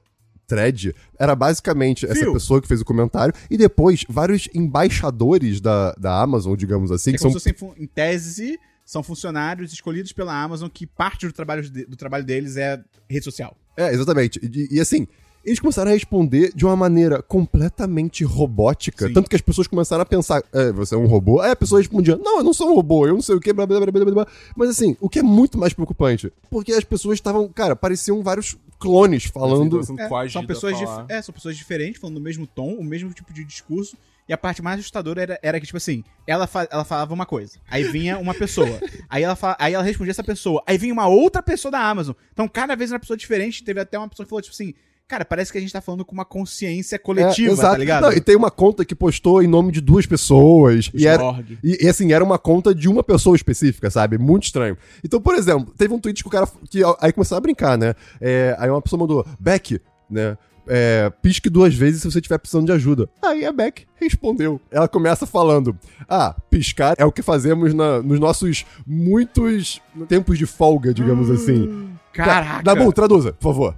thread 0.48 0.96
era 1.20 1.36
basicamente 1.36 2.06
essa 2.06 2.32
pessoa 2.32 2.62
que 2.62 2.68
fez 2.68 2.82
o 2.82 2.86
comentário 2.86 3.34
e 3.52 3.58
depois 3.58 4.06
vários 4.10 4.48
embaixadores 4.56 5.60
da, 5.62 5.92
da 5.94 6.22
Amazon, 6.22 6.56
digamos 6.56 6.90
assim, 6.92 7.12
É 7.12 7.14
que 7.14 7.20
como 7.20 7.32
são 7.34 7.40
se 7.40 7.54
fossem, 7.54 7.84
em 7.84 7.86
tese, 7.88 8.58
são 8.86 9.04
funcionários 9.04 9.74
escolhidos 9.74 10.14
pela 10.14 10.34
Amazon 10.42 10.70
que 10.70 10.88
parte 10.88 11.28
do 11.28 11.34
trabalho, 11.34 11.70
de- 11.70 11.86
do 11.86 11.98
trabalho 11.98 12.24
deles 12.24 12.56
é 12.58 12.82
rede 13.10 13.26
social. 13.26 13.56
É, 13.76 13.94
exatamente. 13.94 14.40
E, 14.42 14.76
e, 14.78 14.80
assim, 14.80 15.06
eles 15.46 15.60
começaram 15.60 15.92
a 15.92 15.94
responder 15.94 16.52
de 16.56 16.66
uma 16.66 16.76
maneira 16.76 17.22
completamente 17.22 18.24
robótica. 18.24 19.08
Sim. 19.08 19.14
Tanto 19.14 19.30
que 19.30 19.36
as 19.36 19.42
pessoas 19.42 19.68
começaram 19.68 20.02
a 20.02 20.06
pensar, 20.06 20.42
é, 20.54 20.72
você 20.72 20.96
é 20.96 20.98
um 20.98 21.06
robô? 21.06 21.42
Aí 21.42 21.52
a 21.52 21.56
pessoa 21.56 21.80
respondia, 21.80 22.16
não, 22.18 22.40
eu 22.40 22.44
não 22.44 22.54
sou 22.54 22.72
um 22.72 22.76
robô, 22.76 23.06
eu 23.06 23.14
não 23.14 23.22
sei 23.22 23.36
o 23.36 23.40
que, 23.40 23.54
blá, 23.54 23.66
blá, 23.66 23.80
blá, 23.80 23.92
blá, 23.92 24.06
blá. 24.12 24.28
Mas 24.56 24.70
assim, 24.70 24.96
o 25.00 25.08
que 25.10 25.20
é 25.20 25.24
muito 25.24 25.58
mais 25.58 25.74
preocupante, 25.74 26.32
porque 26.50 26.72
as 26.74 26.84
pessoas 26.84 27.16
estavam, 27.18 27.48
cara, 27.50 27.76
pareciam 27.76 28.24
vários 28.24 28.58
clones 28.80 29.26
falando. 29.26 29.70
É, 30.00 30.08
são, 30.34 30.42
pessoas 30.48 30.74
é, 31.10 31.22
são 31.22 31.34
pessoas 31.34 31.58
diferentes, 31.58 32.00
falando 32.00 32.18
o 32.18 32.22
mesmo 32.22 32.46
tom, 32.48 32.74
o 32.76 32.84
mesmo 32.84 33.12
tipo 33.14 33.34
de 33.34 33.44
discurso. 33.44 33.98
E 34.30 34.34
a 34.34 34.38
parte 34.38 34.62
mais 34.62 34.78
assustadora 34.80 35.22
era, 35.22 35.40
era 35.42 35.58
que, 35.60 35.66
tipo 35.66 35.78
assim, 35.78 36.04
ela, 36.28 36.46
fa- 36.48 36.68
ela 36.70 36.84
falava 36.84 37.14
uma 37.14 37.26
coisa, 37.26 37.60
aí 37.66 37.86
vinha 37.86 38.18
uma 38.20 38.34
pessoa, 38.34 38.68
aí 39.10 39.24
ela, 39.24 39.38
aí 39.58 39.74
ela 39.74 39.82
respondia 39.84 40.12
essa 40.12 40.24
pessoa, 40.24 40.62
aí 40.68 40.78
vinha 40.78 40.92
uma 40.92 41.08
outra 41.08 41.42
pessoa 41.42 41.72
da 41.72 41.80
Amazon. 41.80 42.14
Então, 42.34 42.46
cada 42.46 42.76
vez 42.76 42.90
era 42.92 42.96
uma 42.98 43.00
pessoa 43.00 43.16
diferente, 43.16 43.64
teve 43.64 43.80
até 43.80 43.98
uma 43.98 44.10
pessoa 44.10 44.26
que 44.26 44.30
falou, 44.30 44.42
tipo 44.42 44.54
assim, 44.54 44.74
cara, 45.08 45.24
parece 45.24 45.52
que 45.52 45.58
a 45.58 45.62
gente 45.62 45.72
tá 45.72 45.82
falando 45.82 46.04
com 46.04 46.14
uma 46.14 46.26
consciência 46.26 47.00
coletiva, 47.00 47.50
É, 47.50 47.54
exato. 47.54 47.72
tá 47.72 47.78
ligado? 47.78 48.02
Não, 48.04 48.12
e 48.12 48.20
tem 48.20 48.36
uma 48.36 48.52
conta 48.52 48.84
que 48.84 48.94
postou 48.94 49.42
em 49.42 49.48
nome 49.48 49.72
de 49.72 49.80
duas 49.82 50.06
pessoas. 50.06 50.90
E, 50.94 51.08
era, 51.08 51.24
e, 51.64 51.86
e, 51.86 51.88
assim, 51.88 52.12
era 52.12 52.24
uma 52.24 52.38
conta 52.38 52.76
de 52.76 52.90
uma 52.90 53.04
pessoa 53.04 53.36
específica, 53.36 53.90
sabe? 53.90 54.18
Muito 54.18 54.44
estranho. 54.46 54.78
Então, 55.04 55.22
por 55.22 55.36
exemplo, 55.36 55.74
teve 55.78 55.94
um 55.94 56.00
tweet 56.00 56.22
que 56.24 56.28
o 56.28 56.32
cara. 56.32 56.48
que 56.70 56.82
Aí 57.00 57.12
começou 57.14 57.38
a 57.38 57.42
brincar, 57.42 57.78
né? 57.78 57.94
É, 58.20 58.56
aí 58.60 58.70
uma 58.70 58.82
pessoa 58.82 59.00
mandou, 59.00 59.26
Beck, 59.40 59.80
né? 60.10 60.38
É, 60.70 61.10
pisque 61.22 61.50
duas 61.50 61.74
vezes 61.74 62.02
se 62.02 62.12
você 62.12 62.18
estiver 62.20 62.38
precisando 62.38 62.66
de 62.66 62.74
ajuda. 62.74 63.08
Aí 63.24 63.46
a 63.46 63.54
Beck 63.54 63.86
respondeu. 63.96 64.60
Ela 64.70 64.86
começa 64.90 65.26
falando: 65.26 65.74
Ah, 66.10 66.36
piscar 66.50 66.94
é 66.98 67.06
o 67.06 67.12
que 67.14 67.22
fazemos 67.22 67.74
na- 67.74 68.02
nos 68.02 68.20
nossos 68.20 68.66
muitos 68.86 69.82
tempos 70.10 70.38
de 70.38 70.46
folga, 70.46 70.94
digamos 70.94 71.30
assim. 71.32 71.88
Caraca! 72.12 72.64
Dabu, 72.64 72.92
traduza, 72.92 73.32
por 73.32 73.54
favor. 73.54 73.76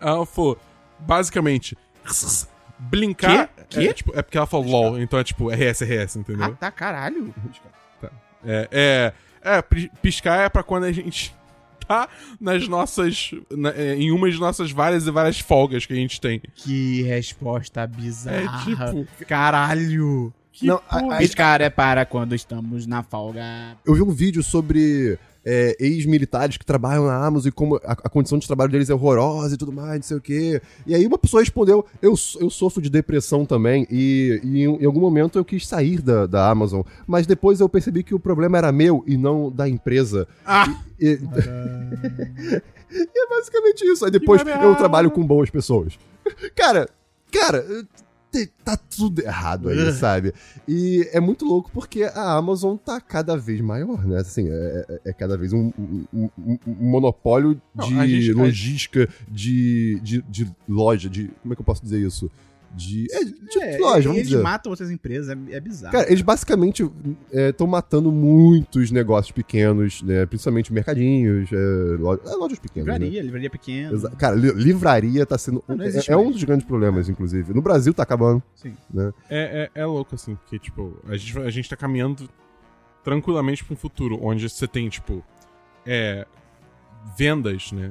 Ela 0.00 0.24
falou, 0.26 0.58
basicamente, 0.98 1.76
blincar. 2.78 3.50
Quê? 3.68 3.88
É, 3.88 3.92
tipo, 3.92 4.12
é 4.18 4.22
porque 4.22 4.38
ela 4.38 4.46
falou 4.46 4.66
LOL, 4.66 4.98
então 5.00 5.18
é 5.18 5.24
tipo 5.24 5.50
RS, 5.50 5.82
RS, 5.82 6.16
entendeu? 6.16 6.46
Ah, 6.46 6.50
tá, 6.50 6.70
caralho. 6.70 7.34
É, 8.44 8.68
é, 8.70 9.12
é, 9.56 9.62
pi- 9.62 9.90
piscar 10.00 10.40
é 10.40 10.48
pra 10.48 10.62
quando 10.62 10.84
a 10.84 10.92
gente 10.92 11.34
tá 11.86 12.08
nas 12.40 12.66
nossas. 12.68 13.30
na- 13.50 13.70
é, 13.70 13.94
em 13.94 14.10
uma 14.12 14.30
de 14.30 14.38
nossas 14.38 14.70
várias 14.70 15.06
e 15.06 15.10
várias 15.10 15.40
folgas 15.40 15.84
que 15.84 15.92
a 15.92 15.96
gente 15.96 16.20
tem. 16.20 16.40
Que 16.54 17.02
resposta 17.02 17.86
bizarra. 17.86 18.90
É 18.90 18.94
tipo. 19.04 19.24
Caralho. 19.26 20.32
Não, 20.62 20.80
a- 20.88 21.14
a- 21.14 21.18
Piscar 21.18 21.60
é 21.60 21.70
para 21.70 22.04
quando 22.04 22.34
estamos 22.34 22.86
na 22.86 23.02
folga. 23.02 23.76
Eu 23.86 23.94
vi 23.94 24.02
um 24.02 24.10
vídeo 24.10 24.42
sobre 24.42 25.18
é, 25.44 25.76
ex-militares 25.80 26.56
que 26.56 26.64
trabalham 26.66 27.06
na 27.06 27.24
Amazon 27.24 27.48
e 27.48 27.52
como 27.52 27.76
a, 27.76 27.92
a 27.92 28.08
condição 28.08 28.38
de 28.38 28.46
trabalho 28.46 28.70
deles 28.70 28.90
é 28.90 28.94
horrorosa 28.94 29.54
e 29.54 29.58
tudo 29.58 29.72
mais, 29.72 29.96
não 29.96 30.02
sei 30.02 30.16
o 30.16 30.20
quê. 30.20 30.60
E 30.86 30.94
aí 30.94 31.06
uma 31.06 31.18
pessoa 31.18 31.40
respondeu: 31.42 31.84
Eu, 32.02 32.14
eu 32.40 32.50
sofro 32.50 32.82
de 32.82 32.90
depressão 32.90 33.44
também, 33.46 33.86
e, 33.90 34.40
e 34.44 34.62
em, 34.64 34.82
em 34.82 34.84
algum 34.86 35.00
momento 35.00 35.38
eu 35.38 35.44
quis 35.44 35.66
sair 35.66 36.00
da, 36.02 36.26
da 36.26 36.50
Amazon, 36.50 36.82
mas 37.06 37.26
depois 37.26 37.60
eu 37.60 37.68
percebi 37.68 38.02
que 38.02 38.14
o 38.14 38.18
problema 38.20 38.58
era 38.58 38.70
meu 38.72 39.02
e 39.06 39.16
não 39.16 39.50
da 39.50 39.68
empresa. 39.68 40.26
Ah! 40.44 40.66
E, 41.00 41.06
e- 41.10 42.62
E 42.90 42.96
é 43.18 43.28
basicamente 43.28 43.84
isso. 43.84 44.04
Aí 44.04 44.10
depois 44.10 44.42
eu 44.62 44.74
trabalho 44.76 45.10
com 45.10 45.26
boas 45.26 45.50
pessoas. 45.50 45.98
Cara, 46.56 46.88
cara. 47.30 47.64
Tá 48.64 48.76
tudo 48.76 49.22
errado 49.22 49.70
aí, 49.70 49.92
sabe? 49.94 50.34
E 50.66 51.08
é 51.12 51.18
muito 51.20 51.46
louco 51.46 51.70
porque 51.72 52.02
a 52.04 52.32
Amazon 52.36 52.76
tá 52.76 53.00
cada 53.00 53.36
vez 53.36 53.60
maior, 53.60 54.06
né? 54.06 54.18
Assim, 54.18 54.48
é, 54.48 54.86
é- 54.88 55.00
é 55.06 55.12
cada 55.14 55.36
vez 55.38 55.52
um, 55.54 55.72
um- 55.78 56.28
um- 56.38 56.58
monopólio 56.66 57.60
Não, 57.74 57.86
de 57.88 57.94
gente- 58.20 58.38
a- 58.38 58.42
logística, 58.42 59.08
de, 59.28 59.98
de, 60.02 60.22
de 60.28 60.50
loja, 60.68 61.08
de. 61.08 61.28
Como 61.42 61.52
é 61.52 61.56
que 61.56 61.62
eu 61.62 61.64
posso 61.66 61.82
dizer 61.82 62.00
isso? 62.06 62.30
De. 62.74 63.06
É, 63.10 63.24
de 63.24 63.60
É, 63.60 63.78
loja, 63.78 64.02
vamos 64.02 64.18
eles 64.18 64.28
dizer. 64.28 64.42
matam 64.42 64.70
outras 64.70 64.90
empresas, 64.90 65.28
é, 65.30 65.54
é 65.54 65.60
bizarro. 65.60 65.92
Cara, 65.92 66.06
eles 66.08 66.22
basicamente 66.22 66.88
estão 67.32 67.66
matando 67.66 68.12
muitos 68.12 68.90
negócios 68.90 69.32
pequenos, 69.32 70.02
né? 70.02 70.26
Principalmente 70.26 70.72
mercadinhos, 70.72 71.50
é, 71.52 71.56
lo- 71.56 72.20
é, 72.24 72.34
lojas 72.36 72.58
pequenas. 72.58 72.86
né? 72.86 72.92
livraria, 72.98 73.22
livraria 73.22 73.50
pequena. 73.50 73.92
Exa- 73.94 74.10
Cara, 74.10 74.36
li- 74.36 74.52
livraria 74.52 75.24
tá 75.26 75.36
sendo. 75.38 75.64
Não, 75.66 75.76
não 75.76 75.84
é- 75.84 75.90
é, 76.06 76.16
um 76.16 76.30
dos 76.30 76.44
grandes 76.44 76.66
problemas, 76.66 77.08
inclusive. 77.08 77.52
No 77.54 77.62
Brasil 77.62 77.92
tá 77.94 78.02
acabando. 78.02 78.42
Sim. 78.54 78.74
Né? 78.92 79.12
É, 79.30 79.70
é, 79.74 79.80
é 79.80 79.84
louco, 79.86 80.14
assim, 80.14 80.34
porque, 80.36 80.58
tipo, 80.58 80.96
a 81.08 81.16
gente, 81.16 81.38
a 81.38 81.50
gente 81.50 81.68
tá 81.70 81.76
caminhando 81.76 82.28
tranquilamente 83.02 83.64
pra 83.64 83.74
um 83.74 83.76
futuro 83.76 84.18
onde 84.22 84.48
você 84.48 84.68
tem, 84.68 84.88
tipo, 84.88 85.24
é, 85.86 86.26
vendas, 87.16 87.72
né? 87.72 87.90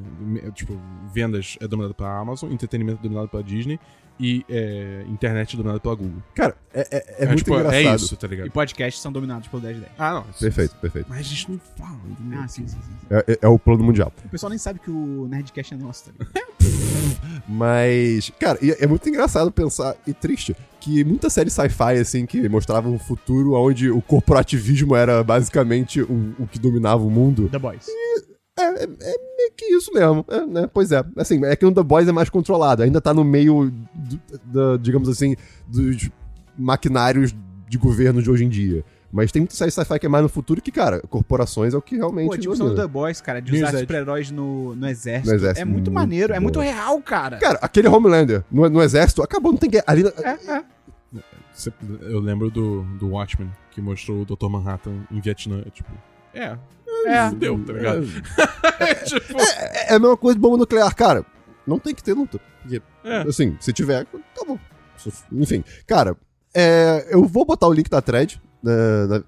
Tipo, 0.53 0.79
vendas 1.13 1.57
é 1.59 1.67
dominado 1.67 1.95
pela 1.95 2.17
Amazon, 2.19 2.51
entretenimento 2.51 2.99
é 2.99 3.03
dominado 3.03 3.27
pela 3.27 3.43
Disney 3.43 3.79
e 4.19 4.43
é, 4.49 5.03
internet 5.07 5.53
é 5.53 5.57
dominado 5.57 5.79
pela 5.79 5.95
Google. 5.95 6.21
Cara, 6.33 6.55
é, 6.73 6.87
é- 6.91 7.15
é 7.23 7.25
muito 7.27 7.39
tipo, 7.39 7.53
engraçado. 7.55 7.75
é 7.75 7.95
isso, 7.95 8.15
tá 8.17 8.27
E 8.27 8.29
ligado? 8.31 8.51
podcasts 8.51 9.01
são 9.01 9.11
dominados 9.11 9.47
pelo 9.47 9.61
1010. 9.61 9.91
Ah, 9.97 10.13
não. 10.13 10.25
isso- 10.31 10.39
Perfeito, 10.39 10.75
perfeito. 10.77 11.05
Mas 11.09 11.19
a 11.19 11.23
gente 11.23 11.51
não 11.51 11.59
fala, 11.77 11.99
entendeu? 12.09 12.39
Ah, 12.41 12.47
sim, 12.47 12.67
sim, 12.67 12.77
sim. 12.81 12.91
É, 13.09 13.31
é- 13.33 13.39
é 13.43 13.47
o 13.47 13.59
plano 13.59 13.83
mundial. 13.83 14.11
O 14.25 14.29
pessoal 14.29 14.49
nem 14.49 14.57
sabe 14.59 14.79
que 14.79 14.89
o 14.89 15.27
Nerdcast 15.29 15.73
é 15.73 15.77
nosso, 15.77 16.05
tá 16.05 16.11
ligado? 16.11 16.47
Mas, 17.47 18.31
cara, 18.39 18.57
e 18.61 18.71
é 18.71 18.77
é 18.83 18.87
muito 18.87 19.07
engraçado 19.09 19.51
pensar, 19.51 19.95
e 20.05 20.13
triste, 20.13 20.55
que 20.79 21.03
muita 21.03 21.29
série 21.29 21.49
sci-fi, 21.49 21.97
assim, 21.99 22.25
que 22.25 22.47
mostrava 22.49 22.87
um 22.89 22.99
futuro 22.99 23.53
onde 23.53 23.89
o 23.89 24.01
corporativismo 24.01 24.95
era 24.95 25.23
basicamente 25.23 26.01
o, 26.01 26.35
o 26.39 26.47
que 26.47 26.59
dominava 26.59 27.03
o 27.03 27.09
mundo. 27.11 27.49
The 27.49 27.59
Boys. 27.59 27.85
É, 28.57 28.63
é, 28.63 28.83
é 28.83 28.87
meio 29.37 29.51
que 29.55 29.65
isso 29.75 29.91
mesmo, 29.93 30.25
é, 30.27 30.45
né? 30.45 30.69
Pois 30.73 30.91
é. 30.91 31.03
Assim, 31.15 31.43
é 31.45 31.55
que 31.55 31.63
no 31.65 31.71
The 31.73 31.83
Boys 31.83 32.07
é 32.07 32.11
mais 32.11 32.29
controlado, 32.29 32.81
ainda 32.83 32.99
tá 32.99 33.13
no 33.13 33.23
meio, 33.23 33.71
do- 33.93 34.19
da, 34.45 34.77
digamos 34.77 35.07
assim, 35.09 35.35
dos 35.67 36.09
maquinários 36.57 37.35
de 37.69 37.77
governo 37.77 38.21
de 38.21 38.29
hoje 38.31 38.45
em 38.45 38.49
dia. 38.49 38.83
Mas 39.11 39.31
tem 39.31 39.41
muita 39.41 39.55
série 39.55 39.71
sci-fi 39.71 39.99
que 39.99 40.05
é 40.05 40.09
mais 40.09 40.21
no 40.23 40.27
futuro 40.29 40.61
que, 40.61 40.71
cara, 40.71 40.99
corporações 41.09 41.73
é 41.73 41.77
o 41.77 41.81
que 41.81 41.95
realmente. 41.95 42.27
Pô, 42.27 42.33
a 42.33 42.37
discussão 42.37 42.65
do 42.65 42.71
domina. 42.71 42.87
The 42.87 42.91
Boys, 42.93 43.21
cara, 43.21 43.41
de 43.41 43.55
usar 43.55 43.77
super-heróis 43.77 44.31
no, 44.31 44.75
no 44.75 44.87
exército. 44.87 45.29
No 45.29 45.35
exército, 45.35 45.61
É 45.61 45.65
muito, 45.65 45.75
muito 45.89 45.91
maneiro, 45.93 46.33
é 46.33 46.35
boa. 46.35 46.41
muito 46.43 46.59
real, 46.59 47.01
cara. 47.01 47.37
Cara, 47.37 47.57
aquele 47.61 47.87
Homelander 47.87 48.43
no, 48.51 48.67
no 48.69 48.81
exército 48.81 49.21
acabou, 49.23 49.51
não 49.53 49.57
tem 49.59 49.69
guerra. 49.69 49.85
Ali, 49.87 50.03
É, 50.05 50.51
é. 50.51 50.63
Eu 52.01 52.19
lembro 52.19 52.51
do, 52.51 52.83
do 52.99 53.09
Watchmen, 53.09 53.49
que 53.71 53.81
mostrou 53.81 54.21
o 54.21 54.25
Dr. 54.25 54.47
Manhattan 54.49 54.93
em 55.11 55.19
Vietnã. 55.19 55.63
é 55.65 55.69
Tipo, 55.69 55.89
é, 56.33 56.55
É. 57.07 57.29
fudeu, 57.29 57.63
tá 57.65 57.73
ligado? 57.73 58.05
tipo, 59.05 59.39
É, 59.39 59.91
é 59.91 59.95
a 59.95 59.99
mesma 59.99 60.17
coisa 60.17 60.35
de 60.35 60.41
bomba 60.41 60.57
nuclear, 60.57 60.93
cara. 60.95 61.25
Não 61.65 61.79
tem 61.79 61.93
que 61.93 62.03
ter 62.03 62.13
luta. 62.13 62.39
Porque, 62.61 62.81
É. 63.03 63.21
Assim, 63.21 63.55
se 63.59 63.71
tiver, 63.73 64.05
tá 64.05 64.43
bom. 64.47 64.57
Enfim, 65.31 65.63
cara, 65.85 66.15
é, 66.53 67.07
eu 67.11 67.23
vou 67.25 67.45
botar 67.45 67.67
o 67.67 67.73
link 67.73 67.89
da 67.89 68.01
thread 68.01 68.41
na- 68.63 69.07
na- 69.07 69.23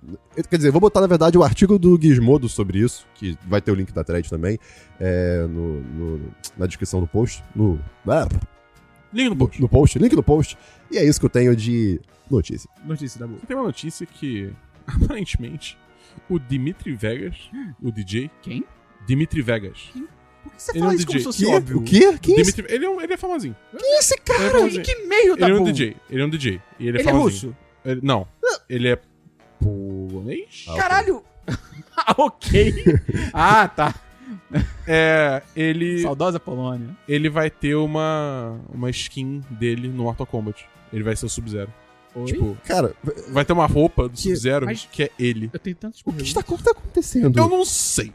quer 0.50 0.58
dizer, 0.58 0.72
vou 0.72 0.82
botar, 0.82 1.00
na 1.00 1.08
verdade, 1.08 1.38
o 1.38 1.44
artigo 1.44 1.78
do 1.78 1.98
Gizmodo 2.02 2.50
sobre 2.50 2.80
isso, 2.80 3.06
que 3.16 3.38
vai 3.48 3.62
ter 3.62 3.72
o 3.72 3.76
link 3.76 3.94
da 3.94 4.04
thread 4.04 4.28
também, 4.30 4.58
é, 5.00 5.46
no, 5.48 5.82
no- 5.82 6.32
na 6.58 6.66
descrição 6.66 7.00
do 7.00 7.08
post. 7.08 7.44
No, 7.56 7.80
ah, 8.08 8.28
Link 9.14 9.30
no 9.30 9.36
no, 9.36 9.38
post. 9.38 9.62
no 9.62 9.70
post, 9.70 10.00
link 10.00 10.16
no 10.16 10.24
post. 10.24 10.58
E 10.92 10.98
é 10.98 11.06
isso 11.06 11.20
que 11.20 11.26
eu 11.26 11.30
tenho 11.30 11.56
de 11.56 12.02
notícia. 12.30 12.70
Notícia 12.84 13.20
da 13.20 13.28
boa. 13.28 13.40
Tem 13.48 13.56
uma 13.56 13.66
notícia 13.66 14.06
que, 14.06 14.52
aparentemente, 14.88 15.78
o 16.30 16.39
Dimitri 16.39 16.93
Vegas, 16.95 17.49
o 17.82 17.91
DJ... 17.91 18.30
Quem? 18.41 18.64
Dimitri 19.07 19.41
Vegas. 19.41 19.89
Por 20.43 20.53
que 20.53 20.62
você 20.62 20.72
Ele 20.72 20.80
fala 20.80 20.91
é 20.91 20.93
um 20.93 20.97
isso 20.97 21.07
como 21.07 21.18
DJ. 21.18 21.20
se 21.20 21.24
fosse 21.26 21.45
Que? 21.45 21.55
óbvio? 21.55 21.78
O 21.78 21.84
quê? 21.84 22.18
Quem 22.22 22.34
é 22.36 22.38
Dimitri, 22.41 22.66
ele, 22.70 22.86
é 22.86 22.89
um- 22.89 23.01
ele 23.01 23.14
é 23.14 23.18
famosinho. 23.18 23.55
quem 23.78 23.95
é 23.95 23.99
esse 23.99 24.14
Ele 24.14 24.22
é 24.22 24.49
cara? 24.51 24.60
Em 24.68 24.82
que 24.82 24.95
meio 25.05 25.36
da 25.38 25.47
Ele 25.47 25.57
é 25.57 25.60
um? 25.60 25.64
DJ. 25.64 25.97
Ele 26.10 26.22
é 26.22 26.26
um 26.26 26.30
DJ. 26.30 26.62
E 26.80 26.88
ele 26.88 26.97
é 26.97 27.01
Ele 27.01 27.10
é 27.10 27.12
famosinho. 27.12 27.51
russo? 27.51 27.57
Ele- 27.86 28.01
não. 28.03 28.28
Ele 28.70 28.88
é 28.89 28.99
polonês? 29.60 30.66
Caralho! 30.76 31.24
Ah, 31.97 32.16
ok. 32.18 32.74
ah, 33.34 33.68
tá. 33.68 33.95
É, 34.88 35.41
ele, 35.55 35.99
Saudosa 36.01 36.39
Polônia. 36.39 36.95
ele 37.07 37.30
vai 37.30 37.49
ter 37.49 37.76
uma, 37.76 38.60
uma 38.74 38.89
skin 38.89 39.41
dele 39.49 39.88
no 39.88 40.03
Mortal 40.03 40.26
Kombat. 40.26 40.66
Ele 40.93 41.03
vai 41.03 41.16
ser 41.16 41.26
o 41.26 41.30
Sub-Zero. 41.30 41.72
Tipo, 42.26 42.57
Cara, 42.66 42.93
vai 43.30 43.45
ter 43.45 43.53
uma 43.53 43.66
roupa 43.68 44.03
do 44.10 44.16
Que- 44.16 44.22
Sub-Zero 44.22 44.68
que 44.91 45.03
é 45.03 45.12
ele. 45.20 45.49
Eu 45.53 45.60
tenho 45.60 45.76
tantos 45.76 46.01
o 46.05 46.12
que 46.12 46.24
está, 46.24 46.39
o 46.41 46.43
que 46.43 46.53
está 46.55 46.72
acontecendo? 46.72 47.38
Eu 47.39 47.47
não 47.49 47.64
sei. 47.64 48.12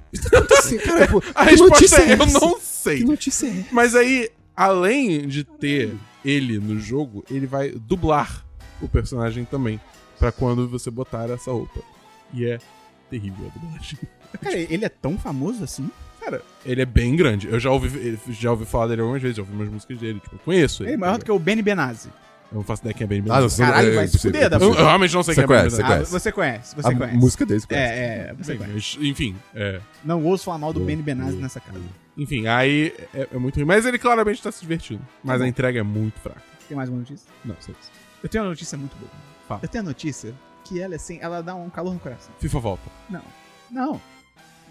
Assim, 0.59 0.79
cara, 0.79 1.07
pô, 1.11 1.19
A 1.35 1.45
que 1.45 1.51
resposta 1.53 1.75
notícia 1.75 1.97
é 2.03 2.13
eu 2.15 2.27
não 2.27 2.55
Que 2.57 2.61
sei. 2.65 3.05
notícia 3.05 3.47
é 3.47 3.65
Mas 3.71 3.95
aí, 3.95 4.29
além 4.57 5.27
de 5.29 5.45
ter 5.45 5.95
ele 6.25 6.59
no 6.59 6.79
jogo, 6.79 7.25
ele 7.31 7.47
vai 7.47 7.71
dublar 7.71 8.45
o 8.83 8.89
personagem 8.89 9.45
também. 9.45 9.81
Pra 10.19 10.31
quando 10.33 10.69
você 10.69 10.91
botar 10.91 11.29
essa 11.31 11.51
roupa. 11.51 11.81
E 12.33 12.45
é 12.47 12.59
terrível 13.11 13.47
a 13.55 13.59
dublagem. 13.59 13.99
Cara, 14.41 14.57
ele 14.59 14.85
é 14.85 14.89
tão 14.89 15.17
famoso 15.19 15.63
assim? 15.63 15.89
Cara, 16.21 16.41
ele 16.65 16.81
é 16.83 16.87
bem 16.87 17.15
grande. 17.15 17.47
Eu 17.49 17.61
já 17.61 17.71
ouvi, 17.71 18.19
já 18.31 18.51
ouvi 18.51 18.65
falar 18.65 18.87
dele 18.89 19.03
algumas 19.03 19.21
vezes, 19.21 19.37
já 19.37 19.43
ouvi 19.43 19.53
umas 19.55 19.69
músicas 19.69 19.99
dele. 19.99 20.21
Tipo, 20.21 20.37
eu 20.37 20.41
conheço 20.41 20.83
ele. 20.83 20.91
Ele 20.91 20.95
é 20.95 20.99
maior 20.99 21.19
do 21.19 21.25
que 21.25 21.31
o 21.31 21.39
Benny 21.39 21.63
Benazzi. 21.63 22.09
Eu 22.53 22.59
não 22.59 22.63
faço 22.63 22.83
ideia 22.83 22.95
quem 22.95 23.05
é 23.05 23.09
bem 23.09 23.25
Ah, 23.29 23.41
não, 23.41 23.49
Caralho, 23.49 23.89
é 23.89 23.95
vai 23.95 24.09
se 24.09 24.19
fuder, 24.19 24.49
da 24.51 24.57
eu, 24.59 24.63
eu 24.63 24.73
realmente 24.75 25.15
não 25.15 25.23
sei 25.23 25.35
Você 25.35 25.41
quem 25.41 25.45
é 25.45 25.47
conhece, 25.47 25.69
Ben 25.71 25.77
você 25.77 25.83
Ah, 25.83 25.89
Benazzi. 25.89 26.11
você 26.13 26.33
conhece, 26.33 26.77
você 26.77 26.89
A 26.89 26.97
conhece. 26.97 27.17
música 27.17 27.47
dele, 27.47 27.61
você 27.61 27.67
conhece. 27.67 27.93
É, 27.93 27.97
é, 27.97 28.35
você 28.35 28.55
Bem, 28.55 28.59
conhece. 28.69 28.97
mas, 28.99 29.09
enfim, 29.09 29.37
é. 29.55 29.81
Não 30.05 30.23
ouço 30.25 30.45
falar 30.45 30.59
mal 30.59 30.73
do 30.73 30.81
Benny 30.81 31.03
Benazzi 31.03 31.37
nessa 31.37 31.59
casa. 31.61 31.81
Enfim, 32.17 32.47
aí 32.47 32.95
é, 33.13 33.29
é 33.33 33.39
muito 33.39 33.57
ruim. 33.57 33.65
Mas 33.65 33.85
ele 33.87 33.99
claramente 33.99 34.41
tá 34.43 34.53
se 34.53 34.61
divertindo. 34.61 35.03
Mas 35.23 35.39
bom. 35.41 35.45
a 35.47 35.49
entrega 35.49 35.81
é 35.81 35.83
muito 35.83 36.21
fraca. 36.21 36.41
Tem 36.69 36.77
mais 36.77 36.89
uma 36.89 36.99
notícia? 36.99 37.27
Não, 37.45 37.57
sei. 37.59 37.75
Eu 38.23 38.29
tenho 38.29 38.45
uma 38.45 38.51
notícia 38.51 38.79
muito 38.79 38.95
boa. 38.97 39.11
Fala. 39.49 39.61
Eu 39.63 39.69
tenho 39.69 39.83
a 39.83 39.87
notícia 39.87 40.33
que 40.65 40.81
ela, 40.81 40.95
assim, 40.95 41.19
ela 41.21 41.43
dá 41.43 41.55
um 41.55 41.69
calor 41.69 41.93
no 41.93 41.99
coração. 42.01 42.33
FIFA 42.39 42.59
volta. 42.61 42.83
Não. 43.11 43.23
Não. 43.71 44.01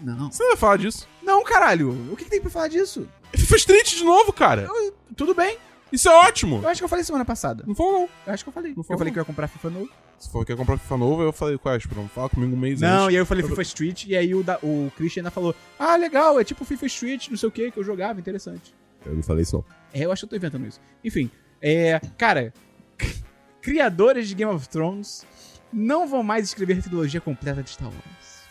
Não. 0.00 0.30
Você 0.32 0.44
vai 0.48 0.56
falar 0.56 0.78
disso? 0.78 1.06
Não, 1.22 1.44
caralho. 1.44 1.90
O 2.10 2.16
que, 2.16 2.24
que 2.24 2.30
tem 2.30 2.40
pra 2.40 2.50
falar 2.50 2.68
disso? 2.68 3.06
FIFA 3.32 3.56
Street 3.56 3.94
de 3.94 4.04
novo, 4.04 4.32
cara. 4.32 4.68
Tudo 5.16 5.34
bem. 5.34 5.56
Isso 5.94 6.08
é 6.08 6.12
ótimo. 6.26 6.60
Eu 6.60 6.68
acho 6.68 6.80
que 6.80 6.84
eu 6.84 6.88
falei 6.88 7.04
semana 7.04 7.24
passada. 7.24 7.62
Não 7.64 7.74
falou, 7.74 7.92
não. 7.92 8.08
Eu 8.26 8.32
acho 8.34 8.42
que 8.42 8.48
eu 8.48 8.52
falei. 8.52 8.72
Não 8.72 8.78
eu 8.80 8.82
falou, 8.84 8.98
falei 8.98 9.10
não. 9.10 9.12
que 9.14 9.18
eu 9.20 9.22
ia 9.22 9.24
comprar 9.24 9.46
FIFA 9.46 9.70
novo. 9.70 9.90
Se 10.18 10.28
for 10.28 10.40
que 10.44 10.52
quer 10.52 10.56
comprar 10.58 10.76
FIFA 10.76 10.96
novo, 10.96 11.22
eu 11.22 11.32
falei, 11.32 11.56
qual 11.56 11.72
é, 11.74 11.78
tipo, 11.78 11.94
não 11.94 12.08
fala 12.08 12.28
comigo 12.28 12.52
um 12.54 12.58
mês 12.58 12.80
Não, 12.80 13.04
antes. 13.04 13.06
e 13.06 13.08
aí 13.10 13.14
eu 13.16 13.26
falei 13.26 13.44
FIFA 13.44 13.62
Street, 13.62 14.06
e 14.06 14.16
aí 14.16 14.34
o, 14.34 14.42
da, 14.42 14.58
o 14.62 14.90
Christian 14.96 15.20
ainda 15.20 15.30
falou: 15.30 15.54
Ah, 15.78 15.94
legal, 15.96 16.40
é 16.40 16.42
tipo 16.44 16.64
FIFA 16.64 16.86
Street, 16.86 17.28
não 17.28 17.36
sei 17.36 17.48
o 17.48 17.52
que, 17.52 17.70
que 17.70 17.78
eu 17.78 17.84
jogava, 17.84 18.18
interessante. 18.18 18.74
Eu 19.06 19.14
não 19.14 19.22
falei 19.22 19.42
isso, 19.42 19.56
não. 19.56 19.64
É, 19.92 20.04
eu 20.04 20.10
acho 20.10 20.20
que 20.20 20.24
eu 20.26 20.30
tô 20.30 20.36
inventando 20.36 20.66
isso. 20.66 20.80
Enfim, 21.04 21.30
é. 21.62 22.00
Cara, 22.18 22.52
criadores 23.62 24.26
de 24.28 24.34
Game 24.34 24.52
of 24.52 24.68
Thrones 24.68 25.24
não 25.72 26.08
vão 26.08 26.22
mais 26.24 26.44
escrever 26.48 26.78
a 26.78 26.82
trilogia 26.82 27.20
completa 27.20 27.62
de 27.62 27.70
Star 27.70 27.88
Wars. 27.88 28.44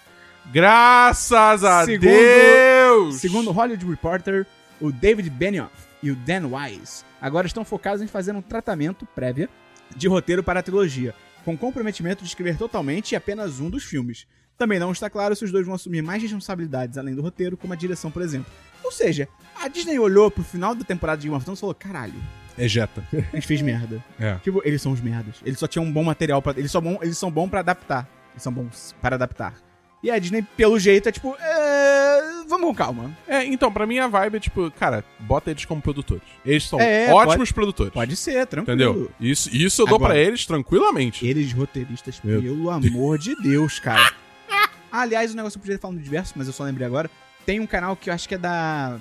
Graças 0.51 1.63
a 1.63 1.85
Segundo- 1.85 2.09
Deus! 2.09 3.15
Segundo 3.15 3.49
o 3.49 3.51
Hollywood 3.53 3.85
Reporter, 3.85 4.45
o 4.79 4.91
David 4.91 5.29
Benioff 5.29 5.71
e 6.03 6.11
o 6.11 6.15
Dan 6.15 6.47
Wise 6.47 7.03
agora 7.19 7.47
estão 7.47 7.63
focados 7.65 8.01
em 8.01 8.07
fazer 8.07 8.35
um 8.35 8.41
tratamento 8.41 9.07
prévia 9.15 9.49
de 9.95 10.07
roteiro 10.07 10.43
para 10.43 10.59
a 10.59 10.63
trilogia, 10.63 11.15
com 11.45 11.57
comprometimento 11.57 12.23
de 12.23 12.29
escrever 12.29 12.57
totalmente 12.57 13.15
apenas 13.15 13.59
um 13.59 13.69
dos 13.69 13.83
filmes. 13.83 14.27
Também 14.57 14.77
não 14.77 14.91
está 14.91 15.09
claro 15.09 15.35
se 15.35 15.43
os 15.45 15.51
dois 15.51 15.65
vão 15.65 15.75
assumir 15.75 16.01
mais 16.01 16.21
responsabilidades 16.21 16.97
além 16.97 17.15
do 17.15 17.21
roteiro, 17.21 17.57
como 17.57 17.73
a 17.73 17.75
direção, 17.75 18.11
por 18.11 18.21
exemplo. 18.21 18.51
Ou 18.83 18.91
seja, 18.91 19.27
a 19.59 19.67
Disney 19.67 19.97
olhou 19.97 20.29
pro 20.29 20.43
final 20.43 20.75
da 20.75 20.83
temporada 20.83 21.19
de 21.21 21.27
Game 21.27 21.35
of 21.35 21.43
Thrones 21.43 21.59
e 21.59 21.61
falou: 21.61 21.73
caralho, 21.73 22.13
Ejeta. 22.57 23.03
a 23.11 23.35
gente 23.35 23.47
fez 23.47 23.61
merda. 23.61 24.03
É. 24.19 24.35
Tipo, 24.35 24.61
eles 24.65 24.81
são 24.81 24.91
os 24.91 25.01
merdas. 25.01 25.37
Eles 25.45 25.57
só 25.57 25.67
tinham 25.67 25.85
um 25.85 25.91
bom 25.91 26.03
material 26.03 26.41
para 26.41 26.59
eles, 26.59 26.71
só 26.71 26.81
bom, 26.81 26.99
eles 27.01 27.17
são 27.17 27.31
bons 27.31 27.49
pra 27.49 27.61
adaptar. 27.61 28.07
Eles 28.31 28.43
são 28.43 28.51
bons 28.51 28.95
para 29.01 29.15
adaptar. 29.15 29.55
E 30.03 30.11
a 30.11 30.19
Disney, 30.19 30.41
pelo 30.41 30.77
jeito, 30.77 31.07
é 31.07 31.11
tipo, 31.11 31.35
é... 31.39 32.32
vamos 32.47 32.67
com 32.67 32.75
calma. 32.75 33.17
É, 33.27 33.43
então, 33.45 33.71
pra 33.71 33.85
mim 33.85 33.97
a 33.99 34.07
vibe 34.07 34.35
é 34.37 34.39
tipo, 34.39 34.69
cara, 34.71 35.03
bota 35.19 35.51
eles 35.51 35.65
como 35.65 35.81
produtores. 35.81 36.23
Eles 36.45 36.63
são 36.67 36.79
É, 36.79 37.11
ótimos 37.13 37.51
produtores. 37.51 37.93
Pode 37.93 38.15
ser, 38.15 38.45
tranquilo. 38.47 38.75
Entendeu? 38.81 39.11
Isso, 39.19 39.49
isso 39.55 39.81
eu 39.81 39.85
dou 39.85 39.95
Agora- 39.95 40.13
pra 40.13 40.21
eles 40.21 40.45
tranquilamente. 40.45 41.25
Eles 41.25 41.51
roteiristas, 41.53 42.19
Meu 42.23 42.41
pelo 42.41 42.69
amor 42.69 43.17
de 43.17 43.35
Deus, 43.41 43.79
cara. 43.79 44.11
Aliás, 44.91 45.33
o 45.33 45.35
negócio 45.35 45.59
que 45.59 45.63
eu 45.63 45.67
podia 45.73 45.79
falar 45.79 45.93
no 45.95 45.99
diverso, 46.01 46.33
mas 46.35 46.47
eu 46.47 46.53
só 46.53 46.63
lembrei 46.63 46.85
agora. 46.85 47.09
Tem 47.45 47.59
um 47.59 47.65
canal 47.67 47.95
que 47.95 48.09
eu 48.09 48.13
acho 48.13 48.27
que 48.27 48.35
é 48.35 48.37
da. 48.37 48.99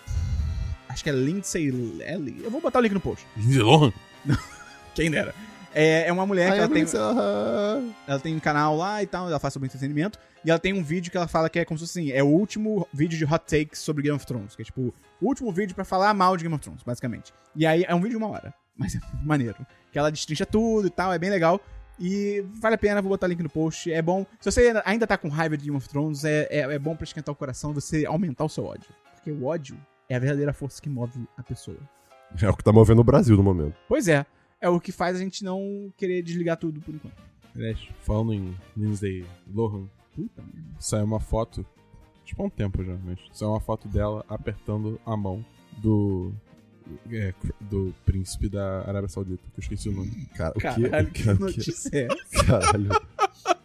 Acho 0.89 1.05
que 1.05 1.11
é 1.11 1.13
Lindsay 1.13 1.69
Ellie. 1.69 2.41
Eu 2.43 2.51
vou 2.51 2.61
botar 2.61 2.79
o 2.79 2.83
link 2.83 2.93
no 2.93 3.01
post. 3.01 3.25
Lindsay 3.37 3.63
Lohan? 3.63 3.93
Quem 4.95 5.11
dera. 5.11 5.35
É, 5.75 6.07
é 6.09 6.13
uma 6.13 6.27
mulher 6.27 6.53
que 6.53 6.59
ela 6.59 6.69
tem, 6.69 6.85
ela 8.07 8.21
tem 8.21 8.37
um 8.37 8.41
canal 8.41 8.77
lá 8.77 9.03
e 9.03 9.07
tal, 9.07 9.29
ela 9.29 9.39
faz 9.39 9.55
sobre 9.55 9.67
entretenimento. 9.67 10.19
E 10.45 10.51
ela 10.51 10.59
tem 10.59 10.73
um 10.73 10.83
vídeo 10.83 11.11
que 11.11 11.17
ela 11.17 11.29
fala 11.29 11.49
que 11.49 11.59
é 11.59 11.65
como 11.65 11.79
se 11.79 11.85
fosse 11.87 11.99
assim: 12.01 12.11
é 12.13 12.23
o 12.23 12.27
último 12.27 12.87
vídeo 12.93 13.17
de 13.19 13.25
hot 13.25 13.45
takes 13.47 13.79
sobre 13.79 14.03
Game 14.03 14.17
of 14.17 14.27
Thrones. 14.27 14.55
Que 14.57 14.63
é 14.63 14.65
tipo, 14.65 14.93
o 15.21 15.27
último 15.27 15.53
vídeo 15.53 15.75
pra 15.75 15.85
falar 15.85 16.13
mal 16.15 16.37
de 16.37 16.43
Game 16.45 16.55
of 16.55 16.63
Thrones, 16.63 16.83
basicamente. 16.83 17.33
E 17.57 17.65
aí 17.67 17.85
é 17.87 17.95
um 17.95 17.99
vídeo 17.99 18.11
de 18.11 18.17
uma 18.17 18.29
hora. 18.29 18.53
Mas 18.77 18.95
é 18.95 19.01
maneiro. 19.23 19.57
Que 19.93 19.99
ela 19.99 20.11
destrincha 20.11 20.47
tudo 20.47 20.87
e 20.89 20.91
tal, 20.91 21.13
é 21.13 21.19
bem 21.19 21.31
legal. 21.31 21.61
E 22.01 22.45
vale 22.61 22.75
a 22.75 22.79
pena, 22.79 23.01
vou 23.03 23.11
botar 23.11 23.27
o 23.27 23.29
link 23.29 23.43
no 23.43 23.51
post. 23.51 23.93
É 23.93 24.01
bom. 24.03 24.27
Se 24.41 24.51
você 24.51 24.61
ainda- 24.69 24.83
ainda 24.85 25.07
tá 25.07 25.17
com 25.17 25.29
raiva 25.29 25.57
de 25.57 25.65
Game 25.65 25.77
of 25.77 25.89
Thrones, 25.89 26.25
é, 26.25 26.49
é, 26.51 26.61
é 26.61 26.79
bom 26.79 26.97
pra 26.97 27.05
esquentar 27.05 27.33
o 27.33 27.37
coração 27.37 27.73
você 27.73 28.05
aumentar 28.07 28.45
o 28.45 28.49
seu 28.49 28.65
ódio. 28.65 28.89
Porque 29.15 29.31
o 29.31 29.45
ódio 29.45 29.79
é 30.09 30.17
a 30.17 30.19
verdadeira 30.19 30.53
força 30.53 30.81
que 30.83 30.89
move 30.89 31.21
a 31.37 31.43
pessoa. 31.43 31.77
É 32.41 32.49
o 32.49 32.57
que 32.57 32.65
tá 32.65 32.73
movendo 32.73 33.01
o 33.01 33.05
Brasil 33.05 33.37
no 33.37 33.43
momento. 33.43 33.77
Pois 33.87 34.09
é. 34.09 34.25
É 34.63 34.69
o 34.69 34.81
que 34.81 34.93
faz 34.93 35.17
a 35.17 35.19
gente 35.19 35.43
não 35.45 35.93
querer 35.99 36.23
desligar 36.23 36.57
tudo 36.57 36.81
por 36.81 36.95
enquanto. 36.95 37.15
Aliás, 37.55 37.79
falando 38.03 38.33
em 38.33 38.57
Lindsay 38.77 39.25
Lohan, 39.53 39.85
Puta 40.15 40.43
saiu 40.79 41.05
uma 41.05 41.21
foto, 41.21 41.67
tipo 42.25 42.43
há 42.43 42.47
um 42.47 42.51
tempo 42.51 42.83
já, 42.85 42.97
mas 43.05 43.19
saiu 43.33 43.51
uma 43.51 43.61
foto 43.61 43.89
dela 43.89 44.25
apertando 44.29 44.99
a 45.05 45.17
mão 45.17 45.45
do. 45.83 46.33
é, 47.11 47.35
do 47.61 47.93
príncipe 48.07 48.49
da 48.49 48.83
Arábia 48.89 49.09
Saudita, 49.09 49.43
que 49.53 49.59
eu 49.59 49.63
esqueci 49.63 49.89
o 49.89 49.93
nome. 49.93 50.11
Cara, 50.35 50.53
o 50.57 50.61
Caralho, 50.61 51.11
quê? 51.11 51.23
que 51.25 51.31
O 51.31 51.37
quê? 51.37 51.43
notícia 51.45 51.91
é 51.93 52.07
essa? 52.07 52.45
Caralho. 52.47 52.89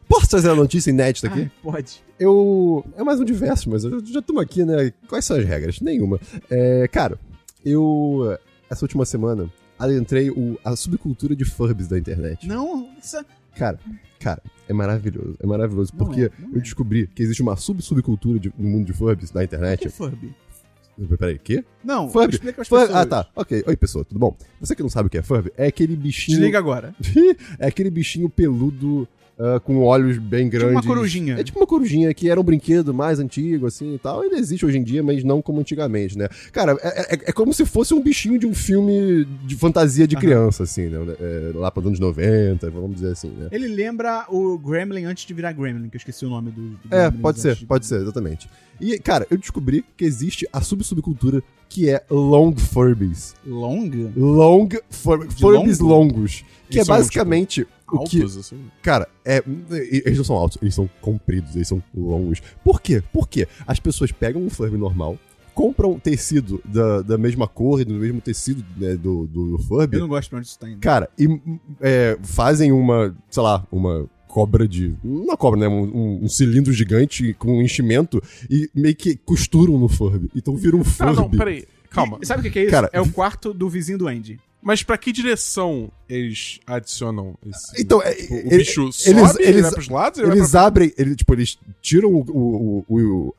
Posso 0.08 0.30
trazer 0.30 0.50
a 0.50 0.56
notícia 0.56 0.90
inédita 0.90 1.28
aqui? 1.28 1.42
Ai, 1.42 1.52
pode. 1.62 2.02
Eu. 2.20 2.84
É 2.96 3.04
mais 3.04 3.20
um 3.20 3.26
diverso, 3.26 3.70
mas 3.70 3.84
eu 3.84 4.04
já 4.06 4.20
estamos 4.20 4.42
aqui, 4.42 4.64
né? 4.66 4.92
Quais 5.08 5.26
são 5.26 5.38
as 5.38 5.46
regras? 5.46 5.80
Nenhuma. 5.82 6.20
É, 6.50 6.88
cara, 6.88 7.20
eu. 7.64 8.38
Essa 8.70 8.84
última 8.86 9.06
semana, 9.06 9.50
adentrei 9.80 10.30
o, 10.30 10.58
a 10.64 10.76
subcultura 10.76 11.36
de 11.36 11.46
Furbies 11.46 11.88
da 11.88 11.98
internet. 11.98 12.48
Não, 12.48 12.90
isso 13.02 13.18
é- 13.18 13.26
Cara, 13.56 13.80
cara, 14.20 14.42
é 14.70 14.74
maravilhoso. 14.74 15.36
É 15.42 15.48
maravilhoso. 15.48 15.92
Não 15.96 16.06
porque 16.06 16.22
é, 16.22 16.32
eu 16.54 16.58
é. 16.58 16.62
descobri 16.62 17.08
que 17.08 17.24
existe 17.24 17.42
uma 17.42 17.56
sub-subcultura 17.56 18.40
no 18.58 18.70
mundo 18.70 18.86
de 18.86 18.94
Furbies 18.94 19.32
na 19.32 19.42
o 19.42 19.44
internet. 19.44 19.80
que 19.82 19.88
é 19.88 19.90
Furby? 19.92 20.36
Peraí, 21.20 21.38
quê? 21.40 21.64
Não, 21.84 22.10
Furby. 22.10 22.36
explica 22.36 22.62
as 22.62 22.68
Fur- 22.68 22.80
pessoas. 22.80 22.98
Ah, 22.98 23.06
tá. 23.06 23.30
Ok. 23.36 23.64
Oi, 23.68 23.76
pessoal, 23.78 24.04
tudo 24.06 24.20
bom? 24.20 24.36
Você 24.60 24.76
que 24.76 24.82
não 24.82 24.90
sabe 24.90 25.08
o 25.08 25.10
que 25.10 25.18
é 25.18 25.22
Furby, 25.22 25.52
é 25.58 25.68
aquele 25.68 25.96
bichinho. 25.96 26.38
Desliga 26.38 26.58
agora. 26.58 26.96
é 27.60 27.68
aquele 27.68 27.90
bichinho 27.92 28.30
peludo 28.30 29.08
ah, 29.40 29.60
com 29.60 29.78
olhos 29.84 30.18
bem 30.18 30.50
Tipo 30.50 30.58
grandes. 30.64 30.76
uma 30.86 30.96
corujinha. 30.96 31.36
É 31.36 31.44
tipo 31.44 31.60
uma 31.60 31.68
corujinha, 31.68 32.14
que 32.14 32.30
era 32.30 32.40
um 32.40 32.44
brinquedo 32.44 32.94
mais 32.94 33.20
antigo, 33.20 33.68
assim 33.68 33.96
e 33.96 34.00
tal. 34.00 34.22
Ainda 34.22 34.38
existe 34.38 34.66
hoje 34.66 34.78
em 34.78 34.84
dia, 34.84 35.04
mas 35.04 35.24
não 35.24 35.42
como 35.42 35.60
antigamente, 35.60 36.18
né? 36.18 36.28
Cara, 36.52 36.78
é, 36.82 37.16
é- 37.16 37.20
é 37.28 37.32
como 37.32 37.54
se 37.54 37.66
fosse 37.66 37.94
um 37.94 38.02
bichinho 38.02 38.40
de 38.40 38.48
um 38.48 38.54
filme 38.54 39.26
de 39.46 39.56
fantasia 39.56 40.08
de 40.08 40.16
Aham. 40.16 40.22
criança, 40.22 40.64
assim, 40.64 40.88
né? 40.88 40.98
É, 41.20 41.52
lá 41.56 41.70
para 41.70 41.86
anos 41.88 42.00
90, 42.00 42.70
vamos 42.72 42.96
dizer 42.96 43.12
assim, 43.12 43.30
né? 43.30 43.48
Ele 43.52 43.68
lembra 43.68 44.26
o 44.30 44.58
Gremlin 44.58 45.06
antes 45.06 45.26
de 45.26 45.34
virar 45.34 45.52
Gremlin, 45.54 45.90
que 45.90 45.96
eu 45.98 46.00
esqueci 46.00 46.26
o 46.26 46.30
nome 46.30 46.52
do. 46.52 46.62
do 46.70 46.80
É, 46.96 47.12
pode 47.12 47.40
ser, 47.40 47.56
de- 47.56 47.66
pode 47.66 47.86
ser, 47.86 48.02
exatamente. 48.02 48.50
E, 48.80 48.98
cara, 49.00 49.26
eu 49.32 49.38
descobri 49.38 49.84
que 49.96 50.06
existe 50.06 50.48
a 50.54 50.62
sub-subcultura 50.62 51.42
que 51.70 51.90
é 51.90 52.02
Long 52.10 52.56
Furbies. 52.56 53.36
Long? 53.46 53.90
Long 54.16 54.70
Fur 54.90 55.28
Furbies 55.32 55.80
longo? 55.80 56.14
longos. 56.16 56.46
Que 56.70 56.78
Eles 56.78 56.82
é 56.84 56.86
são, 56.86 56.96
basicamente 56.96 57.68
o 57.92 58.04
que. 58.04 58.18
Altos, 58.22 58.38
assim. 58.38 58.58
Cara, 58.82 59.08
é, 59.26 59.44
eles 59.72 60.18
não 60.18 60.26
são 60.26 60.36
altos, 60.36 60.58
eles 60.62 60.76
são 60.76 60.90
compridos, 61.02 61.56
eles 61.56 61.68
são 61.68 61.82
longos. 61.96 62.42
Por 62.64 62.82
quê? 62.82 63.02
Porque 63.14 63.48
as 63.66 63.80
pessoas 63.80 64.12
pegam 64.12 64.42
um 64.44 64.50
Furby 64.50 64.78
normal, 64.78 65.18
compram 65.54 65.98
tecido 66.00 66.62
da, 66.66 67.02
da 67.02 67.18
mesma 67.18 67.48
cor 67.48 67.82
e 67.82 67.86
do 67.86 67.94
mesmo 67.96 68.22
tecido 68.22 68.64
né, 68.78 68.96
do, 68.96 69.26
do 69.28 69.58
Furby, 69.60 69.96
Eu 69.98 70.02
não 70.02 70.08
gosto 70.08 70.30
pra 70.30 70.40
onde 70.40 70.48
isso 70.48 70.60
tá 70.60 70.70
indo. 70.70 70.80
cara, 70.80 71.10
e 71.18 71.28
é, 71.82 72.18
fazem 72.24 72.72
uma, 72.72 73.16
sei 73.30 73.42
lá, 73.44 73.66
uma 73.72 74.08
cobra 74.28 74.68
de. 74.68 74.96
Uma 75.04 75.36
cobra, 75.36 75.60
né? 75.62 75.68
Um, 75.68 75.84
um- 75.84 76.20
um 76.26 76.28
cilindro 76.30 76.72
gigante 76.74 77.34
com 77.34 77.58
um 77.58 77.62
enchimento 77.62 78.22
e 78.50 78.70
meio 78.76 78.96
que 78.96 79.16
costuram 79.16 79.80
no 79.80 79.88
Furby. 79.88 80.30
Então 80.36 80.56
vira 80.56 80.76
um 80.76 80.80
Não, 80.80 80.86
Furby. 80.86 81.16
não, 81.16 81.30
peraí. 81.30 81.66
Calma. 81.90 82.20
E 82.22 82.26
sabe 82.26 82.42
o 82.42 82.44
que 82.44 82.52
que 82.52 82.60
é 82.60 82.62
isso? 82.64 82.72
Cara- 82.72 82.90
é 82.94 83.02
o 83.02 83.10
quarto 83.12 83.54
do 83.54 83.68
vizinho 83.70 83.98
do 83.98 84.08
Andy. 84.08 84.40
Mas 84.68 84.84
pra 84.84 84.98
que 84.98 85.14
direção 85.14 85.90
eles 86.10 86.60
adicionam 86.68 87.36
esse. 87.50 87.82
Então, 87.82 88.02
é- 88.04 88.14
Tipo, 88.14 88.34
o 88.34 88.38
ele- 88.38 88.58
bicho 88.58 88.92
sobe, 88.92 89.18
eles- 89.20 89.36
ele 89.40 89.48
eles- 89.48 89.62
vai 89.62 89.72
pros 89.72 89.88
lados, 89.88 90.20
ele 90.20 90.32
Eles 90.34 90.56
abrem, 90.56 90.94
ele, 90.98 91.16
tipo, 91.16 91.34
eles 91.34 91.58
tiram 91.82 92.10
o- 92.14 92.26
o- 92.30 92.86
o- 92.86 93.34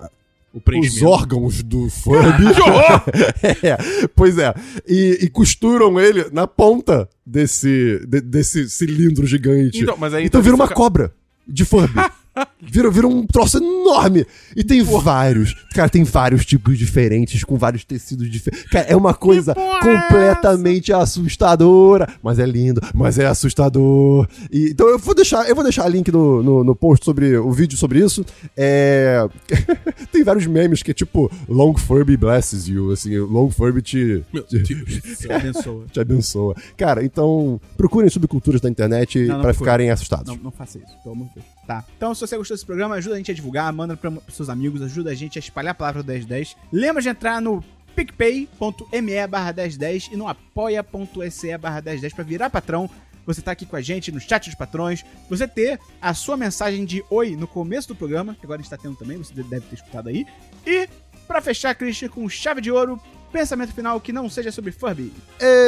o- 0.55 0.61
pra... 0.62 0.89
os 0.97 1.03
órgãos 1.03 1.62
do 1.62 1.91
Furby. 1.91 2.45
É, 3.62 4.09
pois 4.16 4.39
é. 4.39 4.55
E, 4.87 5.18
e 5.20 5.29
costuram 5.29 6.01
ele 6.01 6.24
na 6.33 6.47
ponta 6.47 7.07
desse, 7.26 8.01
de- 8.09 8.22
desse 8.22 8.70
cilindro 8.70 9.26
gigante. 9.26 9.83
Então, 9.83 9.97
aí 10.14 10.24
Então 10.24 10.41
então 10.41 10.41
vira 10.43 10.55
uma 10.57 10.64
fica- 10.64 10.76
cobra 10.76 11.14
de 11.47 11.66
Furby. 11.66 11.93
Vira, 12.61 12.91
vira 12.91 13.07
um 13.07 13.26
troço 13.26 13.59
enorme. 13.59 14.26
E 14.57 14.64
tem 14.64 14.82
vários. 14.82 15.55
Cara, 15.74 15.89
tem 15.89 16.05
vários 16.05 16.45
tipos 16.45 16.76
diferentes, 16.76 17.45
com 17.45 17.57
vários 17.57 17.84
tecidos 17.84 18.30
diferentes. 18.30 18.68
Cara, 18.70 18.86
é 18.89 18.97
uma 18.97 19.14
coisa 19.14 19.53
é 19.53 19.55
completamente 19.55 20.93
assustadora. 20.93 22.09
Mas 22.22 22.39
é 22.39 22.47
lindo, 22.47 22.80
mas 22.95 23.18
é 23.18 23.26
assustador. 23.26 24.26
E, 24.51 24.70
então 24.70 24.89
eu 24.89 24.99
vou 24.99 25.14
deixar, 25.14 25.49
eu 25.49 25.55
vou 25.55 25.64
deixar 25.64 25.89
link 25.89 26.11
no, 26.11 26.43
no, 26.43 26.64
no 26.64 26.74
post 26.74 27.05
sobre 27.05 27.36
o 27.36 27.51
vídeo 27.53 27.78
sobre 27.78 28.01
isso. 28.01 28.24
É... 28.57 29.26
tem 30.12 30.24
vários 30.24 30.47
memes 30.47 30.82
que 30.82 30.91
é 30.91 30.95
tipo 30.95 31.30
Long 31.49 31.74
Furby 31.74 32.16
blesses 32.16 32.66
you. 32.66 32.91
Assim, 32.93 33.16
Long 33.18 33.51
Furby 33.51 33.82
te, 33.82 34.24
Meu 34.32 34.43
te, 34.43 34.74
Deus 34.74 35.18
céu. 35.18 35.36
Abençoa. 35.39 35.86
te 35.91 36.01
abençoa. 36.01 36.55
Cara, 36.76 37.05
então 37.05 37.61
procurem 37.76 38.11
subculturas 38.11 38.61
da 38.61 38.68
internet 38.68 39.26
procurem. 39.26 39.55
ficarem 39.55 39.91
assustados. 39.91 40.34
Não, 40.34 40.45
não 40.45 40.51
faça 40.51 40.78
isso, 40.78 40.97
pelo 41.03 41.14
amor 41.14 41.28
de 41.28 41.34
Deus. 41.34 41.47
Tá. 41.66 41.84
Então, 41.97 42.14
se 42.14 42.20
você 42.29 42.37
gostou 42.37 42.55
desse 42.57 42.66
programa, 42.66 42.95
ajuda 42.97 43.14
a 43.14 43.18
gente 43.18 43.31
a 43.31 43.35
divulgar, 43.35 43.72
manda 43.72 43.97
pros 43.97 44.20
seus 44.31 44.49
amigos, 44.49 44.83
ajuda 44.83 45.11
a 45.11 45.14
gente 45.14 45.39
a 45.39 45.41
espalhar 45.41 45.72
a 45.72 45.74
palavra 45.74 46.03
do 46.03 46.12
1010. 46.12 46.57
Lembra 46.72 47.03
de 47.03 47.09
entrar 47.09 47.41
no 47.41 47.62
picpay.me 47.95 49.26
barra 49.26 49.53
1010 49.53 50.11
e 50.12 50.16
no 50.16 50.29
apoia.se 50.29 51.57
barra 51.59 51.81
1010 51.83 52.12
pra 52.14 52.24
virar 52.24 52.51
patrão. 52.51 52.89
Você 53.26 53.43
tá 53.43 53.53
aqui 53.53 53.66
com 53.66 53.76
a 53.76 53.81
gente 53.81 54.11
no 54.11 54.20
chat 54.20 54.47
dos 54.47 54.55
patrões. 54.55 55.05
Você 55.29 55.47
ter 55.47 55.79
a 56.01 56.14
sua 56.14 56.37
mensagem 56.37 56.85
de 56.85 57.05
oi 57.11 57.37
no 57.37 57.47
começo 57.47 57.89
do 57.89 57.95
programa, 57.95 58.35
que 58.35 58.45
agora 58.47 58.61
a 58.61 58.62
gente 58.62 58.70
tá 58.70 58.79
tendo 58.79 58.97
também, 58.97 59.18
você 59.18 59.35
deve 59.35 59.66
ter 59.66 59.74
escutado 59.74 60.09
aí. 60.09 60.24
E, 60.66 60.89
pra 61.26 61.41
fechar, 61.43 61.74
Christian, 61.74 62.09
com 62.09 62.26
chave 62.29 62.61
de 62.62 62.70
ouro, 62.70 62.99
pensamento 63.31 63.74
final 63.74 64.01
que 64.01 64.12
não 64.14 64.31
seja 64.31 64.51
sobre 64.51 64.72
Furby. 64.72 65.12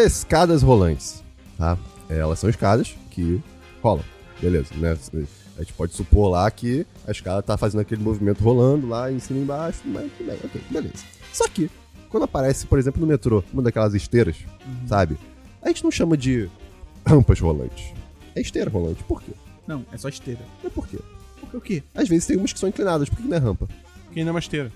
escadas 0.07 0.63
rolantes, 0.63 1.23
tá? 1.59 1.77
É, 2.09 2.19
Elas 2.19 2.39
são 2.39 2.49
escadas 2.49 2.95
que 3.11 3.43
rolam, 3.83 4.05
beleza, 4.41 4.73
né? 4.77 4.97
A 5.61 5.63
gente 5.63 5.75
pode 5.75 5.93
supor 5.93 6.31
lá 6.31 6.51
que 6.51 6.87
a 7.07 7.11
escada 7.11 7.43
tá 7.43 7.55
fazendo 7.55 7.83
aquele 7.83 8.03
movimento 8.03 8.43
rolando 8.43 8.89
lá 8.89 9.13
em 9.13 9.19
cima 9.19 9.41
e 9.41 9.43
embaixo, 9.43 9.83
mas 9.85 10.11
tudo 10.17 10.27
bem, 10.27 10.39
ok, 10.43 10.59
beleza. 10.71 11.05
Só 11.35 11.47
que, 11.47 11.71
quando 12.09 12.23
aparece, 12.23 12.67
por 12.67 12.79
exemplo, 12.79 12.99
no 12.99 13.07
metrô, 13.07 13.45
uma 13.53 13.63
daquelas 13.63 13.93
esteiras, 13.93 14.37
sabe? 14.87 15.19
A 15.61 15.69
gente 15.69 15.85
não 15.85 15.91
chama 15.91 16.17
de 16.17 16.49
rampas 17.07 17.39
rolantes. 17.39 17.93
É 18.35 18.41
esteira 18.41 18.71
rolante. 18.71 19.05
Por 19.05 19.21
quê? 19.21 19.33
Não, 19.67 19.85
é 19.93 19.99
só 19.99 20.09
esteira. 20.09 20.41
Mas 20.65 20.73
por 20.73 20.89
quê? 20.89 20.99
Porque 21.39 21.57
o 21.59 21.61
quê? 21.61 21.83
Às 21.95 22.09
vezes 22.09 22.27
tem 22.27 22.39
umas 22.39 22.55
que 22.55 22.59
são 22.59 22.71
inclinadas, 22.71 23.11
por 23.11 23.19
que 23.19 23.29
não 23.29 23.37
é 23.37 23.41
rampa? 23.41 23.69
Quem 24.15 24.25
não 24.25 24.31
é 24.31 24.33
uma 24.33 24.41
esteira? 24.41 24.73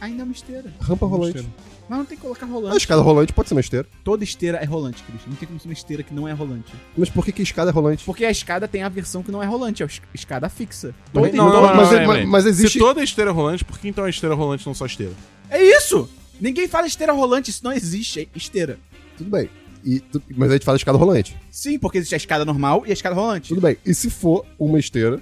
Ainda 0.00 0.22
é 0.22 0.24
uma 0.24 0.32
esteira. 0.32 0.72
Rampa 0.80 1.04
rolante. 1.04 1.36
Esteira. 1.40 1.56
Mas 1.92 1.98
não 1.98 2.06
tem 2.06 2.16
que 2.16 2.22
colocar 2.22 2.46
A 2.46 2.48
rolante. 2.48 2.76
escada 2.78 3.02
rolante 3.02 3.32
pode 3.34 3.48
ser 3.48 3.54
uma 3.54 3.60
esteira. 3.60 3.86
Toda 4.02 4.24
esteira 4.24 4.56
é 4.56 4.64
rolante, 4.64 5.02
Christian. 5.02 5.28
Não 5.28 5.36
tem 5.36 5.46
como 5.46 5.60
ser 5.60 5.68
uma 5.68 5.74
esteira 5.74 6.02
que 6.02 6.14
não 6.14 6.26
é 6.26 6.32
rolante. 6.32 6.72
Mas 6.96 7.10
por 7.10 7.22
que, 7.22 7.32
que 7.32 7.42
escada 7.42 7.70
é 7.70 7.74
rolante? 7.74 8.02
Porque 8.04 8.24
a 8.24 8.30
escada 8.30 8.66
tem 8.66 8.82
a 8.82 8.88
versão 8.88 9.22
que 9.22 9.30
não 9.30 9.42
é 9.42 9.46
rolante, 9.46 9.82
é 9.82 9.84
a 9.84 9.86
es- 9.86 10.00
escada 10.14 10.48
fixa. 10.48 10.94
Toda- 11.12 11.28
Não, 11.32 11.48
não, 11.48 11.52
não, 11.52 11.74
mas- 11.76 11.90
não, 11.92 12.26
mas- 12.28 12.46
existe- 12.46 12.72
Se 12.72 12.78
toda 12.78 13.04
esteira 13.04 13.30
é 13.30 13.34
rolante, 13.34 13.62
por 13.62 13.78
que 13.78 13.88
então 13.88 14.04
a 14.04 14.08
esteira 14.08 14.34
rolante 14.34 14.66
não 14.66 14.72
só 14.72 14.86
esteira? 14.86 15.12
É 15.50 15.62
isso! 15.62 16.08
Ninguém 16.40 16.66
fala 16.66 16.86
esteira 16.86 17.12
rolante, 17.12 17.50
isso 17.50 17.62
não 17.62 17.72
existe, 17.74 18.20
é 18.20 18.26
esteira. 18.34 18.78
Tudo 19.18 19.28
bem. 19.28 19.50
E, 19.84 20.00
tu- 20.00 20.22
mas 20.34 20.48
a 20.48 20.54
gente 20.54 20.64
fala 20.64 20.76
escada 20.78 20.96
rolante. 20.96 21.36
Sim, 21.50 21.78
porque 21.78 21.98
existe 21.98 22.14
a 22.14 22.16
escada 22.16 22.44
normal 22.44 22.84
e 22.86 22.90
a 22.90 22.92
escada 22.94 23.14
rolante. 23.14 23.50
Tudo 23.50 23.60
bem. 23.60 23.76
E 23.84 23.92
se 23.92 24.08
for 24.08 24.46
uma 24.58 24.78
esteira 24.78 25.20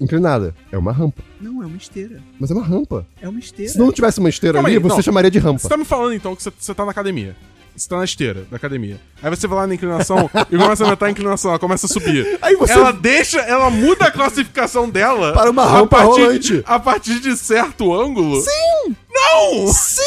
inclinada? 0.00 0.54
É 0.70 0.78
uma 0.78 0.92
rampa. 0.92 1.22
Não, 1.40 1.62
é 1.62 1.66
uma 1.66 1.76
esteira. 1.76 2.20
Mas 2.38 2.50
é 2.50 2.54
uma 2.54 2.64
rampa. 2.64 3.06
É 3.20 3.28
uma 3.28 3.38
esteira. 3.38 3.70
Se 3.72 3.78
não 3.78 3.92
tivesse 3.92 4.18
uma 4.20 4.28
esteira 4.28 4.54
Calma 4.54 4.68
ali, 4.68 4.76
aí, 4.76 4.82
você 4.82 4.96
não. 4.96 5.02
chamaria 5.02 5.30
de 5.30 5.38
rampa. 5.38 5.58
Você 5.60 5.68
tá 5.68 5.76
me 5.76 5.84
falando 5.84 6.14
então 6.14 6.34
que 6.36 6.42
você, 6.42 6.50
você 6.58 6.74
tá 6.74 6.84
na 6.84 6.90
academia. 6.90 7.36
Você 7.76 7.88
tá 7.90 7.98
na 7.98 8.04
esteira 8.04 8.46
da 8.50 8.56
academia. 8.56 8.98
Aí 9.22 9.28
você 9.28 9.46
vai 9.46 9.58
lá 9.58 9.66
na 9.66 9.74
inclinação 9.74 10.30
e 10.50 10.56
começa 10.56 10.82
a 10.82 10.86
aumentar 10.86 11.06
a 11.06 11.10
inclinação, 11.10 11.50
ela 11.50 11.60
começa 11.60 11.84
a 11.84 11.88
subir. 11.90 12.38
Aí 12.40 12.56
você- 12.56 12.72
Ela 12.72 12.90
deixa, 12.90 13.38
ela 13.40 13.68
muda 13.68 14.06
a 14.06 14.10
classificação 14.10 14.88
dela 14.88 15.34
Para 15.34 15.50
uma 15.50 15.62
a 15.62 15.66
rampa 15.70 15.98
partir 15.98 16.20
rolante. 16.22 16.52
De, 16.54 16.64
a 16.66 16.78
partir 16.80 17.20
de 17.20 17.36
certo 17.36 17.92
ângulo. 17.92 18.40
Sim! 18.40 18.96
Não! 19.12 19.66
Sim! 19.72 20.00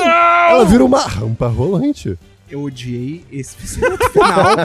Não! 0.00 0.50
Ela 0.50 0.64
vira 0.64 0.84
uma 0.84 1.00
rampa 1.00 1.46
rolante. 1.46 2.18
Eu 2.48 2.62
odiei 2.62 3.24
esse 3.30 3.56
final. 3.56 3.90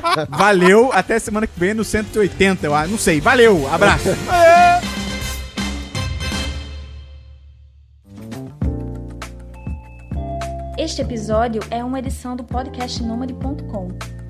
Valeu, 0.30 0.92
até 0.94 1.18
semana 1.18 1.48
que 1.48 1.60
vem 1.60 1.74
no 1.74 1.84
180, 1.84 2.66
eu 2.66 2.76
acho. 2.76 2.92
Não 2.92 2.98
sei, 2.98 3.20
valeu, 3.20 3.68
abraço. 3.74 4.10
Este 10.78 11.02
episódio 11.02 11.62
é 11.70 11.84
uma 11.84 12.00
edição 12.00 12.36
do 12.36 12.44
podcast 12.44 13.02
Nômade.com. 13.04 14.21